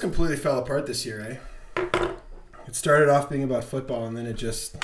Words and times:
Broncos. 0.00 0.16
Completely 0.16 0.36
fell 0.36 0.58
apart 0.58 0.86
this 0.86 1.04
year, 1.06 1.38
eh? 1.76 2.08
It 2.66 2.74
started 2.76 3.08
off 3.08 3.28
being 3.30 3.42
about 3.44 3.64
football, 3.64 4.06
and 4.06 4.16
then 4.16 4.26
it 4.26 4.34
just 4.34 4.76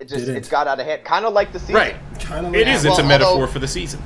It 0.00 0.08
just 0.08 0.26
Didn't. 0.26 0.36
it 0.44 0.50
got 0.50 0.66
out 0.66 0.80
of 0.80 0.86
hand, 0.86 1.04
kind 1.04 1.24
of 1.24 1.32
like 1.32 1.52
the 1.52 1.60
season. 1.60 1.74
Right. 1.76 1.96
kind 2.20 2.46
of 2.46 2.54
It 2.54 2.66
is. 2.68 2.84
It's 2.84 2.98
a 2.98 3.02
metaphor 3.04 3.32
although- 3.34 3.46
for 3.46 3.58
the 3.58 3.68
season. 3.68 4.02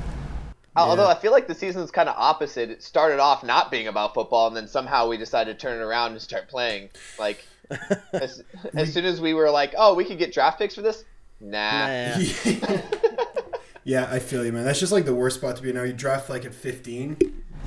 Although 0.75 1.03
Yeah. 1.07 1.09
I 1.09 1.15
feel 1.15 1.31
like 1.31 1.47
the 1.47 1.55
season's 1.55 1.91
kind 1.91 2.07
of 2.07 2.15
opposite. 2.17 2.69
It 2.69 2.83
started 2.83 3.19
off 3.19 3.43
not 3.43 3.69
being 3.71 3.87
about 3.87 4.13
football, 4.13 4.47
and 4.47 4.55
then 4.55 4.67
somehow 4.67 5.07
we 5.09 5.17
decided 5.17 5.57
to 5.59 5.61
turn 5.61 5.79
it 5.79 5.83
around 5.83 6.11
and 6.11 6.21
start 6.21 6.47
playing. 6.47 6.89
Like 7.17 7.45
as, 8.13 8.43
as 8.75 8.93
soon 8.93 9.03
as 9.05 9.19
we 9.19 9.33
were 9.33 9.49
like, 9.49 9.73
"Oh, 9.77 9.93
we 9.95 10.05
could 10.05 10.17
get 10.19 10.31
draft 10.33 10.57
picks 10.59 10.75
for 10.75 10.81
this," 10.81 11.03
nah. 11.41 12.15
Yeah, 13.85 14.07
I 14.11 14.19
feel 14.19 14.45
you, 14.45 14.51
man. 14.51 14.65
That's 14.65 14.79
just 14.79 14.91
like 14.91 15.05
the 15.05 15.15
worst 15.15 15.37
spot 15.37 15.55
to 15.55 15.63
be. 15.63 15.69
In. 15.71 15.75
Now 15.75 15.83
you 15.83 15.93
draft 15.93 16.29
like 16.29 16.45
at 16.45 16.53
15, 16.53 17.17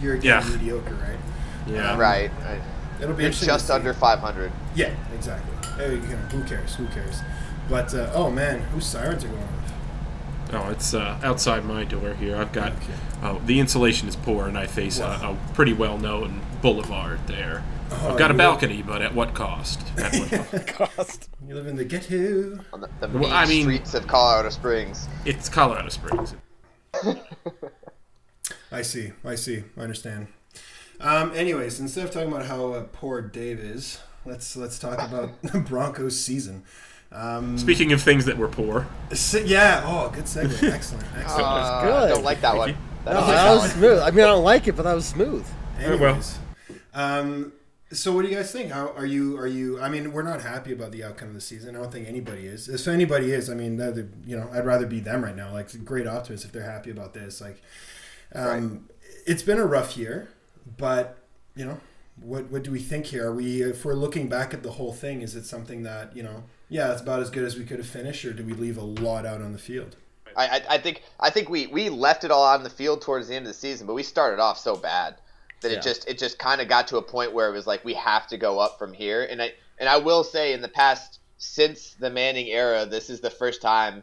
you're 0.01 0.15
getting 0.17 0.29
Yeah. 0.31 0.57
mediocre, 0.57 0.95
right? 0.95 1.19
Yeah. 1.67 1.97
Right. 1.99 2.31
right. 2.41 2.61
It'll 3.01 3.15
be 3.15 3.25
It's 3.25 3.41
just 3.45 3.71
under 3.71 3.93
500. 3.95 4.53
Yeah, 4.75 4.95
exactly. 5.15 5.53
Hey, 5.77 5.95
you 5.95 6.01
know, 6.01 6.17
who 6.31 6.45
cares? 6.45 6.75
Who 6.77 6.87
cares? 6.89 7.21
But 7.69 7.95
uh, 7.95 8.11
oh 8.15 8.31
man, 8.31 8.61
whose 8.61 8.87
sirens 8.87 9.25
are 9.25 9.29
going 9.29 9.43
off? 9.43 9.49
Oh, 10.55 10.71
it's 10.71 10.93
uh, 10.93 11.19
outside 11.23 11.65
my 11.65 11.85
door 11.85 12.13
here. 12.15 12.37
I've 12.37 12.53
got 12.53 12.73
uh, 13.23 13.39
the 13.47 13.59
insulation 13.59 14.07
is 14.09 14.17
poor, 14.17 14.47
and 14.49 14.59
I 14.59 14.67
face 14.67 14.99
a, 14.99 15.05
a 15.07 15.37
pretty 15.55 15.73
well-known 15.73 16.43
boulevard 16.61 17.27
there. 17.27 17.65
Oh, 17.91 18.11
I've 18.11 18.19
got 18.19 18.31
a 18.31 18.35
you- 18.35 18.39
balcony, 18.39 18.83
but 18.83 19.01
at 19.01 19.15
what 19.15 19.33
cost? 19.35 19.81
At 19.99 20.13
what 20.15 20.67
cost? 20.67 20.67
Cost. 20.97 21.29
You 21.49 21.55
live 21.55 21.67
in 21.67 21.77
the 21.77 21.85
ghetto. 21.85 22.59
On 22.73 22.81
the, 22.83 22.89
the 23.01 23.09
Well, 23.19 23.33
I 23.33 23.47
mean- 23.47 23.63
streets 23.63 23.95
of 23.95 24.07
Colorado 24.07 24.51
Springs. 24.51 25.09
It's 25.25 25.49
Colorado 25.49 25.89
Springs. 25.89 26.35
I 28.71 28.83
see. 28.83 29.13
I 29.25 29.35
see. 29.37 29.65
I 29.77 29.81
understand. 29.81 30.29
Um, 31.03 31.33
anyways, 31.35 31.81
instead 31.81 32.05
of 32.05 32.11
talking 32.13 32.29
about 32.29 32.47
how 32.47 32.73
uh, 32.73 32.85
poor 32.93 33.21
Dave 33.21 33.59
is, 33.59 33.99
let's 34.25 34.57
let's 34.57 34.79
talk 34.79 34.95
about 35.03 35.41
the 35.43 35.59
Broncos 35.61 36.19
season. 36.19 36.63
Um, 37.11 37.59
Speaking 37.59 37.93
of 37.93 38.01
things 38.01 38.25
that 38.25 38.39
were 38.39 38.49
poor, 38.49 38.87
si- 39.13 39.43
yeah. 39.45 39.83
Oh, 39.85 40.11
good 40.15 40.25
segue. 40.25 40.51
Excellent. 40.73 41.05
Excellent. 41.17 41.27
Uh, 41.47 41.83
good. 41.83 41.93
I 41.93 42.09
don't 42.09 42.25
like 42.25 42.41
that 42.41 42.57
one. 42.57 42.75
That 43.05 43.15
No, 43.15 43.21
was 43.21 43.29
that 43.29 43.55
was 43.55 43.73
smooth. 43.73 43.99
I 43.99 44.11
mean, 44.13 44.25
I 44.25 44.29
don't 44.29 44.45
like 44.45 44.69
it, 44.69 44.77
but 44.77 44.85
that 44.85 44.95
was 44.95 45.07
smooth. 45.07 45.45
Anyways, 45.81 46.39
um, 46.95 47.53
so 47.91 48.13
what 48.13 48.23
do 48.23 48.29
you 48.29 48.37
guys 48.37 48.51
think? 48.53 48.71
How 48.71 48.93
are 48.93 49.05
you? 49.05 49.37
Are 49.37 49.47
you? 49.47 49.81
I 49.81 49.89
mean, 49.89 50.13
we're 50.13 50.23
not 50.23 50.41
happy 50.41 50.73
about 50.73 50.93
the 50.93 51.03
outcome 51.05 51.29
of 51.29 51.35
the 51.35 51.41
season. 51.41 51.75
I 51.77 51.81
don't 51.81 51.93
think 51.93 52.09
anybody 52.09 52.47
is. 52.47 52.69
If 52.69 52.87
anybody 52.87 53.33
is, 53.33 53.51
I 53.51 53.55
mean, 53.55 53.77
you 54.25 54.37
know, 54.37 54.49
I'd 54.53 54.65
rather 54.65 54.87
be 54.87 55.01
them 55.01 55.23
right 55.25 55.37
now. 55.37 55.53
Like, 55.53 55.85
great 55.85 56.07
optimists 56.07 56.47
if 56.47 56.53
they're 56.53 56.63
happy 56.63 56.91
about 56.91 57.13
this. 57.13 57.41
Like, 57.41 57.61
um, 58.35 58.89
it's 59.27 59.43
been 59.43 59.59
a 59.59 59.67
rough 59.67 59.97
year, 59.99 60.29
but 60.79 61.19
you 61.55 61.65
know, 61.65 61.81
what 62.21 62.51
what 62.51 62.63
do 62.63 62.71
we 62.71 62.81
think 62.81 63.07
here? 63.07 63.29
Are 63.29 63.35
we, 63.35 63.63
if 63.63 63.85
we're 63.85 63.95
looking 63.95 64.29
back 64.29 64.55
at 64.55 64.63
the 64.63 64.73
whole 64.73 64.93
thing, 64.93 65.23
is 65.23 65.35
it 65.35 65.45
something 65.45 65.83
that 65.83 66.17
you 66.17 66.23
know, 66.23 66.45
yeah, 66.69 66.93
it's 66.93 67.03
about 67.03 67.21
as 67.21 67.31
good 67.31 67.45
as 67.45 67.57
we 67.57 67.65
could 67.65 67.79
have 67.79 67.87
finished, 67.87 68.25
or 68.25 68.33
do 68.33 68.45
we 68.45 68.53
leave 68.53 68.77
a 68.79 68.85
lot 68.85 69.27
out 69.27 69.41
on 69.43 69.53
the 69.53 69.59
field? 69.59 69.97
I, 70.37 70.47
I, 70.47 70.63
I 70.71 70.79
think 70.79 71.03
I 71.21 71.31
think 71.31 71.49
we, 71.51 71.67
we 71.67 71.91
left 71.91 72.25
it 72.25 72.31
all 72.31 72.45
on 72.45 72.63
the 72.63 72.71
field 72.71 73.03
towards 73.03 73.29
the 73.29 73.35
end 73.35 73.47
of 73.47 73.53
the 73.53 73.59
season, 73.59 73.87
but 73.87 73.95
we 73.95 74.03
started 74.03 74.41
off 74.41 74.59
so 74.59 74.77
bad 74.77 75.17
that 75.61 75.71
Yeah. 75.71 75.79
it 75.79 75.83
just 75.83 76.09
it 76.09 76.19
just 76.19 76.39
kind 76.39 76.61
of 76.61 76.69
got 76.69 76.89
to 76.89 76.97
a 76.97 77.03
point 77.03 77.33
where 77.33 77.49
it 77.49 77.53
was 77.53 77.67
like 77.67 77.85
we 77.85 77.95
have 77.95 78.27
to 78.29 78.37
go 78.39 78.59
up 78.59 78.79
from 78.79 78.93
here. 78.93 79.25
And 79.25 79.43
I 79.43 79.53
and 79.79 79.89
I 79.89 79.99
will 79.99 80.25
say 80.25 80.53
in 80.55 80.63
the 80.63 80.69
past 80.69 81.19
since 81.39 81.95
the 81.95 82.09
Manning 82.09 82.47
era, 82.47 82.87
this 82.87 83.11
is 83.11 83.21
the 83.21 83.31
first 83.31 83.61
time 83.61 84.03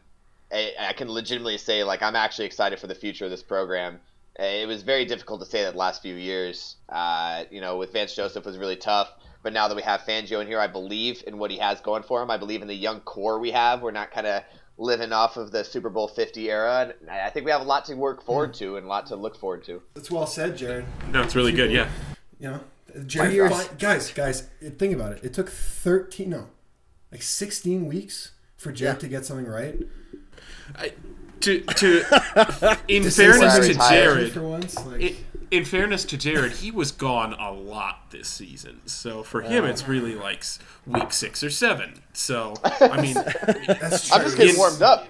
I, 0.51 0.73
I 0.79 0.93
can 0.93 1.09
legitimately 1.09 1.57
say 1.57 1.83
like 1.83 2.03
I'm 2.03 2.15
actually 2.15 2.45
excited 2.45 2.79
for 2.79 2.87
the 2.87 2.95
future 2.95 3.25
of 3.25 3.31
this 3.31 3.43
program. 3.43 3.99
It 4.39 4.67
was 4.67 4.83
very 4.83 5.05
difficult 5.05 5.41
to 5.41 5.45
say 5.45 5.63
that 5.63 5.73
the 5.73 5.77
last 5.77 6.01
few 6.01 6.15
years. 6.15 6.77
Uh, 6.87 7.43
you 7.51 7.59
know, 7.61 7.77
with 7.77 7.91
Vance 7.93 8.15
Joseph 8.15 8.45
was 8.45 8.57
really 8.57 8.75
tough. 8.77 9.11
But 9.43 9.53
now 9.53 9.67
that 9.67 9.75
we 9.75 9.81
have 9.83 10.01
Fangio 10.01 10.41
in 10.41 10.47
here, 10.47 10.59
I 10.59 10.67
believe 10.67 11.23
in 11.27 11.37
what 11.37 11.49
he 11.51 11.57
has 11.57 11.79
going 11.81 12.03
for 12.03 12.21
him. 12.21 12.29
I 12.31 12.37
believe 12.37 12.61
in 12.61 12.67
the 12.67 12.73
young 12.75 12.99
core 13.01 13.39
we 13.39 13.51
have. 13.51 13.81
We're 13.81 13.91
not 13.91 14.11
kind 14.11 14.27
of 14.27 14.43
living 14.77 15.11
off 15.13 15.37
of 15.37 15.51
the 15.51 15.63
Super 15.63 15.89
Bowl 15.89 16.07
50 16.07 16.49
era. 16.49 16.93
And 17.01 17.09
I 17.09 17.27
I 17.27 17.29
think 17.29 17.45
we 17.45 17.51
have 17.51 17.61
a 17.61 17.65
lot 17.65 17.85
to 17.85 17.95
work 17.95 18.21
forward 18.23 18.53
to 18.55 18.77
and 18.77 18.85
a 18.85 18.89
lot 18.89 19.05
to 19.07 19.15
look 19.15 19.37
forward 19.37 19.63
to. 19.65 19.81
That's 19.93 20.09
well 20.11 20.27
said, 20.27 20.57
Jared. 20.57 20.85
no, 21.11 21.21
it's 21.21 21.35
really 21.35 21.51
good. 21.53 21.71
Yeah, 21.71 21.89
You 22.39 22.51
know, 22.51 22.59
Jared, 23.05 23.33
years. 23.33 23.51
fi- 23.67 23.75
guys, 23.75 24.11
guys, 24.11 24.47
think 24.77 24.93
about 24.93 25.13
it. 25.13 25.23
It 25.23 25.33
took 25.33 25.49
thirteen, 25.49 26.29
no, 26.31 26.47
like 27.11 27.21
sixteen 27.21 27.85
weeks 27.87 28.31
for 28.57 28.71
Jared 28.71 28.95
Yeah. 28.97 28.99
to 29.01 29.07
get 29.07 29.25
something 29.25 29.45
right. 29.47 29.77
I, 30.75 30.93
to 31.41 31.61
to 31.61 32.77
in 32.87 33.03
To 33.03 33.11
fairness 33.11 33.67
to. 33.67 33.73
Jared, 33.73 34.35
once, 34.37 34.75
like, 34.85 35.01
in, 35.01 35.15
in 35.51 35.65
fairness 35.65 36.05
to 36.05 36.17
Jared, 36.17 36.53
he 36.53 36.71
was 36.71 36.91
gone 36.91 37.33
a 37.33 37.51
lot 37.51 38.11
this 38.11 38.27
season. 38.27 38.81
So 38.85 39.23
for 39.23 39.41
him, 39.41 39.65
it's 39.65 39.87
really 39.87 40.15
like 40.15 40.43
week 40.85 41.11
six 41.11 41.43
or 41.43 41.49
seven. 41.49 42.01
So 42.13 42.53
I 42.63 43.01
mean, 43.01 43.13
that's 43.67 44.11
I'm 44.11 44.21
just 44.21 44.37
getting 44.37 44.57
warmed 44.57 44.81
up. 44.81 45.07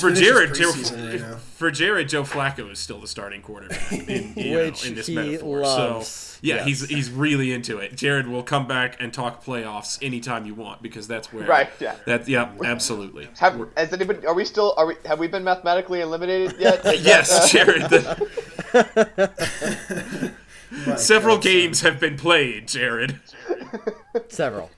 For 0.00 0.10
Jared, 0.12 0.54
Joe, 0.54 0.70
preseason 0.72 1.22
right 1.30 1.38
for 1.40 1.70
Jared, 1.70 2.08
Joe 2.08 2.22
Flacco 2.24 2.70
is 2.70 2.78
still 2.78 2.98
the 3.00 3.06
starting 3.08 3.40
quarterback 3.42 3.92
in, 4.08 4.32
you 4.36 4.54
know, 4.54 4.60
in 4.84 4.94
this 4.94 5.06
he 5.06 5.14
metaphor. 5.14 5.60
loves. 5.60 6.06
So 6.08 6.38
yeah, 6.44 6.56
Yes. 6.56 6.64
he's 6.66 6.88
he's 6.88 7.10
really 7.10 7.52
into 7.52 7.78
it. 7.78 7.94
Jared 7.96 8.26
will 8.26 8.42
come 8.42 8.66
back 8.66 8.96
and 9.00 9.12
talk 9.14 9.44
playoffs 9.44 9.98
anytime 10.02 10.44
you 10.44 10.54
want 10.54 10.82
because 10.82 11.06
that's 11.06 11.32
where 11.32 11.46
Right, 11.46 11.70
yeah. 11.78 11.94
That 12.06 12.26
yeah, 12.28 12.50
absolutely. 12.64 13.28
Have, 13.38 13.56
We're- 13.56 13.70
has 13.76 13.92
anybody? 13.92 14.26
Are 14.26 14.34
we 14.34 14.44
still? 14.44 14.74
Are 14.76 14.86
we? 14.86 14.96
Have 15.06 15.18
we 15.20 15.28
been 15.28 15.44
mathematically 15.44 16.00
eliminated 16.00 16.56
yet? 16.58 16.82
That, 16.84 17.00
Yes, 17.00 17.30
uh, 17.32 17.46
Jared. 17.52 17.82
the- 17.82 18.22
several 20.96 21.36
God, 21.36 21.44
games 21.44 21.80
have 21.82 22.00
been 22.00 22.16
played, 22.16 22.66
Jared. 22.68 23.20
Several. 24.28 24.70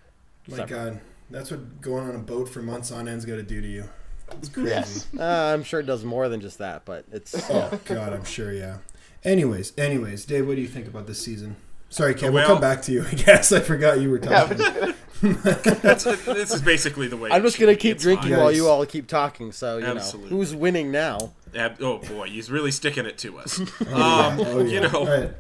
My 0.49 0.67
God, 0.67 1.01
that's 1.31 1.51
what 1.51 1.81
going 1.81 2.09
on 2.09 2.15
a 2.15 2.19
boat 2.19 2.49
for 2.49 2.61
months 2.61 2.93
on 2.93 3.09
end's 3.09 3.25
got 3.25 3.37
to 3.37 3.43
do 3.43 3.61
to 3.63 3.67
you. 3.69 3.85
It's 4.33 4.49
crazy. 4.49 4.69
Yes. 4.71 5.07
Uh, 5.19 5.23
I'm 5.55 5.63
sure 5.65 5.81
it 5.81 5.87
does 5.87 6.05
more 6.05 6.29
than 6.29 6.41
just 6.41 6.59
that, 6.59 6.85
but 6.85 7.05
it's 7.13 7.35
Oh 7.51 7.79
God, 7.85 8.13
I'm 8.13 8.25
sure. 8.25 8.53
Yeah. 8.53 8.79
Anyways, 9.23 9.73
anyways, 9.79 10.25
Dave, 10.25 10.47
what 10.47 10.57
do 10.57 10.63
you 10.63 10.69
think 10.69 10.87
about 10.87 11.07
this 11.07 11.21
season? 11.23 11.57
Sorry, 11.91 12.15
Ken. 12.15 12.33
we'll 12.33 12.43
Well- 12.43 12.53
come 12.55 12.61
back 12.61 12.83
to 12.83 12.93
you. 12.93 13.05
I 13.11 13.15
guess 13.15 13.53
I 13.53 13.61
forgot 13.61 14.01
you 14.01 14.11
were 14.11 14.19
talking. 14.19 14.59
That's, 15.23 16.05
this 16.05 16.53
is 16.53 16.61
basically 16.61 17.07
the 17.09 17.17
way. 17.17 17.31
I'm 17.31 17.43
just 17.43 17.59
gonna 17.59 17.77
keep 17.77 17.99
drinking 17.99 18.31
fine. 18.33 18.41
while 18.41 18.53
you 18.53 18.69
all 18.69 18.85
keep 18.85 19.07
talking. 19.07 19.53
So 19.53 19.79
you 19.79 19.85
Absolutely. 19.87 20.31
know 20.31 20.37
who's 20.37 20.55
winning 20.55 20.91
now. 20.91 21.33
Ab- 21.55 21.81
oh 21.81 21.99
boy, 21.99 22.29
he's 22.29 22.51
really 22.51 22.73
sticking 22.73 23.07
it 23.07 23.17
to 23.19 23.39
us. 23.39 23.59
Um, 23.87 24.41
oh 24.41 24.59
yeah. 24.65 24.73
You 24.73 24.81
know, 24.89 24.99
All 24.99 25.07
right. 25.07 25.31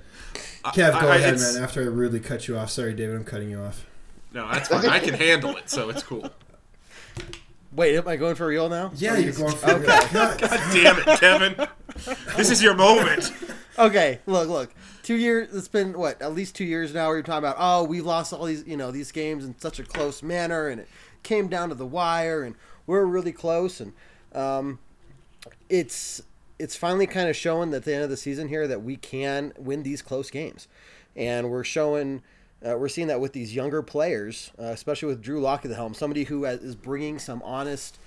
Kev, 0.66 0.98
go 1.00 1.08
I- 1.08 1.14
I- 1.14 1.16
ahead, 1.16 1.38
man. 1.38 1.62
After 1.62 1.82
I 1.82 1.86
rudely 1.86 2.20
cut 2.20 2.48
you 2.48 2.56
off. 2.56 2.70
Sorry, 2.70 2.94
David. 2.94 3.16
I'm 3.16 3.24
cutting 3.24 3.50
you 3.50 3.58
off. 3.60 3.84
no, 4.32 4.48
that's 4.50 4.68
fine. 4.68 4.86
I 4.88 5.00
can 5.00 5.14
handle 5.14 5.56
it, 5.56 5.68
so 5.68 5.90
it's 5.90 6.02
cool. 6.02 6.30
Wait, 7.74 7.96
am 7.96 8.06
I 8.06 8.16
going 8.16 8.34
for 8.36 8.46
real 8.46 8.68
now? 8.68 8.92
Yeah, 8.94 9.16
you're 9.16 9.32
going 9.32 9.56
for 9.56 9.70
Okay. 9.70 9.82
it. 9.84 10.12
God, 10.12 10.40
God 10.40 10.72
damn 10.72 10.98
it, 10.98 11.20
Kevin. 11.20 11.56
this 12.36 12.50
is 12.50 12.62
your 12.62 12.74
moment. 12.74 13.32
okay, 13.78 14.20
look, 14.26 14.48
look. 14.48 14.74
Two 15.02 15.16
years. 15.16 15.52
It's 15.54 15.68
been 15.68 15.98
what? 15.98 16.22
At 16.22 16.34
least 16.34 16.54
two 16.54 16.64
years 16.64 16.94
now. 16.94 17.08
We're 17.08 17.22
talking 17.22 17.38
about. 17.38 17.56
Oh, 17.58 17.84
we've 17.84 18.06
lost 18.06 18.32
all 18.32 18.44
these, 18.44 18.64
you 18.66 18.76
know, 18.76 18.90
these 18.90 19.10
games 19.12 19.44
in 19.44 19.58
such 19.58 19.78
a 19.78 19.82
close 19.82 20.22
manner, 20.22 20.68
and 20.68 20.80
it 20.80 20.88
came 21.22 21.48
down 21.48 21.68
to 21.70 21.74
the 21.74 21.86
wire, 21.86 22.42
and 22.42 22.54
we're 22.86 23.04
really 23.04 23.32
close, 23.32 23.80
and 23.80 23.92
um, 24.34 24.78
it's 25.68 26.22
it's 26.58 26.76
finally 26.76 27.06
kind 27.06 27.28
of 27.28 27.34
showing 27.36 27.74
at 27.74 27.84
the 27.84 27.92
end 27.94 28.04
of 28.04 28.10
the 28.10 28.16
season 28.16 28.48
here 28.48 28.68
that 28.68 28.82
we 28.82 28.96
can 28.96 29.52
win 29.58 29.82
these 29.82 30.00
close 30.00 30.30
games, 30.30 30.68
and 31.16 31.50
we're 31.50 31.64
showing. 31.64 32.22
Uh, 32.66 32.76
we're 32.78 32.88
seeing 32.88 33.08
that 33.08 33.20
with 33.20 33.32
these 33.32 33.54
younger 33.54 33.82
players, 33.82 34.50
uh, 34.58 34.64
especially 34.66 35.08
with 35.08 35.22
Drew 35.22 35.40
Lock 35.40 35.64
at 35.64 35.68
the 35.68 35.74
helm, 35.74 35.94
somebody 35.94 36.24
who 36.24 36.44
has, 36.44 36.60
is 36.60 36.74
bringing 36.74 37.18
some 37.18 37.42
honest 37.42 37.98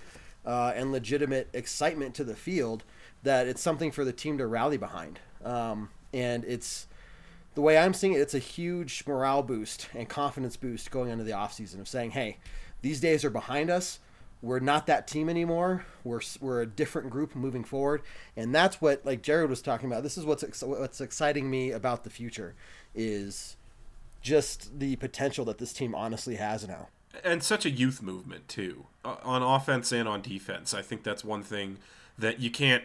uh, 0.45 0.73
and 0.75 0.91
legitimate 0.91 1.47
excitement 1.53 2.15
to 2.15 2.23
the 2.23 2.35
field. 2.35 2.83
That 3.23 3.47
it's 3.47 3.61
something 3.61 3.91
for 3.91 4.05
the 4.05 4.13
team 4.13 4.37
to 4.37 4.47
rally 4.47 4.77
behind, 4.77 5.19
um, 5.43 5.89
and 6.13 6.45
it's 6.45 6.87
the 7.55 7.61
way 7.61 7.77
I'm 7.77 7.93
seeing 7.93 8.13
it. 8.13 8.19
It's 8.19 8.35
a 8.35 8.39
huge 8.39 9.03
morale 9.07 9.43
boost 9.43 9.89
and 9.93 10.07
confidence 10.07 10.55
boost 10.55 10.91
going 10.91 11.09
into 11.09 11.23
the 11.23 11.31
offseason 11.31 11.79
of 11.79 11.87
saying, 11.87 12.11
"Hey, 12.11 12.37
these 12.81 12.99
days 12.99 13.25
are 13.25 13.29
behind 13.29 13.69
us 13.69 13.99
we're 14.41 14.59
not 14.59 14.85
that 14.87 15.07
team 15.07 15.29
anymore. 15.29 15.85
We're 16.03 16.21
we're 16.39 16.61
a 16.61 16.65
different 16.67 17.09
group 17.09 17.35
moving 17.35 17.63
forward, 17.63 18.03
and 18.35 18.53
that's 18.53 18.79
what 18.79 19.05
like 19.05 19.23
Jared 19.23 19.49
was 19.49 19.61
talking 19.61 19.89
about. 19.89 20.03
This 20.03 20.17
is 20.17 20.25
what's 20.25 20.61
what's 20.61 21.01
exciting 21.01 21.49
me 21.49 21.71
about 21.71 22.03
the 22.03 22.09
future 22.09 22.53
is 22.93 23.57
just 24.27 24.79
the 24.79 24.95
potential 24.97 25.45
that 25.45 25.57
this 25.57 25.73
team 25.73 25.95
honestly 25.95 26.35
has 26.35 26.67
now. 26.67 26.87
And 27.23 27.41
such 27.41 27.65
a 27.65 27.69
youth 27.69 28.01
movement 28.01 28.47
too, 28.47 28.85
on 29.03 29.41
offense 29.41 29.91
and 29.91 30.07
on 30.07 30.21
defense. 30.21 30.73
I 30.73 30.81
think 30.81 31.03
that's 31.03 31.23
one 31.23 31.41
thing 31.41 31.77
that 32.17 32.39
you 32.39 32.51
can't 32.51 32.83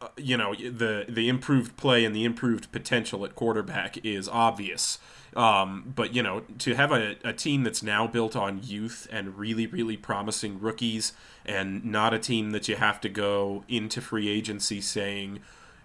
uh, 0.00 0.08
you 0.16 0.36
know 0.36 0.54
the 0.54 1.06
the 1.08 1.28
improved 1.28 1.76
play 1.76 2.04
and 2.04 2.14
the 2.14 2.24
improved 2.24 2.70
potential 2.70 3.24
at 3.24 3.34
quarterback 3.34 3.98
is 4.04 4.28
obvious 4.28 4.98
um, 5.36 5.92
but 5.94 6.14
you 6.14 6.22
know, 6.22 6.42
to 6.58 6.74
have 6.74 6.90
a, 6.90 7.16
a 7.22 7.34
team 7.34 7.62
that's 7.62 7.82
now 7.82 8.06
built 8.06 8.34
on 8.34 8.62
youth 8.62 9.06
and 9.12 9.36
really, 9.36 9.66
really 9.66 9.98
promising 9.98 10.58
rookies, 10.58 11.12
and 11.44 11.84
not 11.84 12.14
a 12.14 12.18
team 12.18 12.52
that 12.52 12.68
you 12.68 12.76
have 12.76 13.00
to 13.02 13.10
go 13.10 13.62
into 13.68 14.00
free 14.00 14.30
agency 14.30 14.80
saying, 14.80 15.40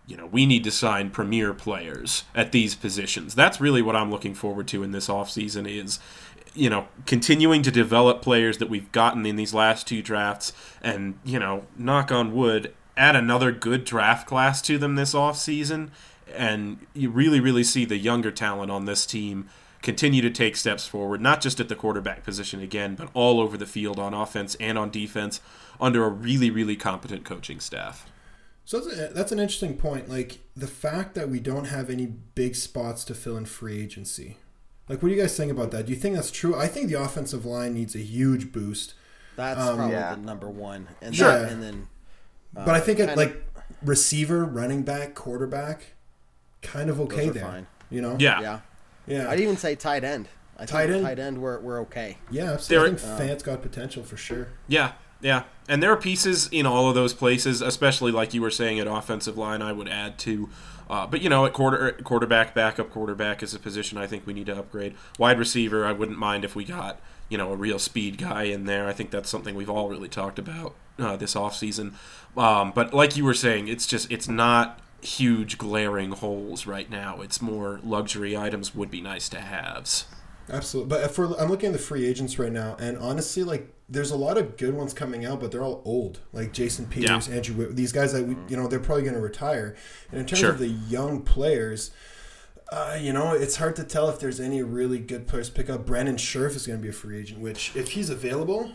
you 0.07 0.17
know, 0.17 0.25
we 0.25 0.45
need 0.45 0.63
to 0.63 0.71
sign 0.71 1.09
premier 1.09 1.53
players 1.53 2.23
at 2.35 2.51
these 2.51 2.75
positions. 2.75 3.35
That's 3.35 3.61
really 3.61 3.81
what 3.81 3.95
I'm 3.95 4.11
looking 4.11 4.33
forward 4.33 4.67
to 4.69 4.83
in 4.83 4.91
this 4.91 5.07
offseason 5.07 5.69
is 5.69 5.99
you 6.53 6.69
know, 6.69 6.87
continuing 7.05 7.61
to 7.63 7.71
develop 7.71 8.21
players 8.21 8.57
that 8.57 8.69
we've 8.69 8.91
gotten 8.91 9.25
in 9.25 9.37
these 9.37 9.53
last 9.53 9.87
two 9.87 10.01
drafts 10.01 10.51
and, 10.81 11.17
you 11.23 11.39
know, 11.39 11.63
knock 11.77 12.11
on 12.11 12.33
wood, 12.33 12.73
add 12.97 13.15
another 13.15 13.51
good 13.51 13.85
draft 13.85 14.27
class 14.27 14.61
to 14.61 14.77
them 14.77 14.95
this 14.95 15.13
offseason 15.13 15.89
and 16.35 16.85
you 16.93 17.09
really, 17.09 17.39
really 17.39 17.63
see 17.63 17.85
the 17.85 17.97
younger 17.97 18.31
talent 18.31 18.71
on 18.71 18.85
this 18.85 19.05
team 19.05 19.49
continue 19.81 20.21
to 20.21 20.29
take 20.29 20.55
steps 20.55 20.87
forward, 20.87 21.21
not 21.21 21.41
just 21.41 21.59
at 21.59 21.67
the 21.67 21.75
quarterback 21.75 22.23
position 22.23 22.61
again, 22.61 22.95
but 22.95 23.09
all 23.13 23.39
over 23.39 23.57
the 23.57 23.65
field 23.65 23.99
on 23.99 24.13
offense 24.13 24.55
and 24.59 24.77
on 24.77 24.91
defense 24.91 25.41
under 25.79 26.05
a 26.05 26.09
really, 26.09 26.51
really 26.51 26.75
competent 26.75 27.23
coaching 27.23 27.59
staff. 27.59 28.05
So 28.71 28.79
that's, 28.79 28.97
a, 28.97 29.13
that's 29.13 29.31
an 29.33 29.39
interesting 29.39 29.75
point. 29.75 30.09
Like 30.09 30.39
the 30.55 30.65
fact 30.65 31.13
that 31.15 31.27
we 31.27 31.41
don't 31.41 31.65
have 31.65 31.89
any 31.89 32.05
big 32.05 32.55
spots 32.55 33.03
to 33.03 33.13
fill 33.13 33.35
in 33.35 33.43
free 33.43 33.83
agency. 33.83 34.37
Like, 34.87 35.03
what 35.03 35.09
do 35.09 35.15
you 35.15 35.19
guys 35.21 35.35
think 35.35 35.51
about 35.51 35.71
that? 35.71 35.87
Do 35.87 35.91
you 35.91 35.97
think 35.97 36.15
that's 36.15 36.31
true? 36.31 36.55
I 36.55 36.67
think 36.67 36.87
the 36.87 36.93
offensive 36.93 37.45
line 37.45 37.73
needs 37.73 37.95
a 37.95 37.99
huge 37.99 38.53
boost. 38.53 38.93
That's 39.35 39.59
um, 39.59 39.75
probably 39.75 39.95
yeah. 39.95 40.15
the 40.15 40.21
number 40.21 40.49
one. 40.49 40.87
And 41.01 41.13
sure. 41.13 41.37
Then, 41.37 41.49
and 41.49 41.63
then, 41.63 41.87
uh, 42.55 42.63
but 42.63 42.75
I 42.75 42.79
think 42.79 42.99
it, 43.01 43.17
like 43.17 43.43
receiver, 43.83 44.45
running 44.45 44.83
back, 44.83 45.15
quarterback 45.15 45.87
kind 46.61 46.89
of 46.89 47.01
okay 47.01 47.27
there. 47.27 47.43
Fine. 47.43 47.67
You 47.89 47.99
know? 47.99 48.15
Yeah. 48.19 48.39
Yeah. 48.39 48.59
Yeah. 49.05 49.29
I'd 49.29 49.41
even 49.41 49.57
say 49.57 49.75
tight 49.75 50.05
end. 50.05 50.29
I 50.57 50.65
tight 50.65 50.89
end. 50.89 51.03
Tight 51.03 51.19
end. 51.19 51.41
We're, 51.41 51.59
we're 51.59 51.81
okay. 51.81 52.19
Yeah, 52.29 52.53
absolutely. 52.53 52.91
I 52.91 52.95
think 52.95 53.11
uh, 53.11 53.17
Fant's 53.17 53.43
got 53.43 53.61
potential 53.61 54.03
for 54.03 54.15
sure. 54.15 54.47
Yeah. 54.69 54.93
Yeah, 55.21 55.43
and 55.69 55.81
there 55.81 55.91
are 55.91 55.97
pieces 55.97 56.49
in 56.51 56.65
all 56.65 56.89
of 56.89 56.95
those 56.95 57.13
places, 57.13 57.61
especially 57.61 58.11
like 58.11 58.33
you 58.33 58.41
were 58.41 58.51
saying 58.51 58.79
at 58.79 58.87
offensive 58.87 59.37
line. 59.37 59.61
I 59.61 59.71
would 59.71 59.87
add 59.87 60.17
to, 60.19 60.49
uh, 60.89 61.05
but 61.07 61.21
you 61.21 61.29
know, 61.29 61.45
at 61.45 61.53
quarter 61.53 61.91
quarterback, 62.03 62.55
backup 62.55 62.89
quarterback 62.89 63.43
is 63.43 63.53
a 63.53 63.59
position 63.59 63.97
I 63.97 64.07
think 64.07 64.25
we 64.25 64.33
need 64.33 64.47
to 64.47 64.57
upgrade. 64.57 64.95
Wide 65.19 65.37
receiver, 65.37 65.85
I 65.85 65.91
wouldn't 65.91 66.17
mind 66.17 66.43
if 66.43 66.55
we 66.55 66.65
got 66.65 66.99
you 67.29 67.37
know 67.37 67.51
a 67.51 67.55
real 67.55 67.79
speed 67.79 68.17
guy 68.17 68.43
in 68.43 68.65
there. 68.65 68.87
I 68.87 68.93
think 68.93 69.11
that's 69.11 69.29
something 69.29 69.55
we've 69.55 69.69
all 69.69 69.89
really 69.89 70.09
talked 70.09 70.39
about 70.39 70.75
uh, 70.97 71.15
this 71.17 71.35
offseason. 71.35 71.93
Um, 72.35 72.71
but 72.73 72.93
like 72.93 73.15
you 73.15 73.23
were 73.23 73.33
saying, 73.33 73.67
it's 73.67 73.85
just 73.85 74.11
it's 74.11 74.27
not 74.27 74.79
huge 75.01 75.57
glaring 75.57 76.11
holes 76.11 76.65
right 76.65 76.89
now. 76.89 77.21
It's 77.21 77.41
more 77.41 77.79
luxury 77.83 78.35
items 78.35 78.73
would 78.75 78.91
be 78.91 79.01
nice 79.01 79.29
to 79.29 79.39
haves. 79.39 80.05
Absolutely, 80.51 80.89
but 80.89 81.03
if 81.05 81.17
we're, 81.17 81.33
I'm 81.37 81.49
looking 81.49 81.67
at 81.67 81.73
the 81.73 81.79
free 81.79 82.05
agents 82.05 82.37
right 82.37 82.51
now, 82.51 82.75
and 82.79 82.97
honestly, 82.97 83.43
like 83.43 83.73
there's 83.87 84.11
a 84.11 84.17
lot 84.17 84.37
of 84.37 84.57
good 84.57 84.73
ones 84.73 84.93
coming 84.93 85.25
out, 85.25 85.39
but 85.39 85.51
they're 85.51 85.63
all 85.63 85.81
old. 85.85 86.19
Like 86.33 86.51
Jason 86.51 86.87
Peters, 86.87 87.27
yeah. 87.27 87.35
Andrew, 87.35 87.71
these 87.71 87.91
guys 87.91 88.13
that 88.13 88.23
we, 88.25 88.35
you 88.49 88.57
know 88.57 88.67
they're 88.67 88.79
probably 88.79 89.03
going 89.03 89.15
to 89.15 89.21
retire. 89.21 89.75
And 90.11 90.19
in 90.19 90.25
terms 90.25 90.39
sure. 90.39 90.51
of 90.51 90.59
the 90.59 90.67
young 90.67 91.21
players, 91.21 91.91
uh, 92.71 92.97
you 92.99 93.13
know, 93.13 93.33
it's 93.33 93.57
hard 93.57 93.75
to 93.77 93.83
tell 93.83 94.09
if 94.09 94.19
there's 94.19 94.39
any 94.39 94.61
really 94.61 94.99
good 94.99 95.27
players 95.27 95.49
to 95.49 95.55
pick 95.55 95.69
up. 95.69 95.85
Brandon 95.85 96.15
Scherff 96.17 96.55
is 96.55 96.67
going 96.67 96.79
to 96.79 96.83
be 96.83 96.89
a 96.89 96.93
free 96.93 97.19
agent, 97.19 97.39
which 97.39 97.75
if 97.75 97.91
he's 97.91 98.09
available, 98.09 98.71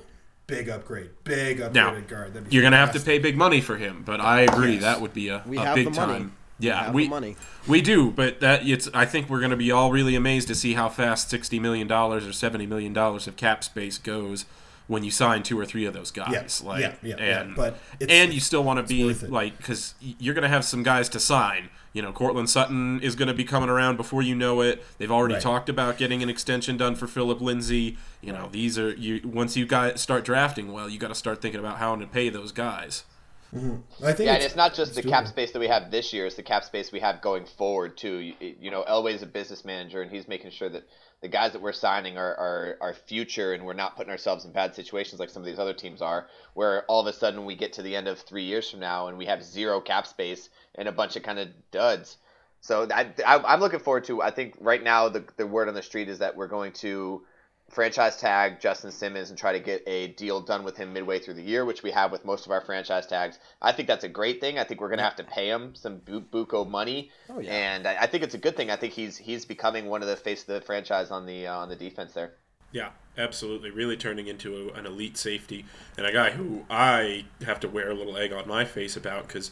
big 0.46 0.68
upgrade, 0.68 1.10
big 1.24 1.60
upgrade 1.60 1.74
now, 1.74 1.94
at 1.94 2.08
guard. 2.08 2.46
You're 2.50 2.62
going 2.62 2.72
to 2.72 2.78
have 2.78 2.92
to 2.92 3.00
pay 3.00 3.18
big 3.18 3.36
money 3.36 3.60
for 3.60 3.76
him, 3.76 4.02
but 4.04 4.20
I 4.20 4.42
agree 4.42 4.74
yes. 4.74 4.82
that 4.82 5.00
would 5.00 5.12
be 5.12 5.28
a, 5.28 5.38
a 5.38 5.74
big 5.74 5.92
time. 5.92 6.36
Yeah, 6.58 6.90
we 6.90 7.08
we, 7.08 7.36
we 7.68 7.80
do, 7.82 8.10
but 8.10 8.40
that 8.40 8.66
it's. 8.66 8.88
I 8.94 9.04
think 9.04 9.28
we're 9.28 9.40
going 9.40 9.50
to 9.50 9.56
be 9.56 9.70
all 9.70 9.92
really 9.92 10.14
amazed 10.14 10.48
to 10.48 10.54
see 10.54 10.72
how 10.72 10.88
fast 10.88 11.28
sixty 11.28 11.58
million 11.58 11.86
dollars 11.86 12.26
or 12.26 12.32
seventy 12.32 12.66
million 12.66 12.94
dollars 12.94 13.26
of 13.26 13.36
cap 13.36 13.62
space 13.62 13.98
goes 13.98 14.46
when 14.86 15.02
you 15.02 15.10
sign 15.10 15.42
two 15.42 15.58
or 15.58 15.66
three 15.66 15.84
of 15.84 15.92
those 15.92 16.10
guys. 16.10 16.62
Yeah, 16.62 16.68
like, 16.68 16.80
yeah, 16.80 16.94
yeah, 17.02 17.16
and 17.16 17.50
yeah. 17.50 17.54
but 17.56 17.78
and 18.08 18.32
you 18.32 18.40
still 18.40 18.64
want 18.64 18.78
to 18.78 18.82
be 18.82 19.12
like 19.28 19.56
because 19.58 19.94
you're 20.00 20.34
going 20.34 20.42
to 20.42 20.48
have 20.48 20.64
some 20.64 20.82
guys 20.82 21.08
to 21.10 21.20
sign. 21.20 21.68
You 21.92 22.02
know, 22.02 22.12
Courtland 22.12 22.50
Sutton 22.50 23.00
is 23.00 23.14
going 23.14 23.28
to 23.28 23.34
be 23.34 23.44
coming 23.44 23.70
around 23.70 23.96
before 23.96 24.20
you 24.20 24.34
know 24.34 24.60
it. 24.60 24.84
They've 24.98 25.10
already 25.10 25.34
right. 25.34 25.42
talked 25.42 25.68
about 25.68 25.96
getting 25.96 26.22
an 26.22 26.28
extension 26.28 26.76
done 26.76 26.94
for 26.94 27.06
Phillip 27.06 27.40
Lindsay. 27.40 27.96
You 28.20 28.32
know, 28.32 28.48
these 28.52 28.78
are 28.78 28.94
you. 28.94 29.20
Once 29.24 29.56
you 29.56 29.66
guys 29.66 30.00
start 30.00 30.24
drafting 30.24 30.72
well, 30.72 30.88
you 30.88 30.98
got 30.98 31.08
to 31.08 31.14
start 31.14 31.42
thinking 31.42 31.60
about 31.60 31.78
how 31.78 31.96
to 31.96 32.06
pay 32.06 32.28
those 32.28 32.52
guys. 32.52 33.04
Mm-hmm. 33.54 34.04
I 34.04 34.12
think 34.12 34.26
yeah, 34.26 34.34
it's, 34.34 34.44
and 34.44 34.44
it's 34.44 34.56
not 34.56 34.74
just 34.74 34.94
the 34.94 35.02
cap 35.02 35.26
space 35.28 35.52
that 35.52 35.60
we 35.60 35.68
have 35.68 35.90
this 35.90 36.12
year; 36.12 36.26
it's 36.26 36.36
the 36.36 36.42
cap 36.42 36.64
space 36.64 36.90
we 36.92 37.00
have 37.00 37.20
going 37.20 37.46
forward 37.46 37.96
too. 37.96 38.18
You, 38.18 38.34
you 38.60 38.70
know, 38.70 38.84
Elway's 38.88 39.22
a 39.22 39.26
business 39.26 39.64
manager, 39.64 40.02
and 40.02 40.10
he's 40.10 40.26
making 40.26 40.50
sure 40.50 40.68
that 40.68 40.84
the 41.22 41.28
guys 41.28 41.52
that 41.52 41.62
we're 41.62 41.72
signing 41.72 42.18
are, 42.18 42.34
are 42.34 42.78
are 42.80 42.94
future, 42.94 43.54
and 43.54 43.64
we're 43.64 43.72
not 43.72 43.96
putting 43.96 44.10
ourselves 44.10 44.44
in 44.44 44.52
bad 44.52 44.74
situations 44.74 45.20
like 45.20 45.30
some 45.30 45.42
of 45.42 45.46
these 45.46 45.58
other 45.58 45.74
teams 45.74 46.02
are, 46.02 46.26
where 46.54 46.84
all 46.84 47.00
of 47.00 47.06
a 47.06 47.12
sudden 47.12 47.44
we 47.44 47.54
get 47.54 47.72
to 47.74 47.82
the 47.82 47.96
end 47.96 48.08
of 48.08 48.18
three 48.18 48.44
years 48.44 48.70
from 48.70 48.80
now 48.80 49.08
and 49.08 49.16
we 49.16 49.26
have 49.26 49.42
zero 49.42 49.80
cap 49.80 50.06
space 50.06 50.48
and 50.74 50.88
a 50.88 50.92
bunch 50.92 51.16
of 51.16 51.22
kind 51.22 51.38
of 51.38 51.48
duds. 51.70 52.18
So 52.60 52.86
I, 52.92 53.12
I, 53.24 53.54
am 53.54 53.60
looking 53.60 53.80
forward 53.80 54.04
to. 54.04 54.22
I 54.22 54.30
think 54.30 54.56
right 54.60 54.82
now 54.82 55.08
the 55.08 55.24
the 55.36 55.46
word 55.46 55.68
on 55.68 55.74
the 55.74 55.82
street 55.82 56.08
is 56.08 56.18
that 56.18 56.36
we're 56.36 56.48
going 56.48 56.72
to 56.74 57.22
franchise 57.68 58.16
tag 58.16 58.60
Justin 58.60 58.92
Simmons 58.92 59.30
and 59.30 59.38
try 59.38 59.52
to 59.52 59.60
get 59.60 59.82
a 59.86 60.08
deal 60.08 60.40
done 60.40 60.64
with 60.64 60.76
him 60.76 60.92
midway 60.92 61.18
through 61.18 61.34
the 61.34 61.42
year, 61.42 61.64
which 61.64 61.82
we 61.82 61.90
have 61.90 62.12
with 62.12 62.24
most 62.24 62.46
of 62.46 62.52
our 62.52 62.60
franchise 62.60 63.06
tags. 63.06 63.38
I 63.60 63.72
think 63.72 63.88
that's 63.88 64.04
a 64.04 64.08
great 64.08 64.40
thing. 64.40 64.58
I 64.58 64.64
think 64.64 64.80
we're 64.80 64.88
going 64.88 64.98
to 64.98 65.04
have 65.04 65.16
to 65.16 65.24
pay 65.24 65.48
him 65.48 65.74
some 65.74 65.98
bu- 65.98 66.22
buco 66.22 66.68
money, 66.68 67.10
oh, 67.28 67.40
yeah. 67.40 67.52
and 67.52 67.86
I, 67.86 68.02
I, 68.02 68.06
think 68.06 68.22
it's 68.22 68.34
a 68.34 68.38
good 68.38 68.56
thing. 68.56 68.70
I 68.70 68.76
think 68.76 68.92
he's 68.92 69.16
he's 69.16 69.44
becoming 69.44 69.86
one 69.86 70.02
of 70.02 70.08
the 70.08 70.16
face 70.16 70.42
of 70.42 70.46
the 70.48 70.60
franchise 70.60 71.10
on 71.10 71.26
the 71.26 71.46
uh, 71.48 71.58
on 71.58 71.68
the 71.68 71.76
defense 71.76 72.12
there. 72.12 72.32
Yeah, 72.72 72.90
absolutely. 73.16 73.70
Really 73.70 73.96
turning 73.96 74.26
into 74.26 74.56
a, 74.56 74.78
an 74.78 74.86
elite 74.86 75.16
safety 75.16 75.64
and 75.96 76.06
a 76.06 76.12
guy 76.12 76.30
who 76.30 76.64
I 76.68 77.24
have 77.44 77.60
to 77.60 77.68
wear 77.68 77.90
a 77.90 77.94
little 77.94 78.16
egg 78.16 78.32
on 78.32 78.46
my 78.46 78.64
face 78.64 78.96
about 78.96 79.26
because 79.26 79.50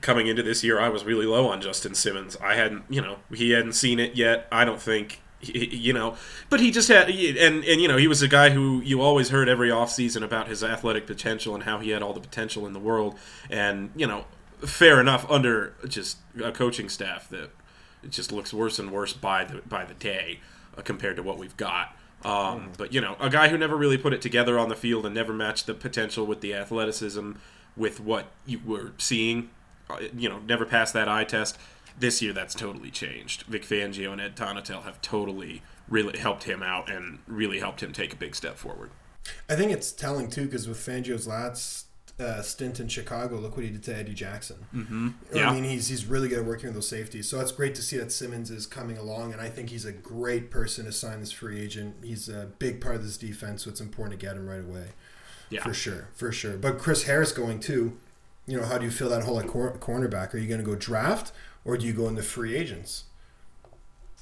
coming 0.00 0.26
into 0.26 0.42
this 0.42 0.62
year, 0.62 0.80
I 0.80 0.88
was 0.88 1.04
really 1.04 1.26
low 1.26 1.48
on 1.48 1.60
Justin 1.60 1.94
Simmons. 1.94 2.36
I 2.42 2.54
hadn't, 2.54 2.84
you 2.88 3.00
know, 3.00 3.18
he 3.32 3.50
hadn't 3.50 3.72
seen 3.72 3.98
it 3.98 4.14
yet. 4.14 4.46
I 4.52 4.64
don't 4.64 4.80
think 4.80 5.20
you 5.40 5.92
know. 5.92 6.16
But 6.50 6.60
he 6.60 6.70
just 6.70 6.88
had 6.88 7.08
and 7.08 7.64
and 7.64 7.80
you 7.80 7.88
know 7.88 7.96
he 7.96 8.08
was 8.08 8.22
a 8.22 8.28
guy 8.28 8.50
who 8.50 8.80
you 8.82 9.00
always 9.00 9.30
heard 9.30 9.48
every 9.48 9.70
offseason 9.70 10.22
about 10.22 10.48
his 10.48 10.62
athletic 10.64 11.06
potential 11.06 11.54
and 11.54 11.64
how 11.64 11.78
he 11.78 11.90
had 11.90 12.02
all 12.02 12.12
the 12.12 12.20
potential 12.20 12.66
in 12.66 12.72
the 12.72 12.80
world. 12.80 13.16
And 13.50 13.90
you 13.96 14.06
know 14.06 14.24
fair 14.60 15.00
enough 15.00 15.28
under 15.30 15.74
just 15.86 16.18
a 16.42 16.50
coaching 16.50 16.88
staff 16.88 17.28
that 17.28 17.50
it 18.02 18.10
just 18.10 18.32
looks 18.32 18.52
worse 18.52 18.78
and 18.78 18.90
worse 18.90 19.12
by 19.12 19.44
the 19.44 19.62
by 19.62 19.84
the 19.84 19.94
day 19.94 20.40
uh, 20.76 20.82
compared 20.82 21.16
to 21.16 21.22
what 21.22 21.38
we've 21.38 21.56
got. 21.56 21.94
Um, 22.24 22.60
hmm. 22.60 22.72
but 22.76 22.92
you 22.92 23.00
know 23.00 23.16
a 23.20 23.30
guy 23.30 23.48
who 23.48 23.56
never 23.56 23.76
really 23.76 23.98
put 23.98 24.12
it 24.12 24.20
together 24.20 24.58
on 24.58 24.68
the 24.68 24.74
field 24.74 25.06
and 25.06 25.14
never 25.14 25.32
matched 25.32 25.66
the 25.66 25.74
potential 25.74 26.26
with 26.26 26.40
the 26.40 26.52
athleticism 26.54 27.32
with 27.76 28.00
what 28.00 28.26
you 28.44 28.60
were 28.64 28.92
seeing 28.98 29.50
uh, 29.88 29.98
you 30.16 30.28
know 30.28 30.40
never 30.40 30.64
passed 30.64 30.94
that 30.94 31.08
eye 31.08 31.22
test 31.22 31.56
this 31.98 32.22
year, 32.22 32.32
that's 32.32 32.54
totally 32.54 32.90
changed. 32.90 33.42
Vic 33.42 33.62
Fangio 33.64 34.12
and 34.12 34.20
Ed 34.20 34.36
Donatell 34.36 34.84
have 34.84 35.00
totally 35.00 35.62
really 35.88 36.18
helped 36.18 36.44
him 36.44 36.62
out 36.62 36.90
and 36.90 37.18
really 37.26 37.60
helped 37.60 37.82
him 37.82 37.92
take 37.92 38.12
a 38.12 38.16
big 38.16 38.34
step 38.34 38.56
forward. 38.56 38.90
I 39.48 39.56
think 39.56 39.72
it's 39.72 39.92
telling 39.92 40.30
too 40.30 40.44
because 40.44 40.68
with 40.68 40.78
Fangio's 40.78 41.26
last 41.26 41.86
uh, 42.20 42.42
stint 42.42 42.80
in 42.80 42.88
Chicago, 42.88 43.38
look 43.38 43.56
what 43.56 43.64
he 43.64 43.70
did 43.70 43.82
to 43.84 43.96
Eddie 43.96 44.14
Jackson. 44.14 44.66
Mm-hmm. 44.74 45.08
I 45.36 45.52
mean, 45.52 45.64
he's 45.64 45.88
he's 45.88 46.06
really 46.06 46.28
good 46.28 46.40
at 46.40 46.44
working 46.44 46.66
with 46.66 46.74
those 46.74 46.88
safeties. 46.88 47.28
So 47.28 47.40
it's 47.40 47.52
great 47.52 47.74
to 47.76 47.82
see 47.82 47.96
that 47.98 48.10
Simmons 48.10 48.50
is 48.50 48.66
coming 48.66 48.98
along, 48.98 49.32
and 49.32 49.40
I 49.40 49.48
think 49.48 49.70
he's 49.70 49.84
a 49.84 49.92
great 49.92 50.50
person 50.50 50.84
to 50.86 50.92
sign 50.92 51.20
this 51.20 51.32
free 51.32 51.60
agent. 51.60 51.96
He's 52.02 52.28
a 52.28 52.48
big 52.58 52.80
part 52.80 52.96
of 52.96 53.04
this 53.04 53.16
defense, 53.16 53.64
so 53.64 53.70
it's 53.70 53.80
important 53.80 54.18
to 54.18 54.26
get 54.26 54.36
him 54.36 54.46
right 54.46 54.60
away. 54.60 54.88
Yeah. 55.50 55.62
for 55.62 55.72
sure, 55.72 56.08
for 56.14 56.30
sure. 56.30 56.58
But 56.58 56.78
Chris 56.78 57.04
Harris 57.04 57.32
going 57.32 57.60
too. 57.60 57.96
You 58.46 58.58
know, 58.58 58.66
how 58.66 58.78
do 58.78 58.84
you 58.84 58.90
feel 58.90 59.08
that 59.10 59.22
whole 59.22 59.34
like, 59.34 59.46
cor- 59.46 59.78
cornerback? 59.78 60.34
Are 60.34 60.38
you 60.38 60.46
going 60.46 60.60
to 60.60 60.66
go 60.66 60.74
draft 60.74 61.32
or 61.68 61.76
do 61.76 61.86
you 61.86 61.92
go 61.92 62.08
into 62.08 62.22
free 62.22 62.56
agents? 62.56 63.04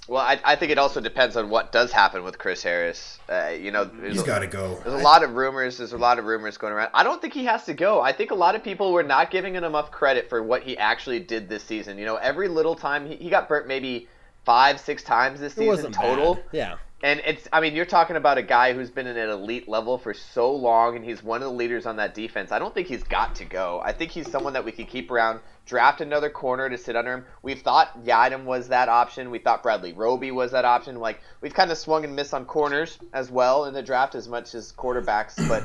Well, 0.09 0.21
I, 0.21 0.41
I 0.45 0.57
think 0.57 0.73
it 0.73 0.79
also 0.79 1.01
depends 1.01 1.37
on 1.37 1.49
what 1.49 1.71
does 1.71 1.93
happen 1.93 2.25
with 2.25 2.39
Chris 2.39 2.63
Harris. 2.63 3.19
Uh, 3.29 3.49
you 3.49 3.71
know, 3.71 3.89
He's 4.05 4.23
got 4.23 4.41
to 4.41 4.49
go. 4.49 4.81
There's 4.85 5.01
a 5.01 5.05
lot 5.05 5.23
of 5.23 5.35
rumors. 5.35 5.79
There's 5.79 5.93
a 5.93 5.99
lot 5.99 6.19
of 6.19 6.25
rumors 6.25 6.59
going 6.59 6.73
around. 6.73 6.91
I 6.93 7.05
don't 7.05 7.21
think 7.21 7.35
he 7.35 7.45
has 7.45 7.65
to 7.67 7.75
go. 7.75 8.01
I 8.01 8.13
think 8.13 8.33
a 8.33 8.35
lot 8.35 8.57
of 8.57 8.65
people 8.65 8.93
were 8.93 9.05
not 9.05 9.31
giving 9.31 9.55
him 9.55 9.63
enough 9.63 9.93
credit 9.93 10.29
for 10.29 10.43
what 10.43 10.63
he 10.65 10.77
actually 10.77 11.21
did 11.21 11.49
this 11.49 11.63
season. 11.63 11.99
You 11.99 12.05
know, 12.05 12.17
every 12.17 12.49
little 12.49 12.75
time 12.75 13.07
he, 13.07 13.15
he 13.15 13.31
got 13.31 13.49
burnt 13.49 13.69
maybe 13.69 14.09
five, 14.45 14.81
six 14.81 15.05
times 15.05 15.39
this 15.39 15.55
season 15.55 15.93
total. 15.93 16.35
bad. 16.35 16.45
Yeah. 16.53 16.77
And 17.03 17.21
it's, 17.27 17.47
I 17.53 17.61
mean, 17.61 17.75
you're 17.75 17.85
talking 17.85 18.17
about 18.17 18.39
a 18.39 18.43
guy 18.43 18.73
who's 18.73 18.91
been 18.91 19.07
at 19.07 19.17
an 19.17 19.29
elite 19.29 19.69
level 19.69 19.99
for 19.99 20.15
so 20.15 20.55
long, 20.55 20.97
and 20.97 21.05
he's 21.05 21.23
one 21.23 21.43
of 21.43 21.49
the 21.49 21.55
leaders 21.55 21.85
on 21.85 21.97
that 21.97 22.15
defense. 22.15 22.53
I 22.53 22.59
don't 22.59 22.73
think 22.73 22.89
he's 22.89 23.03
got 23.03 23.35
to 23.37 23.45
go. 23.45 23.83
I 23.85 23.93
think 23.93 24.13
he's 24.13 24.31
someone 24.31 24.55
that 24.55 24.65
we 24.65 24.73
could 24.73 24.89
keep 24.89 25.11
around, 25.11 25.41
draft 25.67 26.01
another 26.01 26.31
corner 26.31 26.71
to 26.71 26.79
sit 26.79 26.97
under 26.97 27.13
him. 27.13 27.25
We've 27.43 27.61
thought 27.61 28.03
Yiadom 28.03 28.45
was 28.45 28.69
that 28.69 28.89
option. 28.89 29.31
We 29.31 29.39
thought 29.39 29.63
Bradley 29.63 29.93
Roby 29.93 30.31
was 30.31 30.53
that 30.53 30.65
option. 30.65 30.97
Like, 30.97 31.21
we've 31.43 31.53
kind 31.53 31.71
of 31.71 31.77
swung 31.77 32.05
and 32.05 32.17
missed 32.17 32.33
on 32.33 32.47
corners 32.47 32.99
as 33.13 33.31
well 33.31 33.67
in 33.67 33.75
the 33.75 33.83
draft 33.83 34.15
as 34.15 34.27
much 34.27 34.55
as 34.55 34.73
quarterbacks. 34.73 35.37
But 35.49 35.65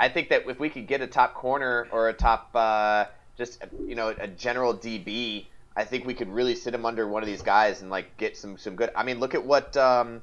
I 0.00 0.08
think 0.08 0.30
that 0.30 0.48
if 0.48 0.58
we 0.58 0.68
could 0.68 0.88
get 0.88 1.00
a 1.00 1.06
top 1.06 1.34
corner 1.34 1.86
or 1.92 2.08
a 2.08 2.12
top, 2.12 2.50
uh, 2.56 3.04
just, 3.38 3.64
you 3.86 3.94
know, 3.94 4.08
a 4.08 4.26
general 4.26 4.74
DB, 4.74 5.46
I 5.76 5.84
think 5.84 6.06
we 6.06 6.14
could 6.14 6.28
really 6.28 6.56
sit 6.56 6.74
him 6.74 6.84
under 6.84 7.06
one 7.06 7.22
of 7.22 7.28
these 7.28 7.42
guys 7.42 7.82
and, 7.82 7.90
like, 7.90 8.16
get 8.16 8.36
some, 8.36 8.58
some 8.58 8.74
good. 8.74 8.90
I 8.96 9.04
mean, 9.04 9.20
look 9.20 9.36
at 9.36 9.46
what. 9.46 9.76
Um, 9.76 10.22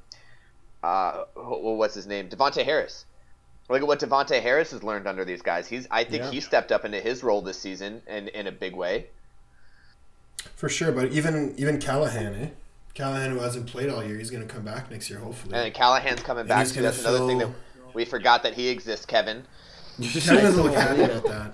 uh, 0.84 1.24
what's 1.36 1.96
his 1.96 2.08
name? 2.08 2.30
Davontae 2.30 2.64
Harris. 2.64 3.06
Look 3.70 3.82
at 3.82 3.88
what 3.88 4.00
Davontae 4.00 4.42
Harris 4.42 4.72
has 4.72 4.84
learned 4.84 5.08
under 5.08 5.24
these 5.24 5.42
guys. 5.44 5.68
He's, 5.68 5.88
I 5.92 6.04
think, 6.04 6.24
Yeah. 6.24 6.32
he 6.32 6.40
stepped 6.40 6.72
up 6.72 6.86
into 6.86 7.00
his 7.00 7.24
role 7.24 7.42
this 7.42 7.60
season 7.60 8.02
in, 8.08 8.28
in 8.30 8.48
a 8.48 8.52
big 8.52 8.76
way. 8.76 9.08
For 10.56 10.70
sure, 10.70 10.92
but 10.92 11.12
even 11.12 11.54
even 11.58 11.80
Callahan, 11.80 12.34
eh? 12.34 12.48
Callahan, 12.94 13.32
who 13.32 13.40
hasn't 13.40 13.68
played 13.68 13.90
all 13.90 14.04
year, 14.04 14.18
he's 14.18 14.32
going 14.32 14.46
to 14.46 14.52
come 14.52 14.64
back 14.64 14.90
next 14.90 15.10
year, 15.10 15.20
hopefully. 15.20 15.54
And 15.56 15.74
Callahan's 15.74 16.22
coming 16.22 16.42
And 16.42 16.50
back. 16.50 16.68
So 16.68 16.76
gonna 16.76 16.88
that's 16.88 17.00
another 17.00 17.28
thing 17.28 17.38
that 17.40 17.50
we 17.94 18.06
forgot 18.06 18.44
that 18.44 18.54
he 18.54 18.70
exists, 18.70 19.06
Kevin. 19.06 19.44
Kevin 20.02 20.44
doesn't 20.44 20.64
look 20.64 20.74
happy 20.74 21.02
about 21.04 21.24
that. 21.26 21.54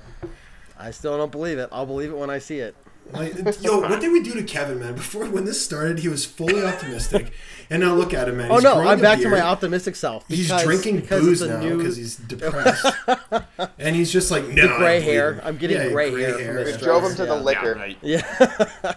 I 0.78 0.92
still 0.92 1.18
don't 1.18 1.32
believe 1.32 1.58
it. 1.58 1.70
I'll 1.72 1.86
believe 1.86 2.12
it 2.12 2.18
when 2.18 2.30
I 2.30 2.40
see 2.40 2.60
it. 2.60 2.76
Like, 3.12 3.34
yo, 3.62 3.80
what 3.80 4.02
did 4.02 4.12
we 4.12 4.22
do 4.22 4.34
to 4.34 4.44
Kevin, 4.44 4.80
man? 4.80 4.96
Before 4.96 5.26
when 5.26 5.46
this 5.46 5.64
started, 5.64 6.00
he 6.00 6.08
was 6.10 6.26
fully 6.26 6.64
optimistic, 6.66 7.32
and 7.70 7.82
now 7.82 7.94
look 7.94 8.14
at 8.14 8.28
him, 8.28 8.38
man. 8.38 8.50
Oh 8.52 8.58
no, 8.58 8.80
I'm 8.82 9.00
a 9.00 9.02
back 9.02 9.20
to 9.20 9.30
my 9.30 9.42
optimistic 9.42 9.96
self. 9.96 10.28
He's 10.28 10.48
drinking 10.64 11.02
because 11.02 11.22
booze 11.22 11.42
it's 11.42 11.52
a 11.52 11.54
now 11.56 11.60
new- 11.62 11.78
because 11.78 11.96
he's 11.98 12.16
depressed, 12.18 12.86
and 13.80 13.96
he's 13.96 14.12
just 14.12 14.32
like, 14.32 14.48
no, 14.48 14.68
The 14.68 14.76
gray 14.78 14.98
I 14.98 15.00
believe 15.00 15.04
hair. 15.14 15.34
him." 15.36 15.42
I'm 15.44 15.58
getting 15.58 15.78
Yeah, 15.78 15.90
gray 15.90 16.12
hair 16.12 16.34
from 16.38 16.56
We 16.58 16.64
this 16.64 16.78
drove 16.82 17.04
him 17.04 17.12
stress. 17.12 17.28
to 17.28 17.34
the 17.34 17.38
Yeah. 17.40 17.44
liquor. 17.44 17.96
Yeah. 18.02 18.94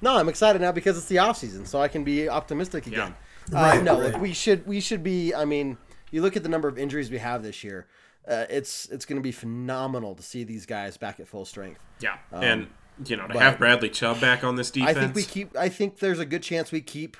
no, 0.00 0.16
I'm 0.16 0.28
excited 0.28 0.60
now 0.62 0.72
because 0.72 0.96
it's 0.96 1.06
the 1.06 1.18
off 1.18 1.36
season, 1.38 1.66
so 1.66 1.80
I 1.80 1.88
can 1.88 2.04
be 2.04 2.28
optimistic 2.28 2.86
again. 2.86 3.14
Uh, 3.52 3.56
Right, 3.56 3.82
no, 3.82 4.00
right. 4.00 4.12
look, 4.12 4.20
we 4.20 4.32
should 4.32 4.66
we 4.66 4.80
should 4.80 5.02
be. 5.04 5.32
I 5.34 5.44
mean, 5.44 5.76
you 6.10 6.20
look 6.22 6.36
at 6.36 6.42
the 6.42 6.48
number 6.48 6.68
of 6.68 6.78
injuries 6.78 7.10
we 7.10 7.18
have 7.18 7.42
this 7.42 7.62
year. 7.62 7.86
Uh, 8.26 8.44
it's 8.50 8.86
it's 8.90 9.04
going 9.04 9.18
to 9.18 9.22
be 9.22 9.30
phenomenal 9.30 10.14
to 10.16 10.22
see 10.22 10.42
these 10.42 10.66
guys 10.66 10.96
back 10.96 11.20
at 11.20 11.28
full 11.28 11.44
strength. 11.44 11.78
Yeah, 12.00 12.16
Um, 12.32 12.42
and 12.42 12.66
you 13.04 13.16
know 13.16 13.26
to 13.26 13.34
but 13.34 13.42
have 13.42 13.58
Bradley 13.58 13.90
Chubb 13.90 14.20
back 14.20 14.44
on 14.44 14.56
this 14.56 14.70
defense. 14.70 14.96
I 14.96 15.00
think 15.00 15.14
we 15.14 15.22
keep. 15.22 15.56
I 15.56 15.68
think 15.68 15.98
there's 15.98 16.18
a 16.18 16.26
good 16.26 16.42
chance 16.42 16.72
we 16.72 16.80
keep. 16.80 17.16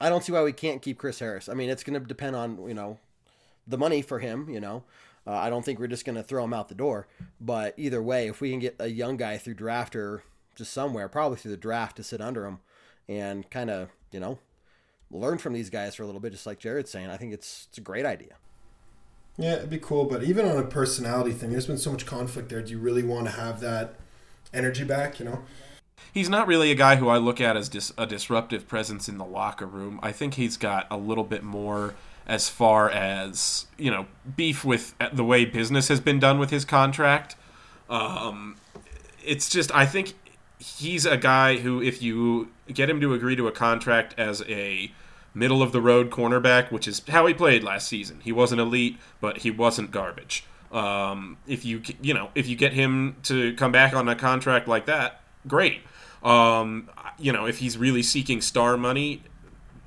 I 0.00 0.08
don't 0.08 0.24
see 0.24 0.32
why 0.32 0.42
we 0.42 0.52
can't 0.52 0.82
keep 0.82 0.98
Chris 0.98 1.20
Harris. 1.20 1.48
I 1.48 1.54
mean, 1.54 1.70
it's 1.70 1.84
going 1.84 2.00
to 2.00 2.04
depend 2.04 2.34
on 2.34 2.66
you 2.66 2.74
know, 2.74 2.98
the 3.66 3.78
money 3.78 4.02
for 4.02 4.18
him. 4.18 4.48
You 4.48 4.60
know, 4.60 4.84
uh, 5.26 5.32
I 5.32 5.50
don't 5.50 5.64
think 5.64 5.78
we're 5.78 5.86
just 5.86 6.04
going 6.04 6.16
to 6.16 6.22
throw 6.22 6.44
him 6.44 6.52
out 6.52 6.68
the 6.68 6.74
door. 6.74 7.06
But 7.40 7.74
either 7.76 8.02
way, 8.02 8.28
if 8.28 8.40
we 8.40 8.50
can 8.50 8.58
get 8.58 8.76
a 8.78 8.88
young 8.88 9.16
guy 9.16 9.38
through 9.38 9.54
draft 9.54 9.94
or 9.94 10.24
just 10.56 10.72
somewhere, 10.72 11.08
probably 11.08 11.38
through 11.38 11.52
the 11.52 11.56
draft, 11.56 11.96
to 11.96 12.02
sit 12.02 12.20
under 12.20 12.44
him 12.44 12.58
and 13.08 13.48
kind 13.50 13.70
of 13.70 13.90
you 14.14 14.20
know, 14.20 14.38
learn 15.10 15.38
from 15.38 15.52
these 15.52 15.68
guys 15.68 15.96
for 15.96 16.04
a 16.04 16.06
little 16.06 16.20
bit, 16.20 16.32
just 16.32 16.46
like 16.46 16.58
Jared's 16.60 16.90
saying, 16.90 17.10
I 17.10 17.16
think 17.16 17.34
it's 17.34 17.66
it's 17.68 17.78
a 17.78 17.82
great 17.82 18.06
idea. 18.06 18.36
Yeah, 19.36 19.54
it'd 19.54 19.70
be 19.70 19.78
cool, 19.78 20.04
but 20.04 20.22
even 20.22 20.46
on 20.46 20.56
a 20.56 20.62
personality 20.62 21.32
thing, 21.32 21.50
there's 21.50 21.66
been 21.66 21.76
so 21.76 21.90
much 21.90 22.06
conflict 22.06 22.48
there. 22.48 22.62
Do 22.62 22.70
you 22.70 22.78
really 22.78 23.02
want 23.02 23.26
to 23.26 23.32
have 23.32 23.58
that 23.60 23.96
energy 24.54 24.84
back? 24.84 25.18
You 25.18 25.26
know, 25.26 25.42
He's 26.14 26.28
not 26.28 26.46
really 26.46 26.70
a 26.70 26.76
guy 26.76 26.94
who 26.94 27.08
I 27.08 27.18
look 27.18 27.40
at 27.40 27.56
as 27.56 27.68
dis- 27.68 27.92
a 27.98 28.06
disruptive 28.06 28.68
presence 28.68 29.08
in 29.08 29.18
the 29.18 29.24
locker 29.24 29.66
room. 29.66 29.98
I 30.00 30.12
think 30.12 30.34
he's 30.34 30.56
got 30.56 30.86
a 30.88 30.96
little 30.96 31.24
bit 31.24 31.42
more 31.42 31.96
as 32.26 32.48
far 32.48 32.88
as 32.88 33.66
you 33.76 33.90
know 33.90 34.06
beef 34.36 34.64
with 34.64 34.94
uh, 35.00 35.08
the 35.12 35.24
way 35.24 35.44
business 35.44 35.88
has 35.88 35.98
been 35.98 36.20
done 36.20 36.38
with 36.38 36.50
his 36.50 36.64
contract. 36.64 37.34
Um, 37.90 38.56
it's 39.24 39.48
just 39.48 39.74
I 39.74 39.86
think 39.86 40.14
he's 40.58 41.04
a 41.04 41.16
guy 41.16 41.56
who, 41.56 41.82
if 41.82 42.00
you 42.00 42.50
get 42.72 42.88
him 42.88 43.00
to 43.00 43.12
agree 43.12 43.34
to 43.34 43.48
a 43.48 43.52
contract 43.52 44.14
as 44.16 44.40
a 44.42 44.92
middle 45.34 45.62
of 45.62 45.72
the 45.72 45.80
road 45.80 46.10
cornerback, 46.10 46.70
which 46.70 46.86
is 46.86 47.02
how 47.08 47.26
he 47.26 47.34
played 47.34 47.64
last 47.64 47.88
season, 47.88 48.20
he 48.20 48.30
wasn't 48.30 48.60
elite, 48.60 48.98
but 49.20 49.38
he 49.38 49.50
wasn't 49.50 49.90
garbage. 49.90 50.44
Um, 50.74 51.36
if 51.46 51.64
you 51.64 51.82
you 52.02 52.12
know 52.14 52.30
if 52.34 52.48
you 52.48 52.56
get 52.56 52.72
him 52.72 53.16
to 53.22 53.54
come 53.54 53.70
back 53.70 53.94
on 53.94 54.08
a 54.08 54.16
contract 54.16 54.66
like 54.66 54.86
that, 54.86 55.20
great. 55.46 55.82
Um, 56.22 56.90
you 57.16 57.32
know 57.32 57.46
if 57.46 57.58
he's 57.58 57.78
really 57.78 58.02
seeking 58.02 58.40
star 58.40 58.76
money, 58.76 59.22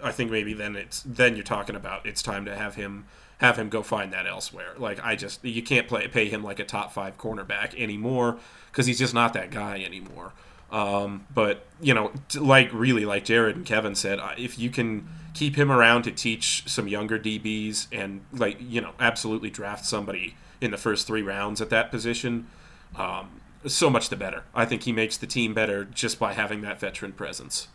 I 0.02 0.14
think 0.14 0.32
maybe 0.32 0.54
then 0.54 0.78
it's 0.78 1.04
then 1.06 1.36
you're 1.36 1.44
talking 1.44 1.76
about 1.76 2.06
it's 2.06 2.24
time 2.24 2.46
to 2.46 2.56
have 2.56 2.76
him 2.76 3.06
have 3.40 3.58
him 3.58 3.68
go 3.68 3.84
find 3.84 4.14
that 4.14 4.26
elsewhere. 4.26 4.76
Like 4.78 5.04
I 5.04 5.18
just 5.18 5.44
you 5.44 5.62
can't 5.62 5.90
play 5.90 6.08
pay 6.08 6.30
him 6.30 6.42
like 6.42 6.60
a 6.60 6.64
top 6.64 6.94
five 6.94 7.18
cornerback 7.18 7.78
anymore 7.78 8.38
because 8.72 8.86
he's 8.86 8.98
just 8.98 9.14
not 9.14 9.34
that 9.34 9.52
guy 9.52 9.84
anymore. 9.84 10.32
Um, 10.72 11.28
but 11.34 11.66
you 11.82 11.94
know, 11.94 12.14
like 12.40 12.72
really, 12.72 13.04
like 13.04 13.26
Jared 13.26 13.58
and 13.58 13.66
Kevin 13.66 13.94
said, 13.94 14.20
if 14.38 14.58
you 14.58 14.70
can 14.70 15.10
keep 15.34 15.58
him 15.58 15.70
around 15.70 16.04
to 16.04 16.12
teach 16.12 16.64
some 16.66 16.88
younger 16.88 17.20
DBs 17.20 17.88
and 17.92 18.22
like 18.32 18.58
you 18.62 18.80
know, 18.80 18.94
absolutely 19.02 19.50
draft 19.50 19.86
somebody 19.86 20.36
in 20.62 20.72
the 20.72 20.78
first 20.78 21.08
three 21.08 21.22
rounds 21.22 21.62
at 21.62 21.70
that 21.70 21.92
position, 21.92 22.48
um, 22.96 23.42
so 23.66 23.90
much 23.90 24.10
the 24.10 24.16
better. 24.16 24.44
I 24.56 24.66
think 24.66 24.84
he 24.84 24.92
makes 24.92 25.18
the 25.18 25.28
team 25.28 25.54
better 25.54 25.86
just 25.86 26.20
by 26.20 26.34
having 26.34 26.62
that 26.62 26.80
veteran 26.80 27.14
presence. 27.14 27.68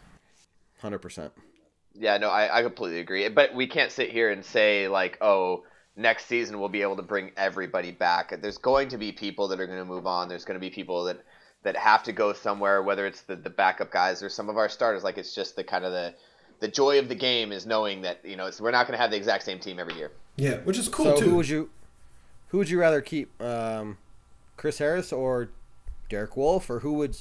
Hundred 0.81 0.99
percent. 0.99 1.33
Yeah, 1.95 2.17
no, 2.19 2.29
I, 2.29 2.59
I 2.59 2.63
completely 2.63 3.01
agree. 3.01 3.29
But 3.29 3.55
we 3.55 3.67
can't 3.67 3.93
sit 3.93 4.11
here 4.11 4.31
and 4.31 4.45
say 4.45 4.89
like, 4.89 5.19
oh, 5.21 5.65
next 5.97 6.27
season 6.27 6.59
we'll 6.59 6.69
be 6.69 6.83
able 6.83 6.97
to 6.97 7.03
bring 7.03 7.33
everybody 7.37 7.91
back. 7.91 8.41
There's 8.41 8.59
going 8.59 8.89
to 8.89 8.99
be 8.99 9.13
people 9.13 9.49
that 9.49 9.61
are 9.61 9.67
going 9.67 9.79
to 9.79 9.85
move 9.85 10.07
on. 10.07 10.29
There's 10.29 10.45
going 10.45 10.59
to 10.59 10.61
be 10.61 10.71
people 10.71 11.05
that 11.05 11.23
that 11.65 11.77
have 11.77 12.03
to 12.03 12.13
go 12.13 12.33
somewhere, 12.33 12.83
whether 12.83 13.07
it's 13.07 13.21
the, 13.23 13.37
the 13.37 13.51
backup 13.51 13.93
guys 13.93 14.23
or 14.23 14.29
some 14.29 14.49
of 14.49 14.57
our 14.57 14.69
starters. 14.69 15.05
Like 15.05 15.19
it's 15.19 15.35
just 15.35 15.55
the 15.55 15.63
kind 15.65 15.85
of 15.85 15.93
the 15.93 16.15
the 16.61 16.69
joy 16.69 16.99
of 16.99 17.09
the 17.09 17.15
game 17.15 17.53
is 17.53 17.67
knowing 17.67 18.03
that 18.03 18.21
you 18.25 18.37
know 18.37 18.47
it's, 18.47 18.61
we're 18.61 18.71
not 18.71 18.87
going 18.87 18.97
to 18.97 19.03
have 19.03 19.11
the 19.11 19.17
exact 19.17 19.45
same 19.45 19.59
team 19.59 19.79
every 19.79 19.95
year. 19.95 20.11
yeah, 20.37 20.57
which 20.59 20.79
is 20.79 20.89
cool 20.89 21.17
so 21.17 21.17
too. 21.17 21.31
who 21.31 21.37
would 21.37 21.49
you, 21.49 21.71
who 22.53 22.59
would 22.59 22.71
you 22.71 22.79
rather 22.79 23.01
keep, 23.01 23.43
um, 23.43 23.99
Chris 24.57 24.79
Harris 24.79 25.13
or 25.13 25.49
Derek 26.09 26.37
Wolfe, 26.37 26.71
or 26.71 26.79
who 26.81 26.93
would, 26.93 27.17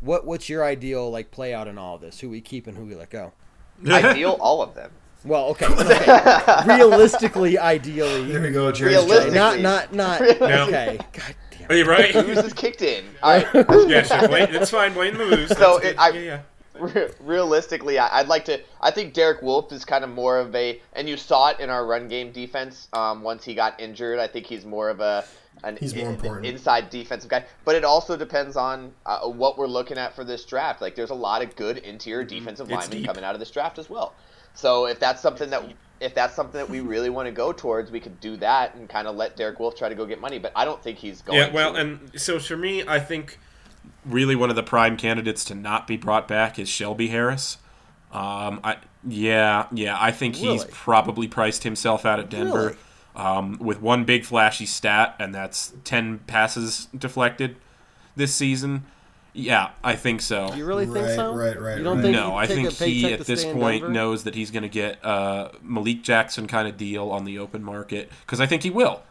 what 0.00 0.26
what's 0.26 0.48
your 0.48 0.64
ideal 0.64 1.10
like 1.10 1.30
play 1.30 1.54
out 1.54 1.66
in 1.68 1.78
all 1.78 1.94
of 1.94 2.00
this? 2.02 2.20
Who 2.20 2.28
we 2.28 2.40
keep 2.40 2.66
and 2.66 2.76
who 2.76 2.84
we 2.84 2.94
let 2.94 3.08
go? 3.08 3.32
Ideal, 3.88 4.36
all 4.40 4.60
of 4.62 4.74
them. 4.74 4.90
Well, 5.24 5.46
okay, 5.50 5.66
okay. 5.70 6.62
realistically, 6.66 7.56
ideally, 7.58 8.30
there 8.30 8.42
we 8.42 8.50
go, 8.50 8.66
okay, 8.66 8.80
Jared's 8.80 9.06
Realistically. 9.06 9.38
not 9.38 9.60
not 9.60 9.94
not 9.94 10.20
No. 10.40 10.66
okay. 10.66 10.98
God 11.12 11.34
damn. 11.56 11.70
Are 11.70 11.74
you 11.74 11.84
right? 11.86 12.12
Booze 12.12 12.38
is 12.38 12.52
kicked 12.52 12.82
in. 12.82 13.04
All 13.22 13.38
right. 13.38 13.46
yeah, 13.88 14.02
sure. 14.02 14.28
Blame, 14.28 14.48
it's 14.50 14.70
fine. 14.70 14.92
Blame 14.92 15.16
the 15.16 15.24
moves. 15.26 15.56
So 15.56 15.78
it. 15.78 15.96
I, 15.98 16.10
yeah, 16.10 16.20
yeah. 16.20 16.40
Re- 16.80 17.10
realistically, 17.20 17.98
I- 17.98 18.18
I'd 18.20 18.28
like 18.28 18.44
to. 18.46 18.60
I 18.80 18.90
think 18.90 19.14
Derek 19.14 19.42
Wolfe 19.42 19.70
is 19.72 19.84
kind 19.84 20.02
of 20.04 20.10
more 20.10 20.38
of 20.38 20.54
a, 20.54 20.80
and 20.92 21.08
you 21.08 21.16
saw 21.16 21.48
it 21.50 21.60
in 21.60 21.70
our 21.70 21.86
run 21.86 22.08
game 22.08 22.32
defense. 22.32 22.88
Um, 22.92 23.22
once 23.22 23.44
he 23.44 23.54
got 23.54 23.80
injured, 23.80 24.18
I 24.18 24.26
think 24.26 24.46
he's 24.46 24.64
more 24.64 24.88
of 24.90 25.00
a 25.00 25.24
an 25.62 25.76
He's 25.78 25.94
more 25.94 26.08
in- 26.08 26.14
important. 26.16 26.46
inside 26.46 26.90
defensive 26.90 27.30
guy. 27.30 27.44
But 27.64 27.76
it 27.76 27.84
also 27.84 28.16
depends 28.16 28.56
on 28.56 28.92
uh, 29.06 29.20
what 29.20 29.56
we're 29.56 29.68
looking 29.68 29.98
at 29.98 30.14
for 30.16 30.24
this 30.24 30.44
draft. 30.44 30.80
Like, 30.82 30.96
there's 30.96 31.10
a 31.10 31.14
lot 31.14 31.42
of 31.42 31.54
good 31.54 31.78
interior 31.78 32.24
defensive 32.24 32.66
It's 32.68 32.74
linemen 32.76 32.98
deep. 32.98 33.06
coming 33.06 33.22
out 33.24 33.34
of 33.34 33.40
this 33.40 33.52
draft 33.52 33.78
as 33.78 33.88
well. 33.88 34.14
So 34.54 34.86
if 34.86 34.98
that's 34.98 35.22
something 35.22 35.50
that 35.50 35.62
if 36.00 36.12
that's 36.12 36.34
something 36.34 36.58
that 36.58 36.68
we 36.68 36.80
really 36.94 37.08
want 37.08 37.26
to 37.26 37.32
go 37.32 37.52
towards, 37.52 37.92
we 37.92 38.00
could 38.00 38.18
do 38.20 38.36
that 38.38 38.74
and 38.74 38.88
kind 38.88 39.06
of 39.06 39.14
let 39.14 39.36
Derek 39.36 39.60
Wolfe 39.60 39.76
try 39.76 39.88
to 39.88 39.94
go 39.94 40.04
get 40.06 40.20
money. 40.20 40.40
But 40.40 40.50
I 40.56 40.64
don't 40.64 40.82
think 40.82 40.98
he's 40.98 41.22
going. 41.22 41.38
Yeah, 41.38 41.52
well, 41.52 41.74
to. 41.74 41.78
and 41.80 42.20
so 42.20 42.40
for 42.40 42.56
me, 42.56 42.82
I 42.86 42.98
think 42.98 43.38
really 44.04 44.36
one 44.36 44.50
of 44.50 44.56
the 44.56 44.62
prime 44.62 44.96
candidates 44.96 45.44
to 45.46 45.54
not 45.54 45.86
be 45.86 45.96
brought 45.96 46.26
back 46.28 46.58
is 46.58 46.68
Shelby 46.68 47.08
Harris. 47.08 47.58
Um, 48.12 48.60
I 48.62 48.76
yeah, 49.06 49.66
yeah, 49.72 49.96
I 50.00 50.12
think 50.12 50.36
he's 50.36 50.64
probably 50.70 51.28
priced 51.28 51.64
himself 51.64 52.06
out 52.06 52.18
of 52.18 52.28
Denver. 52.28 52.58
Really? 52.66 52.76
um, 53.16 53.58
with 53.60 53.80
one 53.80 54.04
big 54.04 54.24
flashy 54.24 54.66
stat, 54.66 55.14
and 55.20 55.32
that's 55.34 55.72
10 55.84 56.20
passes 56.26 56.88
deflected 56.96 57.56
this 58.16 58.34
season. 58.34 58.84
Yeah, 59.32 59.70
I 59.82 59.94
think 59.96 60.20
so. 60.20 60.52
You 60.54 60.64
really 60.64 60.86
think 60.86 61.06
Right, 61.06 61.14
so? 61.14 61.34
right, 61.34 61.60
right, 61.60 61.78
You 61.78 61.84
don't 61.84 61.96
right. 61.98 62.02
think 62.02 62.16
no, 62.16 62.34
I 62.36 62.46
think 62.46 62.70
he 62.72 63.12
at 63.12 63.20
this 63.26 63.44
point 63.44 63.82
Denver? 63.82 63.92
knows 63.92 64.24
that 64.24 64.34
he's 64.34 64.50
going 64.50 64.62
to 64.62 64.68
get 64.68 64.98
a 65.04 65.50
Malik 65.62 66.02
Jackson 66.02 66.46
kind 66.46 66.66
of 66.68 66.76
deal 66.76 67.10
on 67.10 67.24
the 67.24 67.38
open 67.38 67.62
market 67.62 68.10
because 68.22 68.40
I 68.40 68.46
think 68.46 68.62
he 68.62 68.70
will. 68.70 69.02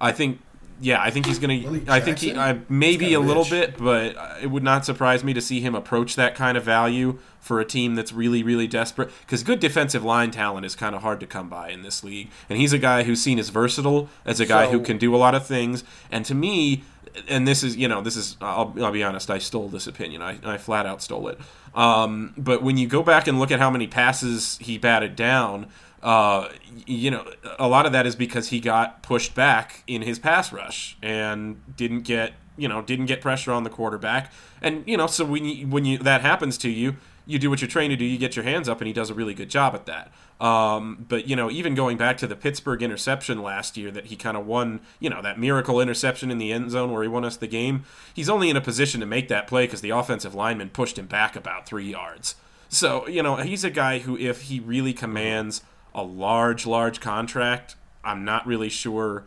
I 0.00 0.12
think, 0.12 0.40
yeah, 0.80 1.02
I 1.02 1.10
think 1.10 1.26
he's 1.26 1.38
to. 1.38 1.84
I 1.88 2.00
think 2.00 2.18
he, 2.18 2.34
I, 2.34 2.60
maybe 2.68 3.14
a 3.14 3.20
little 3.20 3.42
rich. 3.44 3.50
bit, 3.50 3.78
but 3.78 4.16
it 4.42 4.48
would 4.48 4.62
not 4.62 4.84
surprise 4.84 5.24
me 5.24 5.34
to 5.34 5.40
see 5.40 5.60
him 5.60 5.74
approach 5.74 6.16
that 6.16 6.34
kind 6.34 6.56
of 6.56 6.64
value 6.64 7.18
for 7.40 7.60
a 7.60 7.64
team 7.64 7.94
that's 7.94 8.12
really, 8.12 8.42
really 8.42 8.66
desperate. 8.66 9.10
Because 9.20 9.42
good 9.42 9.60
defensive 9.60 10.04
line 10.04 10.30
talent 10.30 10.66
is 10.66 10.74
kind 10.74 10.94
of 10.94 11.02
hard 11.02 11.20
to 11.20 11.26
come 11.26 11.48
by 11.48 11.70
in 11.70 11.82
this 11.82 12.04
league, 12.04 12.30
and 12.48 12.58
he's 12.58 12.72
a 12.72 12.78
guy 12.78 13.02
who's 13.02 13.22
seen 13.22 13.38
as 13.38 13.48
versatile 13.48 14.08
as 14.24 14.40
a 14.40 14.46
guy 14.46 14.70
who 14.70 14.80
can 14.80 14.98
do 14.98 15.14
a 15.14 15.18
lot 15.18 15.34
of 15.34 15.46
things. 15.46 15.82
And 16.10 16.24
to 16.26 16.34
me, 16.34 16.84
and 17.26 17.48
this 17.48 17.62
is 17.62 17.76
you 17.76 17.88
know 17.88 18.00
this 18.00 18.16
is 18.16 18.36
I'll, 18.40 18.74
I'll 18.80 18.92
be 18.92 19.02
honest 19.02 19.30
I 19.30 19.38
stole 19.38 19.68
this 19.68 19.86
opinion 19.86 20.22
I, 20.22 20.38
I 20.44 20.58
flat 20.58 20.86
out 20.86 21.02
stole 21.02 21.28
it 21.28 21.38
um, 21.74 22.32
but 22.36 22.62
when 22.62 22.76
you 22.76 22.86
go 22.86 23.02
back 23.02 23.26
and 23.26 23.38
look 23.38 23.50
at 23.50 23.58
how 23.58 23.70
many 23.70 23.86
passes 23.86 24.58
he 24.60 24.78
batted 24.78 25.16
down 25.16 25.68
uh, 26.02 26.48
you 26.86 27.10
know 27.10 27.30
a 27.58 27.68
lot 27.68 27.86
of 27.86 27.92
that 27.92 28.06
is 28.06 28.16
because 28.16 28.48
he 28.48 28.60
got 28.60 29.02
pushed 29.02 29.34
back 29.34 29.82
in 29.86 30.02
his 30.02 30.18
pass 30.18 30.52
rush 30.52 30.96
and 31.02 31.60
didn't 31.76 32.02
get 32.02 32.34
you 32.56 32.68
know 32.68 32.82
didn't 32.82 33.06
get 33.06 33.20
pressure 33.20 33.52
on 33.52 33.64
the 33.64 33.70
quarterback 33.70 34.32
and 34.62 34.84
you 34.86 34.96
know 34.96 35.06
so 35.06 35.24
when 35.24 35.44
you 35.44 35.66
when 35.66 35.84
you 35.84 35.98
that 35.98 36.20
happens 36.20 36.58
to 36.58 36.70
you 36.70 36.96
you 37.26 37.38
do 37.38 37.50
what 37.50 37.60
you're 37.60 37.68
trained 37.68 37.90
to 37.90 37.96
do 37.96 38.04
you 38.04 38.18
get 38.18 38.36
your 38.36 38.44
hands 38.44 38.68
up 38.68 38.80
and 38.80 38.86
he 38.86 38.92
does 38.92 39.10
a 39.10 39.14
really 39.14 39.34
good 39.34 39.50
job 39.50 39.74
at 39.74 39.86
that 39.86 40.12
um, 40.40 41.04
but 41.08 41.28
you 41.28 41.34
know, 41.34 41.50
even 41.50 41.74
going 41.74 41.96
back 41.96 42.16
to 42.18 42.26
the 42.26 42.36
Pittsburgh 42.36 42.82
interception 42.82 43.42
last 43.42 43.76
year, 43.76 43.90
that 43.90 44.06
he 44.06 44.16
kind 44.16 44.36
of 44.36 44.46
won, 44.46 44.80
you 45.00 45.10
know, 45.10 45.20
that 45.20 45.38
miracle 45.38 45.80
interception 45.80 46.30
in 46.30 46.38
the 46.38 46.52
end 46.52 46.70
zone 46.70 46.92
where 46.92 47.02
he 47.02 47.08
won 47.08 47.24
us 47.24 47.36
the 47.36 47.48
game. 47.48 47.84
He's 48.14 48.30
only 48.30 48.48
in 48.48 48.56
a 48.56 48.60
position 48.60 49.00
to 49.00 49.06
make 49.06 49.28
that 49.28 49.48
play 49.48 49.66
because 49.66 49.80
the 49.80 49.90
offensive 49.90 50.34
lineman 50.34 50.70
pushed 50.70 50.98
him 50.98 51.06
back 51.06 51.34
about 51.34 51.66
three 51.66 51.90
yards. 51.90 52.36
So 52.68 53.08
you 53.08 53.22
know, 53.22 53.36
he's 53.36 53.64
a 53.64 53.70
guy 53.70 53.98
who, 53.98 54.16
if 54.16 54.42
he 54.42 54.60
really 54.60 54.92
commands 54.92 55.62
a 55.98 56.02
large, 56.02 56.66
large 56.66 57.00
contract, 57.00 57.76
I'm 58.04 58.24
not 58.24 58.46
really 58.46 58.68
sure 58.68 59.24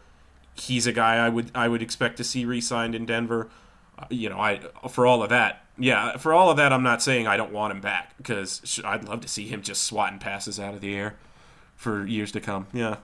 he's 0.56 0.88
a 0.88 0.92
guy 0.92 1.16
I 1.16 1.30
would 1.30 1.52
I 1.54 1.68
would 1.68 1.82
expect 1.82 2.18
to 2.18 2.24
see 2.24 2.46
re-signed 2.46 2.96
in 2.96 3.06
Denver. 3.06 3.50
Uh, 4.00 4.06
you 4.10 4.30
know, 4.30 4.40
I 4.40 4.60
for 4.90 5.06
all 5.06 5.22
of 5.22 5.30
that, 5.30 5.66
yeah, 5.78 6.18
for 6.18 6.34
all 6.34 6.50
of 6.50 6.58
that, 6.58 6.72
I'm 6.74 6.84
not 6.84 7.02
saying 7.02 7.28
I 7.28 7.38
don't 7.38 7.52
want 7.52 7.72
him 7.72 7.82
back 7.82 8.16
because 8.18 8.62
sh- 8.64 8.80
I'd 8.86 9.04
love 9.04 9.22
to 9.22 9.28
see 9.28 9.48
him 9.48 9.62
just 9.62 9.84
swatting 9.84 10.20
passes 10.20 10.60
out 10.60 10.74
of 10.74 10.82
the 10.82 10.96
air 10.96 11.16
for 11.76 12.06
years 12.06 12.32
to 12.34 12.40
come. 12.42 12.68
Yeah, 12.74 12.98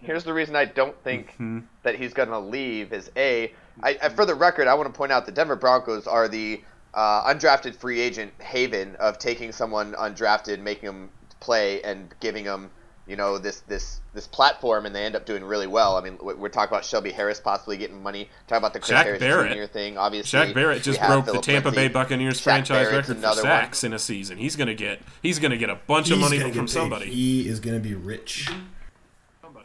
Here's 0.00 0.24
the 0.24 0.32
reason 0.32 0.56
I 0.56 0.64
don't 0.64 0.96
think 1.04 1.32
Mm-hmm. 1.32 1.60
that 1.84 1.94
he's 1.96 2.12
going 2.12 2.28
to 2.30 2.38
leave 2.38 2.92
is 2.92 3.10
a. 3.16 3.52
I, 3.82 3.96
I, 4.02 4.08
for 4.10 4.26
the 4.26 4.34
record, 4.34 4.66
I 4.66 4.74
want 4.74 4.92
to 4.92 4.96
point 4.96 5.12
out 5.12 5.26
the 5.26 5.32
Denver 5.32 5.56
Broncos 5.56 6.06
are 6.06 6.28
the 6.28 6.60
uh, 6.92 7.32
undrafted 7.32 7.74
free 7.76 8.00
agent 8.00 8.32
haven 8.40 8.96
of 8.96 9.18
taking 9.18 9.52
someone 9.52 9.92
undrafted, 9.94 10.60
making 10.60 10.86
them 10.86 11.10
play, 11.40 11.80
and 11.82 12.12
giving 12.20 12.44
them 12.44 12.70
you 13.12 13.16
know 13.18 13.36
this 13.36 13.60
this 13.68 14.00
this 14.14 14.26
platform, 14.26 14.86
and 14.86 14.94
they 14.96 15.04
end 15.04 15.14
up 15.14 15.26
doing 15.26 15.44
really 15.44 15.66
well. 15.66 15.96
I 15.96 16.00
mean, 16.00 16.18
we- 16.22 16.32
we're 16.34 16.48
talking 16.48 16.72
about 16.72 16.84
Shelby 16.84 17.10
Harris 17.10 17.38
possibly 17.40 17.76
getting 17.76 18.02
money. 18.02 18.28
Talking 18.48 18.58
about 18.62 18.72
the 18.72 18.80
Chris 18.80 18.98
Shaq 18.98 19.04
Harris 19.04 19.20
Barrett. 19.20 19.56
Jr. 19.56 19.64
thing, 19.72 19.98
obviously. 19.98 20.38
Shaq 20.38 20.54
Barrett 20.54 20.82
just 20.82 20.98
have 20.98 21.10
broke 21.24 21.26
the 21.36 21.40
Tampa 21.42 21.68
Lindsay. 21.68 21.88
Bay 21.88 21.92
Buccaneers 21.92 22.40
Shaq 22.40 22.44
franchise 22.44 22.88
Barrett's 22.88 23.08
record 23.08 23.20
for 23.20 23.26
another 23.26 23.42
one. 23.42 23.50
sacks 23.50 23.84
in 23.84 23.92
a 23.92 23.98
season. 23.98 24.38
He's 24.38 24.56
gonna 24.56 24.74
get 24.74 25.00
he's 25.22 25.38
gonna 25.38 25.58
get 25.58 25.68
a 25.70 25.76
bunch 25.86 26.06
He's 26.08 26.14
of 26.16 26.20
money 26.20 26.38
gonna 26.38 26.52
from 26.54 26.64
get 26.66 26.74
paid. 26.74 26.80
somebody. 26.80 27.06
He 27.10 27.46
is 27.48 27.60
going 27.60 27.76
to 27.76 27.86
be 27.88 27.94
rich. 27.94 28.48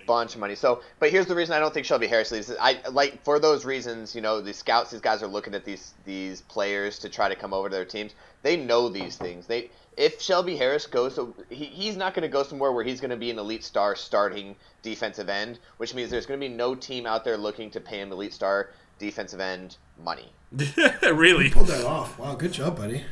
bunch 0.05 0.35
of 0.35 0.39
money. 0.39 0.55
So, 0.55 0.81
but 0.99 1.09
here's 1.11 1.25
the 1.25 1.35
reason 1.35 1.53
I 1.53 1.59
don't 1.59 1.73
think 1.73 1.85
Shelby 1.85 2.07
Harris 2.07 2.31
leaves. 2.31 2.49
I 2.61 2.77
like 2.91 3.21
for 3.25 3.39
those 3.39 3.65
reasons. 3.65 4.15
You 4.15 4.21
know, 4.21 4.39
the 4.39 4.53
scouts, 4.53 4.91
these 4.91 5.01
guys 5.01 5.21
are 5.21 5.27
looking 5.27 5.53
at 5.53 5.65
these 5.65 5.93
these 6.05 6.41
players 6.43 6.97
to 6.99 7.09
try 7.09 7.27
to 7.27 7.35
come 7.35 7.53
over 7.53 7.67
to 7.69 7.75
their 7.75 7.83
teams. 7.85 8.13
They 8.41 8.55
know 8.55 8.87
these 8.87 9.17
things. 9.17 9.47
They 9.47 9.69
if 9.97 10.21
Shelby 10.21 10.55
Harris 10.55 10.85
goes 10.85 11.19
he, 11.49 11.65
he's 11.65 11.97
not 11.97 12.13
going 12.13 12.21
to 12.21 12.29
go 12.29 12.43
somewhere 12.43 12.71
where 12.71 12.83
he's 12.83 13.01
going 13.01 13.09
to 13.11 13.17
be 13.17 13.31
an 13.31 13.39
elite 13.39 13.63
star 13.63 13.95
starting 13.95 14.55
defensive 14.83 15.27
end, 15.27 15.59
which 15.77 15.95
means 15.95 16.11
there's 16.11 16.27
going 16.27 16.39
to 16.39 16.47
be 16.47 16.53
no 16.53 16.75
team 16.75 17.05
out 17.07 17.25
there 17.25 17.37
looking 17.37 17.71
to 17.71 17.81
pay 17.81 17.99
him 17.99 18.11
elite 18.11 18.33
star 18.33 18.69
defensive 18.99 19.39
end 19.39 19.77
money. 20.03 20.31
really? 21.03 21.49
Pulled 21.49 21.67
that 21.67 21.85
off. 21.85 22.17
Wow, 22.17 22.35
good 22.35 22.53
job, 22.53 22.77
buddy. 22.77 23.03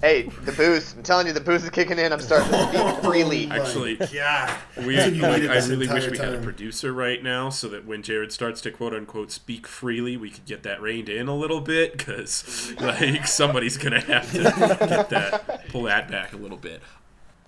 Hey, 0.00 0.22
the 0.44 0.52
booze! 0.52 0.94
I'm 0.94 1.02
telling 1.02 1.26
you, 1.26 1.32
the 1.32 1.40
booze 1.40 1.62
is 1.62 1.70
kicking 1.70 1.98
in. 1.98 2.12
I'm 2.12 2.20
starting 2.20 2.50
to 2.50 2.62
speak 2.68 2.74
oh 2.80 2.94
freely. 3.02 3.48
Actually, 3.50 3.98
yeah, 4.12 4.58
we, 4.76 4.96
That's 4.96 5.06
what 5.06 5.14
you 5.14 5.22
like, 5.22 5.42
I 5.42 5.56
really 5.66 5.76
wish 5.88 5.88
entire 5.88 6.10
we 6.10 6.18
had 6.18 6.28
a 6.28 6.32
time. 6.34 6.42
producer 6.42 6.92
right 6.92 7.22
now 7.22 7.48
so 7.48 7.68
that 7.68 7.86
when 7.86 8.02
Jared 8.02 8.32
starts 8.32 8.60
to 8.62 8.70
quote 8.70 8.92
unquote 8.92 9.30
speak 9.30 9.66
freely, 9.66 10.16
we 10.16 10.30
could 10.30 10.44
get 10.44 10.64
that 10.64 10.82
reined 10.82 11.08
in 11.08 11.28
a 11.28 11.36
little 11.36 11.60
bit 11.60 11.96
because 11.96 12.74
like 12.80 13.26
somebody's 13.26 13.78
gonna 13.78 14.00
have 14.00 14.30
to 14.32 14.42
get 14.42 15.08
that 15.10 15.68
pull 15.68 15.82
that 15.84 16.10
back 16.10 16.32
a 16.32 16.36
little 16.36 16.58
bit. 16.58 16.82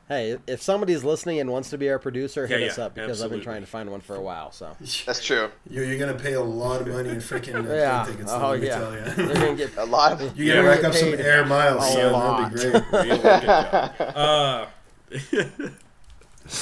Hey, 0.09 0.39
if 0.47 0.63
somebody's 0.63 1.05
listening 1.05 1.39
and 1.39 1.51
wants 1.51 1.69
to 1.71 1.77
be 1.79 1.91
our 1.91 1.99
producer, 1.99 2.47
hit 2.47 2.61
Yeah, 2.61 2.67
us 2.69 2.79
yeah, 2.79 2.85
up 2.85 2.95
because 2.95 3.23
I've 3.23 3.31
been 3.31 3.43
trying 3.43 3.61
to 3.61 3.67
find 3.67 3.91
one 3.91 4.01
for 4.01 4.17
a 4.17 4.21
while. 4.23 4.51
So 4.53 4.75
That's 5.05 5.23
true. 5.23 5.51
You're, 5.69 5.85
you're 5.85 5.99
going 5.99 6.17
to 6.17 6.19
pay 6.23 6.33
a 6.33 6.41
lot 6.41 6.81
of 6.81 6.87
money 6.89 7.11
in 7.11 7.17
freaking 7.17 7.69
uh, 7.69 7.75
Yeah. 7.75 8.05
tickets. 8.09 8.33
Oh, 8.33 8.51
let 8.53 8.61
me 8.61 8.67
yeah. 8.69 8.79
tell 8.79 8.95
you. 8.95 9.01
They're 9.27 9.35
gonna 9.35 9.55
get 9.55 9.71
A 9.77 9.85
lot 9.85 10.13
of 10.13 10.21
You 10.39 10.47
gotta 10.47 10.63
You're 10.63 10.63
rack 10.71 10.81
gonna 10.83 10.95
rack 10.95 10.95
up 10.95 10.95
some 10.95 11.13
air 11.15 11.43
paid 11.43 11.49
miles, 11.51 11.85
a 11.85 11.93
son. 11.93 12.13
lot. 12.13 12.53
That'd 12.53 12.73
be 12.73 12.81
great. 12.89 13.21
Real. 13.21 14.15
Uh, 14.17 14.67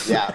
yeah. 0.09 0.35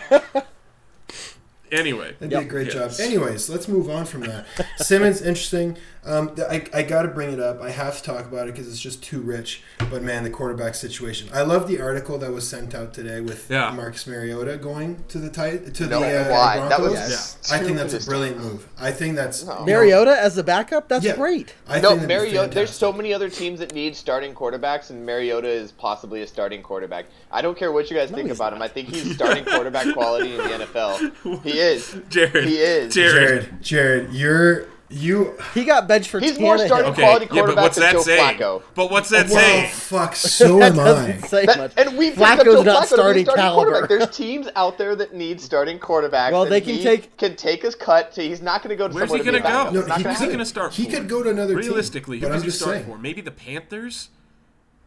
anyway, 1.71 2.15
That'd 2.19 2.29
be 2.29 2.35
a 2.35 2.43
great 2.45 2.73
Yes. 2.73 2.97
job. 2.97 3.05
Anyways, 3.05 3.49
let's 3.49 3.67
move 3.67 3.89
on 3.89 4.05
from 4.05 4.21
that. 4.21 4.45
Simmons, 4.77 5.21
interesting. 5.21 5.77
Um, 6.03 6.31
I, 6.49 6.65
I 6.73 6.81
got 6.81 7.03
to 7.03 7.09
bring 7.09 7.31
it 7.31 7.39
up. 7.39 7.61
I 7.61 7.69
have 7.69 7.97
to 7.97 8.03
talk 8.03 8.25
about 8.25 8.47
it 8.47 8.53
because 8.55 8.67
it's 8.67 8.79
just 8.79 9.03
too 9.03 9.21
rich. 9.21 9.61
But 9.91 10.01
man, 10.01 10.23
the 10.23 10.31
quarterback 10.31 10.73
situation. 10.73 11.29
I 11.31 11.43
love 11.43 11.67
the 11.67 11.79
article 11.79 12.17
that 12.17 12.31
was 12.31 12.47
sent 12.47 12.73
out 12.73 12.91
today 12.93 13.21
with 13.21 13.49
Yeah. 13.51 13.69
Marcus 13.71 14.07
Mariota 14.07 14.57
going 14.57 15.03
to 15.09 15.19
the 15.19 15.29
tight 15.29 15.75
to 15.75 15.85
No, 15.85 15.99
the 15.99 16.25
uh, 16.25 16.31
why? 16.31 16.57
That 16.69 16.79
Broncos. 16.79 16.91
was 16.99 17.37
I 17.51 17.59
think 17.59 17.77
that's 17.77 17.93
a 17.93 18.03
brilliant 18.09 18.37
move. 18.39 18.67
I 18.79 18.89
think 18.91 19.15
that's 19.15 19.43
No. 19.45 19.51
you 19.53 19.59
know, 19.59 19.65
Mariota 19.65 20.19
as 20.19 20.33
the 20.35 20.43
backup. 20.43 20.87
That's 20.87 21.05
Yeah. 21.05 21.15
great. 21.15 21.53
I 21.67 21.79
no, 21.79 21.91
think 21.91 22.07
Mariota. 22.07 22.51
There's 22.51 22.71
so 22.75 22.91
many 22.91 23.13
other 23.13 23.29
teams 23.29 23.59
that 23.59 23.73
need 23.75 23.95
starting 23.95 24.33
quarterbacks, 24.33 24.89
and 24.89 25.05
Mariota 25.05 25.49
is 25.49 25.71
possibly 25.71 26.23
a 26.23 26.27
starting 26.27 26.63
quarterback. 26.63 27.05
I 27.31 27.43
don't 27.43 27.55
care 27.57 27.71
what 27.71 27.91
you 27.91 27.95
guys 27.95 28.09
think 28.09 28.27
he's 28.27 28.37
about 28.37 28.53
him. 28.53 28.61
I 28.63 28.67
think 28.69 28.89
he's 28.89 29.13
starting 29.13 29.45
quarterback 29.45 29.93
quality 29.93 30.31
in 30.31 30.37
the 30.37 30.43
NFL. 30.65 31.41
He 31.43 31.59
is. 31.59 31.95
Jared, 32.09 32.45
He 32.47 32.57
is. 32.57 32.93
Jared. 32.93 33.61
Jared, 33.61 33.61
Jared, 33.61 34.13
you're 34.13 34.65
you. 34.91 35.37
He 35.53 35.63
got 35.65 35.87
benched 35.87 36.09
for 36.09 36.19
He's 36.19 36.39
more 36.39 36.57
Tannehill. 36.57 36.65
starting 36.67 36.91
Okay, 36.91 37.01
quality 37.01 37.25
yeah, 37.25 37.29
but 37.29 37.35
quarterback 37.37 37.63
what's 37.63 37.75
than 37.77 37.83
that 37.85 37.91
Joe 37.93 38.01
saying? 38.01 38.37
Flacco. 38.37 38.61
But 38.75 38.91
what's 38.91 39.09
that 39.09 39.27
Well, 39.29 39.35
saying? 39.39 39.71
fuck. 39.71 40.15
So 40.15 40.59
that 40.59 40.73
am 40.73 40.79
I. 40.79 40.83
doesn't 40.83 41.21
say 41.23 41.45
That- 41.45 41.57
much. 41.57 41.73
and 41.77 41.97
we've 41.97 42.15
talked 42.15 42.41
about 42.41 42.45
Flacco's 42.45 42.53
Joe 42.55 42.63
not 42.63 42.83
Flacco 42.83 42.89
to 42.89 43.13
be 43.13 43.23
starting 43.23 43.25
quarterback. 43.25 43.35
caliber. 43.35 43.87
There's 43.87 44.09
teams 44.15 44.47
out 44.55 44.77
there 44.77 44.95
that 44.95 45.13
need 45.15 45.39
starting 45.41 45.79
quarterbacks. 45.79 46.31
Well, 46.31 46.45
they 46.45 46.61
can 46.61 46.75
he 46.75 46.83
take- 46.83 47.17
can 47.17 47.35
take 47.35 47.61
his 47.61 47.75
cut. 47.75 48.11
To, 48.13 48.21
he's 48.21 48.41
not 48.41 48.61
going 48.63 48.69
to 48.69 48.75
go 48.75 48.87
to 48.87 48.93
Where's 48.93 49.11
he 49.11 49.19
gonna 49.19 49.39
go? 49.39 49.71
No, 49.71 49.79
He's 49.81 49.87
not 49.87 49.97
he 49.97 50.03
gonna 50.03 50.13
Who's 50.13 50.19
he 50.19 50.25
could. 50.25 50.31
going 50.33 50.39
to 50.39 50.45
start 50.45 50.73
He 50.73 50.85
for? 50.85 50.91
could 50.91 51.09
go 51.09 51.23
to 51.23 51.29
another 51.29 51.55
team, 51.55 51.69
Realistically, 51.69 52.19
who 52.19 52.27
but 52.27 52.33
does 52.33 52.41
he 52.43 52.47
just 52.47 52.59
start 52.59 52.75
saying. 52.77 52.85
for? 52.85 52.97
Maybe 52.97 53.21
the 53.21 53.31
Panthers. 53.31 54.09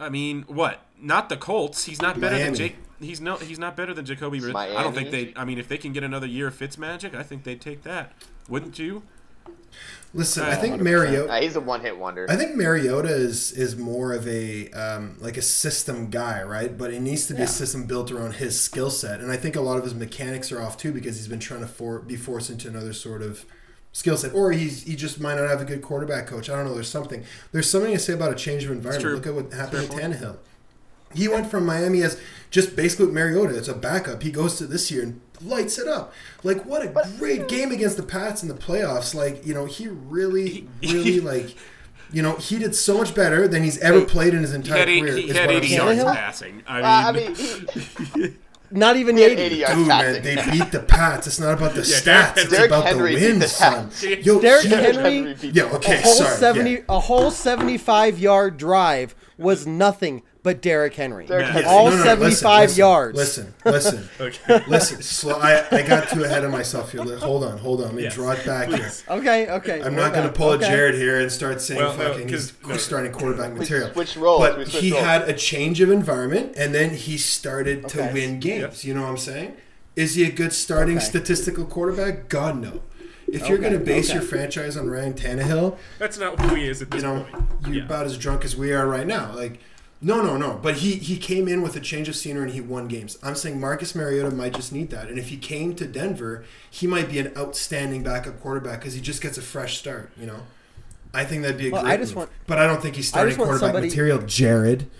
I 0.00 0.08
mean, 0.08 0.44
what? 0.48 0.80
Not 1.00 1.28
the 1.28 1.36
Colts. 1.36 1.84
He's 1.84 2.02
not 2.02 2.20
better 2.20 2.34
Miami. 2.36 2.44
than 2.50 2.54
Jake. 2.54 2.76
He's 3.00 3.20
no. 3.20 3.36
He's 3.36 3.58
not 3.58 3.76
better 3.76 3.92
than 3.92 4.04
Jacoby. 4.06 4.40
Brissett. 4.40 4.54
I 4.76 4.82
don't 4.82 4.94
think 4.94 5.10
Miami. 5.10 5.32
they. 5.32 5.40
I 5.40 5.44
mean, 5.44 5.58
if 5.58 5.68
they 5.68 5.76
can 5.78 5.92
get 5.92 6.02
another 6.04 6.26
year 6.26 6.46
of 6.48 6.56
Fitzmagic, 6.58 7.14
I 7.14 7.22
think 7.22 7.44
they'd 7.44 7.60
take 7.60 7.82
that. 7.82 8.12
Wouldn't 8.48 8.78
you? 8.78 9.02
Listen, 10.16 10.44
I 10.44 10.52
Uh, 10.52 10.56
think 10.60 10.74
100%. 10.76 10.82
Mariota. 10.84 11.26
Nah, 11.26 11.40
he's 11.40 11.56
a 11.56 11.60
one-hit 11.60 11.98
wonder. 11.98 12.26
I 12.30 12.36
think 12.36 12.54
Mariota 12.54 13.08
is 13.08 13.50
is 13.50 13.74
more 13.76 14.12
of 14.12 14.28
a 14.28 14.70
um, 14.70 15.16
like 15.20 15.36
a 15.36 15.42
system 15.42 16.08
guy, 16.08 16.40
right? 16.44 16.76
But 16.78 16.92
it 16.92 17.00
needs 17.00 17.26
to 17.26 17.34
be 17.34 17.42
a 17.42 17.48
system 17.48 17.84
built 17.86 18.12
around 18.12 18.34
his 18.34 18.60
skill 18.60 18.90
set, 18.90 19.20
and 19.20 19.32
I 19.32 19.36
think 19.36 19.56
a 19.56 19.60
lot 19.60 19.76
of 19.76 19.82
his 19.82 19.94
mechanics 19.94 20.52
are 20.52 20.62
off 20.62 20.76
too 20.76 20.92
because 20.92 21.16
he's 21.16 21.26
been 21.26 21.40
trying 21.40 21.60
to 21.62 21.66
for, 21.66 21.98
be 21.98 22.14
forced 22.14 22.48
into 22.48 22.68
another 22.68 22.92
sort 22.92 23.22
of 23.22 23.44
skill 23.90 24.16
set, 24.16 24.32
or 24.34 24.52
he's 24.52 24.84
he 24.84 24.94
just 24.94 25.18
might 25.18 25.34
not 25.34 25.48
have 25.48 25.60
a 25.60 25.64
good 25.64 25.82
quarterback 25.82 26.28
coach. 26.28 26.48
I 26.48 26.54
don't 26.54 26.66
know. 26.66 26.74
There's 26.74 26.88
something. 26.88 27.24
There's 27.50 27.68
something 27.68 27.92
to 27.92 27.98
say 27.98 28.12
about 28.12 28.30
a 28.30 28.36
change 28.36 28.62
of 28.62 28.70
environment. 28.70 29.14
Look 29.16 29.26
at 29.26 29.34
what 29.34 29.52
happened 29.52 29.88
with 29.88 29.98
Tannehill. 29.98 30.36
He 31.12 31.26
went 31.26 31.48
from 31.50 31.66
Miami 31.66 32.02
as 32.02 32.20
just 32.50 32.76
basically 32.76 33.06
with 33.06 33.14
Mariota. 33.14 33.56
It's 33.58 33.68
a 33.68 33.74
backup. 33.74 34.22
He 34.22 34.30
goes 34.30 34.58
to 34.58 34.66
this 34.66 34.90
year 34.92 35.02
and 35.02 35.20
lights 35.42 35.78
it 35.78 35.88
up. 35.88 36.12
Like 36.42 36.64
what 36.64 36.82
a 36.82 36.88
great 37.18 37.48
game 37.48 37.72
against 37.72 37.96
the 37.96 38.02
Pats 38.02 38.42
in 38.42 38.48
the 38.48 38.54
playoffs. 38.54 39.14
Like 39.14 39.46
you 39.46 39.54
know 39.54 39.64
he 39.66 39.88
really, 39.88 40.68
really 40.82 41.20
like. 41.20 41.54
You 42.12 42.22
know, 42.22 42.36
he 42.36 42.60
did 42.60 42.76
so 42.76 42.98
much 42.98 43.12
better 43.12 43.48
than 43.48 43.64
he's 43.64 43.78
ever 43.78 44.04
played 44.04 44.34
in 44.34 44.42
his 44.42 44.50
He 44.50 44.56
entire 44.56 44.78
had, 44.80 44.86
career. 44.86 45.16
he 45.16 45.30
is 45.30 45.36
had 45.36 45.46
what 45.46 45.56
I'm 45.56 45.62
80 45.64 45.68
saying. 45.68 45.98
yards 45.98 46.16
passing. 46.18 46.62
I 46.64 47.12
mean, 47.12 47.34
Uh, 47.34 48.14
I 48.14 48.16
mean, 48.18 48.38
Not 48.70 48.96
even 48.96 49.16
he 49.16 49.24
80. 49.24 49.42
80 49.42 49.56
yards 49.56 49.74
Dude, 49.76 49.88
man, 49.88 50.22
they 50.22 50.34
beat 50.50 50.70
the 50.72 50.80
Pats. 50.80 51.26
It's 51.26 51.40
not 51.40 51.54
about 51.54 51.74
the 51.74 51.80
Yeah, 51.86 51.96
stats. 52.32 52.36
It's 52.38 52.50
Derrick 52.50 52.70
about 52.70 52.86
Henry 52.86 53.14
the 53.14 53.20
beat 53.20 53.26
the 53.32 53.38
wins, 53.38 53.52
son. 53.52 53.90
Yo, 54.22 54.40
Derrick 54.40 54.64
he- 54.64 54.68
Henry 54.74 55.34
Yeah, 55.52 55.64
okay, 55.74 55.98
a 55.98 56.02
whole 56.02 56.14
sorry. 56.14 56.36
seventy 56.36 56.70
yeah. 56.72 56.78
a 56.88 57.00
whole 57.00 57.30
seventy 57.32 57.78
five 57.78 58.18
yard 58.18 58.56
drive 58.58 59.14
was 59.36 59.66
nothing 59.66 60.22
but 60.44 60.60
Derrick 60.62 60.94
Henry. 60.94 61.26
Derrick 61.26 61.46
Yes. 61.52 61.64
All 61.66 61.86
No, 61.86 61.90
no, 61.92 61.96
no, 61.96 62.04
75 62.04 62.60
listen, 62.68 62.78
yards. 62.78 63.16
Listen, 63.16 63.54
listen, 63.64 64.08
Okay. 64.20 64.64
listen. 64.68 65.02
Slow, 65.02 65.38
I, 65.40 65.64
I 65.72 65.82
got 65.82 66.10
too 66.10 66.22
ahead 66.22 66.44
of 66.44 66.52
myself 66.52 66.92
here. 66.92 67.02
Hold 67.18 67.42
on, 67.44 67.58
hold 67.58 67.80
on. 67.80 67.86
Let 67.86 67.94
me 67.96 68.02
Yes. 68.04 68.14
draw 68.14 68.30
it 68.32 68.44
back 68.46 68.68
here. 68.68 68.90
Okay, 69.08 69.50
okay. 69.50 69.82
I'm 69.82 69.96
not 69.96 70.12
going 70.12 70.26
to 70.26 70.32
pull 70.32 70.50
okay. 70.50 70.66
a 70.66 70.68
Jared 70.68 70.94
here 70.94 71.18
and 71.18 71.32
start 71.32 71.60
saying 71.62 71.80
Well, 71.80 71.96
no, 71.96 72.12
fucking 72.12 72.28
'cause- 72.28 72.52
he's 72.60 72.68
no. 72.68 72.76
starting 72.76 73.10
quarterback 73.10 73.54
material. 73.54 73.88
Which 73.94 74.16
role? 74.16 74.38
But 74.38 74.68
he 74.68 74.92
roles. 74.92 75.02
had 75.02 75.28
a 75.28 75.32
change 75.32 75.80
of 75.80 75.90
environment, 75.90 76.52
and 76.56 76.74
then 76.74 76.90
he 76.90 77.16
started 77.18 77.88
to 77.88 78.00
Okay. 78.02 78.12
win 78.12 78.38
games. 78.38 78.84
You 78.84 78.94
know 78.94 79.02
what 79.02 79.08
I'm 79.10 79.16
saying? 79.18 79.54
Is 79.96 80.14
he 80.14 80.24
a 80.24 80.30
good 80.30 80.52
starting 80.52 80.98
Okay. 80.98 81.06
statistical 81.06 81.64
quarterback? 81.64 82.28
God 82.28 82.60
no. 82.60 82.82
If 83.26 83.48
you're 83.48 83.58
going 83.58 83.72
to 83.72 83.78
base 83.78 84.10
okay. 84.10 84.18
your 84.18 84.22
franchise 84.22 84.76
on 84.76 84.90
Ryan 84.90 85.14
Tannehill, 85.14 85.76
That's 85.98 86.18
not 86.18 86.38
who 86.38 86.54
he 86.56 86.68
is 86.68 86.82
at 86.82 86.94
you 86.94 87.00
know, 87.00 87.26
point. 87.32 87.44
you're 87.66 87.74
Yeah. 87.76 87.84
about 87.84 88.04
as 88.04 88.18
drunk 88.18 88.44
as 88.44 88.54
we 88.54 88.70
are 88.72 88.86
right 88.86 89.06
now. 89.06 89.32
Like, 89.34 89.58
no, 90.04 90.22
no, 90.22 90.36
no. 90.36 90.58
But 90.62 90.76
he 90.76 90.96
he 90.96 91.16
came 91.16 91.48
in 91.48 91.62
with 91.62 91.74
a 91.76 91.80
change 91.80 92.08
of 92.08 92.14
scenery 92.14 92.44
and 92.44 92.52
he 92.52 92.60
won 92.60 92.86
games. 92.88 93.18
I'm 93.22 93.34
saying 93.34 93.58
Marcus 93.60 93.94
Mariota 93.94 94.30
might 94.30 94.54
just 94.54 94.72
need 94.72 94.90
that. 94.90 95.08
And 95.08 95.18
if 95.18 95.28
he 95.28 95.36
came 95.36 95.74
to 95.76 95.86
Denver, 95.86 96.44
he 96.70 96.86
might 96.86 97.08
be 97.10 97.18
an 97.18 97.32
outstanding 97.36 98.02
backup 98.02 98.40
quarterback 98.40 98.80
because 98.80 98.94
he 98.94 99.00
just 99.00 99.22
gets 99.22 99.38
a 99.38 99.42
fresh 99.42 99.78
start. 99.78 100.10
You 100.20 100.26
know, 100.26 100.40
I 101.14 101.24
think 101.24 101.42
that'd 101.42 101.56
be 101.58 101.68
a 101.68 101.72
Well, 101.72 101.82
great. 101.82 101.92
I 101.92 101.96
just 101.96 102.12
move. 102.12 102.16
want- 102.18 102.30
but 102.46 102.58
I 102.58 102.66
don't 102.66 102.82
think 102.82 102.96
he's 102.96 103.08
starting 103.08 103.36
want 103.38 103.48
quarterback 103.48 103.68
somebody- 103.68 103.88
material. 103.88 104.18
Jared. 104.22 104.90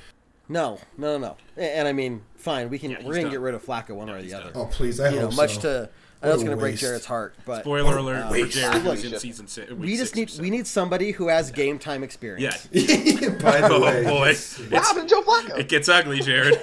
No, 0.49 0.79
no, 0.99 1.17
no, 1.17 1.29
no. 1.29 1.37
And, 1.57 1.65
and 1.67 1.89
I 1.89 1.93
mean, 1.93 2.23
fine. 2.37 2.69
We 2.71 2.79
can. 2.79 2.91
Yeah, 2.91 2.99
we're 2.99 3.13
gonna 3.15 3.23
done. 3.23 3.31
get 3.31 3.41
rid 3.41 3.55
of 3.55 3.65
Flacco 3.65 3.91
one 3.91 4.09
way 4.09 4.15
or 4.15 4.17
the 4.19 4.25
he's 4.25 4.35
other. 4.35 4.45
done. 4.53 4.53
Oh 4.57 4.67
please, 4.67 5.01
I 5.01 5.09
you 5.11 5.17
know, 5.17 5.27
hope 5.27 5.37
much 5.37 5.55
so. 5.57 5.61
to. 5.63 5.91
I 6.25 6.29
know 6.29 6.35
it's 6.35 6.43
gonna 6.45 6.57
break. 6.57 6.77
Jared's 6.77 7.07
heart, 7.07 7.35
but 7.45 7.63
Spoiler 7.63 7.99
uh, 7.99 8.03
alert 8.03 8.17
uh, 8.17 8.27
for 8.29 8.33
waste. 8.33 8.57
Jared 8.57 8.83
Look, 8.85 8.99
who's 8.99 9.13
in 9.13 9.19
season 9.19 9.47
six. 9.47 9.73
we 9.73 9.97
just 9.97 10.15
six 10.15 10.39
need 10.39 10.43
we 10.43 10.51
need 10.51 10.67
somebody 10.67 11.11
who 11.13 11.29
has 11.29 11.51
game 11.51 11.79
time 11.79 12.03
experience. 12.03 12.69
Yeah. 12.73 12.81
By 13.43 13.61
the 13.61 13.69
Oh 13.73 13.81
way, 13.81 14.05
boy, 14.05 14.27
yes. 14.29 14.59
What 14.59 14.67
It's- 14.69 14.87
happened 14.89 15.09
to 15.09 15.15
Joe 15.15 15.23
Flacco? 15.23 15.59
it 15.59 15.69
gets 15.69 15.89
ugly, 15.89 16.21
Jared. 16.21 16.59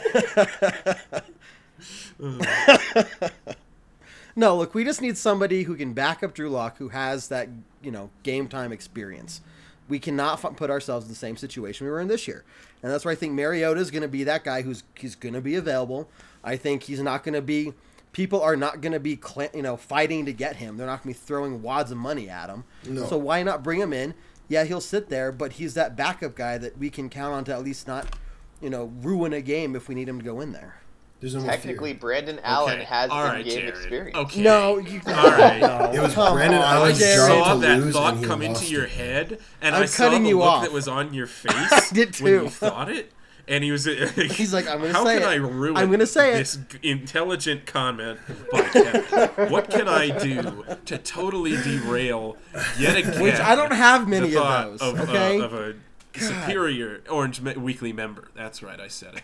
No, 4.34 4.56
look, 4.56 4.74
we 4.74 4.86
just 4.86 5.02
need 5.02 5.18
somebody 5.18 5.64
who 5.64 5.76
can 5.76 5.92
back 5.94 6.24
up 6.24 6.34
Drew 6.34 6.50
Lock, 6.50 6.78
who 6.78 6.90
has 6.90 7.28
that 7.28 7.50
you 7.84 7.92
know 7.92 8.10
game 8.24 8.48
time 8.48 8.72
experience. 8.72 9.42
We 9.90 10.00
cannot 10.00 10.44
f- 10.44 10.56
put 10.56 10.70
ourselves 10.70 11.06
in 11.06 11.10
the 11.12 11.18
same 11.18 11.36
situation 11.36 11.86
we 11.86 11.92
were 11.92 12.00
in 12.00 12.08
this 12.08 12.28
year, 12.30 12.46
and 12.82 12.90
that's 12.92 13.04
why 13.04 13.12
I 13.12 13.16
think 13.16 13.34
Mariota 13.34 13.80
is 13.82 13.92
going 13.92 14.04
to 14.04 14.08
be 14.08 14.24
that 14.24 14.46
guy 14.46 14.62
who's 14.62 14.84
he's 14.96 15.16
going 15.16 15.34
to 15.34 15.42
be 15.42 15.56
available. 15.56 16.08
I 16.46 16.56
think 16.56 16.84
he's 16.84 17.02
not 17.02 17.24
going 17.24 17.34
to 17.34 17.42
be. 17.42 17.74
People 18.14 18.42
are 18.42 18.56
not 18.58 18.82
going 18.82 18.92
to 18.94 19.00
be 19.00 19.20
cl- 19.24 19.50
you 19.54 19.62
know 19.62 19.78
fighting 19.78 20.26
to 20.26 20.34
get 20.34 20.58
him. 20.58 20.78
They're 20.78 20.88
not 20.88 21.04
going 21.04 21.14
to 21.14 21.20
be 21.20 21.26
throwing 21.26 21.62
wads 21.62 21.92
of 21.92 21.98
money 21.98 22.30
at 22.30 22.50
him. 22.50 22.66
No. 22.86 23.06
So 23.06 23.18
why 23.18 23.42
not 23.44 23.64
bring 23.64 23.80
him 23.80 23.94
in? 23.94 24.14
Yeah, 24.50 24.66
he'll 24.66 24.82
sit 24.82 25.08
there, 25.10 25.32
but 25.32 25.54
he's 25.54 25.76
that 25.76 25.96
backup 25.96 26.36
guy 26.36 26.58
that 26.58 26.78
we 26.78 26.90
can 26.90 27.10
count 27.10 27.34
on 27.34 27.44
to 27.46 27.54
at 27.54 27.64
least 27.64 27.88
not, 27.88 28.18
you 28.62 28.70
know, 28.70 28.92
ruin 29.02 29.32
a 29.32 29.40
game 29.42 29.78
if 29.78 29.88
we 29.88 29.96
need 29.96 30.10
him 30.10 30.20
to 30.20 30.26
go 30.26 30.42
in 30.42 30.52
there. 30.52 30.76
There's 31.22 31.36
no 31.36 31.44
Technically, 31.46 31.92
fear. 31.92 32.00
Brandon 32.00 32.40
Allen 32.44 32.74
Okay. 32.78 32.84
has 32.84 33.12
All 33.12 33.24
right, 33.24 33.42
in-game 33.42 33.54
Jared. 33.60 33.70
experience. 33.70 34.18
Okay. 34.18 34.42
No, 34.42 34.78
you, 34.80 35.00
All 35.06 35.14
right. 35.32 35.62
no, 35.62 35.92
It 35.94 36.02
was 36.02 36.14
come 36.16 36.34
Brandon 36.34 36.60
on, 36.60 36.66
Allen's 36.78 37.02
I 37.02 37.16
job 37.16 37.28
saw 37.46 37.54
to 37.54 37.60
that 37.60 37.80
lose, 37.80 37.94
thought 37.94 38.14
and 38.16 38.20
he 38.24 38.26
come 38.28 38.42
into 38.42 38.54
lost 38.60 38.72
your 38.72 38.88
head, 38.88 39.40
and 39.62 39.76
I'm 39.76 39.84
I 39.84 39.86
saw 39.86 40.06
cutting 40.06 40.24
the 40.24 40.30
you 40.30 40.40
look 40.40 40.48
off. 40.48 40.64
that 40.64 40.72
was 40.74 40.88
on 40.88 41.14
your 41.14 41.28
face 41.28 41.92
did 41.92 42.20
when 42.20 42.34
you 42.34 42.50
thought 42.50 42.90
it. 42.90 43.12
And 43.48 43.64
he 43.64 43.72
was. 43.72 43.86
He's 44.16 44.54
like, 44.54 44.68
I'm 44.68 44.80
gonna 44.82 44.94
How 44.94 45.04
say 45.04 45.16
can 45.20 45.24
it. 45.24 45.32
I 45.32 45.36
ruin 45.36 45.78
I'm 45.78 45.90
gonna 45.92 46.06
say 46.06 46.34
this 46.34 46.56
g- 46.58 46.80
intelligent 46.90 47.66
comment 47.66 48.20
by 48.52 48.62
Kevin? 48.70 49.52
what 49.52 49.70
can 49.70 49.88
I 49.88 50.10
do 50.18 50.64
to 50.86 50.98
totally 50.98 51.58
derail 51.62 52.38
yet 52.78 52.98
again? 52.98 53.22
Which 53.22 53.36
I 53.36 53.56
don't 53.56 53.74
have 53.74 54.08
many 54.08 54.30
the 54.32 54.42
of 54.44 54.80
those, 54.80 54.82
Of, 54.82 55.00
uh, 55.00 55.04
okay? 55.04 55.40
of 55.42 55.54
a 55.54 55.76
superior 56.18 57.02
Orange 57.10 57.42
Me- 57.42 57.56
Weekly 57.56 57.94
member. 57.94 58.30
That's 58.36 58.62
right. 58.64 58.80
I 58.80 58.88
said 58.88 59.16
it. 59.16 59.24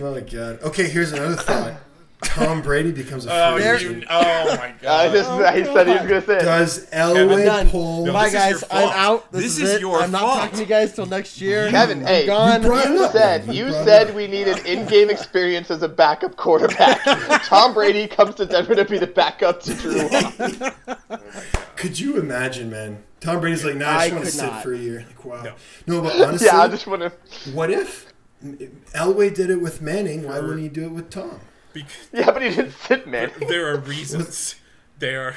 Oh 0.00 0.14
my 0.14 0.20
god. 0.20 0.60
Okay, 0.62 0.88
here's 0.88 1.12
another 1.12 1.36
thought. 1.36 1.74
Tom 2.22 2.62
Brady 2.62 2.90
becomes 2.90 3.26
a 3.26 3.30
Oh, 3.32 3.52
free 3.54 3.62
There- 3.62 3.76
agent. 3.76 4.04
oh 4.10 4.56
my 4.56 4.74
Uh, 4.86 5.08
this, 5.10 5.26
he 5.26 5.64
said 5.72 5.86
he 5.86 5.92
was 5.92 6.00
going 6.06 6.20
to 6.20 6.26
say 6.26 6.36
it. 6.38 6.42
Does 6.42 6.86
Elway 6.90 7.44
done. 7.44 7.68
pull? 7.70 8.06
No, 8.06 8.12
Bye, 8.12 8.30
guys. 8.30 8.64
I'm 8.70 8.88
out. 8.90 9.30
This, 9.30 9.42
This 9.42 9.52
is, 9.58 9.62
is 9.62 9.74
it. 9.76 9.80
your 9.82 10.00
I'm 10.00 10.10
not 10.10 10.20
fault. 10.22 10.38
talking 10.40 10.54
to 10.56 10.60
you 10.62 10.66
guys 10.66 10.94
till 10.94 11.06
next 11.06 11.40
year. 11.40 11.70
Kevin, 11.70 12.00
I'm 12.00 12.06
hey, 12.06 12.26
gone. 12.26 12.62
you 12.64 12.74
You 12.74 13.08
said 13.10 13.46
You 13.46 13.52
you 13.66 13.70
brought 13.70 13.84
said 13.84 14.14
we 14.16 14.26
needed 14.26 14.58
in-game 14.66 15.10
experience 15.10 15.70
as 15.70 15.82
a 15.82 15.88
backup 15.88 16.36
quarterback. 16.36 17.00
Tom 17.44 17.72
Brady 17.72 18.08
comes 18.08 18.34
to 18.36 18.46
Denver 18.46 18.74
to 18.74 18.84
be 18.84 18.98
the 18.98 19.06
backup 19.06 19.62
to 19.62 19.74
Drew 19.74 20.08
Lock. 20.10 21.18
Could 21.76 22.00
you 22.00 22.18
imagine, 22.18 22.70
man? 22.70 23.04
Tom 23.20 23.40
Brady's 23.40 23.64
like, 23.64 23.76
nah, 23.76 23.86
I 23.90 23.96
I 23.96 24.08
just 24.08 24.14
want 24.14 24.24
to 24.26 24.30
sit 24.32 24.46
not. 24.46 24.62
for 24.64 24.72
a 24.74 24.78
year. 24.78 25.04
Like, 25.06 25.24
wow. 25.24 25.42
No. 25.42 25.52
No, 25.86 26.02
but 26.02 26.20
honestly, 26.20 26.46
yeah, 26.46 26.62
I 26.62 26.68
just 26.68 26.86
want 26.86 27.02
to. 27.02 27.12
what 27.52 27.70
if 27.70 28.12
Elway 28.94 29.32
did 29.34 29.50
it 29.50 29.60
with 29.60 29.80
Manning? 29.82 30.24
Why 30.26 30.40
wouldn't 30.40 30.60
he 30.60 30.68
do 30.68 30.84
it 30.84 30.90
with 30.92 31.10
Tom? 31.10 31.40
Because 31.82 32.08
Yeah, 32.12 32.30
but 32.32 32.42
he 32.42 32.50
didn't 32.50 32.72
sit, 32.72 33.06
man. 33.06 33.30
there 33.48 33.72
are 33.72 33.78
reasons. 33.78 34.54
There 34.98 35.28
are 35.28 35.34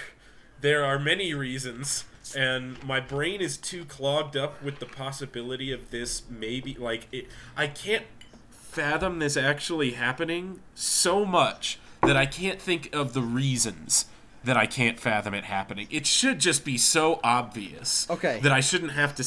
there 0.62 0.84
are 0.84 0.98
many 0.98 1.36
reasons, 1.36 2.06
and 2.36 2.84
my 2.84 3.00
brain 3.00 3.42
is 3.42 3.58
too 3.58 3.86
clogged 3.86 4.36
up 4.36 4.62
with 4.64 4.80
the 4.80 4.88
possibility 4.88 5.72
of 5.72 5.92
this 5.92 6.24
maybe 6.30 6.74
like 6.74 7.08
it. 7.12 7.28
I 7.56 7.68
can't 7.68 8.06
fathom 8.50 9.20
this 9.20 9.38
actually 9.38 9.92
happening 9.92 10.62
so 10.74 11.26
much 11.26 11.78
that 12.02 12.18
I 12.18 12.26
can't 12.26 12.60
think 12.60 12.90
of 12.96 13.14
the 13.14 13.22
reasons 13.22 14.06
that 14.44 14.58
I 14.58 14.66
can't 14.66 15.00
fathom 15.00 15.36
it 15.36 15.44
happening. 15.44 15.88
It 15.92 16.08
should 16.08 16.40
just 16.40 16.66
be 16.66 16.78
so 16.78 17.20
obvious. 17.24 18.10
Okay. 18.10 18.40
That 18.42 18.52
I 18.52 18.62
shouldn't 18.62 18.94
have 18.94 19.14
to. 19.16 19.26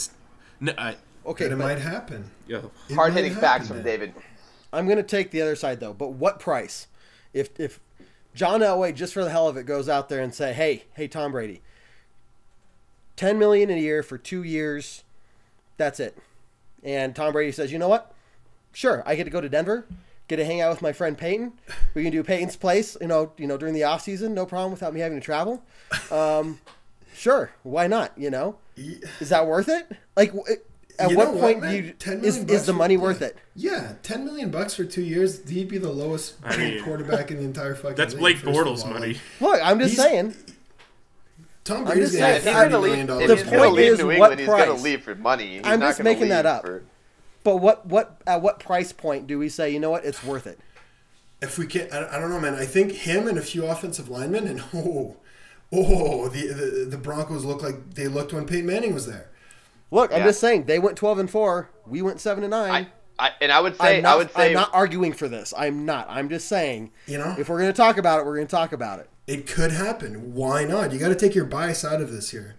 No, 0.61 0.73
I, 0.77 0.97
Okay, 1.27 1.45
That 1.47 1.53
it 1.53 1.57
might 1.57 1.79
happen. 1.79 2.31
yeah. 2.49 2.63
Hard-hitting 2.93 3.35
might 3.35 3.41
facts 3.41 3.69
from 3.69 3.77
man. 3.79 3.87
David. 3.87 4.15
I'm 4.73 4.87
going 4.87 4.97
to 4.97 5.03
take 5.05 5.31
the 5.31 5.41
other 5.43 5.55
side 5.57 5.79
though. 5.81 5.93
But 5.95 6.13
what 6.13 6.41
price? 6.41 6.89
If 7.35 7.51
if 7.61 7.81
John 8.35 8.61
Elway 8.61 8.95
just 8.95 9.13
for 9.13 9.23
the 9.23 9.31
hell 9.31 9.49
of 9.49 9.57
it 9.59 9.67
goes 9.67 9.89
out 9.89 10.09
there 10.09 10.23
and 10.23 10.35
say, 10.35 10.55
"Hey, 10.55 10.85
hey, 10.95 11.09
Tom 11.09 11.33
Brady, 11.33 11.61
ten 13.17 13.39
million 13.39 13.71
a 13.71 13.79
year 13.79 14.03
for 14.03 14.17
two 14.17 14.43
years, 14.43 15.05
that's 15.77 16.01
it," 16.01 16.17
and 16.83 17.15
Tom 17.15 17.33
Brady 17.33 17.53
says, 17.53 17.71
"You 17.73 17.79
know 17.79 17.89
what? 17.89 18.15
Sure, 18.73 19.03
I 19.05 19.15
get 19.15 19.25
to 19.25 19.31
go 19.31 19.41
to 19.41 19.49
Denver." 19.49 19.87
Get 20.27 20.37
to 20.37 20.45
hang 20.47 20.63
out 20.63 20.71
with 20.71 20.81
my 20.81 20.95
friend 20.95 21.19
Peyton. 21.19 21.53
We 21.93 22.03
can 22.03 22.11
do 22.11 22.23
Peyton's 22.23 22.57
place, 22.57 22.97
you 22.99 23.07
know, 23.09 23.33
you 23.37 23.47
know, 23.47 23.59
during 23.59 23.75
the 23.75 23.85
off 23.85 24.01
season, 24.01 24.33
no 24.33 24.47
problem 24.47 24.73
without 24.73 24.95
me 24.95 25.01
having 25.01 25.21
to 25.21 25.25
travel. 25.25 25.63
Um, 26.11 26.61
sure, 27.15 27.51
why 27.63 27.89
not? 27.89 28.13
You 28.17 28.31
know, 28.31 28.57
is 29.21 29.29
that 29.29 29.47
worth 29.47 29.69
it? 29.69 29.87
Like, 30.17 30.33
w- 30.33 30.57
at 30.99 31.11
You 31.11 31.17
what 31.17 31.25
know 31.27 31.33
what, 31.33 31.41
point 31.41 31.63
do 31.63 31.71
you 31.71 31.93
10 31.99 32.25
is 32.25 32.37
is 32.39 32.45
bucks 32.45 32.61
the 32.67 32.73
for- 32.73 32.79
money 32.79 32.95
yeah. 32.95 33.01
worth 33.01 33.23
it? 33.23 33.37
Yeah, 33.57 33.95
ten 34.03 34.25
million 34.25 34.51
bucks 34.51 34.75
for 34.75 34.85
two 34.85 35.03
years. 35.03 35.49
He'd 35.49 35.69
be 35.69 35.79
the 35.79 35.91
lowest 35.93 36.35
I 36.45 36.55
paid 36.57 36.75
mean, 36.75 36.85
quarterback 36.85 37.31
in 37.31 37.37
the 37.39 37.45
entire 37.45 37.75
fucking. 37.75 37.97
That's 37.97 38.15
league, 38.15 38.21
Blake 38.21 38.37
first 38.39 38.59
Bortles 38.85 38.89
money. 38.91 39.19
Look, 39.41 39.61
I'm 39.63 39.79
just 39.79 39.95
He's- 39.95 40.07
saying. 40.09 40.35
Tom 41.65 41.79
I'm 41.79 41.85
Brady's 41.85 42.13
gonna 42.13 42.19
saying, 42.19 42.33
get 42.33 42.37
if 42.37 42.55
thirty 42.55 42.75
he's 42.75 42.83
million 42.83 43.07
dollars. 43.07 43.27
The 43.29 43.35
he's 43.37 43.45
going 43.45 43.55
to 43.55 43.59
point 43.61 43.75
leave 43.75 43.93
is, 43.93 43.99
New 43.99 44.07
what 44.07 44.13
England, 44.15 44.41
he's 44.41 44.49
going 44.49 44.67
to 44.77 44.83
leave 44.83 45.03
for 45.03 45.15
money. 45.15 45.47
He's 45.57 45.61
I'm 45.65 45.81
not 45.81 45.87
just 45.87 45.99
gonna 45.99 46.11
making 46.11 46.29
that 46.29 46.45
up. 46.47 46.63
For, 46.63 46.83
But 47.43 47.57
what 47.57 47.87
what 47.87 48.21
at 48.27 48.43
what 48.43 48.61
price 48.61 48.93
point 48.93 49.27
do 49.27 49.39
we 49.39 49.49
say, 49.49 49.71
you 49.71 49.81
know 49.81 49.91
what, 49.91 50.05
it's 50.05 50.23
worth 50.23 50.47
it? 50.47 50.59
if 51.41 51.59
we 51.59 51.67
can, 51.67 51.89
I, 51.93 52.17
I 52.17 52.21
don't 52.21 52.31
know, 52.31 52.41
man. 52.41 52.55
I 52.55 52.65
think 52.65 52.93
him 52.93 53.29
and 53.29 53.37
a 53.37 53.43
few 53.43 53.67
offensive 53.67 54.09
linemen, 54.09 54.47
and 54.47 54.63
oh, 54.75 55.17
oh, 55.73 56.29
the 56.29 56.49
the, 56.49 56.87
the 56.91 56.99
Broncos 56.99 57.45
look 57.47 57.63
like 57.63 57.95
they 57.95 58.09
looked 58.09 58.33
when 58.35 58.47
Peyton 58.47 58.67
Manning 58.67 58.93
was 58.95 59.07
there. 59.07 59.31
Look, 59.91 60.13
I'm 60.13 60.23
just 60.25 60.41
saying 60.41 60.65
they 60.65 60.79
went 60.79 60.97
12 60.97 61.19
and 61.21 61.31
4, 61.31 61.71
we 61.87 62.03
went 62.03 62.21
7 62.21 62.43
and 62.43 62.51
9. 62.51 62.71
I, 63.19 63.27
I, 63.27 63.31
and 63.41 63.53
I 63.53 63.61
would 63.61 63.77
say, 63.77 63.99
I'm 63.99 64.03
not, 64.03 64.13
I 64.13 64.17
would 64.17 64.31
say, 64.33 64.47
I'm 64.49 64.55
not 64.55 64.71
arguing 64.75 65.13
for 65.13 65.29
this. 65.29 65.55
I'm 65.57 65.85
not. 65.87 66.07
I'm 66.11 66.29
just 66.29 66.49
saying, 66.49 66.91
You 67.07 67.19
know? 67.19 67.35
if 67.39 67.49
we're 67.49 67.61
going 67.61 67.73
to 67.73 67.77
talk 67.77 67.97
about 67.97 68.21
it, 68.21 68.27
we're 68.27 68.35
going 68.37 68.47
to 68.49 68.51
talk 68.51 68.73
about 68.73 68.99
it. 68.99 69.09
It 69.27 69.47
could 69.47 69.71
happen. 69.71 70.35
Why 70.35 70.65
not? 70.65 70.93
You 70.93 70.99
got 70.99 71.09
to 71.09 71.15
take 71.15 71.35
your 71.35 71.45
bias 71.45 71.85
out 71.85 72.01
of 72.03 72.11
this 72.11 72.31
here. 72.31 72.57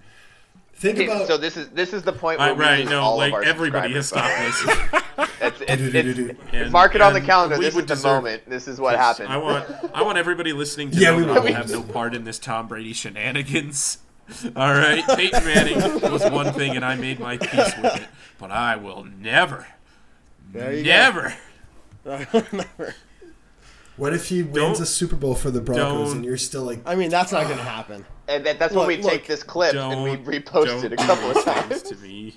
Think 0.78 0.98
Okay, 0.98 1.06
about 1.08 1.28
so 1.28 1.38
this 1.38 1.56
is 1.56 1.70
this 1.70 1.94
is 1.94 2.04
the 2.04 2.12
point 2.12 2.38
where 2.40 2.50
I, 2.50 2.52
we 2.52 2.60
right, 2.60 2.80
lose 2.80 2.90
no, 2.90 3.00
all 3.02 3.18
like 3.18 3.30
of 3.30 3.36
our 3.36 3.44
everybody 3.44 3.94
has 3.94 4.10
subscribers. 4.10 4.56
stopped 4.56 4.94
listening. 4.94 5.02
It's, 5.42 5.62
it's, 5.62 5.82
Do-do-do-do-do. 5.82 6.30
it's, 6.32 6.40
And- 6.54 6.72
mark 6.72 6.96
it 6.96 7.02
on 7.02 7.14
the 7.14 7.22
calendar. 7.22 7.56
we 7.58 7.62
This 7.66 7.70
is 7.70 7.76
would 7.76 7.88
the 7.88 7.96
deserve- 7.96 8.24
moment. 8.24 8.50
This 8.50 8.68
is 8.68 8.80
what 8.82 8.98
happened. 8.98 9.30
I 9.30 9.38
want 9.38 9.66
I 9.94 10.02
want 10.02 10.18
everybody 10.18 10.52
listening 10.54 10.92
to 10.92 10.98
Yeah, 10.98 11.12
know 11.12 11.18
we 11.18 11.24
that. 11.26 11.38
I 11.38 11.40
will 11.40 11.54
have 11.54 11.70
no 11.72 11.82
part 11.84 12.14
in 12.16 12.24
this 12.26 12.40
Tom 12.40 12.68
Brady 12.68 12.92
shenanigans. 12.94 14.00
All 14.56 14.74
right, 14.74 15.04
Peyton 15.16 15.46
Manning 15.46 16.02
was 16.12 16.24
one 16.30 16.52
thing, 16.54 16.76
and 16.76 16.84
I 16.84 16.96
made 16.96 17.20
my 17.20 17.38
peace 17.38 17.74
with 17.82 17.96
it. 18.02 18.08
But 18.40 18.52
I 18.52 18.76
will 18.76 19.04
never, 19.20 19.68
There 20.52 20.74
you 20.74 20.84
never. 20.84 21.36
go. 22.04 22.26
what 23.98 24.14
if 24.14 24.28
he 24.30 24.44
wins 24.44 24.56
Don't- 24.56 24.82
a 24.82 24.86
Super 24.86 25.16
Bowl 25.16 25.36
for 25.36 25.52
the 25.52 25.62
Broncos 25.62 26.14
and 26.14 26.26
you're 26.26 26.38
still 26.38 26.64
like, 26.64 26.80
I 26.86 26.96
mean, 26.96 27.10
that's 27.10 27.32
not 27.32 27.46
going 27.46 27.58
to 27.58 27.64
happen. 27.64 28.06
and 28.28 28.46
that, 28.46 28.60
that's 28.60 28.74
when 28.74 28.88
we 28.88 28.98
look, 28.98 29.12
take 29.12 29.28
this 29.28 29.44
clip 29.44 29.74
and 29.76 30.04
we 30.04 30.18
repost 30.18 30.84
it 30.84 30.92
a 30.94 30.98
couple 30.98 31.32
of 31.32 31.44
times. 31.44 31.82
to 31.84 31.96
me. 31.98 32.36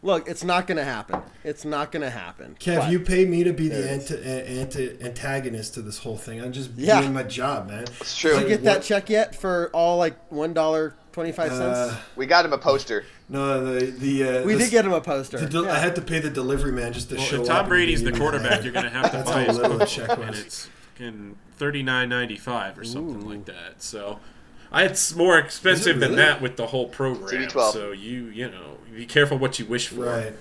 Look, 0.00 0.28
it's 0.28 0.44
not 0.44 0.66
going 0.68 0.78
to 0.78 0.84
happen. 0.84 1.20
It's 1.42 1.64
not 1.64 1.90
going 1.90 2.02
to 2.02 2.10
happen. 2.10 2.56
Kev, 2.60 2.78
But- 2.82 2.92
you 2.92 3.00
pay 3.00 3.24
me 3.24 3.42
to 3.44 3.52
be 3.52 3.68
the 3.68 3.90
anti, 3.90 4.16
anti 4.22 4.96
antagonist 5.02 5.74
to 5.74 5.82
this 5.82 5.98
whole 5.98 6.16
thing. 6.16 6.40
I'm 6.40 6.52
just 6.52 6.70
Yeah. 6.76 7.00
doing 7.00 7.12
my 7.12 7.24
job, 7.24 7.68
man. 7.68 7.82
It's 8.00 8.16
true. 8.16 8.34
Did 8.34 8.42
you 8.42 8.48
get 8.48 8.62
that 8.64 8.82
check 8.84 9.10
yet 9.10 9.34
for 9.34 9.70
all 9.72 9.98
like 9.98 10.16
$1.25? 10.30 11.50
Uh, 11.50 11.96
we 12.16 12.26
got 12.26 12.44
him 12.44 12.52
a 12.52 12.58
poster. 12.58 13.04
No, 13.28 13.64
the 13.74 13.86
the 13.86 14.22
uh, 14.40 14.42
We 14.44 14.54
the- 14.54 14.60
did 14.60 14.70
get 14.70 14.84
him 14.84 14.92
a 14.92 15.00
poster. 15.00 15.44
del- 15.46 15.64
Yeah. 15.64 15.72
I 15.72 15.78
had 15.78 15.94
to 15.96 16.00
pay 16.00 16.20
the 16.20 16.30
delivery 16.30 16.72
man 16.72 16.92
just 16.92 17.08
to 17.10 17.16
Well, 17.16 17.24
show 17.24 17.34
if 17.36 17.40
up. 17.42 17.46
Tom 17.48 17.58
and 17.60 17.68
Brady's 17.68 18.02
the 18.04 18.12
quarterback, 18.12 18.62
you're 18.62 18.72
going 18.72 18.84
to 18.84 18.90
have 18.90 19.10
to 19.10 19.16
That's 19.18 19.30
buy 19.30 19.40
how 19.40 19.46
his 19.46 19.56
little 19.56 19.78
the 19.78 19.84
cookbook, 19.86 20.08
check 20.08 20.18
and 20.28 20.34
it's 20.36 20.68
fucking 20.94 21.36
thirty 21.56 21.82
nine 21.82 22.08
ninety 22.08 22.36
five 22.36 22.78
or 22.78 22.84
something 22.84 23.28
like 23.28 23.44
that. 23.46 23.82
So, 23.82 24.20
I 24.70 24.84
it's 24.84 25.14
more 25.14 25.38
expensive 25.38 26.00
than 26.00 26.10
really? 26.10 26.22
that 26.22 26.42
with 26.42 26.56
the 26.56 26.66
whole 26.68 26.88
program. 26.88 27.28
TB12. 27.48 27.72
So 27.72 27.92
you 27.92 28.26
you 28.26 28.50
know 28.50 28.76
be 28.94 29.06
careful 29.06 29.38
what 29.38 29.58
you 29.58 29.64
wish 29.66 29.88
for. 29.88 30.04
Right. 30.04 30.32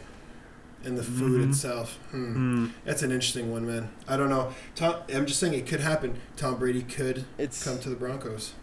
And 0.83 0.97
the 0.97 1.03
food 1.03 1.49
itself. 1.49 1.97
Hmm. 2.11 2.67
That's 2.85 3.01
an 3.01 3.11
interesting 3.11 3.51
one, 3.51 3.65
man. 3.65 3.89
I 4.07 4.15
don't 4.15 4.29
know. 4.29 4.53
Tom, 4.75 4.97
I'm 5.13 5.25
just 5.25 5.39
saying 5.39 5.53
it 5.53 5.65
could 5.67 5.79
happen. 5.81 6.19
Tom 6.37 6.57
Brady 6.59 6.81
could 6.83 7.25
It's- 7.37 7.63
come 7.63 7.79
to 7.79 7.89
the 7.89 7.95
Broncos. 7.95 8.53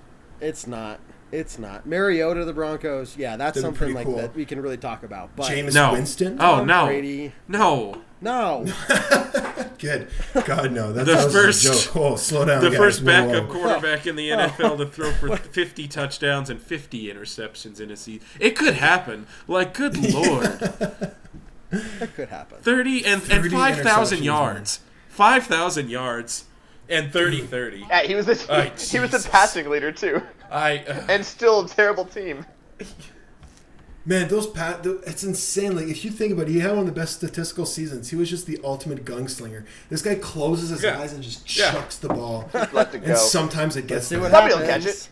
It's 0.41 0.67
not. 0.67 1.01
It's 1.33 1.59
not. 1.59 1.85
Mariota, 1.87 2.45
the 2.45 2.53
Broncos. 2.53 3.17
Yeah, 3.17 3.37
that's 3.37 3.57
That'd 3.61 3.63
something 3.77 3.95
like 3.95 4.07
cool. 4.07 4.17
that 4.17 4.35
we 4.37 4.45
can 4.45 4.61
really 4.63 4.77
talk 4.77 5.03
about. 5.03 5.35
But 5.37 5.51
Jameis 5.51 5.75
No. 5.75 5.93
Winston? 5.93 6.35
Oh 6.41 6.59
Tom 6.59 6.67
no. 6.67 6.87
Brady. 6.87 7.33
No. 7.49 8.03
No. 8.25 8.65
Good. 9.79 10.09
God, 10.47 10.73
no. 10.73 10.93
That, 10.93 11.05
The 11.07 11.15
that 11.15 11.25
was 11.27 11.33
first- 11.35 11.65
a 11.65 11.89
joke. 11.93 11.97
Oh, 11.97 12.17
slow 12.17 12.45
down, 12.45 12.63
The 12.65 12.71
guys. 12.71 12.79
first 12.79 13.05
backup 13.05 13.49
whoa. 13.49 13.53
quarterback 13.53 14.07
in 14.07 14.17
the 14.17 14.31
NFL 14.31 14.79
to 14.79 14.87
throw 14.87 15.13
for 15.13 15.37
50 15.53 15.87
touchdowns 15.89 16.49
and 16.51 16.61
50 16.61 17.13
interceptions 17.13 17.81
in 17.81 17.91
a 17.91 17.97
season. 17.97 18.27
It 18.41 18.57
could 18.57 18.75
happen. 18.75 19.27
Like, 19.47 19.75
good 19.75 19.97
lord. 20.15 20.45
That 21.71 22.15
could 22.15 22.29
happen. 22.29 22.59
30 22.63 23.05
and, 23.05 23.23
and 23.31 23.51
5,000 23.53 24.23
yards. 24.25 24.81
5,000 25.11 25.91
yards 25.91 26.45
and 26.89 27.13
30 27.13 27.43
30. 27.43 27.79
Yeah, 27.89 28.03
he 28.03 28.15
was 28.15 28.27
the 28.27 28.47
Oh, 28.49 28.61
he 28.63 28.99
was 29.01 29.11
the 29.11 29.29
passing 29.31 29.69
leader 29.71 29.93
too, 29.93 30.23
I. 30.51 30.79
Uh, 30.79 31.07
and 31.09 31.25
still 31.25 31.61
a 31.65 31.69
terrible 31.69 32.05
team. 32.05 32.45
Man, 34.07 34.29
those 34.29 34.47
pat 34.47 34.85
it's 34.85 35.25
insane. 35.25 35.75
Like 35.77 35.87
if 35.89 36.05
you 36.05 36.11
think 36.11 36.33
about 36.33 36.49
it, 36.49 36.53
he 36.53 36.61
had 36.61 36.71
one 36.73 36.81
of 36.81 36.87
the 36.87 36.93
best 36.93 37.15
statistical 37.17 37.65
seasons. 37.65 38.11
He 38.11 38.17
was 38.17 38.29
just 38.29 38.47
the 38.47 38.61
ultimate 38.63 39.05
gunslinger. 39.07 39.65
This 39.89 40.03
guy 40.03 40.15
closes 40.17 40.69
his 40.71 40.83
Yeah. 40.83 40.99
eyes 41.01 41.13
and 41.15 41.23
just 41.23 41.57
Yeah. 41.57 41.73
chucks 41.73 41.97
the 41.99 42.09
ball. 42.09 42.51
Let 42.73 42.95
it 42.95 42.99
go. 43.05 43.07
and 43.13 43.19
sometimes 43.19 43.77
it 43.77 43.87
gets 43.87 44.09
there. 44.11 44.21
what 44.21 44.31
Somebody 44.31 44.55
will 44.55 44.67
catch 44.67 44.85
it. 44.85 45.09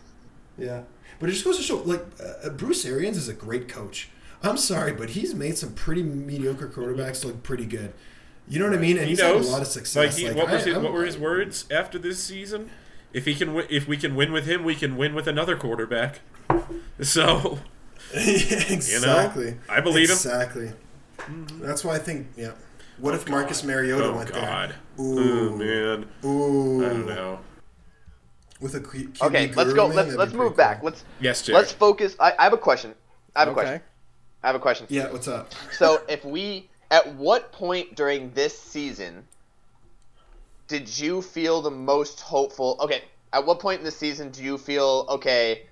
Yeah, 0.57 0.81
but 1.19 1.29
it 1.29 1.31
just 1.33 1.43
goes 1.45 1.57
to 1.57 1.63
show, 1.63 1.77
like 1.77 2.05
uh, 2.43 2.49
Bruce 2.49 2.85
Arians 2.85 3.17
is 3.17 3.27
a 3.27 3.33
great 3.33 3.67
coach. 3.67 4.09
I'm 4.43 4.57
sorry, 4.57 4.91
but 4.91 5.11
he's 5.11 5.33
made 5.33 5.57
some 5.57 5.73
pretty 5.73 6.03
mediocre 6.03 6.67
quarterbacks 6.67 7.23
look 7.25 7.41
pretty 7.41 7.65
good. 7.65 7.93
You 8.47 8.59
know 8.59 8.65
what 8.67 8.77
I 8.77 8.81
mean? 8.81 8.97
And 8.97 9.05
he 9.05 9.11
he's 9.11 9.19
knows. 9.19 9.45
had 9.45 9.49
a 9.49 9.51
lot 9.53 9.61
of 9.61 9.67
success. 9.69 9.95
Like, 9.95 10.11
he, 10.15 10.27
Like, 10.27 10.35
what, 10.35 10.51
was 10.51 10.61
I- 10.63 10.65
his, 10.65 10.77
what 10.77 10.91
were 10.93 11.05
his 11.05 11.17
words 11.17 11.65
after 11.71 11.97
this 11.97 12.21
season? 12.21 12.69
If 13.13 13.25
he 13.25 13.33
can, 13.35 13.47
wi- 13.49 13.67
if 13.71 13.87
we 13.87 13.95
can 13.95 14.15
win 14.15 14.31
with 14.33 14.45
him, 14.45 14.63
we 14.65 14.75
can 14.75 14.97
win 14.97 15.15
with 15.15 15.25
another 15.27 15.55
quarterback. 15.57 16.19
So 17.01 17.59
exactly. 18.69 19.57
I 19.69 19.81
believe 19.81 20.09
him. 20.09 20.13
exactly. 20.13 20.71
Mm-hmm. 21.17 21.59
That's 21.65 21.83
why 21.83 21.95
I 21.95 21.99
think. 21.99 22.27
Yeah. 22.35 22.51
What 22.99 23.13
oh, 23.13 23.17
if 23.17 23.27
Marcus 23.27 23.63
Mariota 23.63 24.05
oh 24.05 24.15
went 24.17 24.31
God, 24.31 24.69
there? 24.69 24.77
oh 24.99 25.01
Ooh, 25.01 25.57
man, 25.57 26.05
ooh. 26.23 26.85
I 26.85 26.89
don't 26.89 27.07
know. 27.07 27.39
With 28.61 28.75
a 28.75 28.79
Q- 28.79 29.09
QB 29.09 29.21
Okay, 29.27 29.51
let's 29.55 29.73
go. 29.73 29.87
man, 29.87 29.95
Let's 29.97 30.15
let's 30.15 30.33
move 30.33 30.55
pretty 30.55 30.57
back. 30.57 30.83
Let's 30.83 31.03
Yes, 31.19 31.41
Jared. 31.41 31.59
let's 31.59 31.71
focus. 31.71 32.15
I, 32.19 32.33
I 32.37 32.43
have 32.43 32.53
a 32.53 32.57
question. 32.57 32.93
I 33.35 33.39
have 33.39 33.47
a 33.47 33.51
Okay. 33.51 33.61
question. 33.61 33.81
I 34.43 34.47
have 34.47 34.55
a 34.55 34.59
question. 34.59 34.85
Yeah. 34.89 35.11
What's 35.11 35.27
up? 35.27 35.51
So 35.71 36.01
if 36.07 36.23
we, 36.23 36.69
at 36.91 37.15
what 37.15 37.51
point 37.51 37.95
during 37.95 38.31
this 38.33 38.57
season, 38.57 39.25
did 40.67 40.87
you 40.99 41.21
feel 41.21 41.61
the 41.61 41.71
most 41.71 42.19
hopeful? 42.21 42.77
Okay, 42.79 43.03
at 43.33 43.45
what 43.45 43.59
point 43.59 43.79
in 43.79 43.85
the 43.85 43.91
season 43.91 44.29
do 44.29 44.43
you 44.43 44.57
feel 44.57 45.05
okay? 45.09 45.63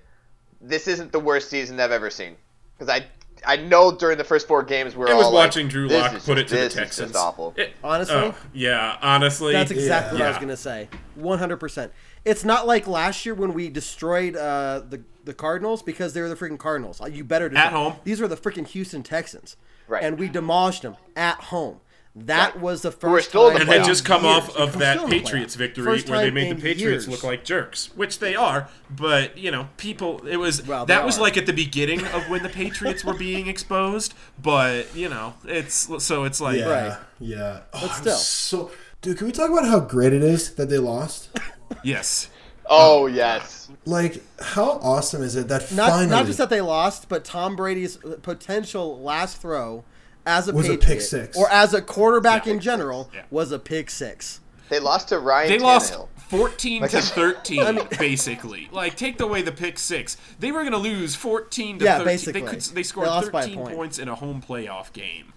This 0.62 0.86
isn't 0.88 1.12
the 1.12 1.20
worst 1.20 1.50
season 1.50 1.78
I've 1.80 1.90
ever 1.92 2.08
seen 2.10 2.36
because 2.78 2.88
I 2.88 3.06
I 3.44 3.56
know 3.56 3.90
during 3.90 4.18
the 4.18 4.24
first 4.24 4.46
four 4.46 4.62
games 4.62 4.94
we 4.94 5.00
we're 5.00 5.10
I 5.10 5.14
was 5.14 5.26
all 5.26 5.32
like, 5.32 5.46
watching 5.46 5.66
Drew 5.68 5.88
"This 5.88 6.00
Lock 6.00 6.22
put 6.24 6.38
it 6.38 6.42
just- 6.42 6.48
to 6.50 6.54
the 6.54 6.60
this 6.62 6.72
is 6.72 6.74
Texans. 6.74 7.12
just 7.12 7.24
awful. 7.24 7.52
It- 7.56 7.72
Honestly? 7.82 8.14
oh, 8.14 8.34
yeah, 8.52 8.96
honestly, 9.02 9.52
That's 9.52 9.72
exactly 9.72 10.18
what 10.18 10.26
I 10.26 10.28
was 10.28 10.36
going 10.38 10.48
to 10.48 10.56
say. 10.56 10.88
100%. 11.18 11.90
It's 12.24 12.44
not 12.44 12.66
like 12.68 12.86
last 12.86 13.26
year 13.26 13.34
when 13.34 13.52
we 13.52 13.68
destroyed 13.68 14.36
uh, 14.36 14.82
the 14.88 15.02
the 15.24 15.34
Cardinals 15.34 15.82
because 15.82 16.14
they 16.14 16.20
were 16.20 16.28
the 16.28 16.36
freaking 16.36 16.58
Cardinals. 16.58 17.00
Uh, 17.00 17.06
You 17.06 17.24
better 17.24 17.52
At 17.56 17.72
home. 17.72 17.94
These 18.04 18.20
were 18.20 18.28
the 18.28 18.36
freaking 18.36 18.66
Houston 18.68 19.02
Texans. 19.02 19.56
Right. 19.88 20.02
And 20.04 20.18
we 20.18 20.28
demolished 20.28 20.82
them 20.82 20.96
at 21.16 21.36
home. 21.36 21.80
That 22.14 22.54
Right. 22.54 22.60
was 22.62 22.82
the 22.82 22.90
Who 22.90 23.08
were 23.08 23.16
first 23.18 23.30
still 23.30 23.46
in 23.48 23.52
time 23.54 23.62
and 23.62 23.70
had 23.70 23.84
just 23.86 24.04
come 24.04 24.24
years. 24.24 24.36
off 24.36 24.56
of 24.56 24.74
We're 24.74 24.80
that 24.80 24.92
still 24.98 25.04
in 25.04 25.10
the 25.10 25.20
Patriots 25.20 25.54
victory 25.54 25.84
First 25.84 26.10
where 26.10 26.18
they 26.20 26.30
made 26.30 26.50
the 26.50 26.60
Patriots 26.60 26.80
years. 27.06 27.08
look 27.08 27.24
like 27.24 27.42
jerks, 27.42 27.88
which 27.96 28.18
they 28.18 28.34
are. 28.36 28.68
But 28.90 29.38
you 29.38 29.50
know, 29.50 29.68
people, 29.78 30.20
it 30.26 30.36
was 30.36 30.66
Well, 30.66 30.84
that 30.86 31.06
was 31.06 31.16
are. 31.18 31.22
like 31.22 31.38
at 31.38 31.46
the 31.46 31.54
beginning 31.54 32.04
of 32.08 32.28
when 32.28 32.42
the 32.42 32.50
Patriots 32.50 33.02
were 33.02 33.14
being 33.14 33.46
exposed. 33.46 34.12
But 34.40 34.94
you 34.94 35.08
know, 35.08 35.34
it's 35.46 35.88
so 36.04 36.24
it's 36.24 36.38
like 36.40 36.58
Yeah. 36.58 36.68
Right. 36.88 36.98
Yeah. 37.18 37.60
Oh, 37.72 37.80
But 37.80 37.90
I'm 37.92 38.00
still. 38.02 38.16
so 38.16 38.70
dude, 39.00 39.16
can 39.16 39.26
we 39.26 39.32
talk 39.32 39.50
about 39.50 39.66
how 39.66 39.80
great 39.80 40.12
it 40.12 40.22
is 40.22 40.50
that 40.56 40.68
they 40.68 40.78
lost? 40.78 41.30
yes, 41.82 42.28
Oh 42.66 43.06
yes, 43.06 43.70
Like, 43.86 44.22
how 44.40 44.78
awesome 44.82 45.22
is 45.22 45.34
it 45.34 45.48
that 45.48 45.72
Not, 45.72 45.90
finally 45.90 46.06
not 46.08 46.26
just 46.26 46.38
that 46.38 46.48
they 46.50 46.60
lost, 46.60 47.08
but 47.08 47.24
Tom 47.24 47.56
Brady's 47.56 47.98
potential 48.22 49.00
last 49.02 49.38
throw 49.38 49.82
as 50.26 50.48
a 50.48 50.52
Was 50.52 50.68
a 50.68 50.76
pick 50.76 51.00
six. 51.00 51.36
or 51.36 51.50
as 51.50 51.74
a 51.74 51.82
quarterback 51.82 52.46
in 52.46 52.60
general 52.60 53.10
Yeah. 53.14 53.22
was 53.30 53.52
a 53.52 53.58
pick 53.58 53.90
six. 53.90 54.40
they 54.68 54.78
lost 54.78 55.08
to 55.08 55.18
Ryan. 55.18 55.48
they 55.50 55.58
Tannehill. 55.58 55.62
lost. 55.62 55.96
14 56.28 56.88
to 56.88 56.96
Like- 56.96 57.04
13 57.04 57.78
basically 57.98 58.68
like 58.72 58.96
take 58.96 59.20
away 59.20 59.42
the 59.42 59.52
pick 59.52 59.78
six 59.78 60.16
they 60.40 60.50
were 60.50 60.60
going 60.60 60.72
to 60.72 60.78
lose 60.78 61.14
14 61.14 61.78
to 61.80 61.84
Yeah, 61.84 61.98
13 61.98 62.04
basically. 62.06 62.40
they 62.40 62.46
could 62.48 62.60
they 62.62 62.82
scored 62.82 63.06
They 63.06 63.10
lost 63.10 63.32
by 63.32 63.40
a 63.40 63.42
13 63.48 63.58
point. 63.58 63.76
points 63.76 63.98
in 63.98 64.08
a 64.08 64.14
home 64.14 64.40
playoff 64.46 64.92
game 64.94 65.34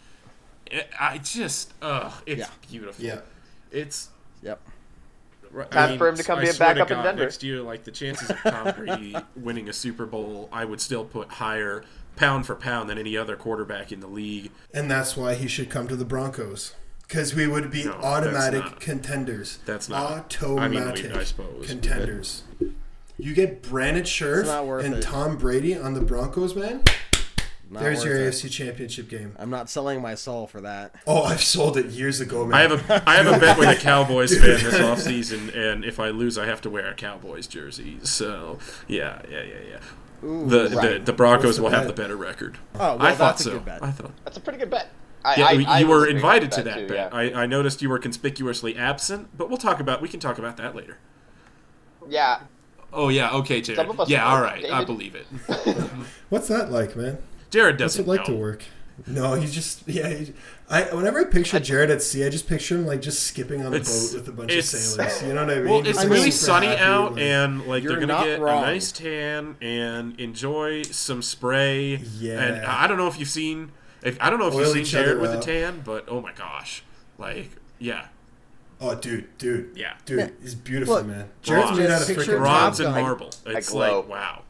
it, 0.71 0.87
i 0.97 1.17
just 1.17 1.73
ugh 1.81 2.13
it's 2.25 2.39
Yeah. 2.39 2.47
beautiful 2.69 3.03
Yeah. 3.03 3.19
it's 3.71 4.07
Yep. 4.41 4.61
Right, 5.51 5.71
Time 5.71 5.97
for 5.97 6.07
him 6.07 6.15
to 6.15 6.23
come 6.23 6.39
I 6.39 6.43
be 6.43 6.47
a 6.49 6.53
swear 6.53 6.69
to 6.75 6.79
backup 6.81 6.91
in 6.97 7.03
Denver. 7.03 7.23
Next 7.23 7.41
year, 7.43 7.61
like 7.61 7.83
the 7.83 7.91
chances 7.91 8.29
of 8.29 8.37
Tom 8.43 8.73
Brady 8.75 9.15
winning 9.37 9.69
a 9.69 9.73
Super 9.73 10.05
Bowl, 10.05 10.49
I 10.51 10.65
would 10.65 10.79
still 10.81 11.05
put 11.05 11.29
higher 11.29 11.83
pound 12.15 12.45
for 12.45 12.55
pound 12.55 12.89
than 12.89 12.97
any 12.97 13.15
other 13.17 13.35
quarterback 13.35 13.91
in 13.91 13.99
the 13.99 14.07
league. 14.07 14.51
and 14.73 14.89
that's 14.89 15.15
why 15.17 15.35
he 15.35 15.47
should 15.47 15.69
come 15.69 15.87
to 15.87 15.95
the 15.95 16.05
Broncos. 16.05 16.73
Because 17.07 17.35
we 17.35 17.45
would 17.47 17.69
be 17.69 17.83
No, 17.85 17.91
that's 17.93 18.03
automatic 18.05 18.63
not- 18.63 18.79
contenders. 18.79 19.59
that's 19.65 19.87
not- 19.87 20.35
I 20.41 20.45
automatic 20.45 21.03
mean, 21.05 21.13
I 21.17 21.23
suppose, 21.23 21.67
contenders. 21.67 22.43
You 23.17 23.33
get 23.33 23.61
Brandon 23.61 24.03
Scherff 24.03 24.39
It's 24.41 24.49
not 24.49 24.65
worth 24.65 24.83
and 24.85 24.95
it. 24.95 25.01
Tom 25.03 25.37
Brady 25.37 25.77
on 25.77 25.93
the 25.93 26.01
Broncos, 26.01 26.55
man. 26.55 26.83
Not 27.69 27.81
There's 27.81 28.03
your 28.03 28.15
it. 28.17 28.27
AFC 28.27 28.49
Championship 28.49 29.09
game. 29.09 29.35
I'm 29.39 29.49
not 29.49 29.69
selling 29.69 29.99
my 30.01 30.13
soul 30.15 30.45
for 30.45 30.61
that. 30.61 30.93
Oh, 31.07 31.23
I've 31.23 31.41
sold 31.41 31.77
it 31.77 31.87
years 31.87 32.21
ago, 32.21 32.45
man. 32.45 32.53
I 32.53 32.61
have 32.61 32.89
a 32.89 33.03
I 33.09 33.15
have 33.15 33.27
a 33.27 33.39
bet 33.39 33.57
with 33.57 33.69
a 33.69 33.75
Cowboys 33.81 34.31
fan 34.37 34.63
this 34.63 34.75
offseason, 34.75 35.55
and 35.55 35.83
if 35.83 35.99
I 35.99 36.09
lose, 36.09 36.37
I 36.37 36.45
have 36.45 36.61
to 36.61 36.69
wear 36.69 36.87
a 36.87 36.93
Cowboys 36.93 37.47
jersey. 37.47 37.97
So 38.03 38.59
yeah, 38.87 39.21
yeah, 39.31 39.41
yeah, 39.43 39.53
yeah. 39.71 39.79
Ooh, 40.25 40.45
the, 40.47 40.67
the 40.69 40.75
right. 40.75 41.05
the 41.05 41.13
Broncos 41.13 41.45
What's 41.45 41.57
the 41.57 41.63
will 41.63 41.69
have 41.69 41.87
the 41.87 41.93
better 41.93 42.15
record. 42.17 42.57
Oh, 42.75 42.79
well, 42.97 43.01
I 43.01 43.11
thought 43.13 43.37
that's 43.37 43.41
a 43.41 43.43
so. 43.43 43.51
good 43.53 43.65
bet. 43.65 43.83
I 43.83 43.91
thought. 43.91 44.11
That's 44.23 44.37
a 44.37 44.41
pretty 44.41 44.59
good 44.59 44.69
bet. 44.69 44.89
I, 45.23 45.35
Yeah, 45.37 45.45
I, 45.45 45.51
you 45.53 45.65
I 45.67 45.83
were 45.83 45.95
was 45.99 46.03
a 46.03 46.07
big 46.07 46.15
invited 46.17 46.51
to 46.51 46.55
fan 46.57 46.65
that 46.65 46.75
too, 46.77 46.87
bet. 46.87 46.97
yeah. 47.13 47.17
I, 47.17 47.43
I 47.43 47.45
noticed 47.45 47.81
you 47.81 47.89
were 47.89 47.99
conspicuously 47.99 48.75
absent, 48.75 49.29
but 49.37 49.49
we'll 49.49 49.57
talk 49.57 49.79
about 49.79 50.01
we 50.01 50.07
can 50.09 50.19
talk 50.19 50.37
about 50.37 50.57
that 50.57 50.75
later. 50.75 50.97
yeah, 52.07 52.41
Oh 52.93 53.09
yeah, 53.09 53.31
okay, 53.31 53.61
Some 53.63 53.75
Jared. 53.75 53.89
of 53.91 53.99
us 53.99 54.09
Yeah, 54.09 54.25
All 54.25 54.41
right. 54.41 54.63
all 54.63 54.69
like 54.69 54.71
right, 54.71 54.81
I 54.81 54.85
believe 54.85 55.15
it. 55.15 55.25
What's 56.29 56.47
that 56.47 56.71
like, 56.71 56.95
man? 56.95 57.17
Jared 57.49 57.79
What's 57.79 57.95
doesn't 57.95 58.05
it 58.05 58.07
like 58.07 58.27
know. 58.27 58.35
to 58.35 58.39
work? 58.39 58.63
No, 59.07 59.33
he's 59.33 59.53
just 59.53 59.87
yeah. 59.87 60.07
He, 60.09 60.33
I 60.67 60.83
whenever 60.95 61.19
I 61.19 61.25
picture 61.25 61.59
Jared 61.59 61.91
at 61.91 62.01
sea, 62.01 62.25
I 62.25 62.29
just 62.29 62.47
picture 62.47 62.75
him 62.75 62.87
like 62.87 62.99
just 63.01 63.23
skipping 63.23 63.63
on 63.63 63.71
the 63.71 63.77
It's- 63.77 64.09
boat 64.13 64.19
with 64.19 64.27
a 64.29 64.31
bunch 64.31 64.53
of 64.53 64.65
sailors. 64.65 65.21
You 65.21 65.33
know 65.33 65.45
what 65.45 65.51
I 65.53 65.59
mean? 65.59 65.69
Well, 65.69 65.81
Just, 65.81 65.89
it's 65.91 65.99
like, 65.99 66.09
really 66.09 66.31
sunny 66.31 66.67
happy, 66.67 66.81
out, 66.81 67.11
like- 67.13 67.21
and 67.21 67.67
like 67.67 67.83
You're 67.83 67.97
they're 67.97 68.07
gonna 68.07 68.25
get 68.25 68.39
wrong. 68.39 68.63
a 68.63 68.67
nice 68.67 68.91
tan 68.91 69.57
and 69.61 70.19
enjoy 70.19 70.81
some 70.83 71.21
spray. 71.21 71.97
Yeah. 72.17 72.39
And 72.41 72.65
I 72.65 72.87
don't 72.87 72.97
know 72.97 73.07
if 73.07 73.19
you've 73.19 73.29
seen, 73.29 73.73
if 74.01 74.17
I 74.19 74.31
don't 74.31 74.39
know 74.39 74.47
if 74.47 74.55
Oil 74.55 74.61
you've 74.61 74.73
seen 74.73 74.85
Jared 74.85 75.19
with 75.19 75.31
a 75.35 75.39
tan, 75.39 75.81
but 75.85 76.05
oh 76.07 76.19
my 76.21 76.31
gosh, 76.33 76.83
like 77.19 77.51
yeah, 77.77 78.07
oh, 78.81 78.95
dude, 78.95 79.37
dude, 79.37 79.69
yeah, 79.75 79.93
dude, 80.07 80.19
Yeah. 80.19 80.29
he's 80.41 80.55
beautiful, 80.55 80.95
Look, 80.95 81.05
man. 81.05 81.29
Jared's 81.43 81.77
made 81.77 81.91
out 81.91 82.01
of 82.01 82.07
Picture 82.07 82.23
freaking 82.23 82.39
bronze 82.39 82.79
and 82.79 82.91
Gun. 82.93 83.03
marble. 83.03 83.29
It's 83.45 83.69
glow. 83.69 83.99
like 83.99 84.09
wow. 84.09 84.41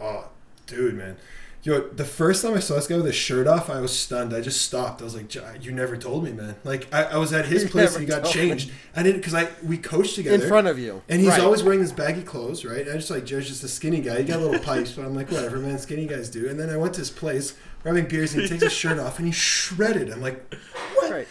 Oh, 0.00 0.28
dude, 0.66 0.94
man. 0.94 1.16
Yo, 1.64 1.80
the 1.88 2.04
first 2.04 2.42
time 2.42 2.52
I 2.52 2.58
saw 2.60 2.74
this 2.74 2.86
guy 2.86 2.96
with 2.96 3.06
his 3.06 3.14
shirt 3.14 3.46
off, 3.46 3.70
I 3.70 3.80
was 3.80 3.98
stunned. 3.98 4.34
I 4.34 4.42
just 4.42 4.60
stopped. 4.60 5.00
I 5.00 5.04
was 5.04 5.14
like, 5.14 5.34
"Ja- 5.34 5.54
"You 5.58 5.72
never 5.72 5.96
told 5.96 6.22
me, 6.22 6.30
man." 6.30 6.56
Like 6.62 6.92
I, 6.92 7.04
I 7.04 7.16
was 7.16 7.32
at 7.32 7.46
his 7.46 7.62
You 7.64 7.68
place 7.70 7.94
and 7.96 8.02
he 8.02 8.06
got 8.06 8.26
changed. 8.26 8.70
I 8.94 9.02
didn't 9.02 9.20
because 9.20 9.32
I 9.32 9.48
we 9.64 9.78
coached 9.78 10.14
together 10.16 10.42
In 10.44 10.48
front 10.48 10.66
of 10.66 10.78
you. 10.78 11.02
and 11.08 11.20
he's 11.22 11.30
Right. 11.30 11.40
always 11.40 11.62
wearing 11.62 11.80
his 11.80 11.90
baggy 11.92 12.22
clothes, 12.22 12.66
right? 12.66 12.82
And 12.82 12.90
I 12.90 12.96
just 12.96 13.10
like 13.10 13.24
Jared's 13.24 13.48
just 13.48 13.64
a 13.64 13.68
skinny 13.68 14.02
guy. 14.02 14.18
He 14.18 14.24
got 14.24 14.40
little 14.40 14.60
pipes, 14.60 14.92
but 14.92 15.06
I'm 15.06 15.14
like, 15.14 15.30
whatever, 15.30 15.56
man. 15.58 15.78
Skinny 15.78 16.06
guys 16.06 16.28
do. 16.28 16.50
And 16.50 16.60
then 16.60 16.68
I 16.68 16.76
went 16.76 16.92
to 16.94 17.00
his 17.00 17.10
place, 17.10 17.54
we're 17.82 17.94
having 17.94 18.10
beers, 18.10 18.34
and 18.34 18.42
he 18.42 18.48
takes 18.48 18.62
his 18.64 18.72
shirt 18.72 18.98
off 18.98 19.16
and 19.18 19.26
he's 19.26 19.34
shredded. 19.34 20.10
I'm 20.10 20.20
like, 20.20 20.54
what? 20.96 21.10
Right. 21.10 21.28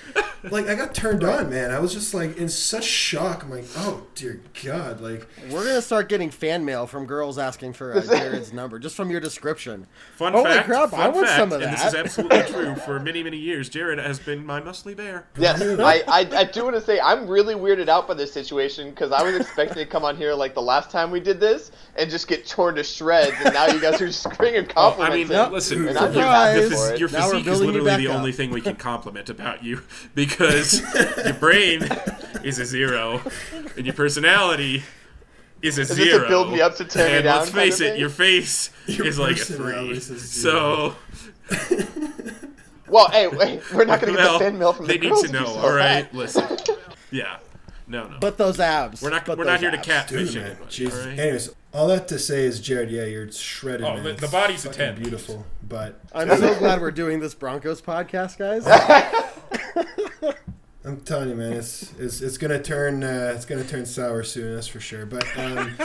Like 0.52 0.68
I 0.68 0.76
got 0.76 0.94
turned 0.94 1.24
on, 1.24 1.50
man. 1.50 1.72
I 1.72 1.80
was 1.80 1.94
just 1.94 2.14
like 2.14 2.38
in 2.38 2.50
such 2.50 2.84
shock. 2.84 3.44
I'm 3.44 3.50
like, 3.50 3.66
oh 3.78 4.04
dear 4.16 4.42
God, 4.64 5.00
like 5.02 5.28
We're 5.50 5.64
gonna 5.66 5.82
start 5.82 6.10
getting 6.10 6.30
fan 6.30 6.66
mail 6.66 6.86
from 6.88 7.06
girls 7.06 7.38
asking 7.38 7.74
for 7.74 7.94
uh, 7.96 8.02
Jared's 8.06 8.52
number 8.54 8.80
just 8.80 8.96
from 8.96 9.10
your 9.10 9.20
description. 9.22 9.88
Fun 10.18 10.34
Holy 10.34 10.46
fact, 10.52 10.66
crap! 10.68 10.90
fun 10.92 11.00
I 11.02 11.08
want 11.10 11.28
fact, 11.28 11.40
some 11.40 11.52
of 11.54 11.60
that. 11.62 11.68
and 11.70 11.78
this 11.78 11.86
is 11.86 11.96
absolutely 11.96 12.44
true. 12.44 12.76
For 12.76 13.00
many, 13.00 13.24
many 13.24 13.38
years, 13.38 13.70
Jared 13.70 14.00
has 14.00 14.20
been 14.20 14.46
my 14.46 14.60
muscly 14.62 14.96
bear. 14.96 15.26
Yes, 15.38 15.62
I, 15.62 16.04
I, 16.08 16.20
I 16.40 16.44
do 16.44 16.64
want 16.64 16.76
to 16.76 16.82
say 16.82 17.00
I'm 17.00 17.28
really 17.28 17.56
weirded 17.56 17.88
out 17.88 18.08
by 18.08 18.14
this 18.14 18.32
situation 18.34 18.90
because 18.90 19.12
I 19.12 19.24
was 19.24 19.36
expecting 19.36 19.78
to 19.78 19.86
come 19.86 20.04
on 20.04 20.18
here 20.18 20.34
like 20.34 20.54
the 20.54 20.62
last 20.62 20.92
time 20.92 21.12
we 21.12 21.20
did 21.20 21.40
this 21.40 21.72
and 21.96 22.10
just 22.10 22.28
get 22.28 22.46
torn 22.48 22.76
to 22.76 22.84
shreds, 22.84 23.34
and 23.46 23.54
now 23.54 23.68
you 23.68 23.80
guys 23.80 24.02
are 24.02 24.08
just 24.08 24.24
screaming 24.24 24.68
Oh, 24.76 24.90
I 24.90 24.96
compliments. 24.96 25.30
mean, 25.30 25.40
and- 25.40 25.54
listen, 25.54 25.88
and 25.88 26.16
your, 26.16 26.24
I'm 26.26 26.56
just 26.58 26.70
the 26.70 26.76
for 26.76 26.82
phys- 26.82 26.94
it. 26.94 27.00
your 27.00 27.10
physique 27.10 27.48
is 27.48 27.62
literally 27.62 27.98
the 27.98 28.08
up. 28.10 28.16
only 28.18 28.32
thing 28.32 28.50
we 28.50 28.62
can 28.62 28.76
compliment 28.76 29.30
about 29.30 29.64
you 29.64 29.82
because 30.16 30.33
your 30.40 31.34
brain 31.36 31.84
is 32.44 32.60
a 32.60 32.66
zero 32.66 33.22
and 33.78 33.86
your 33.86 33.96
personality 33.96 34.84
is 35.62 35.78
a 35.78 35.82
Is 35.82 35.88
this 35.90 35.98
zero. 35.98 36.28
build 36.28 36.52
me 36.52 36.60
up 36.62 36.76
to 36.76 36.86
tear 36.86 37.08
me 37.10 37.16
and 37.18 37.24
down 37.24 37.40
let's 37.40 37.52
face 37.52 37.80
it, 37.80 37.98
your 37.98 38.10
face 38.10 38.70
Your 38.86 39.08
is 39.08 39.18
like 39.20 39.38
a 39.38 39.46
three. 39.46 39.92
is 39.92 40.10
a 40.10 40.18
zero. 40.20 40.96
So, 41.50 41.88
Well, 42.90 43.10
hey, 43.10 43.28
wait, 43.28 43.62
we're 43.74 43.86
not 43.86 44.02
going 44.02 44.14
to 44.14 44.20
get 44.20 44.26
well, 44.26 44.38
the 44.40 44.46
fan 44.46 44.58
mail 44.60 44.74
from 44.74 44.86
they 44.88 44.98
the 44.98 45.00
They 45.00 45.06
need 45.08 45.10
girls 45.14 45.24
to 45.24 45.32
know. 45.32 45.46
saw 45.46 45.62
All 45.62 45.74
right, 45.74 46.04
that. 46.12 46.14
listen, 46.14 46.58
yeah, 47.12 47.38
no, 47.88 48.08
no, 48.08 48.18
but 48.20 48.38
those 48.38 48.60
abs. 48.60 49.02
we're 49.02 49.10
not 49.10 49.26
But 49.26 49.38
we're 49.38 49.46
not 49.46 49.54
those 49.54 49.62
here 49.62 49.72
to 49.72 49.78
catfish 49.78 50.34
dude, 50.34 50.36
man, 50.42 50.46
anybody. 50.52 50.70
Jesus. 50.70 51.00
all 51.02 51.10
right? 51.10 51.20
Anyways, 51.20 51.50
all 51.74 51.88
that 51.88 52.08
to 52.10 52.20
say 52.20 52.44
is, 52.44 52.60
Jared, 52.60 52.92
yeah, 52.92 53.06
you're 53.06 53.32
shredded. 53.32 53.86
Oh, 53.88 53.96
man. 53.96 54.04
the- 54.04 54.14
the 54.14 54.28
body's 54.28 54.66
a 54.66 54.70
10. 54.70 54.96
beautiful, 55.02 55.46
but 55.68 56.00
I'm 56.14 56.30
so 56.38 56.56
glad 56.60 56.82
we're 56.82 56.92
doing 56.92 57.20
this 57.20 57.34
Broncos 57.34 57.82
podcast, 57.82 58.38
guys. 58.38 58.64
I'm 60.86 61.00
telling 61.02 61.30
you, 61.30 61.36
man, 61.36 61.54
it's 61.54 61.94
it's, 61.98 62.22
it's 62.22 62.38
gonna 62.38 62.62
turn 62.62 63.04
uh, 63.04 63.32
it's 63.36 63.46
gonna 63.46 63.64
turn 63.64 63.86
sour 63.86 64.24
soon. 64.24 64.54
That's 64.56 64.68
for 64.68 64.82
sure. 64.82 65.06
But 65.06 65.26
um, 65.38 65.76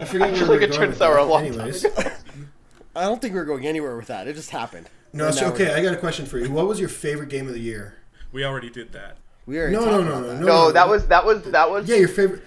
I 0.00 0.04
forget 0.04 0.32
where 0.32 0.46
we 0.48 0.48
Look, 0.48 0.60
were 0.60 0.62
it 0.62 0.72
going 0.72 0.72
turned 0.72 0.88
with 0.88 0.98
sour 0.98 1.18
a 1.18 1.24
long 1.24 1.48
time 1.52 1.60
Anyways, 1.60 1.86
I 2.96 3.02
don't 3.02 3.20
think 3.22 3.34
we're 3.34 3.44
going 3.44 3.66
anywhere 3.66 3.96
with 3.96 4.08
that. 4.08 4.26
It 4.28 4.34
just 4.34 4.50
happened. 4.50 4.88
no, 5.12 5.30
so, 5.30 5.46
okay. 5.52 5.72
I 5.74 5.82
got 5.82 5.94
a 5.94 5.96
question 5.96 6.26
for 6.26 6.38
you. 6.38 6.50
What 6.50 6.66
was 6.66 6.80
your 6.80 6.88
favorite 6.88 7.28
game 7.28 7.46
of 7.46 7.54
the 7.54 7.60
year? 7.60 7.96
We 8.32 8.44
already 8.44 8.70
did 8.70 8.92
that. 8.92 9.18
We 9.46 9.58
already 9.58 9.74
No, 9.74 9.80
talked 9.84 9.92
no, 9.92 10.00
about 10.00 10.22
no, 10.22 10.32
no, 10.34 10.40
no. 10.40 10.46
No, 10.46 10.72
that 10.72 10.88
was 10.88 11.06
that 11.08 11.24
was 11.24 11.42
that 11.44 11.70
was 11.70 11.88
Yeah, 11.88 11.96
your 11.96 12.08
favorite. 12.08 12.42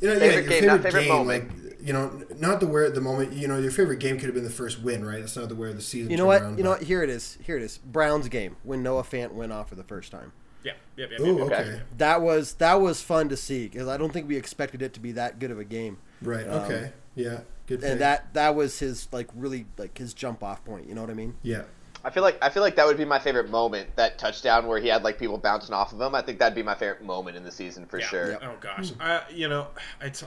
You 0.00 0.08
know, 0.08 0.14
yeah, 0.14 0.20
Favorite 0.20 0.34
your 0.34 0.42
game, 0.42 0.50
favorite, 0.60 0.66
not 0.66 0.82
favorite 0.82 1.00
game, 1.02 1.08
moment. 1.08 1.48
like 1.64 1.65
you 1.86 1.92
know, 1.92 2.22
not 2.38 2.58
the 2.60 2.66
where 2.66 2.84
at 2.84 2.94
the 2.94 3.00
moment. 3.00 3.32
You 3.32 3.46
know, 3.46 3.58
your 3.58 3.70
favorite 3.70 4.00
game 4.00 4.16
could 4.18 4.26
have 4.26 4.34
been 4.34 4.44
the 4.44 4.50
first 4.50 4.82
win, 4.82 5.04
right? 5.04 5.20
That's 5.20 5.36
not 5.36 5.48
the 5.48 5.54
where 5.54 5.72
the 5.72 5.80
season. 5.80 6.10
You 6.10 6.16
know 6.16 6.26
what? 6.26 6.42
around, 6.42 6.58
You 6.58 6.64
know 6.64 6.70
what? 6.70 6.82
Here 6.82 7.02
it 7.02 7.10
is. 7.10 7.38
Here 7.42 7.56
it 7.56 7.62
is. 7.62 7.78
Browns 7.78 8.28
game 8.28 8.56
when 8.64 8.82
Noah 8.82 9.04
Fant 9.04 9.32
went 9.32 9.52
off 9.52 9.68
for 9.68 9.76
the 9.76 9.84
first 9.84 10.10
time. 10.10 10.32
Yeah, 10.64 10.72
yeah, 10.96 11.06
yeah. 11.12 11.20
Ooh, 11.24 11.38
yeah, 11.38 11.44
yeah. 11.44 11.44
okay. 11.44 11.80
That 11.98 12.22
was 12.22 12.54
that 12.54 12.80
was 12.80 13.00
fun 13.02 13.28
to 13.28 13.36
see 13.36 13.68
because 13.68 13.86
I 13.86 13.96
don't 13.96 14.12
think 14.12 14.26
we 14.26 14.36
expected 14.36 14.82
it 14.82 14.94
to 14.94 15.00
be 15.00 15.12
that 15.12 15.38
good 15.38 15.52
of 15.52 15.60
a 15.60 15.64
game. 15.64 15.98
Right. 16.20 16.46
Um, 16.48 16.62
Okay. 16.62 16.92
yeah. 17.14 17.40
Good. 17.68 17.80
pick. 17.82 17.90
And 17.90 18.00
that 18.00 18.34
that 18.34 18.56
was 18.56 18.80
his 18.80 19.06
like 19.12 19.28
really 19.34 19.66
like 19.78 19.96
his 19.96 20.12
jump 20.12 20.42
off 20.42 20.64
point. 20.64 20.88
You 20.88 20.96
know 20.96 21.02
what 21.02 21.10
I 21.10 21.14
mean? 21.14 21.36
Yeah. 21.42 21.62
I 22.04 22.10
feel 22.10 22.22
like 22.24 22.38
I 22.42 22.50
feel 22.50 22.62
like 22.64 22.74
that 22.76 22.86
would 22.86 22.96
be 22.96 23.04
my 23.04 23.18
favorite 23.20 23.48
moment. 23.50 23.94
That 23.96 24.18
touchdown 24.18 24.66
where 24.66 24.80
he 24.80 24.88
had 24.88 25.04
like 25.04 25.18
people 25.20 25.38
bouncing 25.38 25.72
off 25.74 25.92
of 25.92 26.00
him. 26.00 26.14
I 26.16 26.22
think 26.22 26.38
that'd 26.40 26.54
be 26.56 26.62
my 26.64 26.74
favorite 26.74 27.02
moment 27.02 27.36
in 27.36 27.44
the 27.44 27.50
season 27.52 27.86
for 27.86 27.98
Yeah. 28.00 28.06
sure. 28.06 28.38
Oh 28.42 28.54
gosh, 28.60 28.92
I 28.98 29.22
you 29.32 29.48
know 29.48 29.68
I 30.00 30.10
saw. 30.10 30.26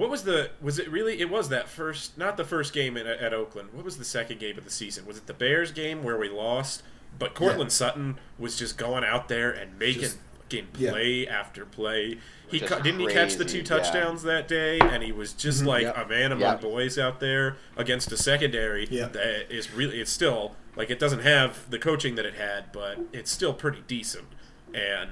What 0.00 0.08
was 0.08 0.24
the? 0.24 0.48
Was 0.62 0.78
it 0.78 0.90
really? 0.90 1.20
It 1.20 1.28
was 1.28 1.50
that 1.50 1.68
first, 1.68 2.16
not 2.16 2.38
the 2.38 2.44
first 2.44 2.72
game 2.72 2.96
at, 2.96 3.04
at 3.04 3.34
Oakland. 3.34 3.68
What 3.74 3.84
was 3.84 3.98
the 3.98 4.04
second 4.06 4.40
game 4.40 4.56
of 4.56 4.64
the 4.64 4.70
season? 4.70 5.04
Was 5.04 5.18
it 5.18 5.26
the 5.26 5.34
Bears 5.34 5.72
game 5.72 6.02
where 6.02 6.16
we 6.16 6.30
lost? 6.30 6.82
But 7.18 7.34
Courtland 7.34 7.70
Sutton 7.70 8.18
was 8.38 8.56
just 8.58 8.78
going 8.78 9.04
out 9.04 9.28
there 9.28 9.50
and 9.50 9.78
making 9.78 10.00
Just- 10.00 10.18
fucking 10.38 10.68
yeah. 10.78 10.92
play 10.92 11.28
after 11.28 11.66
play. 11.66 12.16
He 12.48 12.60
ca- 12.60 12.78
didn't 12.78 13.00
he 13.00 13.08
catch 13.08 13.34
the 13.34 13.44
crazy, 13.44 13.62
two 13.62 13.74
yeah. 13.74 13.78
touchdowns 13.82 14.22
that 14.22 14.48
day, 14.48 14.78
and 14.80 15.02
he 15.02 15.12
was 15.12 15.34
just 15.34 15.58
mm-hmm. 15.58 15.68
like 15.68 15.82
Yep. 15.82 16.06
a 16.06 16.08
man 16.08 16.32
among 16.32 16.52
Yep. 16.52 16.60
boys 16.62 16.98
out 16.98 17.20
there 17.20 17.58
against 17.76 18.10
a 18.10 18.16
secondary 18.16 18.88
Yeah. 18.90 19.08
that 19.08 19.54
is 19.54 19.70
really. 19.70 20.00
It's 20.00 20.10
still 20.10 20.56
like 20.76 20.88
it 20.88 20.98
doesn't 20.98 21.24
have 21.24 21.68
the 21.68 21.78
coaching 21.78 22.14
that 22.14 22.24
it 22.24 22.36
had, 22.36 22.72
but 22.72 22.98
it's 23.12 23.30
still 23.30 23.52
pretty 23.52 23.82
decent. 23.86 24.28
And 24.72 25.10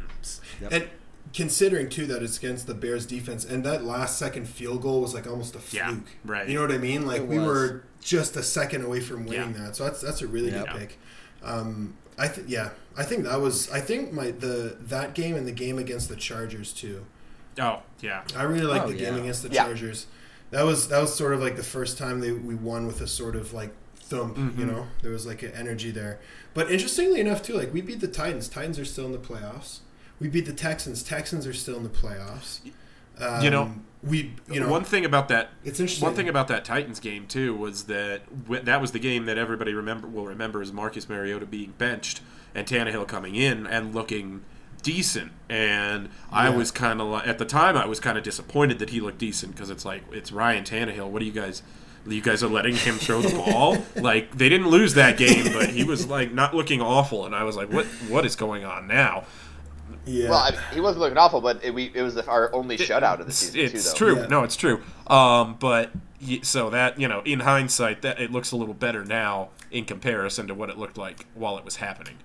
And 0.70 0.88
considering 1.34 1.88
too 1.88 2.06
that 2.06 2.22
it's 2.22 2.38
against 2.38 2.66
the 2.66 2.74
Bears 2.74 3.06
defense, 3.06 3.44
and 3.44 3.64
that 3.64 3.84
last 3.84 4.18
second 4.18 4.48
field 4.48 4.82
goal 4.82 5.00
was 5.00 5.14
like 5.14 5.26
almost 5.26 5.54
a 5.56 5.60
Yeah, 5.74 5.88
fluke. 5.88 6.06
right. 6.24 6.48
You 6.48 6.54
know 6.54 6.62
what 6.62 6.72
I 6.72 6.78
mean? 6.78 7.06
Like 7.06 7.22
It 7.22 7.28
we 7.28 7.38
was. 7.38 7.46
were 7.46 7.84
just 8.00 8.36
a 8.36 8.42
second 8.42 8.82
away 8.84 9.00
from 9.00 9.26
winning 9.26 9.54
Yeah. 9.54 9.66
that. 9.66 9.76
So 9.76 9.84
that's 9.84 10.00
that's 10.00 10.22
a 10.22 10.26
really 10.26 10.50
Yep. 10.50 10.66
good 10.70 10.78
pick. 10.78 10.98
Um, 11.42 11.94
I 12.18 12.28
think 12.28 12.48
yeah, 12.48 12.70
I 12.96 13.02
think 13.04 13.24
that 13.24 13.40
was 13.40 13.70
I 13.70 13.80
think 13.80 14.12
my 14.12 14.30
the 14.32 14.76
that 14.80 15.14
game 15.14 15.36
and 15.36 15.46
the 15.46 15.52
game 15.52 15.78
against 15.78 16.08
the 16.08 16.16
Chargers 16.16 16.72
too. 16.72 17.04
oh 17.60 17.80
yeah, 18.00 18.22
I 18.36 18.42
really 18.44 18.66
like 18.66 18.82
Oh, 18.82 18.88
the 18.88 18.94
game 18.94 19.14
yeah. 19.14 19.20
against 19.20 19.42
the 19.42 19.50
Yeah. 19.50 19.64
Chargers. 19.64 20.06
That 20.50 20.62
was 20.64 20.88
that 20.88 21.00
was 21.00 21.14
sort 21.14 21.34
of 21.34 21.40
like 21.40 21.56
the 21.56 21.62
first 21.62 21.98
time 21.98 22.20
they 22.20 22.32
we 22.32 22.54
won 22.54 22.86
with 22.86 23.00
a 23.00 23.06
sort 23.06 23.36
of 23.36 23.52
like 23.52 23.72
thump. 23.96 24.36
Mm-hmm. 24.36 24.60
You 24.60 24.66
know, 24.66 24.86
there 25.02 25.10
was 25.12 25.26
like 25.26 25.42
an 25.42 25.52
energy 25.54 25.90
there. 25.90 26.18
But 26.54 26.70
interestingly 26.72 27.20
enough, 27.20 27.42
too, 27.42 27.52
like 27.54 27.72
we 27.72 27.82
beat 27.82 28.00
the 28.00 28.08
Titans. 28.08 28.48
Titans 28.48 28.78
are 28.78 28.84
still 28.84 29.04
in 29.06 29.12
the 29.12 29.18
playoffs. 29.18 29.80
We 30.20 30.28
beat 30.28 30.46
the 30.46 30.52
Texans. 30.52 31.02
Texans 31.02 31.46
are 31.46 31.52
still 31.52 31.76
in 31.76 31.82
the 31.82 31.88
playoffs. 31.88 32.60
Um, 33.20 33.42
You 33.42 33.50
know, 33.50 33.72
we 34.02 34.32
you 34.50 34.60
know 34.60 34.68
one 34.68 34.84
thing 34.84 35.04
about 35.04 35.28
that 35.28 35.50
It's 35.64 35.80
interesting. 35.80 36.06
One 36.06 36.14
thing 36.14 36.28
about 36.28 36.48
that 36.48 36.64
Titans 36.64 37.00
game 37.00 37.26
too 37.26 37.54
was 37.54 37.84
that 37.84 38.22
w- 38.44 38.62
that 38.62 38.80
was 38.80 38.92
the 38.92 39.00
game 39.00 39.26
that 39.26 39.36
everybody 39.38 39.74
remember 39.74 40.06
will 40.06 40.26
remember 40.26 40.62
as 40.62 40.72
Marcus 40.72 41.08
Mariota 41.08 41.46
being 41.46 41.74
benched 41.78 42.20
and 42.54 42.66
Tannehill 42.66 43.08
coming 43.08 43.34
in 43.34 43.66
and 43.66 43.94
looking 43.94 44.42
decent. 44.82 45.32
And 45.48 46.10
I 46.30 46.50
was 46.50 46.70
kind 46.70 47.00
of 47.00 47.08
like 47.08 47.26
at 47.26 47.38
the 47.38 47.44
time 47.44 47.76
I 47.76 47.86
was 47.86 47.98
kind 47.98 48.16
of 48.16 48.22
disappointed 48.24 48.78
that 48.78 48.90
he 48.90 49.00
looked 49.00 49.18
decent 49.18 49.54
because 49.54 49.68
it's 49.70 49.84
like 49.84 50.04
it's 50.12 50.30
Ryan 50.30 50.62
Tannehill. 50.64 51.08
What 51.08 51.20
are 51.22 51.24
you 51.24 51.32
guys? 51.32 51.62
You 52.06 52.22
guys 52.22 52.42
are 52.42 52.48
letting 52.48 52.76
him 52.76 52.94
throw 52.94 53.20
the 53.20 53.36
ball. 53.36 53.84
like 54.00 54.38
they 54.38 54.48
didn't 54.48 54.68
lose 54.68 54.94
that 54.94 55.18
game, 55.18 55.52
but 55.52 55.70
he 55.70 55.82
was 55.84 56.06
like 56.06 56.32
not 56.32 56.54
looking 56.54 56.80
awful, 56.80 57.26
and 57.26 57.34
I 57.34 57.42
was 57.42 57.56
like, 57.56 57.70
"What? 57.72 57.84
What 58.08 58.24
is 58.24 58.36
going 58.36 58.64
on 58.64 58.86
now?" 58.86 59.24
Yeah. 60.06 60.30
Well, 60.30 60.38
I, 60.38 60.52
he 60.74 60.80
wasn't 60.80 61.00
looking 61.00 61.18
awful, 61.18 61.40
but 61.40 61.62
it, 61.64 61.72
we, 61.72 61.90
it 61.94 62.02
was 62.02 62.14
the, 62.14 62.26
our 62.26 62.54
only 62.54 62.76
shutout 62.78 63.20
of 63.20 63.26
the 63.26 63.32
season 63.32 63.60
It's 63.60 63.92
too, 63.92 64.04
though. 64.06 64.12
true. 64.14 64.22
Yeah. 64.22 64.28
No, 64.28 64.42
it's 64.44 64.56
true. 64.56 64.80
Um, 65.06 65.56
but 65.58 65.90
so 66.42 66.70
that 66.70 66.98
you 67.00 67.08
know, 67.08 67.22
in 67.24 67.40
hindsight, 67.40 68.02
that 68.02 68.20
it 68.20 68.30
looks 68.30 68.52
a 68.52 68.56
little 68.56 68.74
better 68.74 69.04
now 69.04 69.50
in 69.70 69.84
comparison 69.84 70.46
to 70.48 70.54
what 70.54 70.70
it 70.70 70.78
looked 70.78 70.98
like 70.98 71.26
while 71.34 71.58
it 71.58 71.64
was 71.64 71.76
happening. 71.76 72.16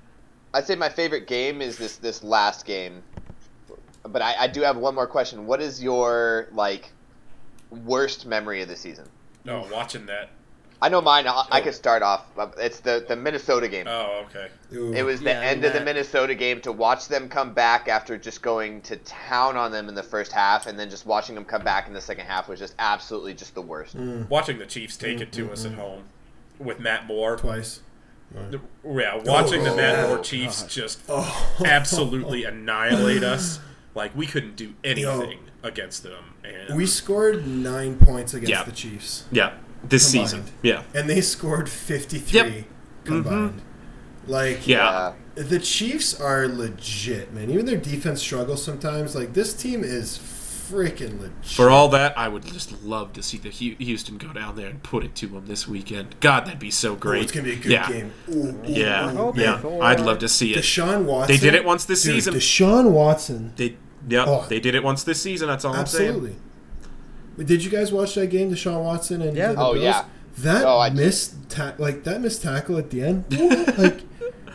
I'd 0.53 0.65
say 0.65 0.75
my 0.75 0.89
favorite 0.89 1.27
game 1.27 1.61
is 1.61 1.77
this 1.77 1.97
this 1.97 2.23
last 2.23 2.65
game. 2.65 3.01
But 4.03 4.21
I, 4.21 4.35
I 4.41 4.47
do 4.47 4.61
have 4.61 4.75
one 4.77 4.95
more 4.95 5.07
question. 5.07 5.45
What 5.45 5.61
is 5.61 5.81
your 5.81 6.47
like 6.51 6.91
worst 7.69 8.25
memory 8.25 8.61
of 8.61 8.67
the 8.67 8.75
season? 8.75 9.07
No, 9.45 9.67
watching 9.71 10.05
that. 10.07 10.29
I 10.83 10.89
know 10.89 10.99
mine. 10.99 11.25
I, 11.27 11.47
I 11.49 11.61
could 11.61 11.73
start 11.73 12.03
off. 12.03 12.25
Uh, 12.37 12.49
it's 12.57 12.81
the 12.81 13.05
the 13.07 13.15
Minnesota 13.15 13.69
game. 13.69 13.85
Oh, 13.87 14.25
okay. 14.25 14.49
Ooh. 14.73 14.91
It 14.91 15.03
was 15.03 15.21
the 15.21 15.29
Yeah, 15.29 15.39
end 15.39 15.63
of 15.63 15.71
the 15.71 15.79
Minnesota 15.79 16.35
game 16.35 16.59
to 16.61 16.73
watch 16.73 17.07
them 17.07 17.29
come 17.29 17.53
back 17.53 17.87
after 17.87 18.17
just 18.17 18.41
going 18.41 18.81
to 18.81 18.97
town 18.97 19.55
on 19.55 19.71
them 19.71 19.87
in 19.87 19.95
the 19.95 20.03
first 20.03 20.33
half, 20.33 20.67
and 20.67 20.77
then 20.77 20.89
just 20.89 21.05
watching 21.05 21.35
them 21.35 21.45
come 21.45 21.63
back 21.63 21.87
in 21.87 21.93
the 21.93 22.01
second 22.01 22.25
half 22.25 22.49
was 22.49 22.59
just 22.59 22.75
absolutely 22.79 23.33
just 23.33 23.55
the 23.55 23.61
worst. 23.61 23.95
Mm. 23.95 24.27
Watching 24.29 24.59
the 24.59 24.65
Chiefs 24.65 24.97
take 24.97 25.21
it 25.21 25.31
to 25.31 25.43
mm-hmm. 25.43 25.53
us 25.53 25.63
at 25.65 25.73
home 25.75 26.03
with 26.59 26.81
Matt 26.81 27.05
Moore. 27.07 27.37
twice. 27.37 27.79
Yeah, 28.35 29.21
watching 29.23 29.63
the 29.63 29.71
oh, 29.71 29.75
Matt 29.77 29.99
Oh, 29.99 30.07
Moore 30.09 30.19
Chiefs 30.19 30.63
just 30.63 30.99
oh. 31.07 31.55
absolutely 31.63 32.43
annihilate 32.45 33.23
us. 33.23 33.61
Like 33.95 34.13
we 34.17 34.25
couldn't 34.25 34.57
do 34.57 34.73
anything 34.83 35.39
against 35.61 36.03
them. 36.03 36.33
And 36.43 36.75
We 36.75 36.87
scored 36.87 37.47
nine 37.47 37.97
points 37.99 38.33
against 38.33 38.49
Yeah. 38.49 38.63
the 38.63 38.71
Chiefs, 38.71 39.25
yeah, 39.31 39.53
this 39.83 40.11
Combined. 40.11 40.29
season. 40.29 40.45
Yeah, 40.61 40.83
and 40.93 41.09
they 41.09 41.21
scored 41.21 41.69
fifty 41.69 42.19
three 42.19 42.39
Yep. 42.39 42.65
combined. 43.05 43.49
Mm-hmm. 43.61 44.31
Like 44.31 44.67
yeah. 44.67 45.13
The 45.35 45.59
Chiefs 45.59 46.19
are 46.21 46.47
legit, 46.47 47.33
man. 47.33 47.49
Even 47.49 47.65
their 47.65 47.77
defense 47.77 48.21
struggles 48.21 48.63
sometimes. 48.63 49.15
Like 49.15 49.33
this 49.33 49.53
team 49.53 49.83
is 49.83 50.19
freaking 50.19 51.19
legit. 51.19 51.33
For 51.43 51.69
all 51.71 51.89
that, 51.89 52.17
I 52.17 52.27
would 52.27 52.45
just 52.45 52.83
love 52.83 53.13
to 53.13 53.23
see 53.23 53.37
the 53.37 53.49
Houston 53.49 54.17
go 54.17 54.31
down 54.31 54.55
there 54.55 54.67
and 54.69 54.81
put 54.83 55.03
it 55.03 55.15
to 55.15 55.27
them 55.27 55.45
this 55.47 55.67
weekend. 55.67 56.15
God, 56.19 56.45
that'd 56.45 56.59
be 56.59 56.71
so 56.71 56.93
Oh, 56.93 56.95
great. 56.95 57.23
it's 57.23 57.31
gonna 57.31 57.45
be 57.45 57.53
a 57.53 57.55
good 57.55 57.71
yeah. 57.71 57.89
game. 57.89 58.11
Ooh, 58.29 58.33
ooh, 58.49 58.59
Yeah, 58.65 59.11
ooh. 59.11 59.15
Hoping 59.17 59.41
yeah. 59.41 59.61
Oh, 59.63 59.81
I'd 59.81 59.99
love 59.99 60.19
to 60.19 60.29
see 60.29 60.53
it. 60.53 60.59
Deshaun 60.59 61.05
Watson. 61.05 61.35
They 61.35 61.39
did 61.41 61.55
it 61.55 61.65
once 61.65 61.85
this 61.85 62.03
Dude, 62.03 62.13
season. 62.15 62.33
Deshaun 62.35 62.91
Watson. 62.91 63.53
They, 63.55 63.75
yeah, 64.07 64.25
Oh. 64.27 64.45
they 64.47 64.59
did 64.59 64.75
it 64.75 64.83
once 64.83 65.03
this 65.03 65.21
season. 65.21 65.47
That's 65.47 65.65
all 65.65 65.73
I'm 65.75 65.85
saying. 65.87 66.09
Absolutely. 66.11 66.35
Wait, 67.37 67.47
Did 67.47 67.63
you 67.63 67.69
guys 67.71 67.91
watch 67.91 68.15
that 68.15 68.27
game, 68.27 68.51
Deshaun 68.51 68.83
Watson 68.83 69.21
and 69.21 69.35
Yeah. 69.35 69.53
the 69.53 69.59
Oh, 69.61 69.73
Bills? 69.73 69.83
yeah. 69.83 70.05
That 70.39 70.65
Oh, 70.65 70.79
I- 70.79 70.89
missed 70.89 71.35
ta- 71.49 71.73
like 71.77 72.03
that 72.05 72.21
missed 72.21 72.41
tackle 72.41 72.77
at 72.77 72.89
the 72.89 73.03
end. 73.03 73.25
like 73.77 74.01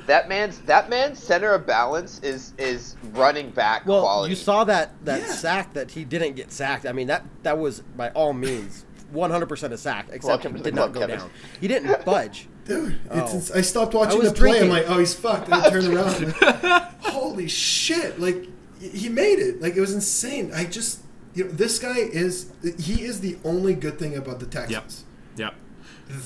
That 0.07 0.29
man's 0.29 0.59
that 0.61 0.88
man's 0.88 1.23
center 1.23 1.53
of 1.53 1.67
balance 1.67 2.19
is 2.23 2.53
is 2.59 2.97
running 3.12 3.51
back 3.51 3.87
Well, 3.87 4.01
quality. 4.03 4.31
you 4.31 4.37
saw 4.37 4.64
that 4.64 4.93
that 5.05 5.20
Yeah. 5.20 5.33
sack 5.35 5.74
that 5.74 5.91
he 5.93 6.05
didn't 6.05 6.35
get 6.35 6.51
sacked. 6.51 6.87
I 6.87 6.93
mean 6.93 7.07
that 7.09 7.24
that 7.43 7.59
was 7.59 7.81
by 7.97 8.09
all 8.11 8.33
means 8.33 8.85
100% 9.14 9.72
a 9.72 9.76
sack, 9.79 10.07
except 10.11 10.24
Welcome 10.45 10.57
he 10.57 10.62
did 10.62 10.74
not 10.74 10.93
go 10.93 11.01
Kevin. 11.01 11.18
down. 11.18 11.31
He 11.61 11.68
didn't 11.68 12.05
budge. 12.07 12.49
dude, 12.64 12.97
it's, 13.11 13.11
Oh. 13.11 13.16
it's- 13.37 13.51
I 13.53 13.61
stopped 13.61 13.95
watching 13.95 14.16
I 14.20 14.24
was 14.24 14.33
the 14.33 14.39
play. 14.39 14.61
I'm 14.62 14.68
like, 14.68 14.85
oh, 14.89 14.99
he's 14.99 15.14
fucked. 15.14 15.47
And 15.47 15.55
I 15.55 15.70
turn 15.70 15.87
around. 15.95 16.35
Like, 16.43 17.01
holy 17.03 17.49
shit! 17.49 18.18
Like 18.20 18.47
he 18.81 19.09
made 19.09 19.39
it. 19.39 19.61
Like 19.62 19.76
it 19.76 19.81
was 19.81 19.93
insane. 19.95 20.53
I 20.55 20.64
just 20.64 21.01
you 21.35 21.45
know 21.45 21.51
this 21.51 21.79
guy 21.79 21.99
is 21.99 22.51
he 22.79 23.03
is 23.03 23.20
the 23.20 23.39
only 23.45 23.74
good 23.74 23.99
thing 23.99 24.16
about 24.16 24.41
the 24.41 24.47
Texans. 24.47 25.05
Yep. 25.37 25.55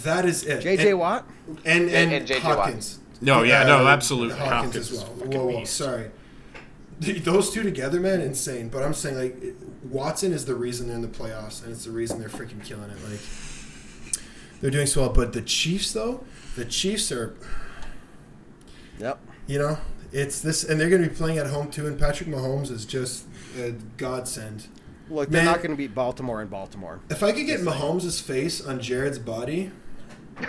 That 0.04 0.24
is 0.24 0.44
it. 0.44 0.60
J.J. 0.62 0.90
And- 0.90 0.98
Watt? 1.00 1.28
and 1.48 1.84
and, 1.84 1.90
And- 1.90 2.12
and 2.12 2.26
J.J. 2.26 2.46
Watt. 2.46 2.58
Hopkins. 2.58 2.98
No, 3.20 3.42
yeah, 3.42 3.64
no, 3.64 3.86
Uh, 3.86 3.90
absolutely. 3.90 4.36
Hopkins, 4.36 4.90
Hopkins 4.90 4.92
as 4.92 4.98
well. 4.98 5.06
Whoa, 5.28 5.46
whoa, 5.46 5.58
beast. 5.60 5.74
sorry. 5.76 6.10
Those 7.00 7.50
two 7.50 7.62
together, 7.64 7.98
man, 8.00 8.20
insane. 8.20 8.68
But 8.68 8.82
I'm 8.84 8.94
saying 8.94 9.16
like 9.16 9.42
Watson 9.84 10.32
is 10.32 10.44
the 10.44 10.54
reason 10.54 10.86
they're 10.86 10.96
in 10.96 11.02
the 11.02 11.08
playoffs, 11.08 11.62
and 11.64 11.72
it's 11.72 11.84
the 11.84 11.90
reason 11.90 12.20
they're 12.20 12.28
freaking 12.28 12.64
killing 12.64 12.90
it. 12.90 12.96
Like 13.08 13.20
they're 14.60 14.70
doing 14.70 14.86
so 14.86 15.00
well. 15.02 15.10
But 15.10 15.32
the 15.32 15.42
Chiefs, 15.42 15.92
though, 15.92 16.22
the 16.54 16.64
Chiefs 16.64 17.10
are, 17.10 17.34
Yep. 19.00 19.18
you 19.48 19.58
know, 19.58 19.78
it's 20.12 20.40
this, 20.40 20.62
and 20.62 20.80
they're 20.80 20.90
going 20.90 21.02
to 21.02 21.08
be 21.08 21.14
playing 21.14 21.38
at 21.38 21.48
home 21.48 21.70
too. 21.70 21.86
And 21.88 21.98
Patrick 21.98 22.28
Mahomes 22.28 22.70
is 22.70 22.84
just 22.84 23.24
a 23.58 23.72
godsend. 23.96 24.68
Look, 25.12 25.28
they're 25.28 25.42
Man. 25.44 25.52
not 25.52 25.58
going 25.58 25.70
to 25.72 25.76
beat 25.76 25.94
Baltimore 25.94 26.40
in 26.40 26.48
Baltimore. 26.48 27.00
If 27.10 27.22
I 27.22 27.32
could 27.32 27.44
get 27.46 27.60
Mahomes' 27.60 28.20
face 28.22 28.64
on 28.64 28.80
Jared's 28.80 29.18
body, 29.18 29.70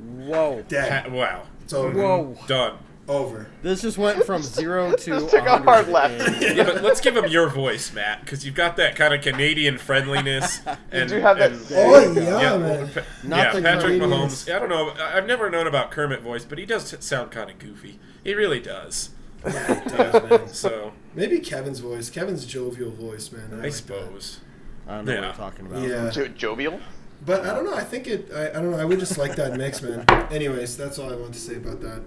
Whoa. 0.00 0.64
dead. 0.68 1.06
Ha- 1.06 1.12
wow. 1.12 1.42
It's 1.62 1.72
over. 1.72 1.90
Whoa. 2.00 2.38
Done. 2.46 2.78
Over. 3.08 3.46
This 3.62 3.82
just 3.82 3.98
went 3.98 4.24
from 4.24 4.42
zero 4.42 4.90
to 4.96 4.96
Just 4.96 5.30
took 5.30 5.46
a 5.46 5.58
hard 5.58 5.86
100 5.88 5.92
left. 5.92 6.42
in- 6.42 6.56
Yeah, 6.56 6.64
but 6.64 6.82
let's 6.82 7.00
give 7.00 7.16
him 7.16 7.26
your 7.26 7.48
voice, 7.48 7.92
Matt, 7.92 8.20
because 8.22 8.44
you've 8.44 8.56
got 8.56 8.76
that 8.78 8.96
kind 8.96 9.14
of 9.14 9.20
Canadian 9.20 9.78
friendliness. 9.78 10.60
And, 10.90 11.08
do 11.08 11.20
have 11.20 11.38
that- 11.38 11.52
and- 11.52 11.66
Oh 11.72 12.12
yeah, 12.12 12.40
yeah, 12.40 12.56
man. 12.58 12.88
Pa- 12.88 13.00
Not 13.22 13.36
yeah, 13.38 13.52
the 13.52 13.62
Patrick 13.62 14.00
Canadians. 14.00 14.44
Mahomes. 14.46 14.54
I 14.54 14.58
don't 14.58 14.68
know. 14.68 14.88
I- 14.90 15.18
I've 15.18 15.26
never 15.26 15.50
known 15.50 15.66
about 15.68 15.90
Kermit 15.92 16.22
voice, 16.22 16.44
but 16.44 16.58
he 16.58 16.66
does 16.66 16.90
t- 16.90 16.96
sound 17.00 17.30
kind 17.30 17.48
of 17.50 17.58
goofy. 17.60 18.00
He 18.24 18.34
really 18.34 18.58
does. 18.60 19.10
Yeah, 19.46 19.72
it 19.72 19.84
does, 19.88 20.30
man. 20.30 20.48
So 20.48 20.92
Maybe 21.14 21.38
Kevin's 21.40 21.78
voice. 21.80 22.10
Kevin's 22.10 22.44
jovial 22.46 22.90
voice, 22.90 23.30
man. 23.32 23.48
I 23.52 23.56
like 23.64 23.72
suppose. 23.72 24.40
I 24.86 24.96
don't 24.96 25.04
know 25.06 25.12
what 25.14 25.20
Yeah. 25.20 25.26
you're 25.26 25.34
talking 25.34 25.66
about. 25.66 25.82
Yeah. 25.88 26.10
Jo- 26.10 26.28
jovial. 26.28 26.80
But 27.24 27.46
I 27.46 27.54
don't 27.54 27.64
know. 27.64 27.74
I 27.74 27.82
think 27.82 28.06
it. 28.06 28.30
I, 28.34 28.50
I 28.50 28.52
don't 28.54 28.70
know. 28.72 28.78
I 28.78 28.84
would 28.84 28.98
just 29.00 29.16
like 29.18 29.36
that 29.36 29.56
mix, 29.56 29.80
man. 29.82 30.04
Anyways, 30.30 30.76
that's 30.76 30.98
all 30.98 31.10
I 31.12 31.16
want 31.16 31.32
to 31.34 31.40
say 31.40 31.56
about 31.56 31.80
that. 31.80 32.02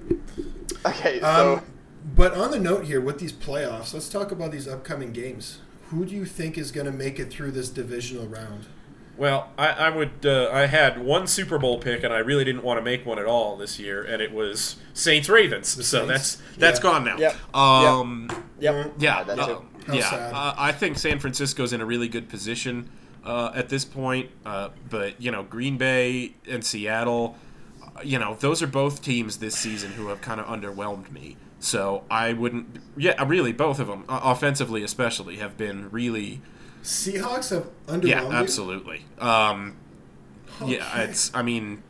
Okay, 0.85 1.19
so 1.19 1.55
Um, 1.57 1.65
but 2.15 2.33
on 2.35 2.51
the 2.51 2.59
note 2.59 2.85
here, 2.85 3.01
with 3.01 3.19
these 3.19 3.33
playoffs, 3.33 3.93
let's 3.93 4.07
talk 4.07 4.31
about 4.31 4.51
these 4.51 4.67
upcoming 4.67 5.11
games. 5.11 5.59
Who 5.89 6.05
do 6.05 6.13
you 6.15 6.25
think 6.25 6.57
is 6.57 6.71
going 6.71 6.85
to 6.85 6.91
make 6.93 7.19
it 7.19 7.31
through 7.31 7.51
this 7.51 7.69
divisional 7.69 8.27
round? 8.27 8.67
Well, 9.20 9.49
I, 9.57 9.67
I 9.67 9.89
would. 9.89 10.26
Uh, 10.26 10.49
I 10.51 10.65
had 10.67 11.03
one 11.03 11.28
Super 11.28 11.59
Bowl 11.59 11.78
pick, 11.78 12.03
and 12.03 12.13
I 12.13 12.20
really 12.20 12.45
didn't 12.45 12.63
want 12.63 12.78
to 12.78 12.82
make 12.82 13.05
one 13.05 13.20
at 13.20 13.26
all 13.26 13.57
this 13.57 13.78
year, 13.78 14.01
and 14.01 14.22
it 14.22 14.32
was 14.32 14.78
Saints 14.93 15.28
Ravens. 15.28 15.67
So 15.67 15.82
Saints? 16.07 16.07
that's 16.07 16.57
that's 16.57 16.80
Yeah. 16.80 16.84
gone 16.84 17.03
now. 17.05 17.17
Yep. 17.17 17.55
Um, 17.55 18.30
Yep. 18.61 18.93
Yeah, 18.97 19.24
that's 19.26 19.41
uh, 19.41 19.59
it. 19.89 19.95
Yeah. 19.95 20.32
Uh, 20.34 20.55
I 20.57 20.72
think 20.72 20.97
San 20.97 21.20
Francisco's 21.20 21.74
in 21.74 21.82
a 21.82 21.86
really 21.86 22.07
good 22.07 22.30
position 22.30 22.89
uh, 23.26 23.51
at 23.53 23.67
this 23.67 23.84
point, 23.84 24.30
uh, 24.45 24.70
but 24.89 25.22
you 25.22 25.32
know, 25.32 25.43
Green 25.43 25.78
Bay 25.78 26.36
and 26.47 26.63
Seattle, 26.63 27.36
uh, 27.84 27.99
you 28.01 28.20
know, 28.20 28.36
those 28.39 28.63
are 28.63 28.67
both 28.67 29.01
teams 29.01 29.38
this 29.38 29.55
season 29.55 29.91
who 29.91 30.07
have 30.07 30.22
kind 30.22 30.39
of 30.39 30.45
underwhelmed 30.47 31.11
me. 31.11 31.36
So 31.59 32.05
I 32.09 32.32
wouldn't. 32.32 32.78
Yeah, 32.95 33.22
really, 33.28 33.51
both 33.51 33.80
of 33.82 33.88
them, 33.88 34.05
uh, 34.07 34.22
offensively 34.24 34.82
especially, 34.82 35.38
have 35.38 35.57
been 35.57 35.89
really. 35.91 36.41
Seahawks 36.84 37.49
have 37.49 37.67
underwhelmed 37.88 38.07
Yeah, 38.07 38.30
absolutely. 38.32 39.05
Um, 39.19 39.75
Yeah, 40.65 41.01
it's. 41.03 41.32
I 41.34 41.41
mean. 41.41 41.84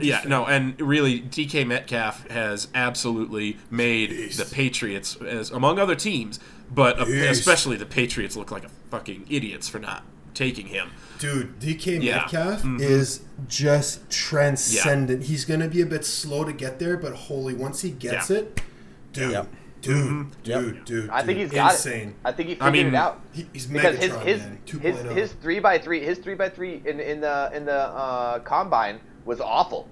Yeah, 0.00 0.22
no, 0.24 0.46
and 0.46 0.80
really, 0.80 1.20
DK 1.20 1.66
Metcalf 1.66 2.28
has 2.28 2.68
absolutely 2.76 3.58
made 3.72 4.10
Beast. 4.10 4.38
the 4.38 4.44
Patriots, 4.54 5.16
as 5.16 5.50
among 5.50 5.80
other 5.80 5.96
teams, 5.96 6.38
but 6.72 7.00
uh, 7.00 7.04
Beast. 7.06 7.28
especially 7.40 7.76
the 7.76 7.86
Patriots 7.86 8.36
look 8.36 8.52
like 8.52 8.62
a 8.64 8.68
fucking 8.92 9.26
idiots 9.28 9.68
for 9.68 9.80
not 9.80 10.04
taking 10.32 10.66
him. 10.68 10.90
Dude, 11.18 11.58
DK 11.58 12.00
Yeah. 12.00 12.18
Metcalf 12.18 12.62
Mhm. 12.62 12.80
is 12.80 13.22
just 13.48 14.08
transcendent. 14.08 15.24
He's 15.24 15.44
going 15.44 15.58
to 15.58 15.68
be 15.68 15.80
a 15.80 15.86
bit 15.86 16.04
slow 16.06 16.44
to 16.44 16.52
get 16.52 16.78
there, 16.78 16.96
but 16.96 17.12
holy, 17.12 17.52
once 17.54 17.82
he 17.82 17.90
gets 17.90 18.30
Yeah. 18.30 18.36
it, 18.36 18.60
dude, 19.12 19.46
Yep. 19.82 19.96
dude, 19.96 20.42
dude, 20.44 20.84
dude, 20.84 21.10
I 21.10 21.22
think 21.22 21.38
he's 21.38 21.50
got 21.50 21.72
insane. 21.72 22.08
it. 22.10 22.14
I 22.24 22.32
think 22.32 22.48
he 22.50 22.54
I 22.60 22.70
figured 22.70 22.86
mean, 22.86 22.94
it 22.94 22.98
out. 22.98 23.20
He, 23.32 23.46
he's 23.52 23.66
because 23.66 23.96
his 23.96 24.10
Megatron, 24.12 24.24
his 24.24 24.40
man. 24.40 24.58
oh. 24.62 24.78
his, 24.78 24.96
2.0. 24.96 25.14
his 25.14 25.32
three 25.34 25.58
by 25.60 25.78
three 25.78 26.04
his 26.04 26.18
three 26.18 26.34
by 26.34 26.48
three 26.48 26.82
in 26.84 27.00
in 27.00 27.20
the 27.20 27.50
in 27.54 27.64
the 27.64 27.72
uh, 27.78 28.38
combine 28.40 29.00
was 29.24 29.40
awful, 29.40 29.88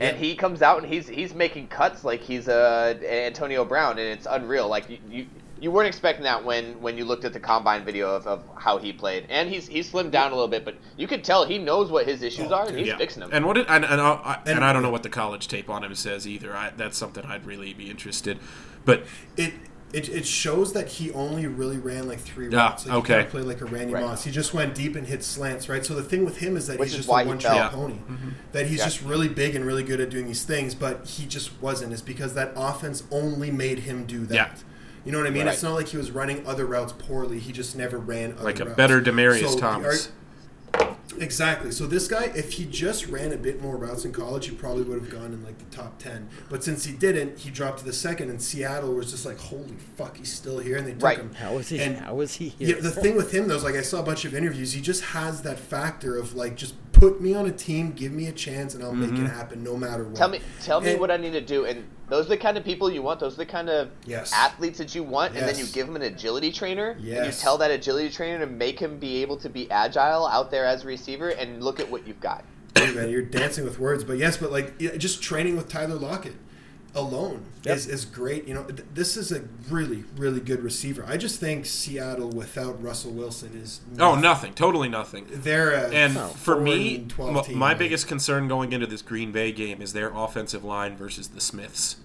and 0.00 0.16
he 0.16 0.34
comes 0.36 0.62
out 0.62 0.82
and 0.82 0.92
he's 0.92 1.08
he's 1.08 1.34
making 1.34 1.68
cuts 1.68 2.04
like 2.04 2.20
he's 2.20 2.48
uh, 2.48 2.94
Antonio 3.08 3.64
Brown, 3.64 3.98
and 3.98 4.06
it's 4.08 4.26
unreal. 4.30 4.68
Like 4.68 4.88
you. 4.90 4.98
you 5.10 5.26
you 5.60 5.70
weren't 5.70 5.86
expecting 5.86 6.24
that 6.24 6.44
when, 6.44 6.78
when 6.82 6.98
you 6.98 7.06
looked 7.06 7.24
at 7.24 7.32
the 7.32 7.40
combine 7.40 7.84
video 7.86 8.10
of, 8.14 8.26
of 8.26 8.42
how 8.58 8.76
he 8.76 8.92
played, 8.92 9.24
and 9.30 9.48
he's 9.48 9.66
he's 9.66 9.90
slimmed 9.90 10.10
down 10.10 10.30
a 10.30 10.34
little 10.34 10.48
bit, 10.48 10.62
but 10.62 10.74
you 10.98 11.06
could 11.06 11.24
tell 11.24 11.46
he 11.46 11.56
knows 11.56 11.90
what 11.90 12.06
his 12.06 12.22
issues 12.22 12.50
Oh, 12.50 12.56
are, 12.56 12.68
and 12.68 12.76
he's 12.76 12.88
Yeah. 12.88 12.98
fixing 12.98 13.20
them. 13.20 13.30
And 13.32 13.46
what? 13.46 13.56
It, 13.56 13.64
and 13.70 13.82
and, 13.84 13.98
I, 13.98 14.10
I, 14.12 14.34
and, 14.44 14.56
And- 14.56 14.64
I 14.64 14.74
don't 14.74 14.82
know 14.82 14.90
what 14.90 15.04
the 15.04 15.08
college 15.08 15.48
tape 15.48 15.70
on 15.70 15.82
him 15.82 15.94
says 15.94 16.26
either. 16.28 16.54
I, 16.54 16.72
that's 16.76 16.98
something 16.98 17.24
I'd 17.24 17.46
really 17.46 17.72
be 17.72 17.88
interested. 17.88 18.40
But 18.84 19.04
it, 19.36 19.54
it 19.92 20.08
it 20.08 20.26
shows 20.26 20.72
that 20.72 20.88
he 20.88 21.12
only 21.12 21.46
really 21.46 21.78
ran 21.78 22.08
like 22.08 22.18
three 22.20 22.48
Yeah, 22.50 22.58
routes. 22.58 22.86
Like 22.86 22.94
okay. 22.96 23.12
He 23.12 23.18
kinda 23.20 23.30
played 23.30 23.44
like 23.46 23.60
a 23.60 23.64
Randy 23.66 23.94
Right. 23.94 24.02
Moss. 24.04 24.24
He 24.24 24.30
just 24.30 24.52
went 24.52 24.74
deep 24.74 24.96
and 24.96 25.06
hit 25.06 25.22
slants, 25.22 25.68
right? 25.68 25.84
So 25.86 25.94
the 25.94 26.02
thing 26.02 26.24
with 26.24 26.38
him 26.38 26.56
is 26.56 26.66
that 26.66 26.78
Which 26.78 26.90
he's 26.90 27.00
is 27.00 27.06
just 27.06 27.08
a 27.08 27.12
one 27.26 27.38
fell. 27.38 27.38
trick 27.38 27.54
Yeah. 27.54 27.68
pony. 27.68 27.94
Mm-hmm. 27.94 28.28
That 28.52 28.66
he's 28.66 28.78
Yeah. 28.78 28.84
just 28.86 29.02
really 29.02 29.28
big 29.28 29.54
and 29.54 29.64
really 29.64 29.84
good 29.84 30.00
at 30.00 30.10
doing 30.10 30.26
these 30.26 30.42
things, 30.44 30.74
but 30.74 31.06
he 31.06 31.26
just 31.26 31.50
wasn't. 31.62 31.92
It's 31.92 32.02
because 32.02 32.34
that 32.34 32.52
offense 32.56 33.04
only 33.10 33.50
made 33.50 33.80
him 33.80 34.04
do 34.04 34.26
that. 34.26 34.34
Yeah. 34.34 34.48
You 35.04 35.12
know 35.12 35.18
what 35.18 35.26
I 35.26 35.30
mean? 35.30 35.44
Right. 35.46 35.52
It's 35.52 35.62
not 35.62 35.74
like 35.74 35.88
he 35.88 35.96
was 35.98 36.10
running 36.10 36.46
other 36.46 36.64
routes 36.66 36.92
poorly. 36.96 37.38
He 37.38 37.52
just 37.52 37.76
never 37.76 37.98
ran 37.98 38.32
other 38.32 38.44
like 38.44 38.58
a 38.60 38.64
routes. 38.64 38.76
better 38.76 39.00
Demaryius 39.02 39.50
So, 39.52 39.58
Thomas. 39.58 40.10
Exactly. 41.20 41.70
So 41.70 41.86
this 41.86 42.08
guy, 42.08 42.24
if 42.34 42.52
he 42.52 42.64
just 42.64 43.06
ran 43.08 43.32
a 43.32 43.36
bit 43.36 43.60
more 43.62 43.76
routes 43.76 44.04
in 44.04 44.12
college, 44.12 44.46
he 44.48 44.54
probably 44.54 44.82
would 44.82 45.00
have 45.00 45.10
gone 45.10 45.32
in 45.32 45.44
like 45.44 45.58
the 45.58 45.76
top 45.76 45.98
ten. 45.98 46.28
But 46.50 46.64
since 46.64 46.84
he 46.84 46.92
didn't, 46.92 47.38
he 47.38 47.50
dropped 47.50 47.78
to 47.80 47.84
the 47.84 47.92
second, 47.92 48.30
and 48.30 48.40
Seattle 48.40 48.94
was 48.94 49.10
just 49.10 49.24
like, 49.26 49.38
"Holy 49.38 49.74
fuck, 49.96 50.16
he's 50.16 50.32
still 50.32 50.58
here!" 50.58 50.76
And 50.76 50.86
they 50.86 50.92
took 50.92 51.02
Right. 51.02 51.18
him. 51.18 51.34
How 51.34 51.58
is 51.58 51.68
he? 51.68 51.78
And- 51.80 51.98
how 51.98 52.20
is 52.20 52.34
he? 52.34 52.54
Yeah, 52.58 52.76
the 52.80 52.90
thing 52.90 53.16
with 53.16 53.32
him 53.32 53.48
though 53.48 53.56
is 53.56 53.64
like 53.64 53.74
I 53.76 53.82
saw 53.82 54.00
a 54.00 54.04
bunch 54.04 54.24
of 54.24 54.34
interviews. 54.34 54.72
He 54.72 54.80
just 54.80 55.02
has 55.04 55.42
that 55.42 55.58
factor 55.58 56.16
of 56.16 56.34
like, 56.34 56.56
just 56.56 56.74
put 56.94 57.20
me 57.20 57.34
on 57.34 57.46
a 57.46 57.52
team, 57.52 57.92
give 57.92 58.12
me 58.12 58.28
a 58.28 58.32
chance, 58.32 58.74
and 58.74 58.82
I'll 58.82 58.94
make 58.94 59.10
Mm-hmm. 59.10 59.26
it 59.26 59.30
happen 59.30 59.62
no 59.62 59.76
matter 59.76 60.04
what. 60.04 60.16
Tell 60.16 60.28
me, 60.28 60.40
tell 60.62 60.80
me 60.80 60.94
what 60.96 61.10
I 61.10 61.16
need 61.18 61.32
to 61.32 61.40
do, 61.40 61.66
and 61.66 61.84
those 62.08 62.26
are 62.26 62.30
the 62.30 62.36
kind 62.36 62.56
of 62.56 62.64
people 62.64 62.90
you 62.90 63.02
want. 63.02 63.20
Those 63.20 63.34
are 63.34 63.38
the 63.38 63.46
kind 63.46 63.68
of 63.68 63.90
Yes. 64.06 64.32
athletes 64.32 64.78
that 64.78 64.94
you 64.94 65.02
want, 65.02 65.36
and 65.36 65.46
then 65.46 65.58
you 65.58 65.66
give 65.66 65.86
them 65.86 65.96
an 65.96 66.02
agility 66.02 66.50
trainer, 66.52 66.90
and 66.92 67.04
you 67.26 67.32
tell 67.32 67.58
that 67.58 67.70
agility 67.70 68.08
trainer 68.10 68.38
to 68.38 68.46
make 68.50 68.78
him 68.78 68.98
be 68.98 69.20
able 69.22 69.36
to 69.38 69.48
be 69.50 69.70
agile 69.70 70.26
out 70.26 70.50
there 70.50 70.64
as 70.64 70.84
a 70.84 70.86
receiver, 70.86 71.28
and 71.30 71.62
look 71.62 71.80
at 71.80 71.90
what 71.90 72.06
you've 72.06 72.20
got. 72.20 72.44
Hey, 72.76 72.92
man, 72.92 73.08
you're 73.10 73.22
dancing 73.22 73.64
with 73.64 73.78
words, 73.78 74.02
but 74.04 74.18
yes, 74.18 74.36
but 74.36 74.50
like 74.50 74.78
just 74.78 75.22
training 75.22 75.56
with 75.56 75.68
Tyler 75.68 75.94
Lockett 75.94 76.34
alone 76.94 77.44
Yep. 77.64 77.76
is, 77.76 77.86
is 77.88 78.04
great. 78.04 78.46
You 78.46 78.54
know, 78.54 78.62
th- 78.64 78.86
this 78.94 79.16
is 79.16 79.32
a 79.32 79.42
really 79.70 80.04
really 80.16 80.40
good 80.40 80.62
receiver. 80.62 81.04
I 81.08 81.16
just 81.16 81.40
think 81.40 81.66
Seattle 81.66 82.28
without 82.30 82.80
Russell 82.82 83.12
Wilson 83.12 83.58
is 83.60 83.80
oh, 83.98 84.14
nothing. 84.14 84.52
Totally 84.54 84.88
nothing. 84.88 85.26
They're 85.30 85.72
a 85.72 85.88
And 85.90 86.12
four 86.14 86.28
for 86.28 86.60
me, 86.60 86.96
and 86.96 87.10
12 87.10 87.36
m- 87.36 87.44
team, 87.44 87.58
my 87.58 87.68
like- 87.68 87.78
biggest 87.78 88.06
concern 88.06 88.48
going 88.48 88.72
into 88.72 88.86
this 88.86 89.02
Green 89.02 89.32
Bay 89.32 89.50
game 89.52 89.80
is 89.82 89.92
their 89.92 90.10
offensive 90.14 90.62
line 90.64 90.96
versus 90.96 91.28
the 91.28 91.40
Smiths. 91.40 91.96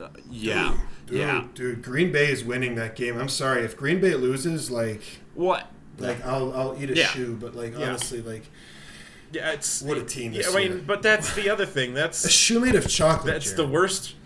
Uh, 0.00 0.08
yeah, 0.30 0.76
dude, 1.06 1.18
yeah. 1.18 1.44
dude, 1.54 1.82
Green 1.82 2.10
Bay 2.10 2.30
is 2.30 2.42
winning 2.42 2.74
that 2.76 2.96
game. 2.96 3.18
I'm 3.18 3.28
sorry 3.28 3.62
if 3.64 3.76
Green 3.76 4.00
Bay 4.00 4.14
loses, 4.14 4.70
like 4.70 5.02
What? 5.34 5.66
like 5.98 6.24
I'll 6.24 6.52
I'll 6.54 6.82
eat 6.82 6.90
a 6.90 6.94
Yeah. 6.96 7.06
shoe, 7.08 7.36
but 7.38 7.54
like 7.54 7.78
Yeah. 7.78 7.88
honestly, 7.88 8.22
like 8.22 8.44
Yeah, 9.32 9.52
it's 9.52 9.80
What 9.82 9.96
a 9.96 10.02
team 10.02 10.32
Yeah, 10.32 10.38
this 10.42 10.54
I 10.54 10.58
mean, 10.58 10.72
year. 10.72 10.82
but 10.86 11.02
that's 11.02 11.34
the 11.34 11.48
other 11.50 11.64
thing. 11.66 11.94
That's 11.94 12.20
a 12.24 12.24
That's 12.24 12.34
shoe 12.34 12.60
made 12.60 12.74
of 12.74 12.88
chocolate. 12.88 13.32
that's 13.34 13.52
the 13.52 13.66
worst. 13.66 14.14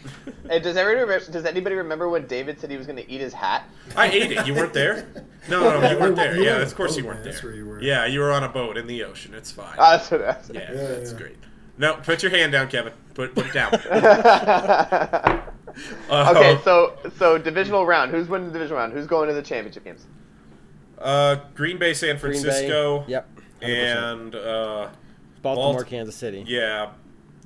And 0.50 0.62
does 0.62 0.76
everybody 0.76 1.24
does 1.30 1.46
anybody 1.46 1.74
remember 1.76 2.08
when 2.10 2.26
David 2.26 2.60
said 2.60 2.70
he 2.70 2.76
was 2.76 2.86
going 2.86 2.98
to 2.98 3.10
eat 3.10 3.20
his 3.22 3.32
hat? 3.32 3.64
I 3.96 4.08
ate 4.10 4.30
it. 4.32 4.46
You 4.46 4.54
weren't 4.54 4.74
there. 4.74 5.06
No, 5.48 5.80
no, 5.80 5.90
you 5.90 5.98
weren't 5.98 6.16
there. 6.16 6.38
Yeah, 6.38 6.56
of 6.58 6.74
course 6.74 6.96
you 6.98 7.04
weren't 7.06 7.22
there. 7.24 7.32
That's 7.32 7.42
where 7.42 7.54
you 7.54 7.64
were. 7.66 7.80
Yeah, 7.80 8.04
you 8.04 8.20
were 8.20 8.30
on 8.30 8.44
a 8.44 8.48
boat 8.50 8.76
in 8.76 8.86
the 8.86 9.04
ocean. 9.04 9.32
It's 9.32 9.50
fine. 9.50 9.74
Oh, 9.78 9.92
that's 9.96 10.10
what 10.10 10.20
that's 10.20 10.50
yeah, 10.50 10.70
Yeah, 10.70 10.82
that's 10.88 11.12
yeah. 11.12 11.18
great. 11.18 11.36
No, 11.78 11.94
put 11.94 12.22
your 12.22 12.30
hand 12.30 12.52
down, 12.52 12.68
Kevin. 12.68 12.92
Put 13.14 13.34
put 13.34 13.46
it 13.46 13.54
down. 13.54 13.72
okay, 13.74 15.42
Uh, 16.10 16.60
so 16.62 16.96
so 17.16 17.38
divisional 17.38 17.86
round. 17.86 18.10
Who's 18.10 18.28
winning 18.28 18.48
the 18.48 18.52
divisional 18.52 18.78
round? 18.80 18.92
Who's 18.92 19.06
going 19.06 19.28
to 19.28 19.34
the 19.34 19.42
championship 19.42 19.84
games? 19.84 20.06
uh, 20.98 21.36
Green 21.54 21.78
Bay, 21.78 21.94
San 21.94 22.18
Green 22.18 22.32
Bay. 22.34 22.40
Francisco. 22.42 23.04
Yep. 23.08 23.33
100%. 23.60 23.66
And 24.22 24.34
uh, 24.34 24.88
Baltimore, 25.42 25.74
Balt- 25.74 25.86
Kansas 25.86 26.16
City. 26.16 26.44
yeah, 26.46 26.90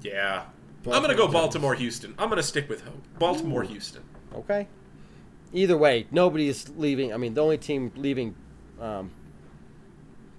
yeah. 0.03 0.45
I'm 0.87 0.93
gonna 1.03 1.09
Baltimore, 1.09 1.15
go 1.17 1.23
Kansas. 1.25 1.33
Baltimore, 1.41 1.75
Houston. 1.75 2.15
I'm 2.19 2.29
gonna 2.29 2.43
stick 2.43 2.69
with 2.69 2.83
hope. 2.83 3.03
Baltimore, 3.19 3.63
Houston. 3.63 4.03
Okay. 4.35 4.69
Either 5.53 5.77
way, 5.77 6.07
nobody 6.11 6.49
is 6.49 6.69
leaving. 6.77 7.13
I 7.13 7.17
mean, 7.17 7.35
the 7.35 7.43
only 7.43 7.59
team 7.59 7.91
leaving 7.97 8.35
um, 8.81 9.11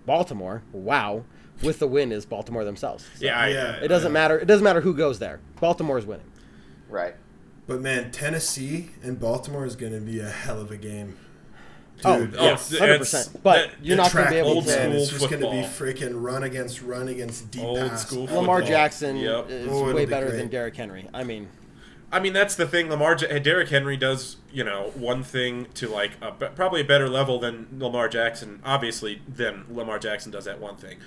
Baltimore, 0.05 0.63
wow, 0.71 1.23
with 1.63 1.79
the 1.79 1.87
win 1.87 2.11
is 2.11 2.25
Baltimore 2.25 2.63
themselves. 2.63 3.03
So 3.15 3.25
Yeah, 3.25 3.47
Yeah. 3.47 3.71
It 3.81 3.87
doesn't 3.89 4.11
matter. 4.11 4.39
It 4.39 4.45
doesn't 4.45 4.63
matter 4.63 4.81
who 4.81 4.93
goes 4.95 5.19
there. 5.19 5.39
Baltimore 5.59 5.97
is 5.97 6.05
winning. 6.05 6.25
Right. 6.89 7.15
But 7.67 7.81
man, 7.81 8.11
Tennessee 8.11 8.89
and 9.03 9.19
Baltimore 9.19 9.65
is 9.65 9.75
going 9.75 9.93
to 9.93 9.99
be 9.99 10.19
a 10.19 10.29
hell 10.29 10.59
of 10.59 10.71
a 10.71 10.77
game. 10.77 11.17
Oh, 12.05 12.19
Dude, 12.25 12.35
oh, 12.37 12.43
yes, 12.45 12.71
100%. 12.73 13.43
But 13.43 13.71
the- 13.81 13.85
you're 13.87 13.97
not 13.97 14.13
gonna 14.13 14.29
be 14.29 14.37
able 14.37 14.55
meet, 14.55 14.65
to- 14.65 14.69
man, 14.77 14.91
It's 14.93 15.11
Old 15.11 15.19
just 15.19 15.29
going 15.29 15.41
to 15.41 15.49
be 15.49 15.63
freaking 15.67 16.21
run 16.23 16.43
against 16.43 16.81
run 16.81 17.07
against 17.09 17.51
deep 17.51 17.63
Old 17.63 17.77
pass. 17.79 18.07
school 18.07 18.25
Lamar. 18.25 18.61
Jackson 18.61 19.17
Yep. 19.17 19.49
is 19.49 19.67
Oh, 19.69 19.93
way 19.93 20.05
be 20.05 20.09
better 20.09 20.27
great. 20.27 20.37
than 20.37 20.47
Derrick 20.47 20.75
Henry. 20.75 21.07
I 21.13 21.23
mean, 21.23 21.47
I 22.11 22.19
mean, 22.19 22.33
that's 22.33 22.55
the 22.55 22.65
thing. 22.65 22.89
Lamar, 22.89 23.15
J- 23.15 23.37
Derrick 23.39 23.69
Henry 23.69 23.95
does, 23.97 24.37
you 24.51 24.63
know, 24.63 24.91
one 24.95 25.21
thing 25.23 25.67
to 25.75 25.87
like 25.89 26.11
a, 26.21 26.31
probably 26.31 26.81
a 26.81 26.85
better 26.85 27.07
level 27.09 27.37
than 27.39 27.67
Lamar 27.77 28.07
Jackson. 28.09 28.61
Obviously, 28.65 29.21
than 29.27 29.65
Lamar 29.69 29.99
Jackson 29.99 30.31
does 30.31 30.45
that 30.45 30.59
one 30.59 30.75
thing, 30.77 30.97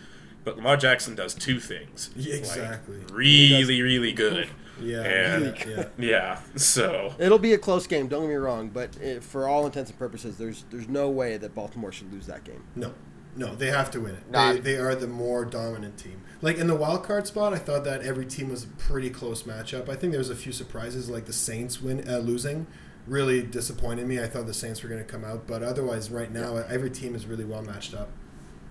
but 0.45 0.57
Lamar 0.57 0.77
Jackson 0.77 1.15
does 1.17 1.35
two 1.35 1.59
things. 1.59 2.11
Yeah, 2.15 2.33
like, 2.35 2.39
exactly. 2.41 2.97
really, 3.11 3.83
really 3.83 4.13
good. 4.13 4.49
Yeah, 4.83 5.03
and, 5.03 5.43
really 5.43 5.59
good. 5.59 5.91
yeah. 5.99 6.41
So 6.57 7.15
it'll 7.19 7.39
be 7.39 7.53
a 7.53 7.59
close 7.59 7.87
game. 7.87 8.09
Don't 8.09 8.23
get 8.23 8.29
me 8.31 8.35
wrong, 8.35 8.69
but 8.69 8.97
it, 8.97 9.23
for 9.25 9.49
all 9.49 9.67
intents 9.67 9.91
and 9.91 9.99
purposes, 9.99 10.39
there's 10.39 10.65
there's 10.71 10.89
no 10.89 11.09
way 11.09 11.37
that 11.37 11.55
Baltimore 11.55 11.93
should 11.93 12.13
lose 12.13 12.27
that 12.27 12.45
game. 12.45 12.63
No, 12.75 12.95
no, 13.37 13.55
they 13.55 13.71
have 13.71 13.91
to 13.93 14.01
win 14.01 14.15
it. 14.15 14.31
Nah. 14.31 14.53
They, 14.53 14.61
they 14.61 14.77
are 14.77 14.95
the 14.95 15.07
more 15.07 15.45
dominant 15.45 15.99
team. 15.99 16.23
Like 16.41 16.59
in 16.59 16.67
the 16.67 16.75
wild 16.77 17.05
card 17.05 17.27
spot, 17.27 17.55
I 17.55 17.59
thought 17.59 17.85
that 17.85 18.03
every 18.03 18.27
team 18.27 18.51
was 18.51 18.65
a 18.65 18.69
pretty 18.69 19.11
close 19.11 19.45
matchup. 19.45 19.89
I 19.89 19.95
think 19.95 20.13
there 20.13 20.19
was 20.19 20.31
a 20.31 20.37
few 20.37 20.53
surprises, 20.53 21.09
like 21.09 21.27
the 21.27 21.33
Saints 21.33 21.81
win 21.81 22.07
uh, 22.09 22.19
losing, 22.19 22.67
really 23.07 23.43
disappointed 23.43 24.07
me. 24.07 24.21
I 24.21 24.27
thought 24.27 24.47
the 24.47 24.55
Saints 24.55 24.83
were 24.83 24.89
going 24.89 25.05
to 25.05 25.11
come 25.11 25.25
out, 25.25 25.47
but 25.47 25.63
otherwise, 25.63 26.11
right 26.11 26.31
now, 26.31 26.57
every 26.57 26.91
team 26.91 27.15
is 27.15 27.27
really 27.27 27.45
well 27.45 27.63
matched 27.63 27.95
up. 27.95 28.11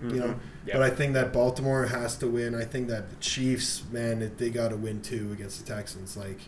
You 0.02 0.20
know. 0.20 0.34
Yeah. 0.66 0.74
but 0.74 0.82
I 0.82 0.90
think 0.90 1.14
that 1.14 1.32
Baltimore 1.32 1.86
has 1.86 2.16
to 2.18 2.26
win. 2.28 2.54
I 2.54 2.64
think 2.64 2.88
that 2.88 3.10
the 3.10 3.16
Chiefs, 3.16 3.82
man, 3.90 4.22
it- 4.22 4.38
they 4.38 4.50
got 4.50 4.68
to 4.68 4.76
win 4.76 5.00
too 5.02 5.30
against 5.32 5.64
the 5.64 5.72
Texans. 5.74 6.16
Like, 6.16 6.38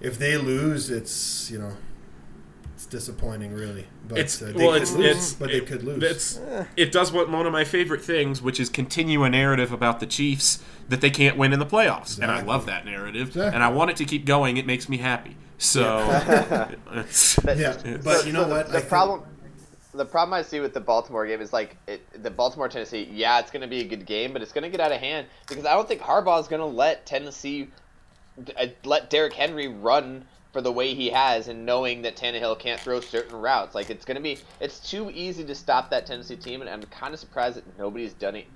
if 0.00 0.18
they 0.18 0.36
lose, 0.36 0.90
it's 0.90 1.50
you 1.50 1.58
know, 1.58 1.72
it's 2.74 2.86
disappointing, 2.86 3.52
really. 3.52 3.86
But 4.06 4.18
it's 4.18 4.40
uh, 4.40 4.46
they 4.46 4.52
well, 4.52 4.72
could 4.72 4.82
it's 4.82 4.92
lose, 4.92 5.16
it's 5.16 5.32
but 5.34 5.48
they 5.48 5.56
it- 5.56 5.66
could 5.66 5.82
lose. 5.82 6.02
It's 6.02 6.40
it 6.76 6.92
does 6.92 7.10
what 7.12 7.28
one 7.30 7.46
of 7.46 7.52
my 7.52 7.64
favorite 7.64 8.02
things, 8.02 8.40
which 8.40 8.60
is 8.60 8.68
continue 8.68 9.22
a 9.24 9.30
narrative 9.30 9.72
about 9.72 9.98
the 10.00 10.06
Chiefs 10.06 10.62
that 10.88 11.00
they 11.00 11.10
can't 11.10 11.36
win 11.36 11.52
in 11.52 11.58
the 11.58 11.66
playoffs, 11.66 12.18
and 12.20 12.30
I 12.30 12.42
love 12.42 12.66
that 12.66 12.84
narrative, 12.86 13.28
Exactly. 13.28 13.54
and 13.54 13.62
I 13.64 13.68
want 13.68 13.90
it 13.90 13.96
to 13.98 14.04
keep 14.04 14.24
going. 14.24 14.56
It 14.56 14.66
makes 14.66 14.88
me 14.88 14.98
happy. 14.98 15.36
So, 15.58 15.98
it's, 16.92 17.38
Yeah, 17.44 17.76
but 18.04 18.24
you 18.26 18.32
know 18.32 18.44
the, 18.44 18.50
what? 18.54 18.66
The 18.68 18.76
I 18.76 18.78
think- 18.78 18.88
problem, 18.88 19.22
the 19.98 20.04
problem 20.06 20.32
I 20.34 20.42
see 20.42 20.60
with 20.60 20.72
the 20.72 20.80
Baltimore 20.80 21.26
game 21.26 21.40
is 21.40 21.52
like 21.52 21.76
it, 21.86 22.22
the 22.22 22.30
Baltimore 22.30 22.68
Tennessee. 22.68 23.08
Yeah, 23.12 23.38
it's 23.40 23.50
going 23.50 23.62
to 23.62 23.68
be 23.68 23.80
a 23.80 23.84
good 23.84 24.06
game, 24.06 24.32
but 24.32 24.40
it's 24.42 24.52
going 24.52 24.62
to 24.64 24.70
get 24.70 24.80
out 24.80 24.92
of 24.92 25.00
hand 25.00 25.26
because 25.46 25.66
I 25.66 25.74
don't 25.74 25.86
think 25.86 26.00
Harbaugh 26.00 26.40
is 26.40 26.48
going 26.48 26.60
to 26.60 26.66
let 26.66 27.04
Tennessee 27.04 27.68
uh, 28.58 28.66
let 28.84 29.10
Derrick 29.10 29.32
Henry 29.34 29.68
run 29.68 30.24
for 30.52 30.62
the 30.62 30.72
way 30.72 30.94
he 30.94 31.10
has, 31.10 31.48
and 31.48 31.66
knowing 31.66 32.02
that 32.02 32.16
Tannehill 32.16 32.58
can't 32.58 32.80
throw 32.80 33.00
certain 33.00 33.36
routes. 33.36 33.74
Like 33.74 33.90
it's 33.90 34.04
going 34.04 34.16
to 34.16 34.22
be, 34.22 34.38
it's 34.60 34.80
too 34.80 35.10
easy 35.10 35.44
to 35.44 35.54
stop 35.54 35.90
that 35.90 36.06
Tennessee 36.06 36.36
team, 36.36 36.62
and 36.62 36.70
I'm 36.70 36.82
kind 36.84 37.12
of 37.12 37.20
surprised 37.20 37.56
that 37.56 37.78
nobody's 37.78 38.14
done 38.14 38.36
it. 38.36 38.46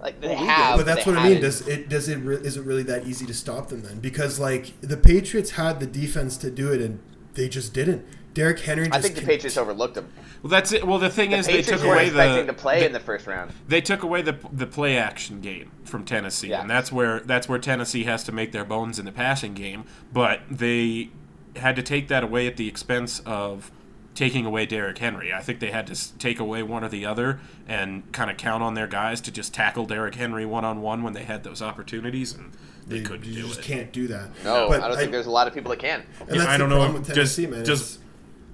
Like 0.00 0.20
they 0.20 0.28
Well, 0.28 0.44
have, 0.44 0.76
but 0.78 0.86
that's 0.86 1.04
they 1.04 1.10
what 1.10 1.20
I 1.20 1.24
mean. 1.24 1.32
haven't. 1.34 1.42
Does 1.42 1.66
it 1.68 1.88
does 1.88 2.08
it 2.08 2.16
re- 2.18 2.36
is 2.36 2.56
it 2.56 2.62
really 2.64 2.84
that 2.84 3.06
easy 3.06 3.26
to 3.26 3.34
stop 3.34 3.68
them 3.68 3.82
then? 3.82 3.98
Because 4.00 4.38
like 4.38 4.80
the 4.80 4.96
Patriots 4.96 5.52
had 5.52 5.80
the 5.80 5.86
defense 5.86 6.36
to 6.38 6.50
do 6.50 6.72
it, 6.72 6.80
and 6.80 7.00
they 7.34 7.48
just 7.48 7.74
didn't. 7.74 8.06
Derrick 8.34 8.60
Henry. 8.60 8.86
Just 8.86 8.98
I 8.98 9.00
think 9.02 9.14
the 9.16 9.20
con- 9.22 9.28
Patriots 9.28 9.56
overlooked 9.56 9.96
him. 9.96 10.08
well, 10.42 10.50
that's 10.50 10.72
it. 10.72 10.86
Well, 10.86 10.98
the 10.98 11.10
thing 11.10 11.30
The 11.30 11.38
is, 11.38 11.46
they 11.46 11.62
took 11.62 11.82
were 11.82 11.94
away 11.94 12.06
expecting 12.06 12.46
the 12.46 12.52
to 12.52 12.58
play 12.58 12.80
the- 12.80 12.86
in 12.86 12.92
the 12.92 13.00
first 13.00 13.26
round. 13.26 13.52
they 13.68 13.80
took 13.80 14.02
away 14.02 14.22
the 14.22 14.36
the 14.52 14.66
play 14.66 14.96
action 14.96 15.40
game 15.40 15.70
from 15.84 16.04
Tennessee, 16.04 16.48
Yeah. 16.48 16.60
and 16.60 16.70
that's 16.70 16.92
where 16.92 17.20
that's 17.20 17.48
where 17.48 17.58
Tennessee 17.58 18.04
has 18.04 18.22
to 18.24 18.32
make 18.32 18.52
their 18.52 18.64
bones 18.64 18.98
in 18.98 19.04
the 19.04 19.12
passing 19.12 19.54
game. 19.54 19.84
But 20.12 20.40
they 20.50 21.10
had 21.56 21.74
to 21.76 21.82
take 21.82 22.08
that 22.08 22.22
away 22.22 22.46
at 22.46 22.56
the 22.56 22.68
expense 22.68 23.20
of 23.26 23.72
taking 24.14 24.44
away 24.46 24.66
Derrick 24.66 24.98
Henry. 24.98 25.32
I 25.32 25.40
think 25.40 25.60
they 25.60 25.70
had 25.70 25.86
to 25.88 26.18
take 26.18 26.38
away 26.38 26.62
one 26.62 26.84
or 26.84 26.88
the 26.88 27.06
other 27.06 27.40
and 27.68 28.10
kind 28.12 28.30
of 28.30 28.36
count 28.36 28.62
on 28.62 28.74
their 28.74 28.86
guys 28.86 29.20
to 29.22 29.30
just 29.32 29.54
tackle 29.54 29.86
Derrick 29.86 30.14
Henry 30.14 30.44
one 30.46 30.64
on 30.64 30.80
one 30.82 31.02
when 31.02 31.12
they 31.14 31.24
had 31.24 31.42
those 31.42 31.62
opportunities, 31.62 32.32
and 32.34 32.52
they 32.86 32.98
you, 32.98 33.02
couldn't 33.02 33.24
you 33.26 33.42
do 33.42 33.48
just 33.48 33.60
it. 33.60 33.64
can't 33.64 33.92
do 33.92 34.06
that. 34.08 34.28
No, 34.44 34.68
But 34.68 34.82
I 34.82 34.88
don't 34.88 34.96
think 34.96 35.10
there's 35.12 35.26
a 35.26 35.30
lot 35.30 35.46
of 35.48 35.54
people 35.54 35.70
that 35.70 35.78
can. 35.78 36.02
And 36.20 36.28
Yeah, 36.30 36.36
that's 36.38 36.48
I 36.50 36.56
don't 36.58 36.68
the 36.68 36.74
know. 36.76 36.80
problem 36.82 37.02
with 37.02 37.06
Does 37.14 37.16
Tennessee, 37.36 37.46
man. 37.46 37.64
does 37.64 37.80
It's- 37.80 37.98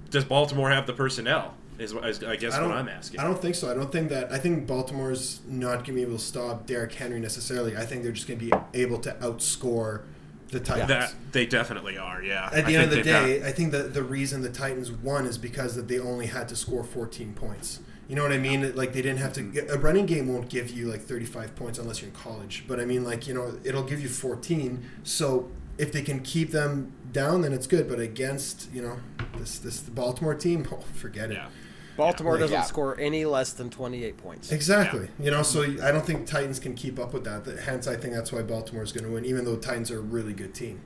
does 0.09 0.25
Baltimore 0.25 0.69
have 0.69 0.87
the 0.87 0.93
personnel? 0.93 1.53
Is, 1.79 1.93
is 1.93 2.23
I 2.23 2.35
guess 2.37 2.55
I 2.55 2.65
what 2.65 2.75
I'm 2.75 2.89
asking. 2.89 3.19
I 3.19 3.23
don't 3.23 3.39
think 3.39 3.53
so. 3.53 3.69
I 3.69 3.75
don't 3.75 3.91
think 3.91 4.09
that. 4.09 4.31
I 4.31 4.39
think 4.39 4.65
Baltimore's 4.65 5.41
not 5.47 5.75
going 5.75 5.85
to 5.85 5.93
be 5.93 6.01
able 6.01 6.17
to 6.17 6.23
stop 6.23 6.65
Derrick 6.65 6.93
Henry 6.93 7.19
necessarily. 7.19 7.77
I 7.77 7.85
think 7.85 8.01
they're 8.03 8.11
just 8.11 8.27
going 8.27 8.39
to 8.39 8.45
be 8.45 8.51
able 8.79 8.97
to 8.99 9.11
outscore 9.21 10.01
the 10.49 10.59
Titans. 10.59 10.87
that 10.87 11.13
they 11.31 11.45
definitely 11.45 11.97
are. 11.97 12.23
Yeah. 12.23 12.49
At 12.51 12.65
I 12.65 12.67
the 12.67 12.75
end 12.77 12.83
of 12.85 12.89
the 12.89 12.95
think 12.95 13.05
they've 13.05 13.13
got- 13.13 13.25
day, 13.25 13.47
I 13.47 13.51
think 13.51 13.71
that 13.73 13.93
the 13.93 14.01
reason 14.03 14.41
the 14.41 14.49
Titans 14.49 14.91
won 14.91 15.25
is 15.25 15.37
because 15.37 15.75
that 15.75 15.87
they 15.87 15.99
only 15.99 16.27
had 16.27 16.49
to 16.49 16.55
score 16.55 16.83
14 16.83 17.33
points. 17.33 17.79
You 18.07 18.15
know 18.15 18.23
what 18.23 18.31
I 18.31 18.37
mean? 18.37 18.73
Like 18.75 18.93
they 18.93 19.01
didn't 19.01 19.19
have 19.19 19.33
to. 19.33 19.41
Mm-hmm. 19.41 19.51
Get, 19.51 19.69
a 19.69 19.77
running 19.77 20.05
game 20.05 20.33
won't 20.33 20.49
give 20.49 20.71
you 20.71 20.87
like 20.87 21.01
35 21.01 21.55
points 21.55 21.77
unless 21.77 22.01
you're 22.01 22.09
in 22.09 22.15
college. 22.15 22.63
But 22.67 22.79
I 22.79 22.85
mean, 22.85 23.03
like 23.03 23.27
you 23.27 23.33
know, 23.33 23.59
it'll 23.63 23.83
give 23.83 24.01
you 24.01 24.07
14. 24.07 24.83
So 25.03 25.51
if 25.77 25.91
they 25.91 26.01
can 26.01 26.21
keep 26.21 26.51
them 26.51 26.93
down, 27.11 27.41
then 27.41 27.53
it's 27.53 27.67
good. 27.67 27.87
But 27.87 27.99
against 27.99 28.69
you 28.73 28.81
know 28.81 28.97
this 29.37 29.59
this 29.59 29.79
Baltimore 29.81 30.35
team, 30.35 30.67
oh, 30.71 30.77
forget 30.93 31.31
it. 31.31 31.35
Yeah. 31.35 31.47
Baltimore 31.95 32.33
Like- 32.33 32.41
doesn't 32.41 32.53
Yeah. 32.53 32.61
score 32.63 32.95
any 32.99 33.25
less 33.25 33.53
than 33.53 33.71
28 33.71 34.17
points. 34.17 34.51
Exactly. 34.51 35.09
You 35.19 35.31
know, 35.31 35.41
so 35.41 35.63
I 35.63 35.91
don't 35.91 36.05
think 36.05 36.27
Titans 36.27 36.59
can 36.59 36.75
keep 36.75 36.99
up 36.99 37.11
with 37.11 37.23
that. 37.23 37.43
That- 37.45 37.59
Hence, 37.61 37.87
I 37.87 37.95
think 37.95 38.13
that's 38.13 38.31
why 38.31 38.43
Baltimore 38.43 38.83
is 38.83 38.91
going 38.91 39.05
to 39.05 39.09
win, 39.09 39.25
even 39.25 39.45
though 39.45 39.55
Titans 39.55 39.89
are 39.89 39.97
a 39.97 40.01
really 40.01 40.33
good 40.33 40.53
team. 40.53 40.79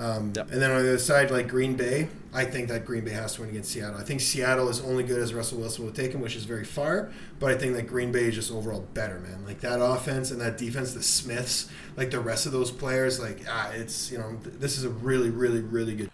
Um, 0.00 0.32
Yep. 0.34 0.50
And 0.50 0.62
then 0.62 0.70
on 0.70 0.78
the 0.82 0.88
other 0.88 0.98
side, 0.98 1.30
like 1.30 1.46
Green 1.46 1.74
Bay, 1.76 2.08
I 2.32 2.44
think 2.44 2.68
that 2.68 2.86
Green 2.86 3.04
Bay 3.04 3.10
has 3.10 3.34
to 3.34 3.42
win 3.42 3.50
against 3.50 3.70
Seattle. 3.72 3.98
I 3.98 4.02
think 4.02 4.20
Seattle 4.20 4.68
is 4.70 4.80
only 4.80 5.02
good 5.04 5.20
as 5.20 5.34
Russell 5.34 5.58
Wilson 5.58 5.84
will 5.84 5.92
take 5.92 6.12
him, 6.12 6.20
which 6.22 6.36
is 6.36 6.44
very 6.44 6.64
far. 6.64 7.10
But 7.38 7.50
I 7.50 7.58
think 7.58 7.74
that 7.76 7.86
Green 7.86 8.10
Bay 8.10 8.24
is 8.28 8.34
just 8.34 8.50
overall 8.50 8.86
better, 8.94 9.18
man. 9.20 9.44
Like 9.44 9.60
that 9.60 9.80
offense 9.82 10.30
and 10.30 10.40
that 10.40 10.56
defense, 10.56 10.94
the 10.94 11.02
Smiths, 11.02 11.68
like 11.96 12.10
the 12.10 12.20
rest 12.20 12.46
of 12.46 12.52
those 12.52 12.70
players, 12.70 13.20
like 13.20 13.40
ah, 13.48 13.70
it's 13.72 14.10
you 14.10 14.18
know, 14.18 14.38
th- 14.42 14.56
this 14.58 14.78
is 14.78 14.84
a 14.84 14.90
really, 14.90 15.28
really, 15.28 15.60
really 15.60 15.94
good. 15.94 16.10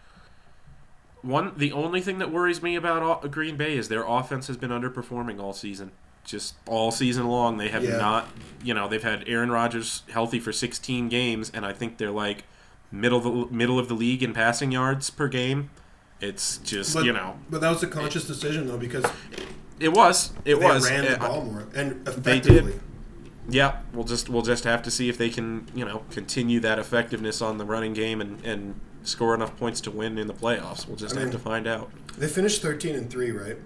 One, 1.23 1.53
the 1.57 1.73
only 1.73 2.01
thing 2.01 2.19
that 2.19 2.31
worries 2.31 2.63
me 2.63 2.77
about 2.77 3.25
o- 3.25 3.29
Green 3.29 3.57
Bay 3.57 3.77
is 3.77 3.89
their 3.89 4.05
offense 4.07 4.47
has 4.47 4.57
been 4.57 4.71
underperforming 4.71 5.41
all 5.41 5.53
season. 5.53 5.91
Just 6.25 6.55
all 6.67 6.91
season 6.91 7.27
long, 7.29 7.57
they 7.57 7.69
have 7.69 7.85
Yeah. 7.85 7.97
not. 7.99 8.29
You 8.63 8.75
know, 8.75 8.89
they've 8.89 9.03
had 9.03 9.25
Aaron 9.29 9.51
Rodgers 9.51 10.03
healthy 10.11 10.41
for 10.41 10.53
16 10.53 11.09
games, 11.09 11.51
and 11.55 11.65
I 11.65 11.73
think 11.73 11.99
they're 11.99 12.11
like 12.11 12.45
middle 12.93 13.19
of 13.19 13.25
the, 13.51 13.55
middle 13.55 13.79
of 13.79 13.89
the 13.89 13.95
league 13.95 14.23
in 14.23 14.33
passing 14.33 14.73
yards 14.73 15.11
per 15.11 15.29
game. 15.29 15.71
It's 16.21 16.59
just 16.59 16.95
But, 16.95 17.05
you 17.05 17.13
know, 17.13 17.39
but 17.51 17.61
that 17.61 17.71
was 17.71 17.83
a 17.83 17.87
conscious 17.87 18.27
decision 18.27 18.67
though 18.67 18.79
because 18.79 19.05
it 19.79 19.93
was 19.93 20.33
it 20.45 20.55
they 20.59 20.65
was 20.67 20.89
ran 20.91 21.05
the 21.11 21.19
ball 21.19 21.45
more 21.45 21.67
and 21.75 22.05
they 22.07 22.11
effectively. 22.39 22.73
did. 22.73 22.81
Yeah, 23.49 23.81
we'll 23.93 24.05
just 24.05 24.29
we'll 24.29 24.43
just 24.43 24.65
have 24.65 24.83
to 24.85 24.91
see 24.91 25.09
if 25.09 25.19
they 25.19 25.29
can 25.31 25.67
you 25.75 25.85
know 25.85 26.03
continue 26.11 26.59
that 26.61 26.79
effectiveness 26.79 27.43
on 27.43 27.59
the 27.59 27.65
running 27.65 27.93
game 27.93 28.21
and 28.21 28.45
and 28.45 28.81
score 29.03 29.35
enough 29.35 29.57
points 29.57 29.81
to 29.83 29.91
win 29.91 30.17
in 30.19 30.27
the 30.27 30.35
playoffs. 30.35 30.87
We'll 30.89 30.97
just 30.97 31.15
I 31.17 31.21
have 31.21 31.29
mean- 31.29 31.33
to 31.33 31.39
find 31.39 31.67
out. 31.67 31.91
They 32.19 32.27
finished 32.29 32.63
13 32.63 32.95
and 32.97 33.11
three, 33.11 33.31
right? 33.31 33.57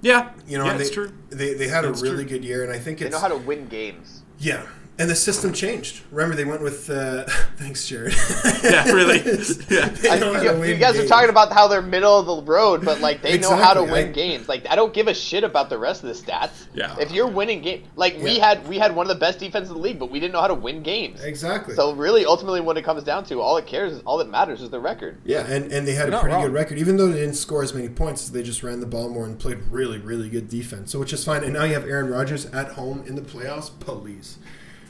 Yeah, 0.00 0.32
You 0.48 0.58
know, 0.58 0.64
yeah, 0.64 0.72
and 0.72 0.80
it's 0.80 0.90
they, 0.90 0.94
true. 0.96 1.12
They, 1.30 1.54
they 1.54 1.68
had 1.68 1.84
a 1.84 1.92
really 1.92 2.24
true. 2.24 2.38
good 2.38 2.44
year, 2.44 2.64
and 2.64 2.72
I 2.72 2.78
think 2.80 2.98
They 2.98 3.08
know 3.08 3.20
how 3.20 3.28
to 3.28 3.36
win 3.36 3.68
games. 3.68 4.22
yeah. 4.40 4.66
And 5.02 5.10
the 5.10 5.16
system 5.16 5.52
changed. 5.52 6.00
Remember, 6.12 6.36
they 6.36 6.44
went 6.44 6.62
with 6.62 6.88
uh, 6.88 7.24
thanks, 7.56 7.88
Jared. 7.88 8.14
Yeah, 8.62 8.88
really. 8.92 9.18
Yeah. 9.68 9.94
I, 10.10 10.18
know 10.18 10.40
you, 10.40 10.64
you 10.64 10.76
guys 10.76 10.96
are 10.96 11.06
talking 11.06 11.28
about 11.28 11.52
how 11.52 11.66
they're 11.66 11.82
middle 11.82 12.18
of 12.20 12.26
the 12.26 12.42
road, 12.52 12.84
but 12.84 13.00
like 13.00 13.20
they 13.20 13.36
know 13.38 13.56
how 13.56 13.74
to 13.74 13.82
win 13.82 14.08
I- 14.10 14.12
games. 14.12 14.48
Like 14.48 14.64
I 14.70 14.76
don't 14.76 14.94
give 14.94 15.08
a 15.08 15.14
shit 15.14 15.42
about 15.42 15.70
the 15.70 15.78
rest 15.78 16.04
of 16.04 16.08
the 16.08 16.14
stats. 16.14 16.66
Yeah. 16.72 16.94
If 17.00 17.10
you're 17.10 17.26
winning 17.26 17.62
game, 17.62 17.82
like 17.96 18.16
we 18.22 18.38
had 18.38 18.66
we 18.68 18.78
had 18.78 18.94
one 18.94 19.06
of 19.06 19.08
the 19.08 19.18
best 19.18 19.40
defenses 19.40 19.70
in 19.70 19.76
the 19.76 19.82
league, 19.82 19.98
but 19.98 20.08
we 20.10 20.20
didn't 20.20 20.34
know 20.34 20.40
how 20.40 20.46
to 20.46 20.54
win 20.54 20.84
games. 20.84 21.20
exactly. 21.24 21.74
So 21.74 21.94
really, 21.94 22.24
ultimately, 22.24 22.60
what 22.60 22.76
it 22.76 22.84
comes 22.84 23.02
down 23.02 23.24
to, 23.24 23.40
all 23.40 23.56
it 23.56 23.66
cares 23.66 23.94
is 23.94 24.02
all 24.02 24.18
that 24.18 24.28
matters 24.28 24.62
is 24.62 24.70
the 24.70 24.78
record. 24.80 25.20
yeah, 25.24 25.44
and, 25.46 25.72
and 25.72 25.86
they 25.88 25.94
had 25.94 26.08
You're 26.10 26.18
a 26.18 26.20
pretty 26.20 26.34
wrong. 26.36 26.44
good 26.44 26.52
record, 26.54 26.78
even 26.78 26.96
though 26.96 27.08
they 27.08 27.18
didn't 27.18 27.34
score 27.34 27.64
as 27.64 27.74
many 27.74 27.88
points. 27.88 28.28
They 28.28 28.44
just 28.44 28.62
ran 28.62 28.78
the 28.78 28.86
ball 28.86 29.08
more 29.08 29.24
and 29.24 29.36
played 29.36 29.58
really, 29.70 29.98
really 29.98 30.28
good 30.28 30.48
defense. 30.48 30.92
So 30.92 31.00
which 31.00 31.12
is 31.12 31.24
fine. 31.24 31.42
And 31.42 31.54
now 31.54 31.64
you 31.64 31.74
have 31.74 31.86
Aaron 31.88 32.08
Rodgers 32.10 32.46
at 32.46 32.72
home 32.72 33.02
in 33.06 33.16
the 33.16 33.22
playoffs. 33.22 33.70
Police. 33.80 34.38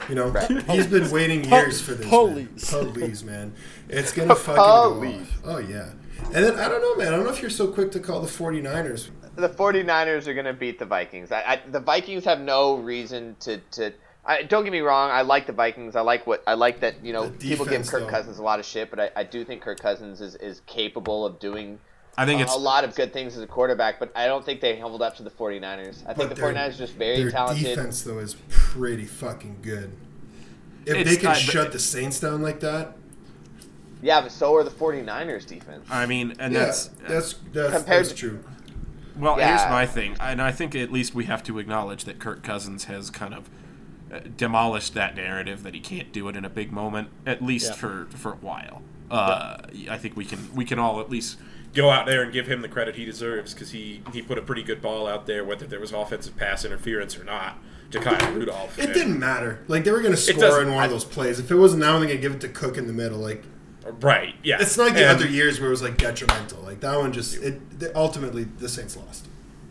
You 0.08 0.14
know, 0.14 0.30
he's 0.68 0.86
been 0.86 1.10
waiting 1.10 1.44
years 1.44 1.80
for 1.80 1.94
this. 1.94 2.08
Police. 2.08 2.72
Man. 2.72 2.92
Police, 2.92 3.22
man. 3.22 3.54
It's 3.88 4.12
gonna 4.12 4.34
fucking 4.34 4.56
go 4.56 4.94
Police. 4.94 5.20
off. 5.20 5.40
Oh 5.44 5.58
yeah. 5.58 5.90
And 6.26 6.44
then 6.44 6.58
I 6.58 6.68
don't 6.68 6.80
know, 6.80 6.96
man. 6.96 7.12
I 7.12 7.16
don't 7.16 7.24
know 7.24 7.32
if 7.32 7.40
you're 7.40 7.50
so 7.50 7.68
quick 7.68 7.90
to 7.92 8.00
call 8.00 8.20
the 8.20 8.28
49ers. 8.28 9.10
The 9.34 9.48
49ers 9.48 10.26
are 10.26 10.34
going 10.34 10.46
to 10.46 10.52
beat 10.52 10.78
the 10.78 10.84
Vikings. 10.84 11.32
I, 11.32 11.40
I, 11.42 11.62
the 11.70 11.80
Vikings 11.80 12.24
have 12.24 12.40
no 12.40 12.76
reason 12.76 13.34
to. 13.40 13.58
to 13.72 13.92
I, 14.24 14.42
don't 14.42 14.62
get 14.62 14.72
me 14.72 14.80
wrong. 14.80 15.10
I 15.10 15.22
like 15.22 15.46
the 15.46 15.52
Vikings. 15.52 15.96
I 15.96 16.00
like 16.02 16.26
what 16.26 16.44
I 16.46 16.54
like 16.54 16.80
that 16.80 17.04
you 17.04 17.12
know 17.12 17.28
The 17.28 17.48
people 17.48 17.64
give 17.64 17.72
defense, 17.72 17.90
Kirk 17.90 18.02
though. 18.02 18.08
Cousins 18.08 18.38
a 18.38 18.42
lot 18.42 18.60
of 18.60 18.66
shit, 18.66 18.88
but 18.90 19.00
I, 19.00 19.10
I 19.16 19.24
do 19.24 19.44
think 19.44 19.62
Kirk 19.62 19.80
Cousins 19.80 20.20
is, 20.20 20.36
is 20.36 20.60
capable 20.66 21.26
of 21.26 21.40
doing 21.40 21.80
I 22.18 22.26
think 22.26 22.40
a, 22.40 22.44
it's 22.44 22.54
a 22.54 22.58
lot 22.58 22.84
of 22.84 22.94
good 22.94 23.12
things 23.12 23.36
as 23.36 23.42
a 23.42 23.46
quarterback, 23.46 23.98
but 23.98 24.12
I 24.14 24.26
don't 24.26 24.44
think 24.44 24.60
they 24.60 24.76
held 24.76 25.00
up 25.00 25.16
to 25.16 25.22
the 25.22 25.30
49ers. 25.30 26.02
I 26.06 26.12
think 26.12 26.28
the 26.28 26.34
But 26.34 26.36
their- 26.36 26.52
49ers 26.52 26.74
are 26.74 26.78
just 26.78 26.94
very 26.94 27.16
their 27.22 27.30
talented. 27.30 27.64
defense 27.64 28.02
though 28.02 28.18
is 28.18 28.36
pretty 28.50 29.06
fucking 29.06 29.58
good. 29.62 29.92
If 30.84 30.96
It's 30.96 31.10
they 31.10 31.16
can 31.16 31.26
not- 31.30 31.36
shut 31.38 31.72
the 31.72 31.78
Saints 31.78 32.20
down 32.20 32.42
like 32.42 32.60
that, 32.60 32.96
Yeah, 34.02 34.20
but 34.20 34.32
so 34.32 34.54
are 34.56 34.64
the 34.64 34.70
49ers 34.70 35.46
defense. 35.46 35.86
I 35.90 36.06
mean, 36.06 36.34
and 36.40 36.52
Yeah, 36.52 36.64
that's 36.66 36.86
that's 37.06 37.34
that's, 37.52 37.72
Compared 37.76 37.86
that's 38.04 38.08
to- 38.10 38.14
true. 38.16 38.44
Well, 39.16 39.38
Yeah. 39.38 39.56
here's 39.58 39.70
my 39.70 39.86
thing, 39.86 40.16
and 40.20 40.40
I 40.42 40.50
think 40.52 40.74
at 40.74 40.90
least 40.90 41.14
we 41.14 41.24
have 41.26 41.42
to 41.44 41.58
acknowledge 41.58 42.04
that 42.04 42.18
Kirk 42.18 42.42
Cousins 42.42 42.84
has 42.84 43.10
kind 43.10 43.32
of 43.34 43.48
uh, 44.12 44.18
demolished 44.36 44.92
that 44.94 45.14
narrative 45.16 45.62
that 45.62 45.72
he 45.74 45.80
can't 45.80 46.12
do 46.12 46.28
it 46.28 46.36
in 46.36 46.44
a 46.44 46.50
big 46.50 46.70
moment, 46.72 47.08
at 47.24 47.40
least 47.42 47.70
Yeah. 47.70 47.76
for 47.76 48.06
for 48.10 48.32
a 48.32 48.36
while. 48.36 48.82
Uh, 49.10 49.56
I 49.88 49.96
think 49.98 50.16
we 50.16 50.24
can 50.24 50.50
we 50.54 50.64
can 50.64 50.78
all 50.78 51.00
at 51.00 51.08
least 51.08 51.38
go 51.74 51.90
out 51.90 52.06
there 52.06 52.22
and 52.22 52.32
give 52.32 52.46
him 52.46 52.60
the 52.62 52.68
credit 52.68 52.96
he 52.96 53.04
deserves 53.04 53.54
because 53.54 53.70
he 53.70 54.02
he 54.12 54.20
put 54.22 54.38
a 54.38 54.42
pretty 54.42 54.62
good 54.62 54.80
ball 54.82 55.06
out 55.06 55.26
there, 55.26 55.44
whether 55.44 55.66
there 55.66 55.80
was 55.80 55.92
offensive 55.92 56.36
pass 56.36 56.64
interference 56.64 57.18
or 57.18 57.24
not, 57.24 57.58
to 57.90 57.98
Kyle 58.00 58.32
Rudolph. 58.32 58.78
It 58.78 58.86
And- 58.86 58.94
didn't 58.94 59.18
matter. 59.18 59.60
Like 59.68 59.84
they 59.84 59.90
were 59.92 60.00
going 60.00 60.14
to 60.14 60.20
score 60.20 60.62
in 60.62 60.72
one 60.72 60.84
of 60.84 60.90
those 60.90 61.04
plays. 61.04 61.38
If 61.38 61.50
it 61.50 61.56
wasn't 61.56 61.80
now, 61.80 61.98
they're 61.98 62.06
going 62.08 62.16
to 62.16 62.22
give 62.22 62.32
it 62.32 62.40
to 62.42 62.48
Cook 62.48 62.76
in 62.78 62.86
the 62.86 62.92
middle. 62.92 63.18
Like 63.18 63.42
right? 64.00 64.34
Yeah, 64.44 64.58
it's 64.60 64.76
not 64.76 64.84
like 64.84 64.94
the 64.94 65.06
And- 65.06 65.16
other 65.20 65.28
years 65.28 65.58
where 65.60 65.68
it 65.68 65.72
was 65.72 65.82
like 65.82 65.96
detrimental. 65.96 66.62
Like 66.62 66.80
that 66.80 66.98
one 66.98 67.12
just 67.12 67.36
it. 67.42 67.60
Ultimately, 67.94 68.44
the 68.44 68.68
Saints 68.68 68.96
lost. 68.96 69.26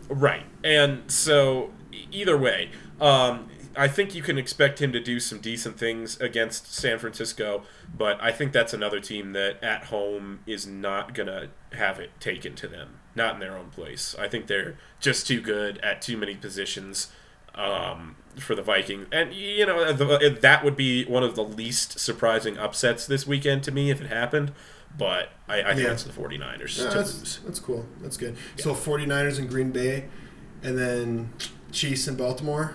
Right. 0.08 0.44
And 0.64 1.10
so, 1.10 1.70
either 2.10 2.36
way, 2.36 2.70
um, 3.00 3.48
I 3.76 3.88
think 3.88 4.14
you 4.14 4.22
can 4.22 4.38
expect 4.38 4.80
him 4.80 4.92
to 4.92 5.00
do 5.00 5.18
some 5.20 5.38
decent 5.40 5.78
things 5.78 6.20
against 6.20 6.72
San 6.74 6.98
Francisco, 6.98 7.62
but 7.96 8.22
I 8.22 8.32
think 8.32 8.52
that's 8.52 8.72
another 8.74 9.00
team 9.00 9.32
that 9.32 9.62
at 9.62 9.84
home 9.84 10.40
is 10.46 10.66
not 10.66 11.14
going 11.14 11.28
to 11.28 11.48
have 11.76 11.98
it 11.98 12.10
taken 12.20 12.54
to 12.56 12.68
them, 12.68 12.98
not 13.14 13.34
in 13.34 13.40
their 13.40 13.56
own 13.56 13.70
place. 13.70 14.14
I 14.18 14.28
think 14.28 14.46
they're 14.46 14.76
just 15.00 15.26
too 15.26 15.40
good 15.40 15.78
at 15.78 16.02
too 16.02 16.16
many 16.16 16.34
positions 16.34 17.10
um, 17.54 18.16
for 18.38 18.54
the 18.54 18.62
Vikings. 18.62 19.06
And, 19.12 19.32
you 19.32 19.66
know, 19.66 19.92
the, 19.92 20.38
that 20.40 20.64
would 20.64 20.76
be 20.76 21.04
one 21.04 21.22
of 21.22 21.34
the 21.34 21.44
least 21.44 21.98
surprising 21.98 22.56
upsets 22.58 23.06
this 23.06 23.26
weekend 23.26 23.62
to 23.64 23.72
me 23.72 23.90
if 23.90 24.00
it 24.00 24.06
happened. 24.08 24.52
But 24.96 25.30
I, 25.48 25.62
I 25.62 25.74
think 25.74 25.86
Yeah. 25.86 25.92
it's 25.92 26.04
the 26.04 26.12
49ers 26.12 26.78
Yeah, 26.78 26.90
to 26.90 26.96
that's, 26.98 27.38
that's 27.38 27.58
cool. 27.58 27.86
That's 28.02 28.16
good. 28.18 28.36
So 28.58 28.74
49ers 28.74 29.38
in 29.38 29.46
Green 29.46 29.70
Bay, 29.70 30.04
and 30.62 30.76
then 30.78 31.32
Chiefs 31.72 32.06
in 32.08 32.16
Baltimore. 32.16 32.74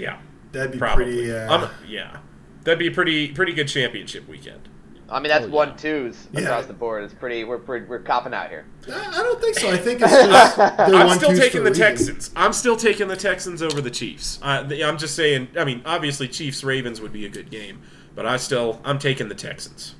Yeah. 0.00 0.18
That'd 0.52 0.72
be 0.72 0.78
Probably. 0.78 1.04
pretty. 1.04 1.32
Uh, 1.32 1.52
Um, 1.64 1.68
yeah, 1.86 2.16
that'd 2.64 2.78
be 2.78 2.88
a 2.88 2.90
pretty 2.90 3.28
pretty 3.28 3.52
good 3.52 3.68
championship 3.68 4.26
weekend. 4.28 4.68
I 5.08 5.18
mean, 5.20 5.28
that's 5.28 5.44
Oh, 5.44 5.48
yeah. 5.48 5.54
one 5.54 5.76
twos 5.76 6.28
Yeah. 6.32 6.40
across 6.42 6.66
the 6.66 6.72
board. 6.72 7.02
It's 7.04 7.14
pretty. 7.14 7.42
We're 7.44 7.58
pretty, 7.58 7.86
we're 7.86 7.98
copping 8.00 8.32
out 8.34 8.48
here. 8.48 8.64
I 8.88 9.08
I 9.08 9.22
don't 9.22 9.40
think 9.40 9.56
so. 9.58 9.70
I 9.70 9.76
think 9.76 10.00
it's 10.02 10.10
just 10.12 10.58
I'm 10.58 11.06
one 11.06 11.18
still 11.18 11.36
taking 11.36 11.64
the 11.64 11.70
reason. 11.70 11.84
Texans. 11.86 12.30
I'm 12.36 12.52
still 12.52 12.76
taking 12.76 13.08
the 13.08 13.16
Texans 13.16 13.62
over 13.62 13.80
the 13.80 13.90
Chiefs. 13.90 14.38
Uh, 14.42 14.62
the- 14.64 14.84
I'm 14.84 14.98
just 14.98 15.14
saying. 15.16 15.48
I 15.56 15.64
mean, 15.64 15.82
obviously, 15.84 16.26
Chiefs 16.28 16.62
Ravens 16.64 17.00
would 17.00 17.12
be 17.12 17.24
a 17.26 17.28
good 17.28 17.50
game, 17.50 17.80
but 18.14 18.24
I 18.26 18.36
still 18.36 18.80
I'm 18.84 18.98
taking 18.98 19.28
the 19.28 19.34
Texans. 19.34 19.94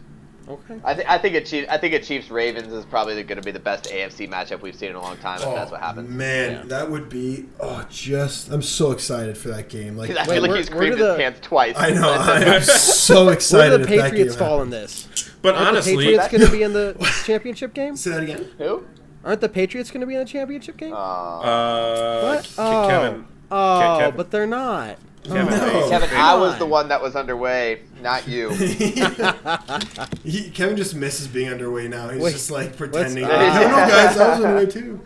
Okay. 0.51 0.81
I, 0.85 0.95
th- 0.95 1.07
I 1.09 1.19
think 1.19 1.35
a 1.37 1.41
Chief, 1.43 1.67
I 1.69 1.79
think 1.79 1.95
a 1.95 2.01
Chiefs 2.01 2.31
Ravens 2.31 2.73
is 2.73 2.85
probably 2.85 3.23
going 3.23 3.39
to 3.39 3.45
be 3.45 3.51
the 3.53 3.59
best 3.61 3.85
AFC 3.85 4.29
matchup 4.29 4.61
we've 4.63 4.75
seen 4.75 4.91
in 4.91 4.97
a 4.97 5.01
long 5.01 5.17
time. 5.19 5.39
If 5.41 5.47
Oh, 5.47 5.55
that's 5.55 5.71
what 5.71 5.81
happens. 5.81 6.09
Man, 6.11 6.53
Yeah. 6.53 6.63
that 6.67 6.91
would 6.91 7.09
be 7.09 7.47
oh, 7.61 7.87
just 7.91 8.51
I'm 8.51 8.63
so 8.63 8.91
excited 8.91 9.39
for 9.39 9.49
that 9.49 9.69
game. 9.69 9.97
Like 9.97 10.09
'Cause 10.09 10.17
I 10.17 10.23
Wait, 10.23 10.35
feel 10.35 10.43
like 10.43 10.49
where- 10.51 10.59
he's 10.59 10.69
creamed 10.69 10.99
his 10.99 11.07
the- 11.07 11.17
pants 11.17 11.39
twice. 11.43 11.75
I 11.79 11.91
know 11.91 12.13
I'm 12.19 12.63
so 12.63 13.27
Where 13.27 13.35
excited. 13.35 13.79
do 13.79 13.85
the 13.87 13.93
if 13.95 13.99
that 14.01 14.11
Patriots 14.11 14.37
game 14.37 14.39
fall 14.47 14.63
in 14.63 14.71
this? 14.71 15.07
But 15.43 15.55
Aren't 15.55 15.69
honestly, 15.69 15.93
the 15.97 15.99
Patriots 16.19 16.29
going 16.33 16.45
to 16.47 16.51
be 16.53 16.63
in 16.63 16.73
the 16.73 17.13
championship 17.25 17.73
game? 17.75 17.97
Say 17.97 18.11
that 18.11 18.23
again. 18.25 18.49
Who? 18.59 18.85
Aren't 19.25 19.41
the 19.41 19.49
Patriots 19.49 19.91
going 19.91 20.01
to 20.01 20.07
be 20.07 20.15
in 20.15 20.21
the 20.21 20.27
championship 20.27 20.77
game? 20.77 20.93
Uh, 20.93 20.97
uh, 20.97 22.23
what? 22.23 22.45
Ke- 22.45 22.59
Oh, 22.59 22.89
Kevin, 22.89 23.25
oh, 23.51 23.97
Kevin- 24.01 24.17
but 24.17 24.31
they're 24.31 24.47
not. 24.47 24.97
Kevin, 25.25 25.47
no. 25.59 25.89
Kevin, 25.91 26.11
I 26.15 26.35
was 26.35 26.59
the 26.59 26.67
one 26.67 26.89
that 26.89 27.01
was 27.03 27.15
underway, 27.17 27.83
not 28.03 28.27
you. 28.27 28.51
He, 30.25 30.51
Kevin 30.51 30.77
just 30.77 30.95
misses 30.95 31.29
being 31.29 31.49
underway 31.51 31.89
now. 31.89 32.09
He's 32.11 32.23
Wait, 32.23 32.33
just 32.33 32.51
like 32.51 32.77
pretending. 32.77 33.25
let's- 33.25 33.55
Like, 33.57 33.67
no, 33.67 33.69
no, 33.69 33.89
guys, 33.89 34.17
I 34.17 34.29
was 34.29 34.45
underway 34.45 34.67
too. 34.67 35.01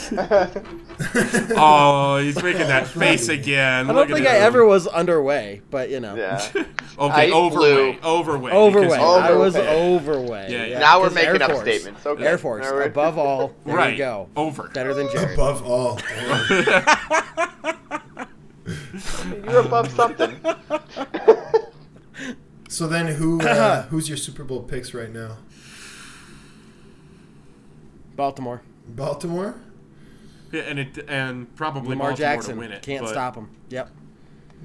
oh, 1.56 2.18
he's 2.22 2.42
making 2.42 2.66
that 2.68 2.86
face 2.86 3.28
again. 3.28 3.90
I 3.90 3.92
don't 3.92 4.08
think 4.10 4.26
I 4.26 4.36
ever 4.38 4.64
was 4.64 4.86
underway, 4.86 5.60
but 5.70 5.90
you 5.90 6.00
know. 6.00 6.14
Yeah. 6.16 6.40
Okay, 7.00 7.30
I 7.30 7.34
overweight, 7.34 8.04
overweight, 8.04 8.52
Overweight. 8.52 9.00
I 9.00 9.32
was 9.32 9.56
Overweight. 9.56 9.70
overweight. 9.80 10.50
Yeah, 10.50 10.64
yeah. 10.66 10.78
Now 10.80 10.98
we're 11.00 11.06
'Cause 11.06 11.14
making 11.14 11.30
Air 11.30 11.42
up 11.44 11.50
Force. 11.52 11.62
statements. 11.62 12.04
Okay. 12.04 12.22
Air 12.26 12.36
Force, 12.36 12.66
All 12.66 12.76
right. 12.76 12.88
above 12.88 13.16
all. 13.16 13.54
There 13.64 13.74
Right. 13.74 13.92
you 13.92 13.96
go. 13.98 14.28
Over. 14.36 14.68
Better 14.74 14.92
than 14.92 15.08
Jared. 15.10 15.32
Above 15.32 15.64
all, 15.66 15.98
You're 19.44 19.60
above 19.60 19.90
something. 19.92 20.38
so 22.68 22.86
then 22.86 23.06
who 23.08 23.40
uh, 23.40 23.82
who's 23.88 24.08
your 24.08 24.18
Super 24.18 24.44
Bowl 24.44 24.62
picks 24.62 24.94
right 24.94 25.10
now? 25.12 25.38
Baltimore. 28.16 28.62
Baltimore. 28.88 29.54
Yeah, 30.52 30.62
and 30.62 30.78
it 30.78 30.98
and 31.08 31.54
probably 31.56 31.90
Lamar 31.90 32.10
Baltimore 32.10 32.16
Jackson 32.16 32.54
to 32.56 32.60
win 32.60 32.72
it. 32.72 32.82
can't 32.82 33.04
but- 33.04 33.10
stop 33.10 33.36
him. 33.36 33.50
Yep. 33.70 33.90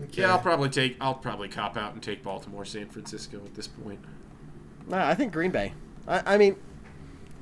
Okay. 0.05 0.21
Yeah, 0.23 0.31
I'll 0.31 0.39
probably 0.39 0.69
take. 0.69 0.97
I'll 0.99 1.13
probably 1.13 1.47
cop 1.47 1.77
out 1.77 1.93
and 1.93 2.03
take 2.03 2.21
Baltimore, 2.21 2.65
San 2.65 2.89
Francisco 2.89 3.37
at 3.45 3.55
this 3.55 3.67
point. 3.67 3.99
No, 4.87 4.97
I 4.97 5.15
think 5.15 5.31
Green 5.31 5.51
Bay. 5.51 5.73
I, 6.05 6.33
I 6.33 6.37
mean, 6.37 6.57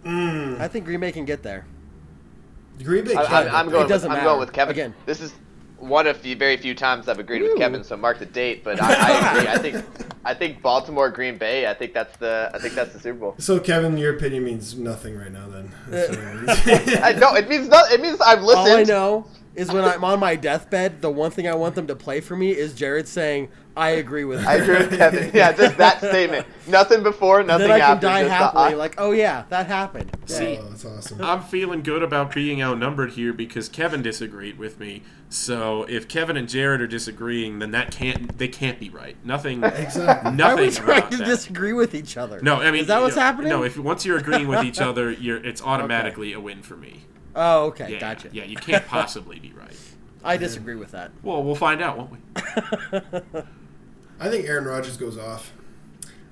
Mm. 0.03 0.59
I 0.59 0.67
think 0.67 0.85
Green 0.85 0.99
Bay 0.99 1.11
can 1.11 1.25
get 1.25 1.43
there. 1.43 1.65
Green 2.83 3.05
Bay. 3.05 3.15
I, 3.15 3.25
can't 3.25 3.47
I'm, 3.49 3.55
I'm 3.55 3.69
going. 3.69 3.85
It 3.85 3.89
doesn't 3.89 4.09
with, 4.09 4.17
I'm 4.17 4.23
matter. 4.23 4.35
going 4.35 4.39
with 4.39 4.53
Kevin. 4.53 4.71
Again. 4.71 4.93
This 5.05 5.21
is 5.21 5.33
one 5.87 6.07
of 6.07 6.21
the 6.21 6.33
very 6.33 6.57
few 6.57 6.73
times 6.73 7.07
I've 7.07 7.19
agreed 7.19 7.41
Ooh. 7.41 7.49
with 7.49 7.57
Kevin. 7.57 7.83
So 7.83 7.97
mark 7.97 8.19
the 8.19 8.25
date. 8.25 8.63
But 8.63 8.81
I, 8.81 8.93
I 8.93 9.31
agree. 9.37 9.47
I 9.49 9.57
think. 9.57 9.85
I 10.25 10.33
think 10.33 10.61
Baltimore, 10.61 11.09
Green 11.09 11.37
Bay. 11.37 11.67
I 11.67 11.73
think 11.73 11.93
that's 11.93 12.15
the. 12.17 12.49
I 12.53 12.59
think 12.59 12.75
that's 12.75 12.93
the 12.93 12.99
Super 12.99 13.19
Bowl. 13.19 13.35
So 13.39 13.59
Kevin, 13.59 13.97
your 13.97 14.15
opinion 14.15 14.45
means 14.45 14.77
nothing 14.77 15.17
right 15.17 15.31
now. 15.31 15.47
Then. 15.49 15.71
That's 15.87 16.09
what 16.09 16.19
it 16.19 16.87
means. 16.87 16.99
I, 17.03 17.11
no, 17.13 17.35
it 17.35 17.49
means 17.49 17.67
not. 17.67 17.91
It 17.91 18.01
means 18.01 18.21
I've 18.21 18.41
listened. 18.41 18.67
All 18.67 18.77
I 18.77 18.83
know 18.83 19.27
is 19.55 19.71
when 19.71 19.83
I'm 19.83 20.03
on 20.03 20.19
my 20.19 20.35
deathbed, 20.35 21.01
the 21.01 21.09
one 21.11 21.31
thing 21.31 21.47
I 21.47 21.53
want 21.55 21.75
them 21.75 21.87
to 21.87 21.95
play 21.95 22.21
for 22.21 22.35
me 22.35 22.49
is 22.51 22.73
Jared 22.73 23.07
saying, 23.07 23.49
"I 23.77 23.89
agree 23.89 24.23
with." 24.25 24.43
I 24.47 24.55
agree 24.55 24.77
with 24.77 24.97
Kevin. 24.97 25.31
Yeah, 25.33 25.51
just 25.53 25.77
that 25.77 25.97
statement. 25.99 26.47
Nothing 26.67 27.03
before, 27.03 27.43
nothing 27.43 27.67
then 27.67 27.71
I 27.71 27.79
can 27.79 27.91
after. 27.95 28.07
die 28.07 28.21
just 28.23 28.29
the- 28.29 28.59
happily, 28.59 28.75
like, 28.75 28.95
"Oh 28.97 29.11
yeah, 29.11 29.43
that 29.49 29.67
happened." 29.67 30.11
See, 30.25 30.57
oh, 30.59 30.69
that's 30.69 30.85
awesome. 30.85 31.21
I'm 31.21 31.41
feeling 31.43 31.83
good 31.83 32.01
about 32.03 32.33
being 32.33 32.61
outnumbered 32.63 33.11
here 33.11 33.31
because 33.33 33.69
Kevin 33.69 34.01
disagreed 34.01 34.57
with 34.57 34.79
me. 34.79 35.03
So 35.29 35.83
if 35.89 36.07
Kevin 36.07 36.37
and 36.37 36.47
Jared 36.47 36.81
are 36.81 36.87
disagreeing, 36.87 37.59
then 37.59 37.71
that 37.71 37.91
can't 37.91 38.37
they 38.37 38.47
can't 38.47 38.79
be 38.79 38.89
right. 38.89 39.15
Nothing. 39.23 39.63
Exactly. 39.73 40.05
Why 40.05 40.29
are 40.29 40.33
Nothing 40.35 40.65
we 40.65 40.71
trying 40.71 41.09
to 41.09 41.17
that. 41.17 41.25
disagree 41.25 41.73
with 41.73 41.93
each 41.95 42.17
other? 42.17 42.39
No, 42.41 42.55
I 42.55 42.71
mean, 42.71 42.81
is 42.81 42.87
that 42.87 43.01
what's 43.01 43.15
know, 43.15 43.21
happening? 43.21 43.49
No, 43.49 43.63
if 43.63 43.77
once 43.77 44.05
you're 44.05 44.17
agreeing 44.17 44.47
with 44.47 44.63
each 44.63 44.79
other, 44.79 45.11
you're 45.11 45.37
it's 45.43 45.61
automatically 45.61 46.33
a 46.33 46.39
win 46.39 46.61
for 46.61 46.75
me. 46.77 47.05
Oh, 47.35 47.65
okay, 47.67 47.93
Yeah, 47.93 47.99
gotcha. 47.99 48.29
yeah, 48.31 48.43
you 48.45 48.55
can't 48.55 48.85
possibly 48.87 49.39
be 49.39 49.51
right. 49.53 49.75
I 50.23 50.37
disagree 50.37 50.75
with 50.75 50.91
that. 50.91 51.11
Well, 51.21 51.43
we'll 51.43 51.55
find 51.55 51.81
out, 51.81 51.97
won't 51.97 52.11
we? 52.11 52.17
I 54.19 54.29
think 54.29 54.45
Aaron 54.47 54.65
Rodgers 54.65 54.95
goes 54.95 55.17
off. 55.17 55.51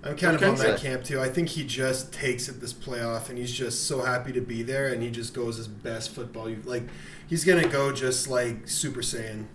I'm 0.03 0.15
kind 0.17 0.35
of 0.35 0.41
on 0.43 0.55
that 0.55 0.79
camp 0.79 1.03
too. 1.03 1.19
I 1.19 1.29
think 1.29 1.49
he 1.49 1.63
just 1.63 2.11
takes 2.11 2.47
it 2.49 2.59
this 2.59 2.73
playoff, 2.73 3.29
and 3.29 3.37
he's 3.37 3.51
just 3.51 3.85
so 3.87 4.01
happy 4.01 4.31
to 4.31 4.41
be 4.41 4.63
there, 4.63 4.87
and 4.87 5.03
he 5.03 5.11
just 5.11 5.33
goes 5.33 5.57
his 5.57 5.67
best 5.67 6.09
football. 6.11 6.49
You 6.49 6.61
like, 6.65 6.83
he's 7.27 7.43
gonna 7.45 7.67
go 7.67 7.91
just 7.91 8.27
like 8.27 8.67
Super 8.67 9.01
Saiyan, 9.01 9.45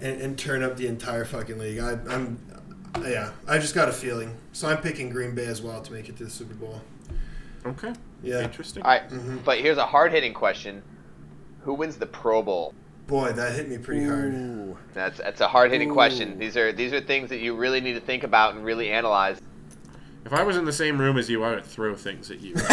and, 0.00 0.20
and 0.20 0.38
turn 0.38 0.62
up 0.62 0.76
the 0.76 0.86
entire 0.86 1.24
fucking 1.24 1.58
league. 1.58 1.80
I, 1.80 1.92
I'm, 2.08 2.38
yeah, 3.02 3.32
I 3.48 3.58
just 3.58 3.74
got 3.74 3.88
a 3.88 3.92
feeling. 3.92 4.36
So 4.52 4.68
I'm 4.68 4.78
picking 4.78 5.10
Green 5.10 5.34
Bay 5.34 5.46
as 5.46 5.60
well 5.62 5.80
to 5.82 5.92
make 5.92 6.08
it 6.08 6.16
to 6.18 6.24
the 6.24 6.30
Super 6.30 6.54
Bowl. 6.54 6.80
Okay. 7.66 7.92
Yeah. 8.22 8.42
Interesting. 8.42 8.82
All 8.82 8.90
right, 8.90 9.08
mm-hmm. 9.08 9.38
but 9.38 9.58
here's 9.58 9.78
a 9.78 9.86
hard 9.86 10.12
hitting 10.12 10.34
question: 10.34 10.82
Who 11.62 11.74
wins 11.74 11.96
the 11.96 12.06
Pro 12.06 12.42
Bowl? 12.42 12.74
Boy, 13.06 13.32
that 13.32 13.56
hit 13.56 13.68
me 13.68 13.76
pretty 13.76 14.04
hard. 14.04 14.76
That's 14.94 15.18
that's 15.18 15.40
a 15.40 15.48
hard 15.48 15.72
hitting 15.72 15.90
question. 15.90 16.38
These 16.38 16.56
are 16.56 16.72
these 16.72 16.92
are 16.92 17.00
things 17.00 17.28
that 17.30 17.38
you 17.38 17.56
really 17.56 17.80
need 17.80 17.94
to 17.94 18.00
think 18.00 18.22
about 18.22 18.54
and 18.54 18.64
really 18.64 18.90
analyze. 18.90 19.40
If 20.24 20.32
I 20.32 20.42
was 20.42 20.56
in 20.56 20.64
the 20.64 20.72
same 20.72 21.00
room 21.00 21.16
as 21.16 21.28
you, 21.30 21.42
I 21.42 21.54
would 21.54 21.64
throw 21.64 21.96
things 21.96 22.30
at 22.30 22.40
you. 22.40 22.54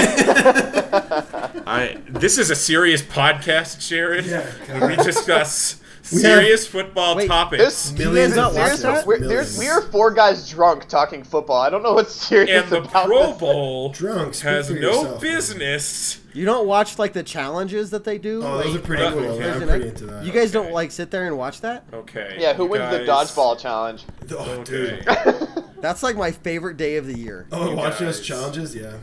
I. 1.65 1.97
This 2.07 2.37
is 2.37 2.49
a 2.49 2.55
serious 2.55 3.01
podcast, 3.01 3.87
Jared. 3.87 4.25
Yeah, 4.25 4.87
we 4.87 4.95
discuss 4.97 5.81
We 6.11 6.19
serious 6.19 6.65
football 6.65 7.15
Wait, 7.17 7.27
topics. 7.27 7.63
This 7.63 7.91
Millions 7.97 8.35
not 8.35 8.51
of 8.51 8.57
watch 8.57 8.77
that? 8.79 9.05
we're, 9.05 9.19
Millions. 9.19 9.57
we 9.57 9.67
are 9.67 9.81
four 9.81 10.11
guys 10.13 10.49
drunk 10.49 10.87
talking 10.87 11.23
football. 11.23 11.61
I 11.61 11.69
don't 11.69 11.83
know 11.83 11.93
what's 11.93 12.13
serious 12.13 12.63
and 12.63 12.71
the 12.71 12.77
about 12.83 13.05
Pro 13.07 13.27
this. 13.31 13.37
Bowl 13.39 13.89
Drunk, 13.93 14.35
has 14.37 14.69
no 14.69 14.75
yourself, 14.75 15.11
man. 15.11 15.19
business. 15.33 16.19
You 16.33 16.45
don't 16.45 16.67
watch 16.67 16.97
like 16.99 17.13
the 17.13 17.23
challenges 17.23 17.89
that 17.89 18.03
they 18.03 18.17
do? 18.17 18.41
Oh, 18.43 18.59
those 18.59 18.75
are 18.75 18.79
pretty 18.79 19.03
Uh, 19.03 19.11
cool. 19.11 19.21
yeah, 19.23 19.47
Yeah, 19.47 19.53
I'm 19.55 19.67
pretty 19.67 19.87
into 19.89 20.05
that. 20.05 20.23
You 20.25 20.31
guys 20.31 20.51
don't 20.51 20.71
like 20.71 20.91
sit 20.91 21.11
there 21.11 21.25
and 21.27 21.37
watch 21.37 21.61
that? 21.61 21.83
Okay. 21.93 22.37
Yeah, 22.39 22.53
who 22.53 22.63
you 22.63 22.69
wins 22.69 22.91
the 22.91 22.99
dodgeball 22.99 23.59
challenge? 23.59 24.03
Oh, 24.31 24.35
Okay. 24.61 25.01
dude. 25.03 25.63
That's 25.81 26.03
like 26.03 26.15
my 26.15 26.31
favorite 26.31 26.77
day 26.77 26.97
of 26.97 27.05
the 27.05 27.17
year. 27.17 27.47
Oh, 27.51 27.69
You 27.71 27.75
watching 27.75 28.05
those 28.05 28.21
challenges, 28.21 28.75
yeah. 28.75 28.93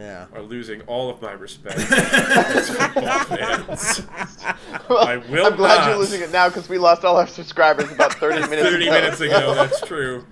Yeah. 0.00 0.26
Are 0.32 0.40
losing 0.40 0.80
all 0.82 1.10
of 1.10 1.20
my 1.20 1.32
respect 1.32 1.76
as 1.92 2.70
football 2.70 3.18
fans. 3.24 4.06
I 4.88 5.18
will 5.28 5.44
I'm 5.46 5.56
glad 5.56 5.76
not. 5.76 5.88
you're 5.90 5.98
losing 5.98 6.22
it 6.22 6.32
now 6.32 6.48
because 6.48 6.70
we 6.70 6.78
lost 6.78 7.04
all 7.04 7.18
our 7.18 7.26
subscribers 7.26 7.92
about 7.92 8.14
30 8.14 8.40
minutes 8.48 8.70
30 8.70 8.84
ago. 8.86 8.92
minutes 8.94 9.20
ago, 9.20 9.54
that's 9.56 9.80
true. 9.86 10.24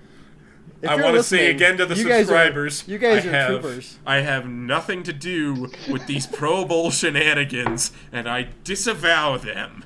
If 0.81 0.89
I 0.89 0.95
want 1.01 1.17
to 1.17 1.23
say 1.23 1.51
again 1.51 1.77
to 1.77 1.85
the 1.85 1.95
you 1.95 2.05
guys 2.05 2.21
are- 2.21 2.25
subscribers, 2.25 2.83
you 2.87 2.97
guys 2.97 3.25
I 3.25 3.29
are 3.29 3.31
have, 3.31 3.47
troopers. 3.61 3.99
I 4.07 4.21
have 4.21 4.47
nothing 4.47 5.03
to 5.03 5.13
do 5.13 5.69
with 5.87 6.07
these 6.07 6.25
Pro 6.25 6.65
Bowl 6.65 6.89
shenanigans, 6.89 7.91
and 8.11 8.27
I 8.27 8.49
disavow 8.63 9.37
them. 9.37 9.83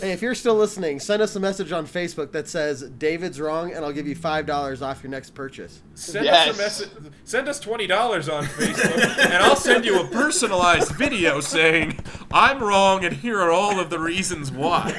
Hey, 0.00 0.12
if 0.12 0.22
you're 0.22 0.34
still 0.34 0.54
listening, 0.54 1.00
send 1.00 1.20
us 1.20 1.36
a 1.36 1.40
message 1.40 1.70
on 1.70 1.86
Facebook 1.86 2.32
that 2.32 2.48
says 2.48 2.82
David's 2.82 3.38
wrong, 3.40 3.72
and 3.72 3.84
I'll 3.84 3.92
give 3.92 4.06
you 4.06 4.14
five 4.14 4.46
dollars 4.46 4.80
off 4.82 5.02
your 5.02 5.10
next 5.10 5.34
purchase. 5.34 5.82
Send 5.94 6.24
Yes. 6.24 6.48
us 6.48 6.54
a 6.56 6.62
message. 6.62 6.90
Send 7.24 7.48
us 7.48 7.60
twenty 7.60 7.86
dollars 7.86 8.28
on 8.28 8.44
Facebook, 8.44 9.24
and 9.24 9.34
I'll 9.34 9.54
send 9.56 9.84
you 9.84 10.00
a 10.00 10.06
personalized 10.08 10.92
video 10.92 11.40
saying 11.40 11.98
I'm 12.32 12.62
wrong, 12.62 13.04
and 13.04 13.14
here 13.14 13.38
are 13.38 13.50
all 13.50 13.78
of 13.78 13.90
the 13.90 13.98
reasons 13.98 14.50
why. 14.50 14.92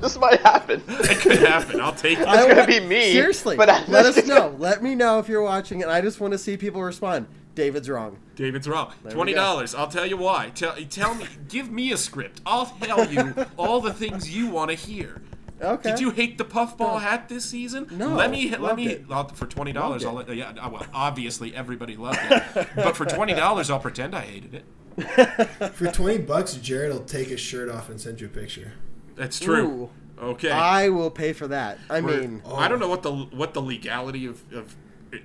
this 0.00 0.18
might 0.18 0.40
happen. 0.40 0.82
It 0.88 1.18
could 1.18 1.38
happen. 1.38 1.80
I'll 1.80 1.94
take 1.94 2.18
it. 2.18 2.26
I 2.28 2.46
gonna 2.48 2.66
be 2.66 2.80
me, 2.80 3.12
Seriously, 3.12 3.56
but 3.56 3.68
I- 3.68 3.84
let 3.88 4.06
us 4.16 4.24
know. 4.26 4.54
Let 4.58 4.82
me 4.82 4.94
know 4.94 5.18
if 5.18 5.28
you're 5.28 5.42
watching, 5.42 5.82
and 5.82 5.90
I 5.90 6.00
just 6.00 6.20
want 6.20 6.32
to 6.32 6.38
see 6.38 6.56
people 6.56 6.82
respond. 6.82 7.26
David's 7.56 7.88
wrong. 7.90 8.18
David's 8.36 8.68
wrong. 8.68 8.92
we 9.02 9.10
Twenty 9.10 9.34
dollars. 9.34 9.74
I'll 9.74 9.88
tell 9.88 10.06
you 10.06 10.16
why. 10.18 10.52
Tell 10.54 10.74
tell 10.88 11.14
me. 11.16 11.26
Give 11.48 11.70
me 11.70 11.90
a 11.90 11.96
script. 11.96 12.40
I'll 12.46 12.66
tell 12.66 13.10
you 13.12 13.34
all 13.56 13.80
the 13.80 13.92
things 13.92 14.30
you 14.30 14.48
want 14.48 14.70
to 14.70 14.76
hear. 14.76 15.22
Okay. 15.60 15.90
Did 15.90 16.00
you 16.00 16.10
hate 16.10 16.36
the 16.36 16.44
puffball 16.44 16.98
hat 16.98 17.30
this 17.30 17.46
season? 17.46 17.86
No, 17.90 18.14
Let 18.14 18.30
me 18.30 18.54
let 18.54 18.76
me. 18.76 19.04
I'll, 19.10 19.26
for 19.28 19.46
twenty 19.46 19.72
dollars. 19.72 20.04
I'll 20.04 20.12
let, 20.12 20.32
yeah. 20.36 20.52
Well, 20.68 20.86
obviously 20.92 21.54
everybody 21.56 21.96
loved 21.96 22.18
it, 22.30 22.68
but 22.76 22.94
for 22.94 23.06
twenty 23.06 23.34
dollars, 23.34 23.70
I'll 23.70 23.80
pretend 23.80 24.14
I 24.14 24.20
hated 24.20 24.54
it. 24.54 25.70
For 25.72 25.90
twenty 25.90 26.18
bucks, 26.18 26.54
Jared 26.54 26.92
will 26.92 27.04
take 27.04 27.28
his 27.28 27.40
shirt 27.40 27.70
off 27.70 27.88
and 27.88 27.98
send 28.00 28.20
you 28.20 28.26
a 28.26 28.30
picture. 28.30 28.74
That's 29.16 29.40
true. 29.40 29.66
Ooh. 29.66 29.90
Okay. 30.18 30.50
I 30.50 30.90
will 30.90 31.10
pay 31.10 31.32
for 31.32 31.48
that. 31.48 31.78
I 31.90 32.00
We're- 32.00 32.20
mean, 32.20 32.42
oh. 32.44 32.56
I 32.56 32.68
don't 32.68 32.78
know 32.78 32.88
what 32.88 33.02
the 33.02 33.12
what 33.14 33.54
the 33.54 33.62
legality 33.62 34.26
of, 34.26 34.42
of 34.52 34.76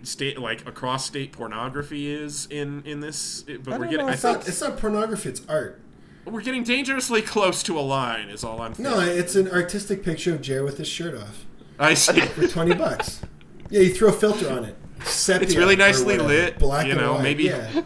state 0.04 0.38
like 0.40 0.68
across 0.68 1.06
state 1.06 1.32
pornography 1.32 2.12
is 2.14 2.48
in 2.50 2.84
in 2.86 3.00
this, 3.00 3.44
but 3.64 3.80
we're 3.80 3.86
getting. 3.88 4.06
know 4.06 4.08
I 4.08 4.16
think 4.16 4.16
It's 4.16 4.24
not, 4.24 4.48
it's 4.48 4.62
not 4.62 4.78
pornography. 4.78 5.30
It's 5.30 5.42
art. 5.48 5.80
we're 6.26 6.42
getting 6.42 6.64
dangerously 6.64 7.22
close 7.22 7.64
to 7.64 7.78
a 7.78 7.82
line. 7.82 8.30
Is 8.30 8.44
all 8.44 8.62
I'm. 8.62 8.74
No, 8.78 9.00
it's 9.00 9.36
an 9.36 9.50
artistic 9.52 10.04
picture 10.04 10.34
of 10.34 10.42
Jared 10.42 10.66
with 10.66 10.78
his 10.78 10.88
shirt 10.88 11.16
off 11.16 11.46
I 11.80 11.94
see. 11.94 12.20
for 12.22 12.48
twenty 12.48 12.74
bucks. 12.76 13.22
Yeah, 13.70 13.82
you 13.82 13.94
throw 13.94 14.10
a 14.10 14.14
filter 14.14 14.50
on 14.52 14.66
it. 14.66 14.76
Sepia 15.04 15.48
It's 15.48 15.56
really 15.56 15.76
nicely 15.76 16.18
whatever, 16.18 16.28
lit, 16.28 16.60
Black 16.60 16.86
you 16.86 16.94
know, 16.94 17.18
maybe- 17.20 17.46
Yeah. 17.46 17.82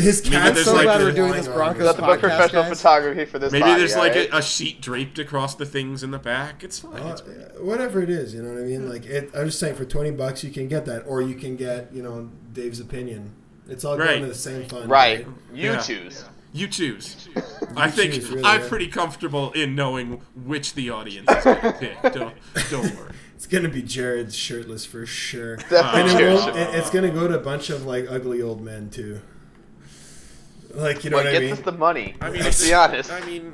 His 0.00 0.22
Maybe 0.24 0.36
cat's 0.36 0.54
there's 0.54 0.66
so 0.66 0.74
like 0.74 0.84
glad 0.84 1.00
a- 1.00 1.04
we're 1.04 1.12
doing 1.12 1.32
this 1.32 1.46
on 1.48 1.54
Broncos 1.54 1.78
him. 1.80 1.86
Nothing 1.86 2.04
but 2.06 2.20
professional 2.20 2.62
guys. 2.64 2.76
photography 2.80 3.24
for 3.24 3.38
this. 3.38 3.52
Maybe 3.52 3.62
body, 3.62 3.78
there's 3.78 3.96
like 3.96 4.12
alright? 4.12 4.30
a, 4.32 4.36
a 4.38 4.42
sheet 4.42 4.80
draped 4.80 5.18
across 5.18 5.54
the 5.54 5.66
things 5.66 6.02
in 6.02 6.10
the 6.10 6.18
back. 6.18 6.62
It's 6.62 6.78
fine. 6.78 7.00
Uh, 7.02 7.08
It's 7.18 7.22
whatever 7.60 8.02
it 8.02 8.10
is, 8.10 8.34
you 8.34 8.42
know 8.42 8.50
what 8.52 8.58
I 8.60 8.64
mean. 8.64 8.88
Like 8.88 9.06
it, 9.06 9.30
I'm 9.34 9.46
just 9.46 9.58
saying, 9.58 9.74
for 9.76 9.84
twenty 9.84 10.10
bucks, 10.10 10.44
you 10.44 10.50
can 10.50 10.68
get 10.68 10.84
that, 10.86 11.04
or 11.06 11.22
you 11.22 11.34
can 11.34 11.56
get, 11.56 11.92
you 11.92 12.02
know, 12.02 12.30
Dave's 12.52 12.80
opinion. 12.80 13.32
It's 13.68 13.84
all 13.84 13.96
Right. 13.98 14.08
going 14.08 14.22
to 14.22 14.28
the 14.28 14.34
same 14.34 14.68
fund, 14.68 14.88
right. 14.90 15.26
You 15.52 15.72
Yeah. 15.72 15.80
choose. 15.80 16.24
You 16.52 16.68
choose. 16.68 17.28
I 17.76 17.90
think 17.90 18.14
choose, 18.14 18.30
really, 18.30 18.44
I'm 18.44 18.62
yeah. 18.62 18.68
pretty 18.68 18.86
comfortable 18.88 19.50
in 19.52 19.74
knowing 19.74 20.22
which 20.44 20.74
the 20.74 20.90
audience 20.90 21.28
is 21.30 21.44
going 21.44 21.60
to 21.60 21.72
pick. 21.72 22.00
Don't 22.14 22.34
don't 22.70 22.96
worry. 22.96 23.12
It's 23.34 23.46
gonna 23.46 23.68
be 23.68 23.82
Jared's 23.82 24.34
shirtless 24.34 24.86
for 24.86 25.04
sure, 25.04 25.56
Definitely 25.56 26.00
and 26.00 26.20
it 26.20 26.28
won't, 26.32 26.44
shirtless. 26.44 26.74
it- 26.74 26.78
it's 26.78 26.90
gonna 26.90 27.10
go 27.10 27.28
to 27.28 27.34
a 27.34 27.42
bunch 27.42 27.68
of 27.70 27.84
like 27.84 28.06
ugly 28.08 28.40
old 28.40 28.62
men 28.62 28.88
too. 28.88 29.20
Like 30.76 31.04
you 31.04 31.10
know 31.10 31.16
What 31.16 31.24
what 31.26 31.34
I 31.34 31.38
gets 31.38 31.42
mean? 31.44 31.52
us 31.54 31.60
the 31.60 31.72
money? 31.72 32.14
I 32.20 32.30
mean, 32.30 32.42
let's 32.42 32.62
be 32.64 32.74
honest. 32.74 33.10
I 33.10 33.24
mean, 33.24 33.52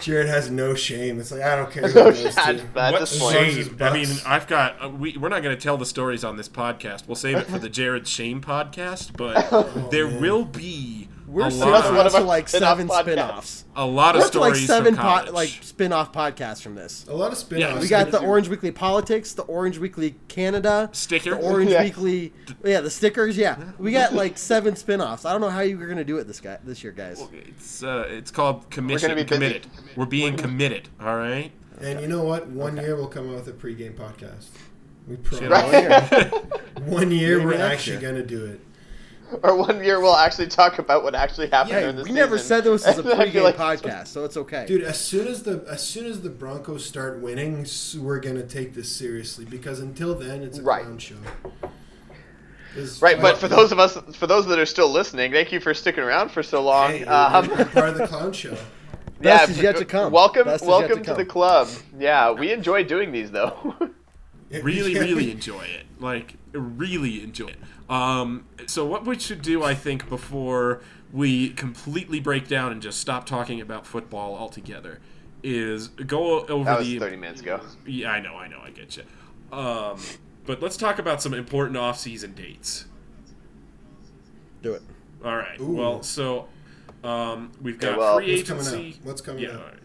Jared 0.00 0.26
has 0.28 0.50
no 0.50 0.74
shame. 0.74 1.20
It's 1.20 1.30
like 1.30 1.42
I 1.42 1.54
don't 1.56 1.70
care. 1.70 1.82
No 1.82 1.88
who 1.88 1.94
goes 1.94 2.18
shit 2.22 2.32
to. 2.34 2.40
at 2.80 2.92
what 2.92 3.00
this 3.00 3.12
as 3.14 3.20
point. 3.20 3.34
shame? 3.36 3.76
I 3.80 3.92
mean. 3.92 4.08
I've 4.26 4.46
got. 4.46 4.82
Uh, 4.82 4.88
we 4.88 5.16
we're 5.18 5.28
not 5.28 5.42
going 5.42 5.54
to 5.56 5.62
tell 5.62 5.76
the 5.76 5.86
stories 5.86 6.24
on 6.24 6.36
this 6.36 6.48
podcast. 6.48 7.06
We'll 7.06 7.16
save 7.16 7.36
it 7.36 7.46
for 7.46 7.58
the 7.58 7.68
Jared 7.78 8.08
Shame 8.08 8.40
podcast. 8.40 9.16
But 9.16 9.90
there 9.90 10.06
will 10.08 10.44
be 10.44 11.08
we're 11.32 11.46
a 11.46 11.50
so 11.50 11.68
lot, 11.70 12.06
of 12.06 12.12
to 12.12 12.20
like 12.20 12.48
seven 12.48 12.88
podcasts. 12.88 13.00
spin-offs. 13.02 13.64
a 13.74 13.86
lot 13.86 14.14
of 14.14 14.20
We're 14.20 14.26
up 14.26 14.32
to 14.32 14.40
like 14.40 14.54
seven 14.54 14.94
from 14.94 15.24
po- 15.26 15.32
like 15.32 15.48
spin-off 15.48 16.12
podcasts 16.12 16.60
from 16.62 16.74
this. 16.74 17.06
a 17.08 17.14
lot 17.14 17.32
of 17.32 17.38
spin 17.38 17.60
Yeah, 17.60 17.78
We 17.80 17.88
got 17.88 18.10
the 18.10 18.20
Orange 18.20 18.48
Weekly 18.48 18.70
Politics, 18.70 19.32
the 19.32 19.42
Orange 19.44 19.78
Weekly 19.78 20.16
Canada, 20.28 20.90
Sticker? 20.92 21.30
the 21.30 21.36
Orange 21.36 21.70
Yeah. 21.72 21.82
Weekly, 21.82 22.32
yeah, 22.64 22.80
the 22.80 22.90
stickers. 22.90 23.36
Yeah, 23.36 23.56
we 23.78 23.92
got 23.92 24.12
like 24.22 24.36
seven 24.38 24.76
spin-offs. 24.76 25.24
I 25.24 25.32
don't 25.32 25.40
know 25.40 25.50
how 25.50 25.60
you're 25.60 25.88
gonna 25.88 26.04
do 26.04 26.18
it 26.18 26.26
this 26.26 26.40
guy 26.40 26.58
this 26.64 26.84
year, 26.84 26.92
guys. 26.92 27.22
It's 27.32 27.82
uh, 27.82 28.06
it's 28.08 28.30
called 28.30 28.68
commission. 28.70 29.08
be 29.10 29.22
busy. 29.22 29.26
committed. 29.34 29.66
We're 29.96 30.06
being 30.06 30.36
committed. 30.44 30.88
All 31.00 31.16
right. 31.16 31.50
And 31.80 32.00
you 32.00 32.06
know 32.06 32.22
what? 32.22 32.46
One 32.48 32.76
year 32.76 32.94
we'll 32.94 33.08
come 33.08 33.28
out 33.30 33.44
with 33.44 33.48
a 33.48 33.52
pregame 33.52 33.94
podcast. 33.96 34.46
We 35.08 35.16
promise. 35.16 35.40
Shit, 35.40 35.50
Right. 35.50 36.82
One 36.82 37.10
year 37.10 37.38
Maybe 37.38 37.46
we're 37.46 37.54
actually 37.62 37.96
gonna 37.98 38.22
do 38.22 38.44
it. 38.46 38.60
or 39.42 39.56
one 39.56 39.82
year 39.84 40.00
we'll 40.00 40.14
actually 40.16 40.46
talk 40.48 40.78
about 40.78 41.02
what 41.02 41.14
actually 41.14 41.48
happened 41.48 41.74
Hey, 41.74 41.80
during 41.82 41.96
the 41.96 42.02
we 42.02 42.08
season. 42.10 42.16
never 42.20 42.38
said 42.38 42.64
this 42.64 42.84
was 42.86 42.98
a 42.98 43.00
And 43.00 43.08
I 43.20 43.30
feel 43.30 43.42
pregame 43.44 43.58
like- 43.58 43.80
podcast, 43.82 44.08
so 44.08 44.24
it's 44.24 44.36
okay. 44.36 44.64
Dude, 44.66 44.82
as 44.82 45.00
soon 45.00 45.26
as 45.28 45.42
the 45.42 45.64
as 45.68 45.86
soon 45.86 46.06
as 46.06 46.20
the 46.22 46.30
Broncos 46.30 46.84
start 46.84 47.20
winning, 47.20 47.66
we're 47.98 48.20
gonna 48.20 48.42
take 48.46 48.74
this 48.74 48.90
seriously 48.94 49.44
because 49.44 49.80
until 49.80 50.14
then 50.14 50.42
it's 50.42 50.58
a 50.58 50.62
Right. 50.62 50.82
clown 50.84 50.98
show. 50.98 51.16
'Cause- 52.74 53.02
Right, 53.02 53.20
but 53.20 53.36
for 53.38 53.48
those 53.48 53.70
of 53.70 53.78
us, 53.78 53.98
for 54.16 54.26
those 54.26 54.46
that 54.46 54.58
are 54.58 54.64
still 54.66 54.90
listening, 54.90 55.30
thank 55.30 55.52
you 55.52 55.60
for 55.60 55.74
sticking 55.74 56.02
around 56.04 56.30
for 56.30 56.42
so 56.42 56.62
long. 56.62 56.90
Hey, 56.92 57.04
um, 57.04 57.44
you're 57.46 57.64
part 57.66 57.90
of 57.90 57.98
the 57.98 58.06
clown 58.06 58.32
show. 58.32 58.56
Best 59.20 59.50
is 59.50 59.58
yet 59.62 59.76
to 59.76 59.84
come. 59.84 60.10
Welcome, 60.10 60.44
Best 60.46 60.64
welcome 60.64 60.98
to 60.98 61.10
to, 61.10 61.14
the 61.14 61.24
club. 61.24 61.68
Yeah, 61.98 62.30
we 62.32 62.50
enjoy 62.50 62.82
doing 62.84 63.12
these 63.12 63.30
though. 63.30 63.74
really, 64.62 64.94
really 64.94 65.30
enjoy 65.30 65.62
it. 65.62 65.84
Like, 66.00 66.34
really 66.52 67.22
enjoy 67.22 67.48
it. 67.48 67.58
Um, 67.88 68.46
so 68.66 68.86
what 68.86 69.04
we 69.04 69.18
should 69.18 69.42
do, 69.42 69.62
I 69.62 69.74
think, 69.74 70.08
before 70.08 70.80
we 71.12 71.50
completely 71.50 72.20
break 72.20 72.48
down 72.48 72.72
and 72.72 72.80
just 72.80 73.00
stop 73.00 73.26
talking 73.26 73.60
about 73.60 73.86
football 73.86 74.34
altogether, 74.34 75.00
is 75.42 75.88
go 75.88 76.46
over 76.46 76.64
that 76.64 76.78
was 76.78 76.88
the. 76.88 76.98
30 76.98 77.16
minutes 77.16 77.40
ago. 77.40 77.60
Yeah, 77.86 78.10
I 78.12 78.20
know, 78.20 78.34
I 78.36 78.48
know, 78.48 78.60
I 78.64 78.70
get 78.70 78.96
you. 78.96 79.02
Um, 79.56 79.98
but 80.46 80.62
let's 80.62 80.76
talk 80.76 80.98
about 80.98 81.20
some 81.20 81.34
important 81.34 81.76
off-season 81.76 82.32
dates. 82.34 82.86
Do 84.62 84.74
it. 84.74 84.82
All 85.24 85.36
right. 85.36 85.60
Ooh. 85.60 85.72
Well, 85.72 86.02
so 86.02 86.48
um, 87.04 87.52
we've 87.60 87.78
got 87.78 87.90
Okay, 87.90 87.98
well, 87.98 88.16
free 88.16 88.36
what's 88.36 88.48
coming 88.48 88.66
agency. 88.66 88.98
up? 89.00 89.06
What's 89.06 89.20
coming 89.20 89.42
yeah, 89.42 89.50
up? 89.50 89.56
all 89.60 89.64
right. 89.66 89.78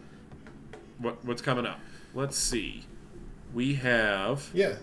What 0.98 1.24
what's 1.24 1.42
coming 1.42 1.66
up? 1.66 1.78
Let's 2.14 2.36
see. 2.36 2.84
We 3.54 3.74
have 3.74 4.48
Yeah. 4.52 4.76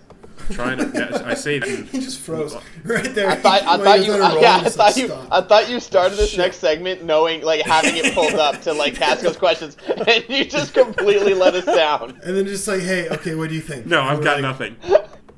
Trying 0.51 0.77
to. 0.77 0.91
yeah, 0.93 1.23
I 1.25 1.33
say 1.33 1.59
that. 1.59 1.69
He 1.91 1.99
just 1.99 2.19
froze 2.19 2.55
right 2.83 3.13
there. 3.13 3.29
I 3.29 3.35
thought, 3.35 3.63
I 3.63 3.77
thought 3.77 4.05
you, 4.05 4.11
was 4.11 4.21
on 4.21 4.31
a 4.31 4.33
roll, 4.33 4.43
yeah, 4.43 4.57
I 4.57 4.69
thought 4.69 4.97
you, 4.97 5.07
stopped. 5.07 5.31
I 5.31 5.41
thought 5.41 5.69
you 5.69 5.79
started 5.79 6.17
this 6.17 6.31
Shit. 6.31 6.39
next 6.39 6.57
segment 6.57 7.03
knowing, 7.03 7.41
like, 7.41 7.61
having 7.61 7.95
it 7.95 8.13
pulled 8.13 8.33
up 8.33 8.61
to 8.63 8.73
like 8.73 8.95
Casco's 8.95 9.37
questions, 9.37 9.77
and 10.07 10.25
you 10.27 10.45
just 10.45 10.73
completely 10.73 11.33
let 11.33 11.55
us 11.55 11.65
down. 11.65 12.19
And 12.23 12.35
then 12.35 12.45
just 12.45 12.67
like, 12.67 12.81
hey, 12.81 13.09
okay, 13.09 13.35
what 13.35 13.49
do 13.49 13.55
you 13.55 13.61
think? 13.61 13.85
No, 13.85 14.01
I've 14.01 14.23
got 14.23 14.41
like, 14.41 14.41
nothing. 14.41 14.75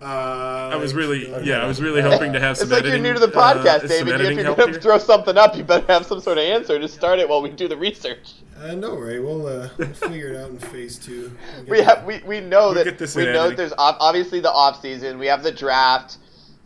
Uh, 0.01 0.69
I 0.73 0.75
was 0.75 0.93
really, 0.93 1.27
yeah, 1.43 1.63
I 1.63 1.65
was 1.67 1.81
really 1.81 2.01
hoping 2.01 2.33
to 2.33 2.39
have 2.39 2.55
some 2.57 2.65
It's 2.65 2.71
like 2.71 2.81
editing. 2.83 3.03
you're 3.03 3.13
new 3.13 3.19
to 3.19 3.25
the 3.25 3.35
uh, 3.37 3.53
podcast, 3.55 3.79
some 3.79 3.87
David. 3.87 4.21
If 4.21 4.35
you're 4.45 4.55
gonna 4.55 4.79
throw 4.79 4.97
something 4.99 5.37
up, 5.37 5.55
you 5.55 5.63
better 5.63 5.87
have 5.91 6.05
some 6.05 6.19
sort 6.21 6.37
of 6.37 6.43
answer 6.43 6.77
to 6.79 6.87
start 6.87 7.17
it 7.19 7.27
while 7.27 7.41
we 7.41 7.49
do 7.49 7.67
the 7.67 7.77
research. 7.77 8.33
Uh, 8.61 8.75
no 8.75 8.93
worry, 8.95 9.19
we'll, 9.19 9.47
uh, 9.47 9.69
we'll 9.77 9.87
figure 9.89 10.29
it 10.33 10.35
out 10.37 10.49
in 10.49 10.59
phase 10.59 10.99
two. 10.99 11.35
We'll 11.67 11.79
We 11.79 11.81
have 11.81 12.05
we, 12.05 12.19
we 12.25 12.41
know 12.41 12.69
Look 12.71 12.85
that 12.97 13.15
we 13.15 13.25
know 13.25 13.49
that 13.49 13.57
there's 13.57 13.73
obviously 13.77 14.39
the 14.39 14.51
off 14.51 14.81
season. 14.81 15.17
We 15.17 15.27
have 15.27 15.41
the 15.43 15.51
draft. 15.51 16.17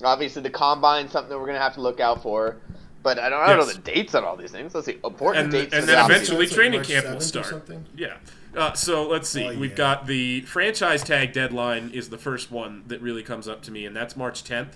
Obviously 0.03 0.41
the 0.41 0.49
combine, 0.49 1.07
something 1.07 1.29
that 1.29 1.39
we're 1.39 1.45
gonna 1.47 1.59
have 1.59 1.75
to 1.75 1.81
look 1.81 1.99
out 1.99 2.21
for. 2.23 2.57
But 3.03 3.17
I 3.17 3.29
don't, 3.29 3.41
I 3.41 3.47
don't 3.55 3.59
know 3.59 3.73
the 3.73 3.79
dates 3.79 4.13
on 4.13 4.23
all 4.23 4.35
these 4.35 4.51
things. 4.51 4.75
Let's 4.75 4.85
see 4.85 4.99
important 5.03 5.45
and, 5.45 5.51
dates. 5.51 5.73
and 5.73 5.81
for 5.81 5.87
then 5.87 5.95
the 5.95 6.01
off-season. 6.01 6.35
eventually 6.35 6.45
That's 6.45 6.57
like 6.57 6.71
training 6.71 6.83
camp 6.83 7.05
will 7.05 7.13
7th 7.13 7.17
or 7.17 7.21
start. 7.21 7.45
something? 7.47 7.85
Yeah. 7.95 8.17
Uh, 8.55 8.73
so 8.73 9.07
let's 9.07 9.29
see. 9.29 9.45
Oh, 9.45 9.57
We've 9.57 9.75
got 9.75 10.07
the 10.07 10.41
franchise 10.41 11.03
tag 11.03 11.31
deadline 11.33 11.91
is 11.93 12.09
the 12.09 12.17
first 12.17 12.51
one 12.51 12.83
that 12.87 13.01
really 13.01 13.23
comes 13.23 13.47
up 13.47 13.61
to 13.63 13.71
me, 13.71 13.85
and 13.85 13.95
that's 13.95 14.15
March 14.17 14.43
10th. 14.43 14.73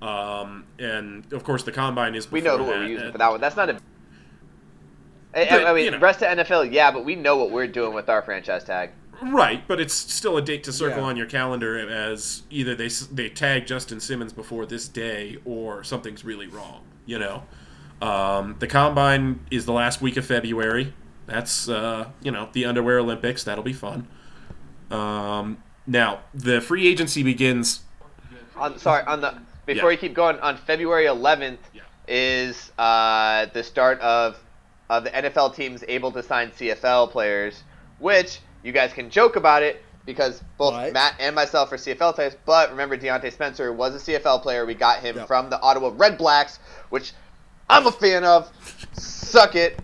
Um, 0.00 0.64
and 0.78 1.30
of 1.32 1.42
course, 1.42 1.62
the 1.64 1.72
combine 1.72 2.14
is. 2.14 2.30
We 2.30 2.40
know 2.40 2.52
what 2.56 2.66
before 2.66 2.78
we're 2.78 2.86
using 2.86 3.12
for 3.12 3.18
that 3.18 3.30
one. 3.30 3.40
That's 3.40 3.56
not 3.56 3.70
a. 3.70 3.78
I, 5.34 5.40
I- 5.42 5.48
But, 5.50 5.66
I 5.66 5.74
mean, 5.74 5.84
you 5.86 5.90
know. 5.92 5.98
rest 5.98 6.22
of 6.22 6.38
NFL, 6.38 6.72
yeah, 6.72 6.90
but 6.90 7.04
we 7.04 7.14
know 7.16 7.36
what 7.36 7.50
we're 7.50 7.66
doing 7.66 7.94
with 7.94 8.08
our 8.08 8.22
franchise 8.22 8.62
tag. 8.64 8.90
Right, 9.22 9.66
but 9.66 9.80
it's 9.80 9.94
still 9.94 10.36
a 10.36 10.42
date 10.42 10.62
to 10.64 10.72
circle 10.72 10.98
Yeah. 10.98 11.04
on 11.08 11.16
your 11.16 11.24
calendar 11.26 11.78
as 11.88 12.42
either 12.50 12.74
they 12.74 12.88
they 13.10 13.30
tag 13.30 13.66
Justin 13.66 13.98
Simmons 13.98 14.32
before 14.34 14.66
this 14.66 14.86
day 14.88 15.38
or 15.46 15.82
something's 15.82 16.22
really 16.22 16.46
wrong. 16.46 16.82
You 17.06 17.18
know, 17.20 17.42
um, 18.02 18.56
the 18.58 18.66
combine 18.66 19.40
is 19.50 19.64
the 19.64 19.72
last 19.72 20.02
week 20.02 20.18
of 20.18 20.26
February. 20.26 20.92
That's 21.26 21.68
uh, 21.68 22.08
you 22.22 22.30
know 22.30 22.48
the 22.52 22.64
underwear 22.66 22.98
Olympics. 23.00 23.44
That'll 23.44 23.64
be 23.64 23.72
fun. 23.72 24.06
Um, 24.90 25.62
now 25.86 26.20
the 26.34 26.60
free 26.60 26.86
agency 26.86 27.22
begins. 27.22 27.80
On 28.56 28.78
sorry, 28.78 29.04
on 29.06 29.20
the 29.20 29.34
before 29.66 29.90
Yeah. 29.90 29.94
you 29.96 29.98
keep 29.98 30.14
going, 30.14 30.38
on 30.40 30.56
February 30.56 31.06
11th 31.06 31.58
Yeah. 31.74 31.82
is 32.06 32.70
uh, 32.78 33.46
the 33.52 33.62
start 33.62 34.00
of 34.00 34.36
of 34.88 35.02
the 35.02 35.10
NFL 35.10 35.54
teams 35.56 35.82
able 35.88 36.12
to 36.12 36.22
sign 36.22 36.52
CFL 36.52 37.10
players, 37.10 37.64
which 37.98 38.38
you 38.62 38.70
guys 38.70 38.92
can 38.92 39.10
joke 39.10 39.34
about 39.34 39.64
it, 39.64 39.82
because 40.04 40.40
both 40.58 40.74
Right. 40.74 40.92
Matt 40.92 41.14
and 41.18 41.34
myself 41.34 41.72
are 41.72 41.76
CFL 41.76 42.12
players. 42.14 42.36
But 42.46 42.70
remember, 42.70 42.96
Diontae 42.96 43.32
Spencer 43.32 43.72
was 43.72 43.96
a 43.96 43.98
CFL 43.98 44.38
player. 44.42 44.64
We 44.64 44.74
got 44.74 45.00
him 45.00 45.16
Yep. 45.16 45.26
from 45.26 45.50
the 45.50 45.60
Ottawa 45.60 45.90
Red 45.96 46.16
Blacks, 46.18 46.60
which 46.90 47.12
I'm 47.68 47.84
a 47.88 47.90
fan 47.92 48.22
of. 48.22 48.48
Suck 48.92 49.56
it. 49.56 49.80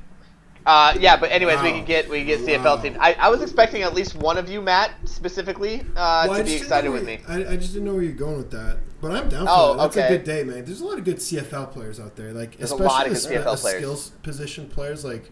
Uh, 0.64 0.96
yeah, 1.00 1.16
but 1.16 1.30
anyways, 1.32 1.60
we 1.60 1.70
can 1.70 1.84
get 1.84 2.08
we 2.08 2.18
can 2.18 2.26
get 2.26 2.40
CFL 2.40 2.64
Wow. 2.64 2.76
team. 2.82 2.96
I, 3.00 3.14
I 3.14 3.28
was 3.30 3.42
expecting 3.42 3.82
at 3.82 3.94
least 3.94 4.14
one 4.14 4.38
of 4.38 4.48
you, 4.48 4.60
Matt, 4.62 4.92
specifically, 5.04 5.80
uh, 5.96 6.26
Well, 6.28 6.32
I 6.32 6.36
to 6.38 6.44
just 6.44 6.44
be 6.44 6.50
didn't 6.52 6.62
excited 6.62 6.86
know 6.88 6.92
with 6.92 7.04
where- 7.04 7.18
me. 7.18 7.46
I, 7.48 7.52
I 7.52 7.56
just 7.56 7.72
didn't 7.72 7.86
know 7.86 7.94
where 7.94 8.02
you're 8.04 8.12
going 8.12 8.36
with 8.36 8.50
that, 8.52 8.78
but 9.00 9.10
I'm 9.10 9.28
down 9.28 9.46
for 9.46 9.50
it. 9.52 9.56
Oh, 9.56 9.72
that. 9.74 9.82
That's 9.82 9.96
okay. 9.96 10.06
a 10.06 10.18
good 10.18 10.24
day, 10.24 10.44
man. 10.44 10.64
There's 10.64 10.80
a 10.80 10.84
lot 10.86 10.98
of 10.98 11.04
good 11.04 11.16
CFL 11.16 11.72
players 11.72 11.98
out 11.98 12.14
there, 12.14 12.32
like 12.32 12.56
There's 12.58 12.70
a 12.70 12.74
especially 12.74 12.86
lot 12.86 13.06
of 13.06 13.12
the 13.12 13.14
good 13.14 13.22
spe- 13.22 13.30
CFL 13.46 13.56
the 13.56 13.60
players. 13.60 13.76
skills 13.78 14.10
position 14.22 14.68
players. 14.68 15.04
Like 15.04 15.30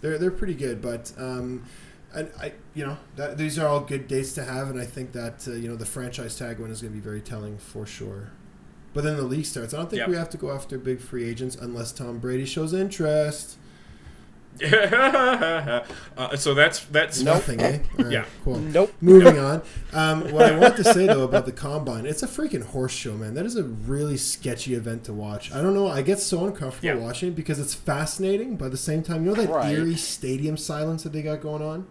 they're 0.00 0.16
they're 0.18 0.30
pretty 0.30 0.54
good, 0.54 0.80
but 0.80 1.12
um, 1.18 1.64
I, 2.16 2.20
I 2.40 2.52
you 2.72 2.86
know 2.86 2.96
that, 3.16 3.36
these 3.36 3.58
are 3.58 3.66
all 3.68 3.80
good 3.80 4.08
dates 4.08 4.32
to 4.34 4.44
have, 4.44 4.70
and 4.70 4.80
I 4.80 4.86
think 4.86 5.12
that 5.12 5.46
uh, 5.46 5.52
you 5.52 5.68
know 5.68 5.76
the 5.76 5.84
franchise 5.86 6.38
tag 6.38 6.58
one 6.58 6.70
is 6.70 6.80
going 6.80 6.92
to 6.94 6.98
be 6.98 7.04
very 7.04 7.20
telling 7.20 7.58
for 7.58 7.84
sure. 7.84 8.30
But 8.94 9.04
then 9.04 9.16
the 9.16 9.22
league 9.22 9.46
starts. 9.46 9.72
I 9.74 9.78
don't 9.78 9.88
think 9.90 10.00
Yep. 10.00 10.08
we 10.08 10.16
have 10.16 10.30
to 10.30 10.36
go 10.38 10.50
after 10.50 10.78
big 10.78 11.00
free 11.00 11.28
agents 11.28 11.56
unless 11.56 11.92
Tom 11.92 12.18
Brady 12.18 12.44
shows 12.46 12.72
interest. 12.74 13.56
Uh, 14.60 16.36
so 16.36 16.54
that's 16.54 16.80
that's 16.86 17.22
Nothing, 17.22 17.60
eh? 17.60 17.78
All 17.98 18.04
right, 18.04 18.12
Yeah. 18.12 18.24
cool. 18.44 18.58
Nope. 18.58 18.92
Moving 19.00 19.38
on. 19.38 19.62
Um, 19.92 20.32
what 20.32 20.46
I 20.52 20.56
want 20.58 20.76
to 20.76 20.84
say 20.84 21.06
though 21.06 21.24
about 21.24 21.46
the 21.46 21.52
combine, 21.52 22.06
it's 22.06 22.22
a 22.22 22.28
freaking 22.28 22.62
horse 22.62 22.92
show, 22.92 23.14
man. 23.14 23.34
That 23.34 23.46
is 23.46 23.56
a 23.56 23.64
really 23.64 24.16
sketchy 24.16 24.74
event 24.74 25.04
to 25.04 25.12
watch. 25.12 25.52
I 25.52 25.60
don't 25.62 25.74
know. 25.74 25.88
I 25.88 26.02
get 26.02 26.18
so 26.18 26.44
uncomfortable 26.44 26.86
Yeah. 26.98 27.04
watching 27.04 27.28
it 27.30 27.36
because 27.36 27.58
it's 27.58 27.74
fascinating. 27.74 28.56
But 28.56 28.66
at 28.66 28.70
the 28.72 28.76
same 28.78 29.02
time, 29.02 29.24
you 29.24 29.30
know 29.30 29.36
that 29.42 29.48
Right. 29.50 29.74
eerie 29.76 29.96
stadium 29.96 30.56
silence 30.56 31.02
that 31.04 31.12
they 31.12 31.22
got 31.22 31.40
going 31.40 31.62
on. 31.62 31.86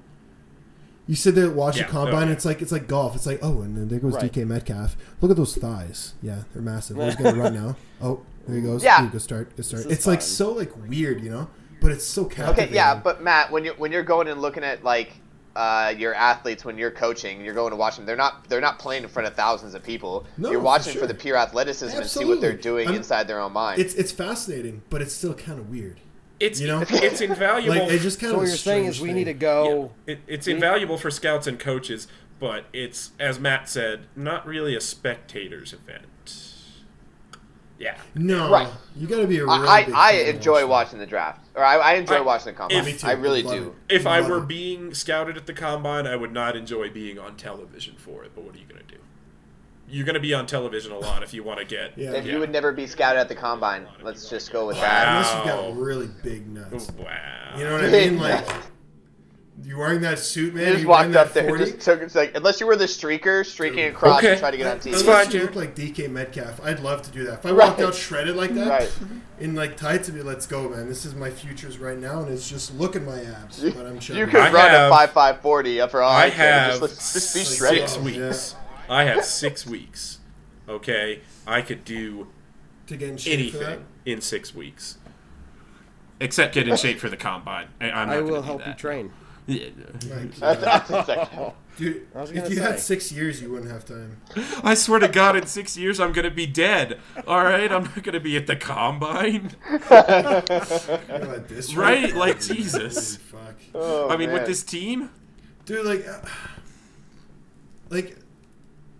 You 1.07 1.15
sit 1.15 1.35
there 1.35 1.49
watch 1.49 1.77
Yeah. 1.77 1.85
the 1.87 1.91
combine. 1.91 2.23
Oh, 2.23 2.25
yeah. 2.27 2.31
It's 2.33 2.45
like 2.45 2.61
it's 2.61 2.71
like 2.71 2.87
golf. 2.87 3.15
It's 3.15 3.25
like 3.25 3.39
oh, 3.41 3.61
and 3.61 3.75
then 3.75 3.87
there 3.89 3.99
goes 3.99 4.13
Right. 4.13 4.31
DK 4.31 4.45
Metcalf. 4.45 4.95
Look 5.19 5.31
at 5.31 5.37
those 5.37 5.55
thighs. 5.55 6.13
Yeah, 6.21 6.43
they're 6.53 6.61
massive. 6.61 6.97
He's 6.97 7.15
gonna 7.15 7.37
run 7.41 7.53
now. 7.65 7.75
Oh, 8.01 8.21
there 8.47 8.55
he 8.57 8.61
goes. 8.61 8.83
Yeah. 8.83 9.05
Ooh, 9.05 9.09
good 9.09 9.21
start. 9.21 9.55
Good 9.55 9.65
start. 9.65 9.83
This 9.83 9.91
is 9.91 9.97
It's 9.97 10.07
like 10.07 10.21
so 10.21 10.51
like 10.53 10.71
weird, 10.87 11.21
you 11.23 11.29
know. 11.31 11.47
But 11.81 11.91
it's 11.91 12.05
so 12.05 12.23
captivating. 12.25 12.63
Okay, 12.69 12.73
yeah, 12.75 12.95
but 12.95 13.21
Matt, 13.21 13.51
when 13.51 13.65
you're 13.65 13.73
when 13.75 13.91
you're 13.91 14.03
going 14.03 14.29
and 14.29 14.39
looking 14.41 14.63
at 14.63 14.83
like 14.85 15.11
uh, 15.55 15.93
your 15.97 16.13
athletes 16.13 16.63
when 16.63 16.77
you're 16.77 16.91
coaching, 16.91 17.43
you're 17.43 17.53
going 17.53 17.71
to 17.71 17.75
watch 17.75 17.97
them. 17.97 18.05
They're 18.05 18.15
not 18.15 18.47
they're 18.47 18.61
not 18.61 18.79
playing 18.79 19.03
in 19.03 19.09
front 19.09 19.27
of 19.27 19.35
thousands 19.35 19.73
of 19.73 19.83
people. 19.83 20.25
No, 20.37 20.49
you're 20.51 20.61
watching 20.61 20.93
for, 20.93 20.99
sure. 20.99 21.07
the 21.07 21.13
pure 21.15 21.35
athleticism 21.35 21.97
and 21.97 22.05
see 22.09 22.23
what 22.23 22.39
they're 22.39 22.53
doing 22.53 22.87
I'm- 22.87 22.95
inside 22.95 23.27
their 23.27 23.41
own 23.41 23.51
mind. 23.51 23.81
it's 23.81 23.93
it's 23.95 24.11
fascinating, 24.13 24.83
but 24.89 25.01
it's 25.01 25.11
still 25.13 25.33
kind 25.33 25.59
of 25.59 25.69
weird. 25.69 25.99
it's 26.39 26.61
You 26.61 26.67
know? 26.67 26.83
it's 26.87 27.19
invaluable. 27.31 27.79
Like 27.83 27.91
it 27.91 27.99
just 27.99 28.19
kind 28.21 28.29
So 28.29 28.35
of. 28.35 28.41
what 28.43 28.47
you're 28.47 28.55
saying 28.57 28.85
is 28.85 28.95
strange 28.97 29.09
we 29.09 29.13
need 29.13 29.25
to 29.25 29.31
thing. 29.31 29.39
go. 29.39 29.91
it, 30.07 30.19
it's 30.27 30.47
invaluable 30.47 30.97
for 30.97 31.09
scouts 31.11 31.47
and 31.47 31.59
coaches, 31.59 32.07
but 32.39 32.65
it's 32.71 33.11
as 33.19 33.39
Matt 33.39 33.67
said, 33.67 34.01
not 34.15 34.45
really 34.45 34.75
a 34.75 34.81
spectators 34.81 35.73
event. 35.73 36.03
Yeah. 37.81 37.97
No, 38.15 38.51
Right. 38.51 38.67
you 38.95 39.07
got 39.07 39.21
to 39.21 39.27
be 39.27 39.39
a 39.39 39.45
really 39.45 39.67
I, 39.67 39.83
big 39.85 39.93
I, 39.95 40.09
I 40.09 40.11
enjoy 40.29 40.61
watch 40.67 40.87
watching 40.87 40.99
the 40.99 41.05
draft, 41.07 41.47
or 41.55 41.63
I, 41.65 41.77
I 41.77 41.93
enjoy 41.95 42.15
I- 42.17 42.21
watching 42.21 42.53
the 42.53 42.57
combine. 42.59 42.85
Me 42.85 42.93
too. 42.93 43.07
I 43.07 43.13
really 43.13 43.41
Love 43.41 43.55
do. 43.55 43.75
it. 43.89 43.95
If 43.95 44.05
I 44.05 44.21
were 44.21 44.37
it. 44.37 44.47
being 44.47 44.93
scouted 44.93 45.35
at 45.35 45.47
the 45.47 45.53
combine, 45.53 46.05
I 46.05 46.15
would 46.15 46.31
not 46.31 46.55
enjoy 46.55 46.89
being 46.91 47.17
on 47.17 47.35
television 47.37 47.95
for 47.97 48.23
it. 48.23 48.31
But 48.35 48.43
what 48.43 48.55
are 48.55 48.59
you 48.59 48.65
going 48.65 48.81
to 48.85 48.87
do? 48.87 48.99
You're 49.89 50.05
going 50.05 50.13
to 50.13 50.21
be 50.21 50.33
on 50.33 50.45
television 50.45 50.91
a 50.91 50.99
lot 50.99 51.21
if 51.23 51.33
you 51.33 51.43
want 51.43 51.59
to 51.59 51.65
get. 51.65 51.93
Yeah. 51.97 52.11
If 52.13 52.25
you 52.25 52.39
would 52.39 52.51
never 52.51 52.71
be 52.71 52.85
scouted 52.87 53.19
at 53.19 53.27
the 53.29 53.35
combine, 53.35 53.87
let's 54.03 54.29
just 54.29 54.51
go 54.51 54.67
with 54.67 54.77
Wow. 54.77 54.83
that. 54.83 55.07
Unless 55.07 55.35
you've 55.35 55.45
got 55.75 55.81
really 55.81 56.09
big 56.23 56.47
nuts. 56.47 56.91
Wow. 56.91 57.55
You 57.57 57.63
know 57.65 57.73
what 57.73 57.83
I 57.83 57.89
mean? 57.89 58.19
Like, 58.19 58.47
you 59.63 59.77
wearing 59.77 60.01
that 60.01 60.17
suit, 60.19 60.55
man? 60.55 60.65
You 60.65 60.71
just 60.71 60.83
you 60.83 60.87
walked 60.89 61.11
that 61.11 61.27
up 61.27 61.33
there, 61.33 61.47
40? 61.47 61.65
just 61.65 61.79
took. 61.81 62.01
It's 62.01 62.15
like 62.15 62.35
unless 62.35 62.59
you 62.59 62.65
were 62.67 62.75
the 62.75 62.85
streaker, 62.85 63.45
streaking 63.45 63.85
across 63.85 64.19
Okay. 64.19 64.31
and 64.31 64.39
try 64.39 64.49
to 64.51 64.57
get 64.57 64.65
on 64.67 64.79
TV. 64.79 64.91
It's 64.93 65.01
Unless 65.01 65.25
fine, 65.25 65.25
you 65.27 65.31
Jared. 65.39 65.55
look 65.55 65.65
like 65.65 65.75
DK 65.75 66.07
Metcalf, 66.09 66.59
I'd 66.63 66.79
love 66.79 67.01
to 67.03 67.11
do 67.11 67.25
that. 67.25 67.39
If 67.39 67.45
I 67.45 67.51
Right. 67.51 67.67
walked 67.67 67.79
out 67.81 67.93
shredded 67.93 68.35
like 68.35 68.53
that, 68.55 68.67
Right. 68.67 68.91
in 69.39 69.53
like 69.53 69.77
tights, 69.77 70.09
I'd 70.09 70.15
be, 70.15 70.23
let's 70.23 70.47
go, 70.47 70.69
man. 70.69 70.87
This 70.87 71.05
is 71.05 71.13
my 71.13 71.29
futures 71.29 71.77
right 71.77 71.97
now, 71.97 72.21
and 72.21 72.31
it's 72.31 72.49
just 72.49 72.73
look 72.77 72.95
at 72.95 73.03
my 73.03 73.21
abs. 73.21 73.59
But 73.61 73.85
I'm 73.85 73.99
chubby. 73.99 74.19
You 74.19 74.25
could 74.27 74.39
I 74.39 74.51
run 74.51 74.69
have- 74.69 74.87
a 74.91 74.95
five 74.95 75.11
five 75.11 75.41
forty 75.41 75.79
up 75.79 75.93
or 75.93 76.01
all 76.01 76.11
I 76.11 76.25
I 76.25 76.29
care. 76.31 76.53
have 76.71 76.79
Just, 76.79 77.13
just 77.13 77.33
be 77.35 77.43
shredded. 77.43 77.89
six 77.89 77.97
Yeah. 77.97 78.03
weeks. 78.27 78.55
I 78.89 79.03
have 79.03 79.23
six 79.25 79.65
weeks. 79.67 80.19
Okay, 80.67 81.21
I 81.45 81.61
could 81.61 81.83
do 81.85 82.27
to 82.87 82.95
get 82.97 83.09
in 83.09 83.17
shape 83.17 83.33
anything 83.33 83.85
in 84.05 84.21
six 84.21 84.55
weeks, 84.55 84.97
except 86.19 86.53
get 86.53 86.67
in 86.67 86.75
shape 86.77 86.99
for 86.99 87.09
the 87.09 87.17
combine. 87.17 87.67
I, 87.79 87.85
I'm 87.91 88.07
not 88.07 88.09
I 88.15 88.19
gonna 88.19 88.31
will 88.31 88.41
do 88.41 88.45
help 88.47 88.59
that. 88.59 88.67
you 88.69 88.73
train. 88.75 89.11
Yeah. 89.51 89.69
Right. 90.13 90.31
That's, 90.33 90.61
that's 90.61 90.89
exactly. 90.89 91.53
Dude, 91.77 92.07
if 92.15 92.49
you 92.49 92.57
say. 92.57 92.61
had 92.61 92.79
six 92.79 93.11
years, 93.11 93.41
you 93.41 93.49
wouldn't 93.49 93.71
have 93.71 93.85
time. 93.85 94.17
I 94.63 94.73
swear 94.73 94.99
to 94.99 95.07
God, 95.07 95.35
in 95.35 95.47
six 95.47 95.77
years 95.77 95.99
I'm 95.99 96.11
gonna 96.11 96.29
be 96.29 96.45
dead. 96.45 96.99
All 97.25 97.43
right, 97.43 97.71
I'm 97.71 97.83
not 97.85 98.03
gonna 98.03 98.19
be 98.19 98.35
at 98.37 98.45
the 98.45 98.55
combine, 98.57 99.55
You 99.69 101.43
this 101.47 101.73
right? 101.73 102.03
rate, 102.03 102.15
Like 102.15 102.43
holy 102.43 102.55
Jesus. 102.55 103.15
Fuck. 103.17 103.55
Oh, 103.73 104.09
I 104.09 104.17
mean, 104.17 104.31
with 104.31 104.45
this 104.45 104.63
team, 104.63 105.09
Dude, 105.65 105.85
like, 105.85 106.07
uh, 106.07 106.19
like, 107.89 108.17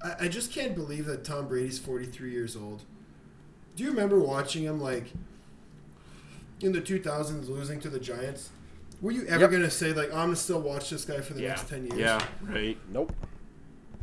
I, 0.03 0.25
I 0.25 0.27
just 0.27 0.51
can't 0.51 0.75
believe 0.75 1.05
that 1.05 1.23
Tom 1.23 1.47
Brady's 1.47 1.79
43 1.79 2.31
years 2.31 2.55
old. 2.55 2.83
Do 3.75 3.83
you 3.83 3.89
remember 3.89 4.19
watching 4.19 4.63
him, 4.63 4.79
like, 4.79 5.11
in 6.61 6.71
the 6.71 6.81
2000s 6.81 7.49
losing 7.49 7.79
to 7.81 7.89
the 7.89 7.99
Giants? 7.99 8.49
Were 9.01 9.11
you 9.11 9.25
ever 9.25 9.41
Yep. 9.41 9.49
going 9.51 9.63
to 9.63 9.71
say, 9.71 9.93
like, 9.93 10.09
I'm 10.09 10.17
going 10.27 10.29
to 10.31 10.35
still 10.35 10.61
watch 10.61 10.89
this 10.91 11.05
guy 11.05 11.21
for 11.21 11.33
the 11.33 11.41
yeah, 11.41 11.49
next 11.49 11.69
10 11.69 11.87
years? 11.87 11.97
yeah, 11.99 12.23
right. 12.43 12.77
Nope. 12.91 13.13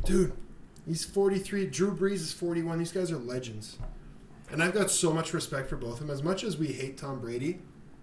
Dude, 0.05 0.33
he's 0.85 1.05
43. 1.05 1.67
Drew 1.67 1.95
Brees 1.95 2.15
is 2.15 2.33
41. 2.33 2.79
These 2.79 2.91
guys 2.91 3.11
are 3.11 3.17
legends. 3.17 3.77
And 4.51 4.61
I've 4.63 4.73
got 4.73 4.89
so 4.91 5.13
much 5.13 5.33
respect 5.33 5.69
for 5.69 5.77
both 5.77 5.93
of 5.93 5.99
them. 5.99 6.09
As 6.09 6.23
much 6.23 6.43
as 6.43 6.57
we 6.57 6.67
hate 6.67 6.97
Tom 6.97 7.19
Brady, 7.21 7.59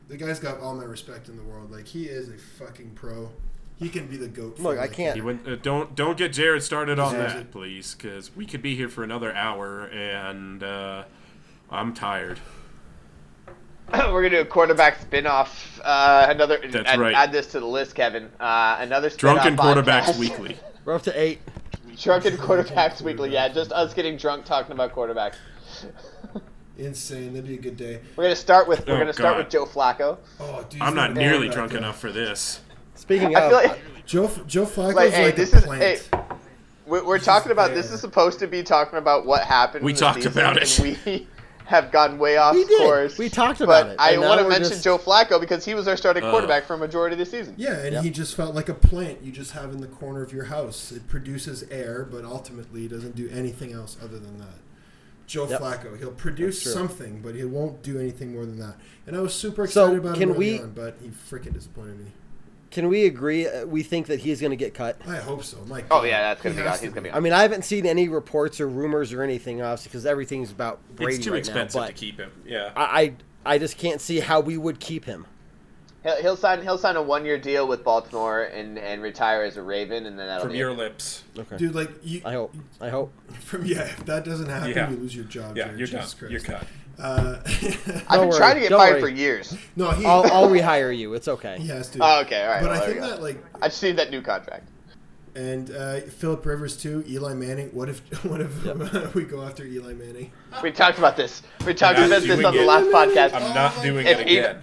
the 0.08 0.16
guy's 0.16 0.38
got 0.38 0.60
all 0.60 0.74
my 0.74 0.84
respect 0.84 1.28
in 1.28 1.36
the 1.36 1.42
world. 1.42 1.70
Like, 1.70 1.86
he 1.86 2.04
is 2.06 2.28
a 2.28 2.38
fucking 2.38 2.92
pro. 2.94 3.30
He 3.78 3.90
can 3.90 4.06
be 4.06 4.16
the 4.16 4.28
GOAT. 4.28 4.56
for 4.56 4.62
Look, 4.62 4.78
I 4.78 4.82
like, 4.82 4.92
can't- 4.92 5.16
He 5.16 5.20
went, 5.20 5.46
uh, 5.46 5.56
don't 5.56 5.94
don't 5.94 6.16
get 6.16 6.32
Jared 6.32 6.62
started 6.62 6.98
on 6.98 7.12
Yeah. 7.12 7.26
that, 7.26 7.50
please, 7.50 7.94
because 7.94 8.34
we 8.34 8.46
could 8.46 8.62
be 8.62 8.74
here 8.74 8.88
for 8.88 9.04
another 9.04 9.34
hour, 9.34 9.82
and 9.88 10.62
uh, 10.62 11.04
I'm 11.70 11.92
tired. 11.92 12.38
We're 13.92 14.22
gonna 14.22 14.30
do 14.30 14.40
a 14.40 14.44
quarterback 14.44 15.00
spin-off. 15.00 15.80
Uh, 15.84 16.26
another. 16.28 16.58
That's 16.68 16.88
add, 16.88 16.98
right. 16.98 17.14
Add 17.14 17.30
this 17.32 17.46
to 17.48 17.60
the 17.60 17.66
list, 17.66 17.94
Kevin. 17.94 18.30
Uh, 18.40 18.76
another 18.80 19.10
Drunken 19.10 19.56
quarterbacks 19.56 20.04
podcast. 20.04 20.18
weekly. 20.18 20.56
We're 20.84 20.94
up 20.94 21.02
to 21.02 21.20
eight. 21.20 21.40
Drunken 21.96 22.36
quarterbacks 22.36 23.00
weekly. 23.00 23.30
Yeah, 23.30 23.48
just 23.48 23.72
us 23.72 23.94
getting 23.94 24.16
drunk 24.16 24.44
talking 24.44 24.72
about 24.72 24.92
quarterbacks. 24.94 25.36
Insane. 26.78 27.32
That'd 27.32 27.48
be 27.48 27.54
a 27.54 27.58
good 27.58 27.76
day. 27.76 28.00
We're 28.16 28.24
gonna 28.24 28.36
start 28.36 28.68
with. 28.68 28.86
We're 28.86 28.96
Oh, 28.96 28.98
gonna 28.98 29.12
start 29.12 29.34
God. 29.36 29.44
with 29.44 29.50
Joe 29.50 29.64
Flacco. 29.66 30.18
Oh, 30.40 30.66
dude, 30.68 30.82
I'm 30.82 30.94
not 30.94 31.14
nearly 31.14 31.48
drunk 31.48 31.70
back 31.70 31.78
enough 31.78 31.98
for 32.00 32.10
this. 32.12 32.60
Speaking 32.96 33.36
I 33.36 33.40
of, 33.40 33.50
feel 33.50 33.70
like, 33.70 33.80
Joe 34.04 34.30
Joe 34.46 34.64
Flacco's 34.66 34.94
like, 34.94 34.96
like, 34.96 35.12
hey, 35.12 35.28
a 35.30 35.32
this 35.32 35.54
is 35.54 35.64
plant. 35.64 35.82
hey. 35.82 35.98
We're, 36.86 37.04
we're 37.04 37.18
talking 37.18 37.50
about 37.50 37.74
this 37.74 37.90
is 37.90 38.00
supposed 38.00 38.38
to 38.40 38.46
be 38.46 38.62
talking 38.62 38.98
about 38.98 39.26
what 39.26 39.42
happened. 39.42 39.84
We 39.84 39.92
talked 39.92 40.24
about 40.26 40.56
it. 40.56 40.78
we 41.06 41.26
have 41.66 41.90
gone 41.92 42.18
way 42.18 42.36
off 42.36 42.54
We 42.54 42.64
did. 42.64 42.78
course. 42.78 43.18
We 43.18 43.28
talked 43.28 43.60
about 43.60 43.86
but 43.86 43.92
it, 43.92 43.96
I 43.98 44.18
want 44.18 44.40
to 44.40 44.48
mention 44.48 44.70
just- 44.70 44.84
Joe 44.84 44.98
Flacco 44.98 45.40
because 45.40 45.64
he 45.64 45.74
was 45.74 45.86
our 45.88 45.96
starting 45.96 46.22
Uh. 46.24 46.30
quarterback 46.30 46.64
for 46.64 46.74
a 46.74 46.78
majority 46.78 47.14
of 47.14 47.18
the 47.18 47.26
season. 47.26 47.54
Yeah, 47.56 47.72
and 47.78 47.96
he 48.04 48.10
just 48.10 48.34
felt 48.36 48.54
like 48.54 48.68
a 48.68 48.74
plant 48.74 49.18
you 49.22 49.32
just 49.32 49.50
have 49.52 49.72
in 49.72 49.80
the 49.80 49.86
corner 49.88 50.22
of 50.22 50.32
your 50.32 50.44
house. 50.44 50.92
It 50.92 51.08
produces 51.08 51.64
air, 51.70 52.06
but 52.10 52.24
ultimately 52.24 52.86
doesn't 52.88 53.16
do 53.16 53.28
anything 53.32 53.72
else 53.72 53.96
other 54.02 54.18
than 54.18 54.38
that. 54.38 54.58
Joe 55.26 55.48
Yep. 55.48 55.60
Flacco, 55.60 55.98
he'll 55.98 56.12
produce 56.12 56.62
something, 56.62 57.20
but 57.20 57.34
he 57.34 57.42
won't 57.44 57.82
do 57.82 57.98
anything 57.98 58.32
more 58.34 58.46
than 58.46 58.60
that. 58.60 58.76
And 59.08 59.16
I 59.16 59.20
was 59.20 59.34
super 59.34 59.66
So, 59.66 59.82
excited 59.86 59.98
about 59.98 60.14
can 60.14 60.22
him 60.22 60.30
early 60.36 60.38
we- 60.38 60.60
on, 60.60 60.70
but 60.70 60.96
he 61.02 61.08
freaking 61.08 61.52
disappointed 61.52 61.98
me. 61.98 62.12
Can 62.70 62.88
we 62.88 63.06
agree? 63.06 63.46
Uh, 63.48 63.64
we 63.66 63.82
think 63.82 64.06
that 64.08 64.20
he's 64.20 64.40
going 64.40 64.50
to 64.50 64.56
get 64.56 64.74
cut. 64.74 65.00
I 65.06 65.16
hope 65.16 65.44
so. 65.44 65.58
My 65.66 65.84
Oh 65.90 66.04
yeah, 66.04 66.22
that's 66.22 66.42
gonna 66.42 66.54
be. 66.56 66.62
has 66.62 66.80
He's 66.80 66.90
gonna 66.90 67.02
be. 67.02 67.12
I 67.12 67.20
mean, 67.20 67.32
I 67.32 67.42
haven't 67.42 67.64
seen 67.64 67.86
any 67.86 68.08
reports 68.08 68.60
or 68.60 68.68
rumors 68.68 69.12
or 69.12 69.22
anything, 69.22 69.62
obviously, 69.62 69.90
because 69.90 70.06
everything's 70.06 70.50
about 70.50 70.80
Brady 70.96 71.16
It's 71.16 71.24
too 71.24 71.32
right 71.32 71.38
expensive 71.38 71.80
now. 71.80 71.86
to 71.86 71.92
keep 71.92 72.18
him. 72.18 72.30
Yeah. 72.46 72.72
I, 72.76 72.82
I, 73.44 73.54
I 73.54 73.58
just 73.58 73.78
can't 73.78 74.00
see 74.00 74.20
how 74.20 74.40
we 74.40 74.56
would 74.58 74.80
keep 74.80 75.04
him. 75.04 75.26
He'll, 76.02 76.22
he'll 76.22 76.36
sign. 76.36 76.62
He'll 76.62 76.78
sign 76.78 76.94
a 76.96 77.02
one-year 77.02 77.38
deal 77.38 77.66
with 77.66 77.82
Baltimore 77.82 78.42
and, 78.44 78.78
and 78.78 79.02
retire 79.02 79.42
as 79.42 79.56
a 79.56 79.62
Raven, 79.62 80.06
and 80.06 80.16
then 80.18 80.26
that'll 80.28 80.42
From 80.44 80.52
be 80.52 80.58
your 80.58 80.70
it. 80.70 80.76
lips. 80.76 81.24
Okay. 81.36 81.56
Dude, 81.56 81.74
like 81.74 81.90
you, 82.04 82.22
I 82.24 82.32
hope. 82.32 82.54
I 82.80 82.88
hope. 82.90 83.12
from 83.40 83.64
yeah, 83.64 83.82
if 83.82 84.04
that 84.06 84.24
doesn't 84.24 84.48
happen, 84.48 84.70
Yeah. 84.70 84.90
you 84.90 84.96
lose 84.96 85.14
your 85.16 85.24
job. 85.24 85.56
Yeah, 85.56 85.64
Jared. 85.64 85.78
you're 85.80 85.88
done. 85.88 86.00
Jesus 86.02 86.14
Christ. 86.14 86.30
You're 86.32 86.40
cut. 86.42 86.64
Uh, 86.98 87.36
I've 87.46 88.20
been 88.20 88.28
worry, 88.28 88.38
trying 88.38 88.54
to 88.54 88.60
get 88.60 88.70
fired 88.70 88.92
worry. 88.94 89.00
for 89.00 89.08
years. 89.08 89.56
no, 89.76 89.90
he. 89.90 90.04
I'll, 90.06 90.24
I'll 90.32 90.48
rehire 90.48 90.96
you. 90.96 91.12
It's 91.14 91.28
okay. 91.28 91.58
he 91.58 91.68
has 91.68 91.88
to. 91.90 91.98
Oh, 92.02 92.20
okay, 92.22 92.42
all 92.42 92.48
right. 92.48 92.62
But 92.62 92.70
well, 92.70 92.82
I 92.82 92.86
think 92.86 93.00
that 93.00 93.22
like 93.22 93.44
I've 93.60 93.72
seen 93.74 93.96
that 93.96 94.10
new 94.10 94.22
contract. 94.22 94.66
and 95.34 95.70
uh, 95.70 96.00
Philip 96.00 96.46
Rivers 96.46 96.76
too, 96.76 97.04
Eli 97.06 97.34
Manning. 97.34 97.68
What 97.68 97.88
if 97.90 98.00
what 98.24 98.40
if 98.40 99.14
we 99.14 99.24
go 99.24 99.42
after 99.42 99.64
Eli 99.64 99.92
Manning? 99.92 100.32
We 100.62 100.72
talked 100.72 100.96
about 100.98 101.16
this. 101.16 101.42
We 101.66 101.74
talked 101.74 101.98
about 101.98 102.08
this 102.22 102.30
on 102.44 102.54
the 102.54 102.62
it. 102.62 102.66
last 102.66 102.86
podcast. 102.86 103.34
I'm 103.34 103.54
not 103.54 103.82
doing 103.82 104.06
If 104.06 104.18
it 104.20 104.28
even- 104.28 104.44
again. 104.44 104.62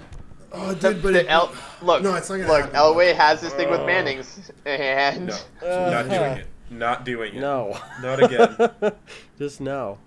Oh, 0.55 0.73
The- 0.73 0.93
dude, 0.93 1.01
but 1.03 1.13
the 1.13 1.19
it, 1.21 1.25
El, 1.29 1.51
look, 1.81 2.03
No, 2.03 2.13
it's 2.15 2.29
not 2.29 2.37
gonna 2.37 2.47
look. 2.47 2.61
happen. 2.61 2.75
Elway 2.75 3.15
has 3.15 3.41
this 3.41 3.53
thing 3.53 3.69
with 3.71 3.85
Manning's, 3.87 4.51
and 4.65 5.27
No, 5.61 5.89
not 5.91 6.09
doing 6.09 6.31
it. 6.37 6.47
Not 6.69 7.05
doing 7.05 7.35
it. 7.35 7.39
No. 7.39 7.79
Not 8.01 8.23
again. 8.23 8.93
Just 9.39 9.61
no. 9.61 9.97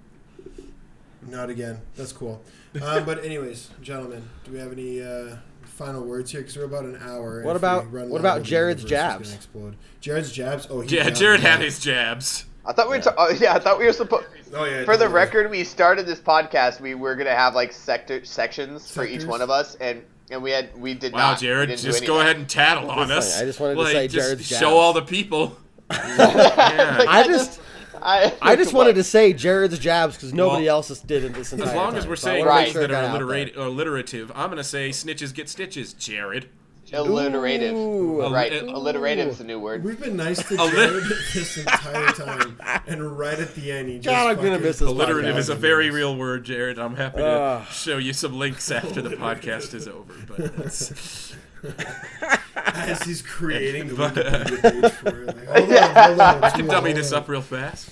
Not 1.29 1.51
again. 1.51 1.81
That's 1.97 2.13
cool. 2.13 2.43
Um, 2.83 3.05
but 3.07 3.25
anyways, 3.25 3.71
gentlemen, 3.83 4.29
do 4.45 4.53
we 4.53 4.59
have 4.59 4.73
any 4.73 5.03
uh, 5.03 5.37
final 5.65 6.05
words 6.05 6.31
here? 6.31 6.41
Because 6.41 6.57
we're 6.57 6.65
about 6.65 6.85
an 6.85 6.99
hour. 7.03 7.43
What 7.43 7.57
about- 7.57 7.93
run 7.93 8.09
what 8.11 8.21
about 8.21 8.43
Jared's 8.43 8.83
universe 8.83 8.99
is 8.99 9.07
gonna 9.09 9.19
jabs? 9.19 9.35
Explode. 9.35 9.77
Jared's 10.01 10.33
jabs. 10.33 10.67
Oh, 10.71 10.81
he 10.81 10.97
yeah, 10.97 11.11
Jared 11.11 11.41
had 11.41 11.61
his 11.61 11.79
jabs. 11.81 12.47
I 12.65 12.73
thought 12.73 12.91
we 12.91 12.97
were. 12.97 13.03
Ta- 13.03 13.15
oh, 13.17 13.31
yeah, 13.31 13.55
I 13.55 13.59
thought 13.61 13.79
we 13.79 13.87
were 13.87 13.93
supposed. 13.93 14.27
Oh 14.53 14.65
yeah. 14.65 14.85
For 14.85 14.97
the 14.97 15.05
totally. 15.05 15.13
record, 15.15 15.51
we 15.51 15.63
started 15.65 16.05
this 16.07 16.19
podcast. 16.21 16.81
We 16.81 16.95
were 16.95 17.15
gonna 17.15 17.35
have 17.35 17.55
like 17.55 17.73
sector 17.73 18.25
sections 18.25 18.91
for 18.91 19.05
each 19.05 19.25
one 19.25 19.41
of 19.41 19.51
us, 19.51 19.77
and 19.77 20.03
and 20.31 20.43
we 20.43 20.51
had 20.51 20.77
we 20.81 20.95
did 20.95 21.13
Wow, 21.13 21.19
not. 21.31 21.41
We 21.41 21.47
Jared, 21.47 21.77
just 21.79 22.05
go 22.07 22.21
ahead 22.21 22.37
and 22.37 22.49
tattle 22.49 22.91
on 22.91 23.13
us. 23.13 23.35
fine. 23.35 23.43
I 23.43 23.47
just 23.47 23.61
wanted 23.61 23.75
to 23.75 23.81
Like, 23.83 23.93
say 23.93 24.09
just 24.09 24.27
Jared's 24.27 24.47
show 24.47 24.77
all 24.77 24.93
the 24.93 25.03
people. 25.03 25.57
yeah. 25.93 27.05
I 27.09 27.23
just 27.25 27.61
I, 28.03 28.33
I 28.43 28.57
just 28.57 28.73
wanted 28.73 28.95
to 28.97 29.05
say 29.05 29.33
Jared's 29.33 29.79
jabs 29.79 30.17
because 30.17 30.33
nobody 30.35 30.67
Well, 30.67 30.77
else 30.77 31.01
did 31.01 31.25
it 31.25 31.35
this 31.35 31.53
entire 31.53 31.69
As 31.69 31.75
long 31.75 31.89
time. 31.91 31.97
as 31.99 32.07
we're 32.07 32.17
saying 32.17 32.41
wanna 32.45 32.51
Right. 32.51 32.73
sure 32.73 32.83
things 32.83 32.91
that 32.93 33.05
are 33.05 33.09
alliterate, 33.11 33.57
alliterative, 33.57 34.31
I'm 34.35 34.47
going 34.47 34.57
to 34.59 34.65
say 34.65 34.91
snitches 34.91 35.35
get 35.35 35.49
stitches, 35.49 35.93
Jared. 35.93 36.49
alliterative. 36.93 37.75
Ooh. 37.75 38.29
right, 38.33 38.53
Ooh. 38.53 38.71
alliterative 38.71 39.29
is 39.29 39.41
a 39.41 39.45
new 39.45 39.59
word. 39.59 39.83
We've 39.83 39.99
been 40.01 40.17
nice 40.17 40.39
to 40.49 40.57
Jared 40.57 41.05
this 41.35 41.57
entire 41.59 42.07
time, 42.13 42.61
and 42.87 43.19
right 43.19 43.39
at 43.39 43.55
the 43.57 43.73
end, 43.73 43.89
he 43.89 43.97
just 43.99 44.07
God, 44.07 44.29
I'm 44.31 44.37
gonna 44.37 44.59
miss 44.61 44.79
this 44.79 44.89
Alliterative 44.89 45.35
podcast. 45.35 45.39
is 45.39 45.49
a 45.49 45.55
very 45.57 45.91
real 45.91 46.17
word, 46.17 46.45
Jared. 46.45 46.79
I'm 46.79 46.95
happy 46.95 47.19
to 47.19 47.27
Ugh. 47.27 47.67
show 47.73 47.99
you 47.99 48.13
some 48.13 48.39
links 48.39 48.71
after 48.71 49.03
the 49.03 49.11
podcast 49.17 49.75
is 49.75 49.89
over. 49.89 50.15
But 50.29 50.39
it's, 50.65 51.35
As 52.57 53.03
he's 53.03 53.23
creating 53.23 53.89
the 53.89 53.95
But- 53.95 54.15
Wikipedia 54.15 54.83
page 54.83 54.93
for 54.93 55.23
it. 55.23 55.27
Like, 55.27 55.47
hold 55.49 55.73
on, 55.73 55.95
hold 55.95 56.21
on. 56.21 56.45
I 56.45 56.51
can 56.51 56.67
dummy 56.67 56.93
this 56.93 57.13
up 57.13 57.29
real 57.29 57.43
fast. 57.43 57.91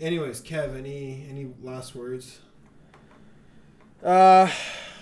Anyways, 0.00 0.40
Kev, 0.42 0.76
any 0.76 1.26
any 1.30 1.48
last 1.62 1.94
words? 1.94 2.40
Uh, 4.02 4.50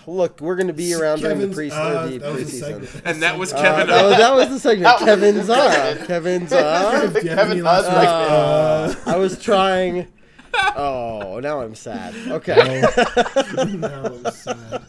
look, 0.07 0.41
we're 0.41 0.55
going 0.55 0.69
to 0.69 0.73
be 0.73 0.95
around 0.95 1.21
during 1.21 1.41
the, 1.41 1.49
pre- 1.49 1.71
uh, 1.71 2.07
the 2.07 2.19
that 2.19 2.33
was 2.33 2.43
a 2.43 2.45
preseason. 2.45 2.61
segment. 2.87 3.03
And 3.05 3.23
that 3.23 3.39
was 3.39 3.53
Uh, 3.53 3.61
Kevin. 3.63 3.87
that, 3.89 4.05
was, 4.05 4.17
that 4.19 4.35
was 4.35 4.49
the 4.51 4.59
segment. 4.61 4.85
That 4.85 5.01
was 5.01 5.05
Kevin's 5.09 5.47
the 5.49 5.55
up. 5.55 6.07
Kevin's 6.07 6.53
up. 6.53 7.13
Do 7.15 7.21
you 7.21 7.29
have 7.31 7.39
any 7.51 7.61
Kevin 7.61 7.65
last 7.65 7.87
words? 7.87 7.97
Uh, 9.07 9.11
I 9.11 9.17
was 9.17 9.43
trying. 9.43 10.07
Oh, 10.55 11.41
now 11.43 11.63
I'm 11.63 11.75
sad. 11.75 12.15
Okay. 12.29 12.83
Uh, 12.83 13.65
now 13.65 14.05
I'm 14.05 14.31
sad. 14.31 14.83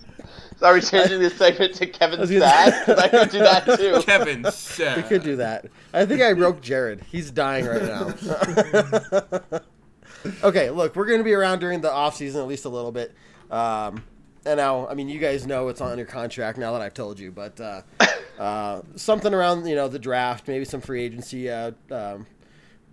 So 0.63 0.69
are 0.69 0.75
we 0.75 0.79
changing 0.79 1.19
this 1.19 1.35
segment 1.35 1.73
to 1.75 1.87
Kevin 1.87 2.25
Sad? 2.25 2.87
gonna- 2.87 3.01
I 3.01 3.09
could 3.09 3.29
do 3.31 3.39
that 3.39 3.65
too. 3.65 4.01
Kevin 4.05 4.49
Sad. 4.49 4.95
We 4.95 5.03
could 5.03 5.21
do 5.21 5.35
that. 5.35 5.65
I 5.93 6.05
think 6.05 6.21
I 6.21 6.31
broke 6.31 6.61
Jared. 6.61 7.01
He's 7.11 7.31
dying 7.31 7.65
right 7.65 7.81
now. 7.81 8.13
okay, 10.45 10.69
look, 10.69 10.95
we're 10.95 11.05
going 11.05 11.17
to 11.17 11.23
be 11.25 11.33
around 11.33 11.59
during 11.59 11.81
the 11.81 11.91
off 11.91 12.15
season 12.15 12.39
at 12.39 12.47
least 12.47 12.63
a 12.63 12.69
little 12.69 12.93
bit. 12.93 13.13
Um, 13.51 14.05
and 14.45 14.55
now, 14.55 14.87
I 14.87 14.93
mean, 14.93 15.09
you 15.09 15.19
guys 15.19 15.45
know 15.45 15.67
it's 15.67 15.81
on 15.81 15.97
your 15.97 16.07
contract 16.07 16.57
now 16.57 16.71
that 16.71 16.81
I've 16.81 16.93
told 16.93 17.19
you, 17.19 17.29
but 17.29 17.59
uh, 17.59 17.81
uh, 18.39 18.83
something 18.95 19.33
around 19.33 19.65
you 19.67 19.75
know 19.75 19.89
the 19.89 19.99
draft, 19.99 20.47
maybe 20.47 20.63
some 20.63 20.79
free 20.79 21.03
agency 21.03 21.49
uh, 21.49 21.71
um, 21.91 22.25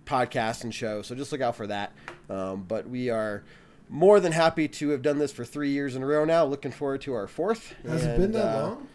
podcast 0.03 0.65
and 0.65 0.75
show. 0.75 1.03
So 1.03 1.15
just 1.15 1.31
look 1.31 1.39
out 1.39 1.55
for 1.55 1.67
that. 1.67 1.93
Um, 2.29 2.65
but 2.67 2.89
we 2.89 3.09
are 3.09 3.45
more 3.91 4.19
than 4.19 4.31
happy 4.31 4.67
to 4.67 4.89
have 4.89 5.01
done 5.03 5.19
this 5.19 5.31
for 5.31 5.45
three 5.45 5.69
years 5.69 5.95
in 5.95 6.01
a 6.01 6.05
row 6.05 6.25
now. 6.25 6.45
Looking 6.45 6.71
forward 6.71 7.01
to 7.01 7.13
our 7.13 7.27
fourth. 7.27 7.75
Has 7.85 8.03
it 8.05 8.17
been 8.17 8.31
that 8.31 8.55
uh, 8.57 8.61
long? 8.69 8.87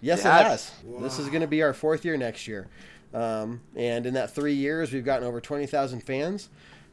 Yes, 0.00 0.20
it 0.20 0.24
Yes. 0.24 0.70
has. 0.82 1.02
This 1.02 1.18
is 1.18 1.28
going 1.28 1.42
to 1.42 1.46
be 1.46 1.62
our 1.62 1.72
fourth 1.74 2.04
year 2.04 2.16
next 2.16 2.48
year. 2.48 2.66
Um, 3.12 3.60
and 3.76 4.06
in 4.06 4.14
that 4.14 4.34
three 4.34 4.54
years, 4.54 4.92
we've 4.92 5.04
gotten 5.04 5.26
over 5.28 5.40
20,000 5.40 6.00
fans. 6.00 6.48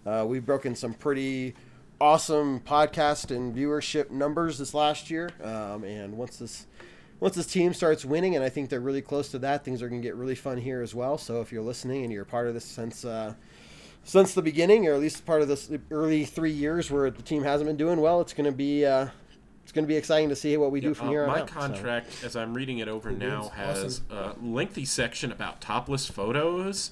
Uh, 0.06 0.26
we've 0.28 0.46
broken 0.46 0.76
some 0.76 0.94
pretty 0.94 1.56
awesome 2.00 2.60
podcast 2.60 3.36
and 3.36 3.56
viewership 3.56 4.12
numbers 4.12 4.58
this 4.58 4.74
last 4.74 5.10
year. 5.10 5.30
Um, 5.44 5.84
and 5.84 6.18
once 6.18 6.38
this 6.38 6.68
once 7.20 7.36
this 7.36 7.46
team 7.46 7.72
starts 7.74 8.04
winning, 8.04 8.36
and 8.36 8.44
I 8.44 8.50
think 8.50 8.70
they're 8.70 8.80
really 8.80 9.02
close 9.04 9.30
to 9.30 9.40
that, 9.40 9.64
things 9.64 9.84
are 9.84 9.90
going 9.90 10.02
to 10.02 10.08
get 10.08 10.16
really 10.16 10.34
fun 10.34 10.58
here 10.58 10.82
as 10.82 10.96
well. 10.96 11.20
So 11.20 11.40
if 11.42 11.52
you're 11.52 11.62
listening 11.62 12.04
and 12.04 12.12
you're 12.12 12.26
part 12.26 12.48
of 12.48 12.56
this 12.56 12.66
since 12.66 13.06
uh, 13.06 13.36
since 14.04 14.34
the 14.34 14.42
beginning, 14.42 14.88
or 14.88 14.94
at 14.94 15.00
least 15.00 15.26
part 15.26 15.42
of 15.42 15.48
this 15.48 15.72
early 15.92 16.26
three 16.26 16.52
years 16.52 16.90
where 16.92 17.10
the 17.10 17.22
team 17.22 17.44
hasn't 17.44 17.68
been 17.68 17.78
doing 17.78 18.02
well, 18.02 18.22
it's 18.22 18.34
going 18.34 18.46
to 18.46 18.52
be 18.52 18.86
uh, 18.86 19.08
it's 19.64 19.72
going 19.72 19.86
to 19.86 19.88
be 19.88 19.96
exciting 19.96 20.28
to 20.30 20.36
see 20.36 20.58
what 20.58 20.72
we 20.72 20.82
do 20.82 20.90
Yeah, 20.90 20.94
from 20.96 21.08
uh, 21.08 21.12
here 21.12 21.22
on 21.24 21.28
my 21.30 21.42
out. 21.42 21.50
so. 21.50 21.56
contract, 21.56 22.08
as 22.26 22.36
I'm 22.36 22.54
reading 22.54 22.80
it 22.80 22.88
over 22.88 23.12
now, 23.12 23.50
has 23.50 24.02
Awesome. 24.12 24.40
a 24.44 24.46
lengthy 24.46 24.86
section 24.86 25.32
about 25.32 25.62
topless 25.62 26.08
photos. 26.08 26.92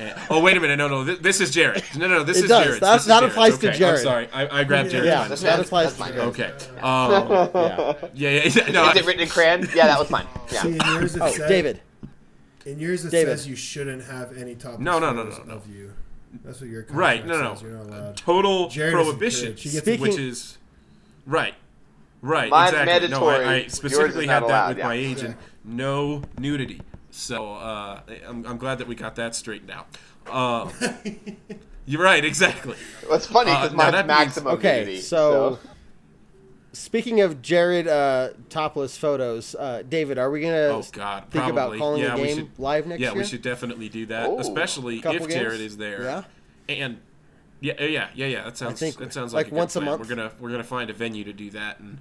And, 0.00 0.14
oh 0.30 0.40
wait 0.42 0.56
a 0.56 0.60
minute! 0.60 0.76
No, 0.76 0.88
no, 0.88 1.04
this, 1.04 1.18
this 1.20 1.40
is 1.40 1.50
Jared. 1.52 1.82
No, 1.96 2.06
no, 2.06 2.22
this 2.24 2.38
It 2.38 2.44
is 2.44 2.48
does. 2.50 2.64
Jared. 2.66 2.82
That- 2.82 2.92
This 2.94 3.02
is 3.02 3.06
that 3.08 3.18
Jared's. 3.20 3.34
applies 3.34 3.58
to 3.58 3.72
Jared. 3.72 3.98
I'm 3.98 4.02
sorry, 4.04 4.28
I, 4.32 4.60
I 4.60 4.64
grabbed 4.64 4.90
Jared. 4.90 5.06
Yeah, 5.06 5.26
That's 5.26 5.42
that 5.42 5.56
mine. 5.56 5.60
applies 5.64 5.94
to 5.94 6.00
mine. 6.00 6.12
Jared. 6.12 6.28
Okay. 6.28 6.52
Um, 6.82 7.12
Yeah. 7.54 7.94
yeah, 8.14 8.30
yeah, 8.30 8.50
yeah. 8.66 8.70
No, 8.72 8.90
Is 8.90 8.96
it 8.98 9.06
written 9.06 9.22
in 9.22 9.28
crayon? 9.28 9.68
Yeah, 9.74 9.86
that 9.86 9.98
was 9.98 10.10
mine. 10.10 10.26
Yeah. 10.52 10.62
See, 10.62 10.68
in 10.70 10.76
yours 10.76 11.16
it 11.16 11.22
Oh, 11.22 11.30
said, 11.32 11.48
David. 11.48 11.80
In 12.66 12.78
yours 12.78 13.04
it 13.04 13.10
David. 13.10 13.38
says 13.38 13.48
you 13.48 13.56
shouldn't 13.56 14.04
have 14.04 14.36
any 14.36 14.54
top. 14.54 14.78
No, 14.80 14.98
no, 14.98 15.12
no, 15.12 15.24
no, 15.24 15.42
no. 15.44 15.54
Of 15.54 15.66
you. 15.68 15.92
That's 16.44 16.60
what 16.60 16.70
your 16.70 16.82
contract 16.82 16.98
right? 16.98 17.26
No, 17.26 17.40
no, 17.42 17.54
says. 17.54 17.62
You're 17.62 17.84
not 17.84 18.16
total 18.16 18.68
Jared 18.68 18.92
prohibition, 18.94 19.48
encouraged. 19.48 19.64
Gets- 19.64 19.78
Speaking- 19.78 20.00
which 20.02 20.18
is 20.18 20.58
right, 21.26 21.54
right, 22.22 22.50
Mine's 22.50 22.72
exactly. 22.74 23.08
No. 23.08 23.28
I, 23.28 23.54
I 23.54 23.66
specifically 23.68 24.26
had 24.26 24.42
that 24.42 24.46
allowed, 24.46 24.68
with 24.70 24.78
yeah. 24.78 24.86
my 24.86 24.94
agent. 24.94 25.36
No 25.64 26.22
nudity. 26.38 26.80
So 27.10 27.52
uh, 27.54 28.00
I'm, 28.26 28.44
I'm 28.46 28.58
glad 28.58 28.78
that 28.78 28.86
we 28.86 28.94
got 28.94 29.16
that 29.16 29.34
straightened 29.34 29.70
out. 29.70 29.86
Uh, 30.26 30.70
you're 31.86 32.02
right, 32.02 32.24
exactly. 32.24 32.76
What's 33.06 33.26
funny 33.26 33.50
Uh, 33.50 33.62
because 33.62 33.76
now 33.76 33.84
mine's 33.84 33.92
that 33.94 34.06
means- 34.06 34.18
maximum 34.18 34.52
Okay, 34.54 34.80
nudity, 34.80 35.00
so, 35.00 35.58
speaking 36.78 37.20
of 37.20 37.42
Jared 37.42 37.88
uh, 37.88 38.30
topless 38.48 38.96
photos, 38.96 39.54
uh, 39.54 39.82
David, 39.88 40.18
are 40.18 40.30
we 40.30 40.40
gonna 40.40 40.56
Oh 40.56 40.84
God, 40.92 41.24
think 41.30 41.44
probably. 41.44 41.50
about 41.50 41.78
calling 41.78 42.02
yeah, 42.02 42.14
a 42.14 42.20
we 42.20 42.26
game 42.28 42.36
should, 42.36 42.58
live 42.58 42.86
next 42.86 43.00
yeah, 43.00 43.10
year? 43.10 43.18
we 43.18 43.24
should 43.24 43.42
definitely 43.42 43.88
do 43.88 44.06
that, 44.06 44.28
Ooh. 44.28 44.38
especially 44.38 45.00
Couple 45.00 45.26
if 45.26 45.28
Jared 45.28 45.60
is 45.60 45.76
there. 45.76 46.02
Yeah? 46.02 46.22
And 46.68 47.00
yeah, 47.60 47.74
uh, 47.80 47.84
yeah, 47.84 48.08
yeah, 48.14 48.26
yeah. 48.26 48.44
That 48.44 48.56
sounds 48.56 48.78
think, 48.78 48.96
that 48.98 49.12
sounds 49.12 49.34
like, 49.34 49.46
like, 49.46 49.46
a 49.48 49.50
good 49.50 49.56
once 49.56 49.76
a 49.76 49.80
month? 49.80 50.00
We're 50.00 50.14
gonna 50.14 50.32
we're 50.38 50.50
gonna 50.50 50.64
find 50.64 50.90
a 50.90 50.92
venue 50.92 51.24
to 51.24 51.32
do 51.32 51.50
that, 51.50 51.80
and 51.80 51.98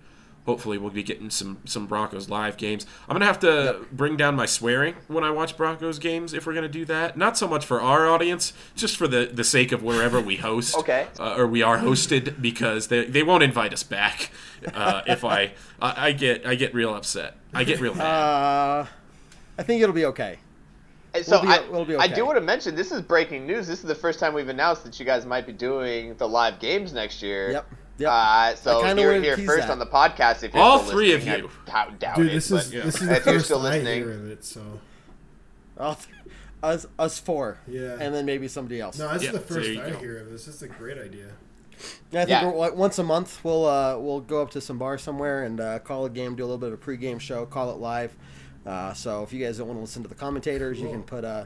hopefully 0.47 0.77
we'll 0.79 0.89
be 0.89 1.03
getting 1.03 1.29
some 1.29 1.57
some 1.65 1.85
Broncos 1.85 2.29
live 2.29 2.57
games. 2.57 2.87
I'm 3.07 3.13
gonna 3.13 3.25
have 3.25 3.39
to 3.41 3.85
bring 3.91 4.17
down 4.17 4.35
my 4.35 4.47
swearing 4.47 4.95
when 5.07 5.23
I 5.23 5.29
watch 5.29 5.55
Broncos 5.57 5.99
games 5.99 6.33
if 6.33 6.47
we're 6.47 6.53
gonna 6.55 6.67
do 6.69 6.85
that. 6.85 7.15
Not 7.17 7.37
so 7.37 7.47
much 7.47 7.65
for 7.65 7.79
our 7.81 8.07
audience, 8.09 8.53
just 8.75 8.97
for 8.97 9.07
the 9.07 9.29
the 9.31 9.43
sake 9.43 9.71
of 9.71 9.83
wherever 9.83 10.19
we 10.19 10.37
host, 10.37 10.75
Okay. 10.79 11.05
uh, 11.19 11.35
or 11.37 11.45
we 11.45 11.61
are 11.61 11.77
hosted, 11.77 12.41
because 12.41 12.87
they 12.87 13.05
they 13.05 13.21
won't 13.21 13.43
invite 13.43 13.73
us 13.73 13.83
back 13.83 14.31
uh, 14.73 15.01
if 15.05 15.23
I, 15.23 15.51
I 15.79 16.07
I 16.07 16.11
get 16.13 16.45
I 16.47 16.55
get 16.55 16.73
real 16.73 16.95
upset. 16.95 17.35
I 17.53 17.63
get 17.63 17.79
real 17.79 17.93
mad. 18.01 18.05
uh, 18.05 18.85
I 19.59 19.63
think 19.63 19.83
it'll 19.83 19.93
be 19.93 20.05
okay. 20.05 20.39
So 21.23 21.41
We'll 21.41 21.41
be- 21.41 21.47
I, 21.47 21.69
we'll 21.71 21.85
be 21.85 21.95
I 21.95 22.07
do 22.07 22.25
want 22.25 22.37
to 22.37 22.41
mention 22.43 22.75
this 22.75 22.91
is 22.91 23.01
breaking 23.01 23.47
news. 23.47 23.67
This 23.67 23.79
is 23.79 23.85
the 23.85 23.95
first 23.95 24.19
time 24.19 24.33
we've 24.35 24.49
announced 24.49 24.83
that 24.83 24.99
you 24.99 25.05
guys 25.05 25.25
might 25.25 25.47
be 25.47 25.53
doing 25.53 26.13
the 26.15 26.27
live 26.27 26.59
games 26.59 26.93
next 26.93 27.23
year. 27.23 27.51
Yep. 27.51 27.67
Yep. 27.99 28.09
Uh, 28.11 28.55
so 28.55 28.85
if 28.85 28.97
you're 28.97 29.21
here 29.21 29.37
first 29.37 29.67
that. 29.67 29.71
on 29.71 29.79
the 29.79 29.85
podcast. 29.87 30.43
If 30.43 30.53
you're 30.53 30.61
All 30.63 30.79
three 30.79 31.13
of 31.13 31.25
you. 31.25 31.33
I 31.33 31.69
doubt, 31.69 31.99
doubt 31.99 32.15
Dude, 32.17 32.27
it, 32.27 32.33
this 32.33 32.49
but 32.49 32.61
is 32.65 32.71
this 32.71 33.01
is 33.01 33.07
the 33.07 33.15
if 33.15 33.25
you're 33.25 33.33
first 33.35 33.45
still 33.45 33.59
I 33.59 33.69
listening, 33.71 34.03
hear 34.03 34.11
of 34.11 34.29
it. 34.31 34.43
So 34.45 34.61
I'll- 35.79 35.99
us 36.63 36.87
us 36.97 37.19
four, 37.19 37.59
Yeah. 37.67 37.97
and 37.99 38.13
then 38.15 38.25
maybe 38.25 38.47
somebody 38.47 38.81
else. 38.81 38.97
no, 38.97 39.13
this 39.13 39.23
Yeah, 39.23 39.29
is 39.29 39.33
the 39.35 39.39
first 39.41 39.69
you 39.69 39.81
I 39.81 39.91
go. 39.91 39.97
hear 39.99 40.17
of 40.17 40.31
this. 40.31 40.45
This 40.45 40.55
is 40.55 40.61
a 40.63 40.67
great 40.67 40.97
idea. 40.97 41.27
Yeah, 42.11 42.21
I 42.21 42.25
think 42.25 42.29
Yeah. 42.29 42.45
we're, 42.49 42.57
like, 42.57 42.75
once 42.75 42.97
a 42.97 43.03
month 43.03 43.39
we'll 43.43 43.65
uh, 43.67 43.95
we'll 43.99 44.21
go 44.21 44.41
up 44.41 44.49
to 44.51 44.61
some 44.61 44.79
bar 44.79 44.97
somewhere 44.97 45.43
and 45.43 45.59
uh, 45.59 45.77
call 45.79 46.05
a 46.05 46.09
game, 46.09 46.35
do 46.35 46.41
a 46.43 46.45
little 46.47 46.57
bit 46.57 46.73
of 46.73 46.81
a 46.81 46.83
pregame 46.83 47.19
show, 47.19 47.45
call 47.45 47.69
it 47.71 47.77
live. 47.77 48.15
Uh, 48.65 48.91
so 48.93 49.21
if 49.23 49.31
you 49.31 49.43
guys 49.45 49.59
don't 49.59 49.67
want 49.67 49.77
to 49.77 49.81
listen 49.81 50.01
to 50.01 50.09
the 50.09 50.15
commentators, 50.15 50.79
you 50.79 50.89
can 50.89 51.03
put 51.03 51.23
uh, 51.23 51.45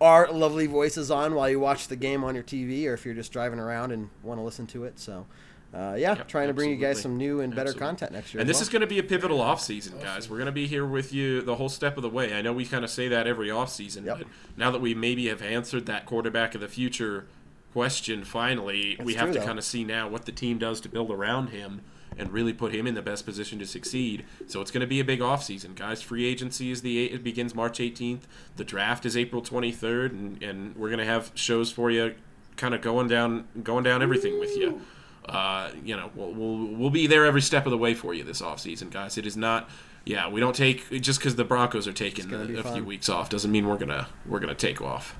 our 0.00 0.30
lovely 0.32 0.66
voices 0.68 1.10
on 1.10 1.34
while 1.34 1.48
you 1.50 1.58
watch 1.58 1.88
the 1.88 1.96
game 1.96 2.22
on 2.22 2.34
your 2.36 2.44
TV, 2.44 2.86
or 2.86 2.94
if 2.94 3.04
you're 3.04 3.14
just 3.14 3.32
driving 3.32 3.58
around 3.58 3.90
and 3.90 4.10
want 4.22 4.38
to 4.38 4.44
listen 4.44 4.66
to 4.68 4.84
it. 4.84 4.98
So. 5.00 5.26
Uh, 5.74 5.94
yeah, 5.98 6.14
Yep, 6.16 6.28
trying 6.28 6.48
to 6.48 6.54
bring 6.54 6.68
you 6.70 6.76
guys 6.76 7.00
some 7.00 7.16
new 7.16 7.40
and 7.40 7.50
better 7.54 7.70
Absolutely. 7.70 7.86
content 7.86 8.12
next 8.12 8.34
year. 8.34 8.40
And 8.42 8.48
this 8.48 8.56
well. 8.56 8.62
is 8.62 8.68
going 8.68 8.80
to 8.82 8.86
be 8.86 8.98
a 8.98 9.02
pivotal 9.02 9.38
offseason, 9.38 10.02
guys. 10.02 10.28
We're 10.28 10.36
going 10.36 10.46
to 10.46 10.52
be 10.52 10.66
here 10.66 10.84
with 10.84 11.12
you 11.14 11.40
the 11.40 11.56
whole 11.56 11.70
step 11.70 11.96
of 11.96 12.02
the 12.02 12.10
way. 12.10 12.34
I 12.34 12.42
know 12.42 12.52
we 12.52 12.66
kind 12.66 12.84
of 12.84 12.90
say 12.90 13.08
that 13.08 13.26
every 13.26 13.48
offseason, 13.48 14.04
Yep. 14.04 14.18
but 14.18 14.26
now 14.56 14.70
that 14.70 14.80
we 14.82 14.94
maybe 14.94 15.28
have 15.28 15.40
answered 15.40 15.86
that 15.86 16.04
quarterback 16.04 16.54
of 16.54 16.60
the 16.60 16.68
future 16.68 17.26
question 17.72 18.22
finally, 18.22 18.98
we 19.02 19.14
have 19.14 19.26
true, 19.28 19.32
to 19.34 19.38
though. 19.40 19.46
kind 19.46 19.58
of 19.58 19.64
see 19.64 19.82
now 19.82 20.08
what 20.08 20.26
the 20.26 20.32
team 20.32 20.58
does 20.58 20.78
to 20.82 20.90
build 20.90 21.10
around 21.10 21.48
him 21.48 21.80
and 22.18 22.30
really 22.30 22.52
put 22.52 22.74
him 22.74 22.86
in 22.86 22.94
the 22.94 23.00
best 23.00 23.24
position 23.24 23.58
to 23.58 23.64
succeed. 23.66 24.26
So 24.46 24.60
it's 24.60 24.70
going 24.70 24.82
to 24.82 24.86
be 24.86 25.00
a 25.00 25.04
big 25.04 25.20
offseason, 25.20 25.74
guys. 25.74 26.02
Free 26.02 26.26
agency 26.26 26.70
is 26.70 26.82
the 26.82 27.06
it 27.06 27.24
begins 27.24 27.54
March 27.54 27.78
18th. 27.78 28.24
The 28.56 28.64
draft 28.64 29.06
is 29.06 29.16
April 29.16 29.40
23rd, 29.40 30.10
and, 30.10 30.42
and 30.42 30.76
we're 30.76 30.90
going 30.90 30.98
to 30.98 31.06
have 31.06 31.32
shows 31.34 31.72
for 31.72 31.90
you 31.90 32.14
kind 32.58 32.74
of 32.74 32.82
going 32.82 33.08
down 33.08 33.46
going 33.62 33.82
down 33.84 34.02
everything 34.02 34.38
with 34.38 34.54
you. 34.54 34.82
Uh, 35.28 35.70
you 35.84 35.96
know, 35.96 36.10
we'll, 36.14 36.32
we'll 36.32 36.66
we'll 36.74 36.90
be 36.90 37.06
there 37.06 37.24
every 37.24 37.42
step 37.42 37.64
of 37.66 37.70
the 37.70 37.78
way 37.78 37.94
for 37.94 38.12
you 38.12 38.24
this 38.24 38.42
offseason, 38.42 38.90
guys. 38.90 39.16
It 39.16 39.26
is 39.26 39.36
not, 39.36 39.70
yeah, 40.04 40.28
we 40.28 40.40
don't 40.40 40.56
take 40.56 40.90
just 41.00 41.20
because 41.20 41.36
the 41.36 41.44
Broncos 41.44 41.86
are 41.86 41.92
taking 41.92 42.32
a, 42.32 42.58
a 42.58 42.62
few 42.72 42.84
weeks 42.84 43.08
off 43.08 43.30
doesn't 43.30 43.50
mean 43.50 43.68
we're 43.68 43.78
gonna 43.78 44.08
we're 44.26 44.40
gonna 44.40 44.54
take 44.54 44.82
off. 44.82 45.16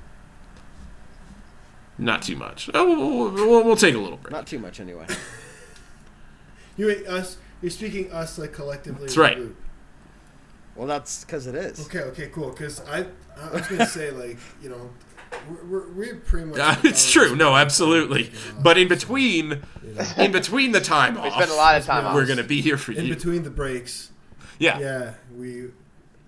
Not 1.98 2.22
too 2.22 2.36
much. 2.36 2.68
Oh, 2.74 2.86
we'll, 2.86 3.30
we'll, 3.30 3.64
we'll 3.64 3.76
take 3.76 3.94
a 3.94 3.98
little 3.98 4.16
break. 4.16 4.32
Not 4.32 4.46
too 4.46 4.58
much 4.58 4.80
anyway. 4.80 5.06
You 6.76 6.88
mean 6.88 7.06
us? 7.06 7.36
You're 7.60 7.70
speaking 7.70 8.10
us 8.12 8.38
like 8.38 8.52
collectively. 8.52 9.02
That's 9.02 9.12
as 9.12 9.18
a 9.18 9.20
right. 9.20 9.36
group. 9.36 9.56
Well, 10.74 10.86
that's 10.86 11.24
because 11.24 11.46
it 11.46 11.54
is. 11.54 11.86
Okay, 11.86 12.00
okay, 12.00 12.28
cool. 12.28 12.50
Because 12.50 12.80
I, 12.88 13.06
I 13.38 13.50
was 13.52 13.66
gonna 13.68 13.86
say 13.86 14.10
like 14.10 14.38
you 14.62 14.70
know, 14.70 14.90
we're, 15.48 15.64
we're, 15.64 15.88
we're 15.92 16.16
pretty 16.16 16.46
much. 16.46 16.58
Uh, 16.58 16.76
it's 16.84 17.10
true. 17.10 17.34
No, 17.36 17.54
absolutely. 17.56 18.30
But 18.60 18.78
in 18.78 18.88
between, 18.88 19.62
in 20.16 20.32
between 20.32 20.72
the 20.72 20.80
time 20.80 21.16
off, 21.16 21.24
We 21.24 21.30
off, 21.30 21.36
spent 21.36 21.50
a 21.50 21.54
lot 21.54 21.76
of 21.76 21.84
time 21.84 22.14
we're 22.14 22.22
off. 22.22 22.28
gonna 22.28 22.42
be 22.44 22.60
here 22.60 22.76
for 22.76 22.92
you. 22.92 22.98
in 22.98 23.06
you. 23.06 23.14
between 23.14 23.42
the 23.42 23.50
breaks. 23.50 24.10
Yeah. 24.58 24.78
Yeah, 24.78 25.14
we. 25.36 25.68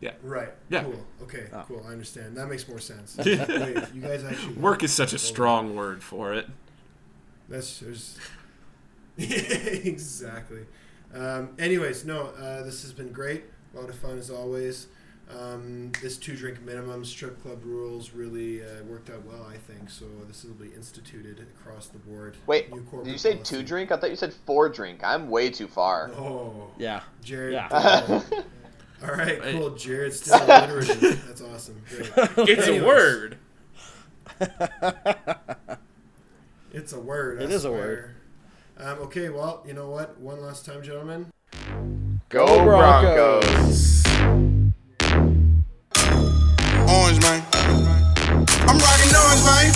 Yeah. 0.01 0.13
Right. 0.23 0.53
Yeah. 0.69 0.85
Cool. 0.85 1.07
Okay. 1.23 1.47
Oh. 1.53 1.65
Cool. 1.67 1.85
I 1.89 1.93
understand. 1.93 2.37
That 2.37 2.49
makes 2.49 2.69
more 2.69 2.79
sense. 2.81 3.17
Wait, 3.25 3.27
you 3.95 4.03
guys 4.03 4.25
actually 4.25 4.55
Work 4.57 4.83
is 4.83 4.93
such 4.93 5.13
a 5.13 5.19
strong 5.19 5.75
word 5.75 6.03
for 6.03 6.35
it. 6.35 6.47
That's 7.49 7.81
there's 7.81 8.19
exactly. 9.17 10.67
Um, 11.15 11.51
anyways, 11.59 12.05
no, 12.05 12.27
uh, 12.39 12.63
this 12.65 12.83
has 12.83 12.93
been 12.93 13.13
great. 13.13 13.45
A 13.75 13.81
lot 13.81 13.89
of 13.89 13.97
fun 13.97 14.19
as 14.19 14.31
always. 14.31 14.89
Um, 15.31 15.91
this 16.03 16.17
two 16.19 16.37
drink 16.37 16.61
minimum 16.63 17.05
strip 17.05 17.43
club 17.43 17.65
rules 17.65 18.13
really 18.13 18.63
uh, 18.63 18.83
worked 18.87 19.09
out 19.11 19.25
well, 19.25 19.47
I 19.51 19.57
think. 19.57 19.89
So 19.91 20.05
this 20.29 20.45
will 20.45 20.53
be 20.55 20.69
instituted 20.75 21.41
across 21.59 21.87
the 21.87 21.99
board. 21.99 22.37
Wait, 22.47 22.71
New 22.71 22.81
did 22.81 22.91
corporate 22.91 23.13
you 23.13 23.19
say 23.19 23.33
policy. 23.35 23.57
two 23.57 23.63
drink? 23.63 23.91
I 23.91 23.97
thought 23.97 24.11
you 24.11 24.17
said 24.17 24.35
four 24.47 24.69
drink. 24.69 25.01
I'm 25.03 25.29
way 25.31 25.51
too 25.51 25.67
far. 25.67 26.11
Oh, 26.11 26.71
Yeah. 26.79 27.01
Jared. 27.23 27.55
Yeah. 27.55 27.69
All 29.03 29.11
right, 29.15 29.41
cool. 29.43 29.71
Jared's 29.71 30.21
still 30.21 30.37
alliterative. 30.45 31.25
That's 31.27 31.43
awesome. 31.43 31.83
Great. 31.91 32.11
It's 32.49 32.69
a 32.69 32.85
word. 32.85 33.39
It's 36.73 36.93
a 36.93 37.01
word. 37.01 37.41
It 37.43 37.51
I 37.51 37.53
is 37.53 37.65
a 37.65 37.71
word. 37.73 38.11
Um, 38.79 38.99
okay, 39.01 39.29
well, 39.29 39.63
you 39.67 39.73
know 39.75 39.89
what? 39.91 40.19
One 40.21 40.41
last 40.43 40.65
time, 40.67 40.83
gentlemen. 40.83 41.31
Go 42.29 42.65
Broncos. 42.65 44.03
Broncos 44.03 44.54
orange, 46.95 47.21
man. 47.23 47.43
I'm 48.71 48.79
rocking 48.79 49.11
orange, 49.11 49.43
man. 49.43 49.67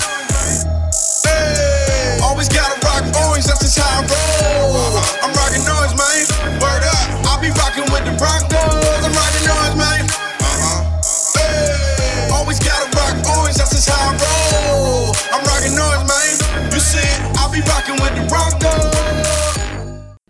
Hey, 1.26 2.18
always 2.22 2.48
gotta 2.48 2.78
rock 2.86 3.02
orange, 3.26 3.44
that's 3.44 3.60
just 3.60 3.78
how 3.78 4.00
I 4.00 4.06
roll. 4.06 5.02
I'm 5.22 5.32
rocking 5.34 5.66
orange, 5.66 5.94
man. 5.98 6.22
Word 6.62 6.84
up, 6.86 7.26
I 7.26 7.40
be 7.42 7.50
rocking 7.58 7.90
with 7.90 8.04
the 8.06 8.14
Broncos. 8.18 9.07